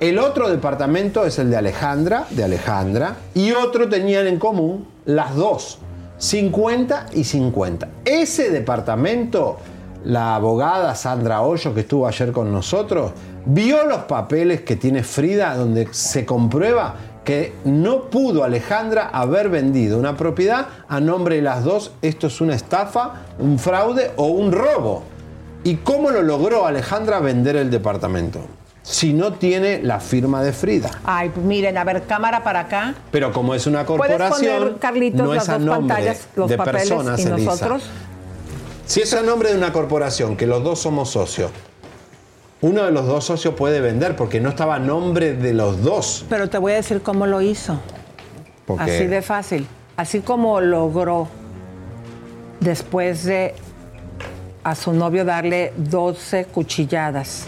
El 0.00 0.18
otro 0.18 0.48
departamento 0.48 1.24
es 1.24 1.38
el 1.38 1.50
de 1.50 1.56
Alejandra, 1.56 2.26
de 2.30 2.42
Alejandra, 2.44 3.16
y 3.34 3.52
otro 3.52 3.88
tenían 3.88 4.26
en 4.26 4.38
común 4.38 4.88
las 5.04 5.36
dos, 5.36 5.78
50 6.18 7.06
y 7.12 7.24
50. 7.24 7.88
Ese 8.04 8.50
departamento, 8.50 9.58
la 10.04 10.34
abogada 10.34 10.94
Sandra 10.94 11.42
Hoyo, 11.42 11.74
que 11.74 11.80
estuvo 11.80 12.06
ayer 12.06 12.32
con 12.32 12.52
nosotros, 12.52 13.12
vio 13.44 13.86
los 13.86 14.00
papeles 14.04 14.62
que 14.62 14.76
tiene 14.76 15.02
Frida, 15.02 15.54
donde 15.56 15.88
se 15.92 16.24
comprueba 16.26 16.94
que 17.24 17.54
no 17.64 18.10
pudo 18.10 18.42
Alejandra 18.42 19.10
haber 19.12 19.48
vendido 19.48 19.98
una 19.98 20.16
propiedad 20.16 20.66
a 20.88 21.00
nombre 21.00 21.36
de 21.36 21.42
las 21.42 21.64
dos. 21.64 21.92
Esto 22.02 22.26
es 22.26 22.40
una 22.40 22.54
estafa, 22.54 23.22
un 23.38 23.58
fraude 23.58 24.10
o 24.16 24.26
un 24.26 24.50
robo. 24.50 25.04
¿Y 25.64 25.76
cómo 25.76 26.10
lo 26.10 26.22
logró 26.22 26.66
Alejandra 26.66 27.20
vender 27.20 27.54
el 27.54 27.70
departamento? 27.70 28.40
Si 28.82 29.12
no 29.12 29.34
tiene 29.34 29.80
la 29.80 30.00
firma 30.00 30.42
de 30.42 30.52
Frida. 30.52 30.90
Ay, 31.04 31.28
pues 31.28 31.46
miren, 31.46 31.78
a 31.78 31.84
ver, 31.84 32.02
cámara 32.02 32.42
para 32.42 32.60
acá. 32.60 32.94
Pero 33.12 33.30
como 33.32 33.54
es 33.54 33.68
una 33.68 33.86
¿Puedes 33.86 34.16
corporación, 34.16 34.58
poner, 34.58 34.78
Carlitos, 34.78 35.20
no 35.22 35.34
las 35.34 35.44
es 35.44 35.48
a 35.48 35.52
dos 35.52 35.62
nombre 35.62 35.94
pantallas, 35.94 36.28
los 36.34 36.50
de 36.50 36.56
papeles 36.56 36.88
personas, 36.88 37.20
y 37.20 37.22
Elisa. 37.22 37.38
nosotros? 37.38 37.82
Si 38.86 39.00
es 39.00 39.14
a 39.14 39.22
nombre 39.22 39.50
de 39.50 39.56
una 39.56 39.72
corporación, 39.72 40.36
que 40.36 40.46
los 40.46 40.62
dos 40.62 40.80
somos 40.80 41.10
socios, 41.10 41.50
uno 42.60 42.84
de 42.84 42.92
los 42.92 43.06
dos 43.06 43.24
socios 43.24 43.54
puede 43.54 43.80
vender 43.80 44.16
porque 44.16 44.40
no 44.40 44.50
estaba 44.50 44.76
a 44.76 44.78
nombre 44.78 45.34
de 45.34 45.52
los 45.52 45.82
dos. 45.82 46.24
Pero 46.28 46.48
te 46.48 46.58
voy 46.58 46.72
a 46.72 46.76
decir 46.76 47.02
cómo 47.02 47.26
lo 47.26 47.40
hizo. 47.40 47.80
Porque 48.66 48.84
Así 48.84 49.06
de 49.06 49.22
fácil. 49.22 49.66
Así 49.96 50.20
como 50.20 50.60
logró 50.60 51.28
después 52.60 53.24
de 53.24 53.54
a 54.62 54.74
su 54.74 54.92
novio 54.92 55.24
darle 55.24 55.72
12 55.76 56.44
cuchilladas 56.46 57.46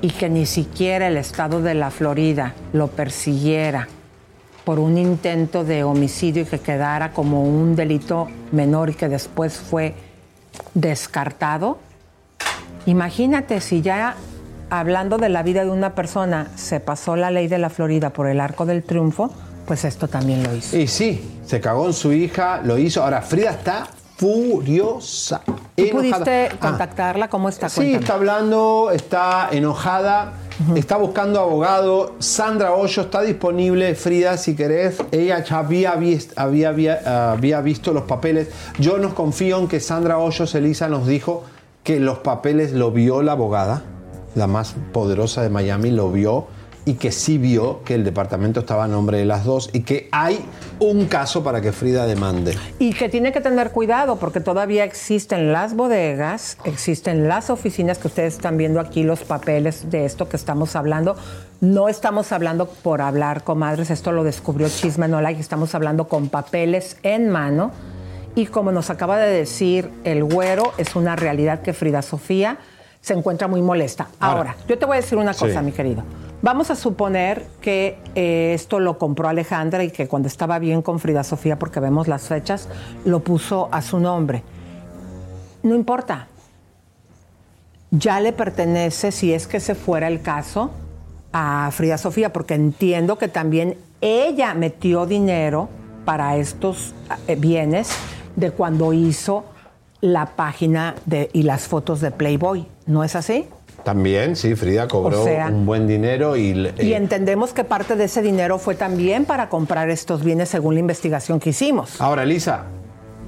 y 0.00 0.10
que 0.10 0.28
ni 0.28 0.46
siquiera 0.46 1.08
el 1.08 1.16
estado 1.16 1.60
de 1.60 1.74
la 1.74 1.90
Florida 1.90 2.54
lo 2.72 2.86
persiguiera 2.86 3.88
por 4.64 4.78
un 4.78 4.98
intento 4.98 5.64
de 5.64 5.82
homicidio 5.82 6.42
y 6.42 6.44
que 6.44 6.60
quedara 6.60 7.12
como 7.12 7.42
un 7.42 7.74
delito 7.74 8.28
menor 8.52 8.90
y 8.90 8.94
que 8.94 9.08
después 9.08 9.56
fue 9.56 9.94
descartado. 10.74 11.78
Imagínate 12.86 13.60
si 13.60 13.82
ya 13.82 14.14
hablando 14.70 15.16
de 15.18 15.28
la 15.28 15.42
vida 15.42 15.64
de 15.64 15.70
una 15.70 15.94
persona 15.94 16.48
se 16.56 16.80
pasó 16.80 17.16
la 17.16 17.30
ley 17.30 17.48
de 17.48 17.58
la 17.58 17.70
Florida 17.70 18.10
por 18.10 18.26
el 18.28 18.40
arco 18.40 18.66
del 18.66 18.82
triunfo, 18.82 19.32
pues 19.66 19.84
esto 19.84 20.08
también 20.08 20.42
lo 20.42 20.54
hizo. 20.54 20.76
Y 20.76 20.86
sí, 20.86 21.38
se 21.44 21.60
cagó 21.60 21.86
en 21.86 21.92
su 21.92 22.12
hija, 22.12 22.60
lo 22.64 22.78
hizo. 22.78 23.02
Ahora, 23.02 23.20
Frida 23.22 23.50
está 23.50 23.86
furiosa. 24.16 25.42
¿Tú 25.44 25.52
enojada. 25.76 25.92
pudiste 26.00 26.48
Ah, 26.52 26.56
contactarla? 26.60 27.28
¿Cómo 27.28 27.48
está? 27.48 27.68
Sí, 27.68 27.76
Cuéntame. 27.76 28.00
está 28.00 28.14
hablando, 28.14 28.90
está 28.92 29.48
enojada, 29.52 30.32
está 30.76 30.96
buscando 30.96 31.40
abogado. 31.40 32.16
Sandra 32.18 32.74
Hoyo 32.74 33.02
está 33.02 33.22
disponible, 33.22 33.94
Frida, 33.94 34.36
si 34.36 34.54
querés. 34.56 34.98
Ella 35.10 35.42
ya 35.44 35.58
había, 35.58 35.92
había, 35.92 36.68
había, 36.68 37.32
había 37.32 37.60
visto 37.60 37.92
los 37.92 38.04
papeles. 38.04 38.48
Yo 38.78 38.98
nos 38.98 39.14
confío 39.14 39.58
en 39.58 39.68
que 39.68 39.80
Sandra 39.80 40.18
Hoyos, 40.18 40.54
Elisa, 40.54 40.88
nos 40.88 41.06
dijo 41.06 41.44
que 41.84 42.00
los 42.00 42.18
papeles 42.18 42.72
lo 42.72 42.90
vio 42.90 43.22
la 43.22 43.32
abogada, 43.32 43.82
la 44.34 44.46
más 44.46 44.74
poderosa 44.92 45.42
de 45.42 45.50
Miami, 45.50 45.90
lo 45.90 46.10
vio 46.10 46.46
y 46.88 46.94
que 46.94 47.12
sí 47.12 47.36
vio 47.36 47.82
que 47.84 47.94
el 47.94 48.02
departamento 48.02 48.60
estaba 48.60 48.84
a 48.84 48.88
nombre 48.88 49.18
de 49.18 49.26
las 49.26 49.44
dos 49.44 49.68
y 49.74 49.80
que 49.80 50.08
hay 50.10 50.42
un 50.80 51.04
caso 51.04 51.44
para 51.44 51.60
que 51.60 51.70
Frida 51.70 52.06
demande. 52.06 52.56
Y 52.78 52.94
que 52.94 53.10
tiene 53.10 53.30
que 53.30 53.42
tener 53.42 53.72
cuidado 53.72 54.16
porque 54.16 54.40
todavía 54.40 54.84
existen 54.84 55.52
las 55.52 55.74
bodegas, 55.74 56.56
existen 56.64 57.28
las 57.28 57.50
oficinas 57.50 57.98
que 57.98 58.06
ustedes 58.06 58.36
están 58.36 58.56
viendo 58.56 58.80
aquí, 58.80 59.02
los 59.02 59.22
papeles 59.22 59.90
de 59.90 60.06
esto 60.06 60.30
que 60.30 60.36
estamos 60.36 60.76
hablando. 60.76 61.14
No 61.60 61.90
estamos 61.90 62.32
hablando 62.32 62.64
por 62.70 63.02
hablar, 63.02 63.44
comadres, 63.44 63.90
esto 63.90 64.10
lo 64.12 64.24
descubrió 64.24 64.70
Chisme 64.70 65.08
No 65.08 65.20
Like, 65.20 65.42
estamos 65.42 65.74
hablando 65.74 66.08
con 66.08 66.30
papeles 66.30 66.96
en 67.02 67.28
mano. 67.28 67.70
Y 68.34 68.46
como 68.46 68.72
nos 68.72 68.88
acaba 68.88 69.18
de 69.18 69.30
decir 69.30 69.90
el 70.04 70.24
güero, 70.24 70.72
es 70.78 70.96
una 70.96 71.16
realidad 71.16 71.60
que 71.60 71.74
Frida 71.74 72.00
Sofía 72.00 72.56
se 73.08 73.14
encuentra 73.14 73.48
muy 73.48 73.62
molesta. 73.62 74.08
Ahora, 74.20 74.38
Ahora, 74.38 74.56
yo 74.68 74.78
te 74.78 74.84
voy 74.84 74.98
a 74.98 75.00
decir 75.00 75.16
una 75.16 75.32
cosa, 75.32 75.60
sí. 75.60 75.64
mi 75.64 75.72
querido. 75.72 76.02
Vamos 76.42 76.70
a 76.70 76.76
suponer 76.76 77.46
que 77.62 77.98
eh, 78.14 78.52
esto 78.54 78.80
lo 78.80 78.98
compró 78.98 79.28
Alejandra 79.28 79.82
y 79.82 79.90
que 79.90 80.06
cuando 80.06 80.28
estaba 80.28 80.58
bien 80.58 80.82
con 80.82 81.00
Frida 81.00 81.24
Sofía, 81.24 81.58
porque 81.58 81.80
vemos 81.80 82.06
las 82.06 82.28
fechas, 82.28 82.68
lo 83.06 83.20
puso 83.20 83.70
a 83.72 83.80
su 83.80 83.98
nombre. 83.98 84.42
No 85.62 85.74
importa. 85.74 86.28
Ya 87.90 88.20
le 88.20 88.34
pertenece, 88.34 89.10
si 89.10 89.32
es 89.32 89.46
que 89.46 89.58
se 89.58 89.74
fuera 89.74 90.06
el 90.06 90.20
caso, 90.20 90.70
a 91.32 91.70
Frida 91.72 91.96
Sofía, 91.96 92.30
porque 92.30 92.54
entiendo 92.54 93.16
que 93.16 93.28
también 93.28 93.78
ella 94.02 94.52
metió 94.52 95.06
dinero 95.06 95.70
para 96.04 96.36
estos 96.36 96.94
eh, 97.26 97.36
bienes 97.36 97.88
de 98.36 98.50
cuando 98.50 98.92
hizo 98.92 99.44
la 100.02 100.36
página 100.36 100.94
de, 101.06 101.30
y 101.32 101.44
las 101.44 101.66
fotos 101.66 102.02
de 102.02 102.10
Playboy. 102.10 102.66
¿No 102.88 103.04
es 103.04 103.14
así? 103.14 103.46
También, 103.84 104.34
sí, 104.34 104.56
Frida 104.56 104.88
cobró 104.88 105.22
O 105.22 105.24
sea- 105.24 105.46
un 105.46 105.64
buen 105.64 105.86
dinero 105.86 106.34
y... 106.36 106.52
le- 106.54 106.74
Y 106.80 106.92
eh, 106.92 106.96
entendemos 106.96 107.52
que 107.52 107.62
parte 107.62 107.94
de 107.94 108.04
ese 108.04 108.22
dinero 108.22 108.58
fue 108.58 108.74
también 108.74 109.24
para 109.24 109.48
comprar 109.48 109.88
estos 109.90 110.24
bienes 110.24 110.48
según 110.48 110.74
la 110.74 110.80
investigación 110.80 111.38
que 111.38 111.50
hicimos. 111.50 112.00
Ahora, 112.00 112.24
Elisa, 112.24 112.64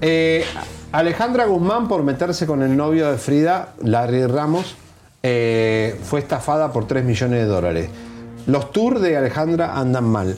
eh, 0.00 0.44
Alejandra 0.90 1.44
Guzmán, 1.44 1.86
por 1.86 2.02
meterse 2.02 2.46
con 2.46 2.62
el 2.62 2.76
novio 2.76 3.10
de 3.12 3.16
Frida, 3.18 3.74
Larry 3.82 4.26
Ramos, 4.26 4.74
eh, 5.22 5.96
fue 6.02 6.18
estafada 6.18 6.72
por 6.72 6.86
3 6.88 7.04
millones 7.04 7.38
de 7.40 7.44
dólares. 7.46 7.90
Los 8.46 8.72
tours 8.72 9.00
de 9.00 9.16
Alejandra 9.16 9.78
andan 9.78 10.04
mal. 10.04 10.36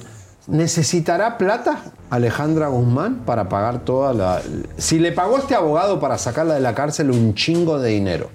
¿Necesitará 0.48 1.38
plata 1.38 1.78
Alejandra 2.10 2.66
Guzmán 2.68 3.20
para 3.24 3.48
pagar 3.48 3.78
toda 3.84 4.12
la... 4.12 4.42
Si 4.76 4.98
le 4.98 5.12
pagó 5.12 5.38
este 5.38 5.54
abogado 5.54 6.00
para 6.00 6.18
sacarla 6.18 6.54
de 6.54 6.60
la 6.60 6.74
cárcel 6.74 7.10
un 7.12 7.34
chingo 7.34 7.78
de 7.78 7.90
dinero. 7.90 8.28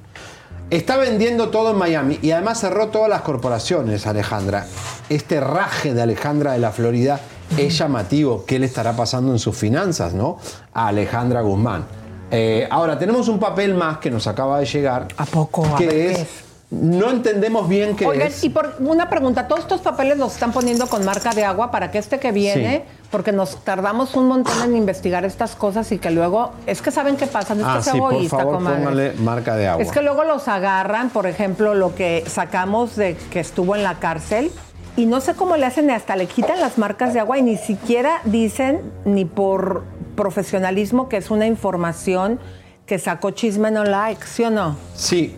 Está 0.70 0.98
vendiendo 0.98 1.50
todo 1.50 1.72
en 1.72 1.78
Miami 1.78 2.20
y 2.22 2.32
además 2.32 2.60
cerró 2.60 2.88
todas 2.90 3.10
las 3.10 3.22
corporaciones, 3.22 4.06
Alejandra. 4.06 4.66
Este 5.08 5.40
raje 5.40 5.94
de 5.94 6.02
Alejandra 6.02 6.52
de 6.54 6.60
la 6.60 6.72
Florida 6.72 7.22
es 7.58 7.78
llamativo. 7.78 8.44
¿Qué 8.46 8.60
le 8.60 8.66
estará 8.66 8.92
pasando 8.94 9.32
en 9.32 9.40
sus 9.40 9.56
finanzas, 9.56 10.14
no? 10.14 10.38
A 10.74 10.88
Alejandra 10.88 11.40
Guzmán. 11.40 11.86
Eh, 12.32 12.68
ahora, 12.70 13.00
tenemos 13.00 13.30
un 13.30 13.40
papel 13.40 13.76
más 13.76 14.00
que 14.00 14.12
nos 14.12 14.28
acaba 14.28 14.60
de 14.60 14.66
llegar. 14.66 15.08
¿A 15.16 15.26
poco? 15.26 15.66
A 15.66 15.78
Que 15.78 15.86
ver, 15.86 15.96
¿qué 15.96 16.12
es, 16.12 16.20
es? 16.20 16.28
No 16.70 17.12
entendemos 17.12 17.70
bien 17.70 17.96
qué 17.96 18.06
Oigan, 18.06 18.28
es. 18.28 18.44
y 18.44 18.50
por 18.50 18.76
una 18.80 19.10
pregunta, 19.10 19.48
todos 19.48 19.62
estos 19.62 19.80
papeles 19.80 20.18
los 20.18 20.34
están 20.34 20.52
poniendo 20.52 20.86
con 20.88 21.06
marca 21.06 21.30
de 21.30 21.46
agua 21.46 21.72
para 21.72 21.92
que 21.92 21.98
este 21.98 22.20
que 22.20 22.34
viene, 22.34 22.84
porque 23.12 23.32
nos 23.32 23.64
tardamos 23.64 24.16
un 24.16 24.28
montón 24.28 24.62
en 24.64 24.76
investigar 24.76 25.24
estas 25.26 25.56
cosas 25.56 25.92
y 25.92 25.98
que 25.98 26.12
luego, 26.12 26.52
es 26.66 26.82
que 26.82 26.92
saben 26.92 27.16
qué 27.16 27.26
pasa, 27.28 27.56
no 27.56 27.62
es 27.62 27.68
Ah, 27.68 27.78
que 27.78 27.84
sea 27.84 27.94
sí, 27.94 28.00
por 28.00 28.26
favor, 28.28 28.54
póngale 28.64 29.14
marca 29.14 29.56
de 29.56 29.68
agua. 29.68 29.82
Es 29.82 29.92
que 29.92 30.02
luego 30.02 30.24
los 30.26 30.48
agarran, 30.48 31.10
por 31.10 31.26
ejemplo, 31.26 31.74
lo 31.74 31.96
que 31.96 32.24
sacamos 32.28 32.96
de 32.96 33.16
que 33.32 33.40
estuvo 33.40 33.76
en 33.76 33.84
la 33.84 33.96
cárcel 34.00 34.52
y 34.98 35.06
no 35.06 35.22
sé 35.22 35.36
cómo 35.36 35.56
le 35.58 35.66
hacen, 35.66 35.90
hasta 35.92 36.16
le 36.16 36.26
quitan 36.28 36.60
las 36.60 36.78
marcas 36.78 37.14
de 37.14 37.20
agua 37.22 37.38
y 37.38 37.44
ni 37.44 37.56
siquiera 37.58 38.20
dicen 38.26 38.82
ni 39.06 39.24
por 39.26 39.84
profesionalismo 40.16 41.08
que 41.08 41.18
es 41.18 41.30
una 41.32 41.46
información 41.46 42.40
que 42.86 43.00
sacó 43.00 43.32
Chisme 43.32 43.70
No 43.72 43.84
Like, 43.84 44.26
¿sí 44.26 44.44
o 44.44 44.50
no? 44.50 44.76
Sí. 44.96 45.36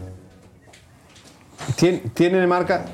Tien- 1.77 2.09
¿Tiene 2.13 2.47
marca? 2.47 2.85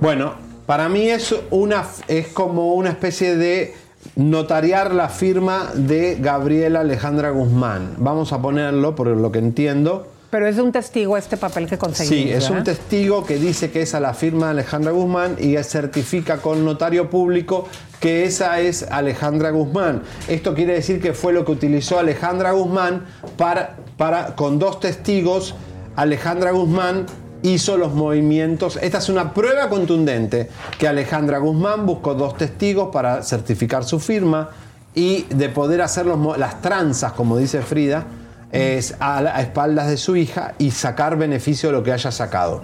Bueno, 0.00 0.34
Para 0.70 0.88
mí 0.88 1.10
es, 1.10 1.34
una, 1.50 1.84
es 2.06 2.28
como 2.28 2.74
una 2.74 2.90
especie 2.90 3.34
de 3.34 3.74
notariar 4.14 4.94
la 4.94 5.08
firma 5.08 5.72
de 5.74 6.14
Gabriela 6.20 6.82
Alejandra 6.82 7.30
Guzmán. 7.30 7.94
Vamos 7.98 8.32
a 8.32 8.40
ponerlo, 8.40 8.94
por 8.94 9.08
lo 9.08 9.32
que 9.32 9.40
entiendo. 9.40 10.06
Pero 10.30 10.46
es 10.46 10.58
un 10.58 10.70
testigo 10.70 11.16
este 11.16 11.36
papel 11.36 11.66
que 11.66 11.76
conseguimos. 11.76 12.24
Sí, 12.24 12.32
es 12.32 12.50
un 12.50 12.62
testigo 12.62 13.26
que 13.26 13.38
dice 13.38 13.72
que 13.72 13.82
es 13.82 13.96
a 13.96 13.98
la 13.98 14.14
firma 14.14 14.46
de 14.46 14.50
Alejandra 14.52 14.92
Guzmán 14.92 15.38
y 15.40 15.56
certifica 15.64 16.36
con 16.36 16.64
notario 16.64 17.10
público 17.10 17.66
que 17.98 18.22
esa 18.22 18.60
es 18.60 18.84
Alejandra 18.84 19.50
Guzmán. 19.50 20.04
Esto 20.28 20.54
quiere 20.54 20.74
decir 20.74 21.00
que 21.00 21.14
fue 21.14 21.32
lo 21.32 21.44
que 21.44 21.50
utilizó 21.50 21.98
Alejandra 21.98 22.52
Guzmán 22.52 23.06
para, 23.36 23.74
para 23.96 24.36
con 24.36 24.60
dos 24.60 24.78
testigos, 24.78 25.56
Alejandra 25.96 26.52
Guzmán 26.52 27.06
hizo 27.42 27.76
los 27.76 27.92
movimientos. 27.92 28.78
Esta 28.80 28.98
es 28.98 29.08
una 29.08 29.32
prueba 29.32 29.68
contundente 29.68 30.48
que 30.78 30.88
Alejandra 30.88 31.38
Guzmán 31.38 31.86
buscó 31.86 32.14
dos 32.14 32.36
testigos 32.36 32.88
para 32.92 33.22
certificar 33.22 33.84
su 33.84 34.00
firma 34.00 34.50
y 34.94 35.22
de 35.24 35.48
poder 35.48 35.82
hacer 35.82 36.06
las 36.06 36.60
tranzas, 36.60 37.12
como 37.12 37.36
dice 37.36 37.62
Frida, 37.62 38.04
es 38.52 38.96
a 38.98 39.40
espaldas 39.40 39.88
de 39.88 39.96
su 39.96 40.16
hija 40.16 40.54
y 40.58 40.72
sacar 40.72 41.16
beneficio 41.16 41.68
de 41.68 41.76
lo 41.76 41.82
que 41.82 41.92
haya 41.92 42.10
sacado. 42.10 42.62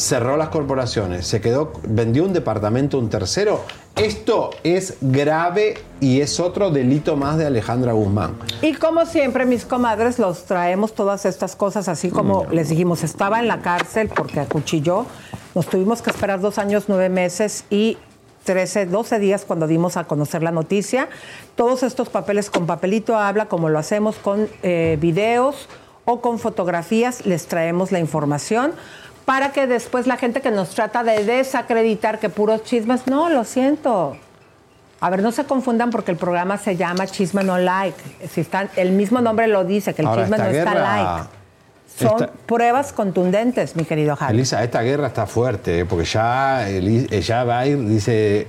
Cerró 0.00 0.38
las 0.38 0.48
corporaciones, 0.48 1.26
se 1.26 1.42
quedó, 1.42 1.74
vendió 1.82 2.24
un 2.24 2.32
departamento 2.32 2.96
a 2.96 3.00
un 3.00 3.10
tercero. 3.10 3.60
Esto 3.96 4.48
es 4.64 4.96
grave 5.02 5.74
y 6.00 6.22
es 6.22 6.40
otro 6.40 6.70
delito 6.70 7.16
más 7.16 7.36
de 7.36 7.44
Alejandra 7.44 7.92
Guzmán. 7.92 8.34
Y 8.62 8.72
como 8.72 9.04
siempre, 9.04 9.44
mis 9.44 9.66
comadres, 9.66 10.18
los 10.18 10.44
traemos 10.44 10.94
todas 10.94 11.26
estas 11.26 11.54
cosas, 11.54 11.86
así 11.86 12.08
como 12.08 12.46
les 12.50 12.70
dijimos, 12.70 13.02
estaba 13.04 13.40
en 13.40 13.46
la 13.46 13.60
cárcel 13.60 14.08
porque 14.08 14.40
acuchilló. 14.40 15.04
Nos 15.54 15.66
tuvimos 15.66 16.00
que 16.00 16.08
esperar 16.08 16.40
dos 16.40 16.56
años, 16.56 16.84
nueve 16.88 17.10
meses 17.10 17.66
y 17.68 17.98
13, 18.44 18.86
12 18.86 19.18
días 19.18 19.44
cuando 19.46 19.66
dimos 19.66 19.98
a 19.98 20.04
conocer 20.04 20.42
la 20.42 20.50
noticia. 20.50 21.10
Todos 21.56 21.82
estos 21.82 22.08
papeles 22.08 22.48
con 22.48 22.64
papelito 22.64 23.18
habla, 23.18 23.50
como 23.50 23.68
lo 23.68 23.78
hacemos 23.78 24.16
con 24.16 24.48
eh, 24.62 24.96
videos 24.98 25.68
o 26.06 26.22
con 26.22 26.38
fotografías, 26.38 27.26
les 27.26 27.48
traemos 27.48 27.92
la 27.92 27.98
información 27.98 28.72
para 29.24 29.52
que 29.52 29.66
después 29.66 30.06
la 30.06 30.16
gente 30.16 30.40
que 30.40 30.50
nos 30.50 30.70
trata 30.70 31.02
de 31.04 31.24
desacreditar 31.24 32.18
que 32.18 32.28
puros 32.28 32.64
chismes, 32.64 33.06
no, 33.06 33.28
lo 33.28 33.44
siento. 33.44 34.16
A 35.00 35.08
ver, 35.10 35.22
no 35.22 35.32
se 35.32 35.44
confundan 35.44 35.90
porque 35.90 36.10
el 36.10 36.16
programa 36.18 36.58
se 36.58 36.76
llama 36.76 37.06
Chisme 37.06 37.42
No 37.42 37.56
Like. 37.58 38.28
Si 38.28 38.42
están, 38.42 38.68
el 38.76 38.92
mismo 38.92 39.20
nombre 39.20 39.46
lo 39.46 39.64
dice, 39.64 39.94
que 39.94 40.02
el 40.02 40.08
Ahora, 40.08 40.22
chisme 40.22 40.36
no 40.38 40.44
está 40.44 40.74
like. 40.74 41.28
Son 41.96 42.22
esta- 42.22 42.32
pruebas 42.46 42.92
contundentes, 42.92 43.76
mi 43.76 43.84
querido 43.84 44.14
Javi. 44.16 44.34
Elisa, 44.34 44.62
esta 44.62 44.82
guerra 44.82 45.06
está 45.08 45.26
fuerte, 45.26 45.80
¿eh? 45.80 45.84
porque 45.86 46.04
ya 46.04 46.68
ella 46.68 47.44
va 47.44 47.60
a 47.60 47.66
ir, 47.66 47.78
dice, 47.86 48.46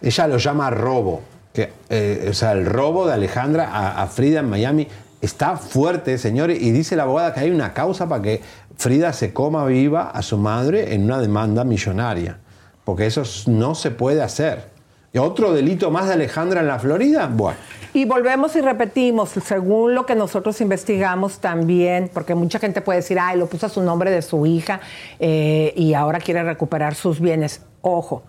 ella 0.00 0.26
lo 0.26 0.38
llama 0.38 0.70
robo. 0.70 1.22
Que, 1.52 1.70
eh, 1.90 2.28
o 2.30 2.32
sea, 2.32 2.52
el 2.52 2.64
robo 2.66 3.06
de 3.06 3.12
Alejandra 3.12 3.68
a, 3.72 4.02
a 4.02 4.06
Frida 4.06 4.40
en 4.40 4.48
Miami 4.48 4.88
está 5.22 5.56
fuerte, 5.56 6.18
señores, 6.18 6.60
y 6.60 6.72
dice 6.72 6.96
la 6.96 7.04
abogada 7.04 7.32
que 7.32 7.40
hay 7.40 7.50
una 7.50 7.72
causa 7.72 8.08
para 8.08 8.20
que 8.20 8.42
Frida 8.76 9.12
se 9.12 9.32
coma 9.32 9.64
viva 9.64 10.10
a 10.10 10.20
su 10.20 10.36
madre 10.36 10.94
en 10.94 11.04
una 11.04 11.20
demanda 11.20 11.64
millonaria, 11.64 12.40
porque 12.84 13.06
eso 13.06 13.22
no 13.46 13.74
se 13.74 13.92
puede 13.92 14.20
hacer. 14.20 14.70
¿Y 15.14 15.18
otro 15.18 15.52
delito 15.52 15.90
más 15.90 16.08
de 16.08 16.14
Alejandra 16.14 16.60
en 16.60 16.66
la 16.66 16.78
Florida? 16.78 17.30
Bueno. 17.32 17.58
Y 17.94 18.06
volvemos 18.06 18.56
y 18.56 18.62
repetimos, 18.62 19.28
según 19.28 19.94
lo 19.94 20.06
que 20.06 20.14
nosotros 20.14 20.58
investigamos 20.62 21.38
también, 21.38 22.10
porque 22.12 22.34
mucha 22.34 22.58
gente 22.58 22.80
puede 22.80 23.00
decir, 23.00 23.18
ay, 23.20 23.38
lo 23.38 23.46
puso 23.46 23.66
a 23.66 23.68
su 23.68 23.82
nombre 23.82 24.10
de 24.10 24.22
su 24.22 24.46
hija 24.46 24.80
eh, 25.20 25.74
y 25.76 25.92
ahora 25.92 26.18
quiere 26.18 26.42
recuperar 26.42 26.94
sus 26.94 27.20
bienes. 27.20 27.60
Ojo, 27.82 28.24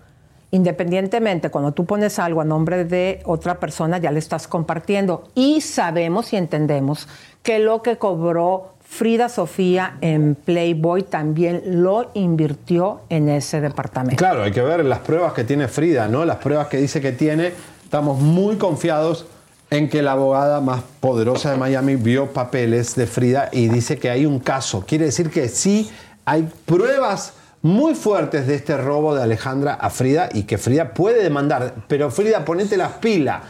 independientemente, 0.53 1.49
cuando 1.49 1.71
tú 1.71 1.85
pones 1.85 2.19
algo 2.19 2.39
a 2.39 2.45
nombre 2.45 2.85
de 2.85 3.21
otra 3.25 3.59
persona, 3.59 3.97
ya 3.97 4.11
le 4.11 4.19
estás 4.19 4.47
compartiendo. 4.47 5.23
Y 5.33 5.61
sabemos 5.61 6.31
y 6.31 6.37
entendemos 6.37 7.07
que 7.41 7.57
lo 7.57 7.81
que 7.81 7.97
cobró 7.97 8.75
Frida 8.79 9.29
Sofía 9.29 9.97
en 10.01 10.35
Playboy 10.35 11.01
también 11.01 11.81
lo 11.81 12.11
invirtió 12.13 13.01
en 13.09 13.29
ese 13.29 13.61
departamento. 13.61 14.17
Claro, 14.17 14.43
hay 14.43 14.51
que 14.51 14.61
ver 14.61 14.85
las 14.85 14.99
pruebas 14.99 15.33
que 15.33 15.43
tiene 15.43 15.67
Frida, 15.67 16.07
¿no? 16.07 16.23
Las 16.23 16.37
pruebas 16.37 16.67
que 16.67 16.77
dice 16.77 17.01
que 17.01 17.11
tiene. 17.11 17.51
Estamos 17.83 18.19
muy 18.19 18.57
confiados 18.57 19.25
en 19.71 19.89
que 19.89 20.03
la 20.03 20.11
abogada 20.11 20.61
más 20.61 20.83
poderosa 20.99 21.49
de 21.49 21.57
Miami 21.57 21.95
vio 21.95 22.31
papeles 22.31 22.93
de 22.93 23.07
Frida 23.07 23.49
y 23.51 23.69
dice 23.69 23.97
que 23.97 24.11
hay 24.11 24.27
un 24.27 24.37
caso. 24.37 24.85
Quiere 24.85 25.05
decir 25.05 25.31
que 25.31 25.49
sí 25.49 25.89
hay 26.25 26.47
pruebas 26.65 27.33
muy 27.63 27.95
fuertes 27.95 28.45
de 28.45 28.55
este 28.55 28.77
robo 28.77 29.15
de 29.15 29.23
Alejandra 29.23 29.73
a 29.73 29.89
Frida 29.89 30.29
y 30.33 30.43
que 30.43 30.57
Frida 30.57 30.93
puede 30.93 31.23
demandar. 31.23 31.73
Pero 31.87 32.11
Frida, 32.11 32.45
ponete 32.45 32.77
las 32.77 32.91
pilas. 32.93 33.41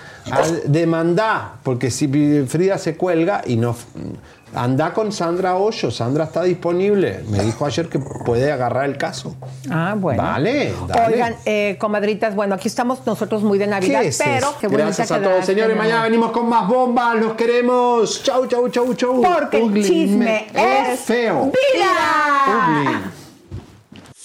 Demandá, 0.65 1.55
porque 1.63 1.91
si 1.91 2.07
Frida 2.47 2.77
se 2.77 2.95
cuelga 2.95 3.41
y 3.45 3.57
no... 3.57 3.75
Anda 4.55 4.93
con 4.93 5.11
Sandra 5.11 5.55
Hoyo, 5.55 5.89
Sandra 5.89 6.25
está 6.25 6.43
disponible. 6.43 7.23
Me 7.27 7.39
dijo 7.39 7.65
ayer 7.65 7.89
que 7.89 7.97
puede 7.97 8.51
agarrar 8.51 8.85
el 8.85 8.97
caso. 8.99 9.35
Ah, 9.71 9.95
bueno. 9.97 10.21
Vale, 10.21 10.71
dale. 10.87 11.13
Oigan, 11.15 11.35
eh, 11.45 11.75
comadritas, 11.79 12.35
bueno, 12.35 12.53
aquí 12.53 12.67
estamos 12.67 13.03
nosotros 13.03 13.41
muy 13.41 13.57
de 13.57 13.65
Navidad, 13.65 14.01
¿Qué 14.01 14.09
es 14.09 14.21
pero 14.23 14.53
qué 14.61 14.67
Gracias 14.67 15.09
a 15.11 15.19
todos, 15.19 15.43
señores. 15.43 15.75
Mañana 15.75 16.03
venimos 16.03 16.29
con 16.31 16.47
más 16.47 16.67
bombas. 16.67 17.15
Los 17.15 17.33
queremos. 17.33 18.21
Chau, 18.21 18.45
chau, 18.45 18.69
chau, 18.69 18.93
chau. 18.93 19.23
Porque 19.23 19.57
el 19.57 19.63
Ugly 19.63 19.83
chisme 19.83 20.47
me- 20.53 20.91
es 20.91 20.99
feo. 20.99 21.45
vida. 21.45 22.85
Ugly. 22.85 23.22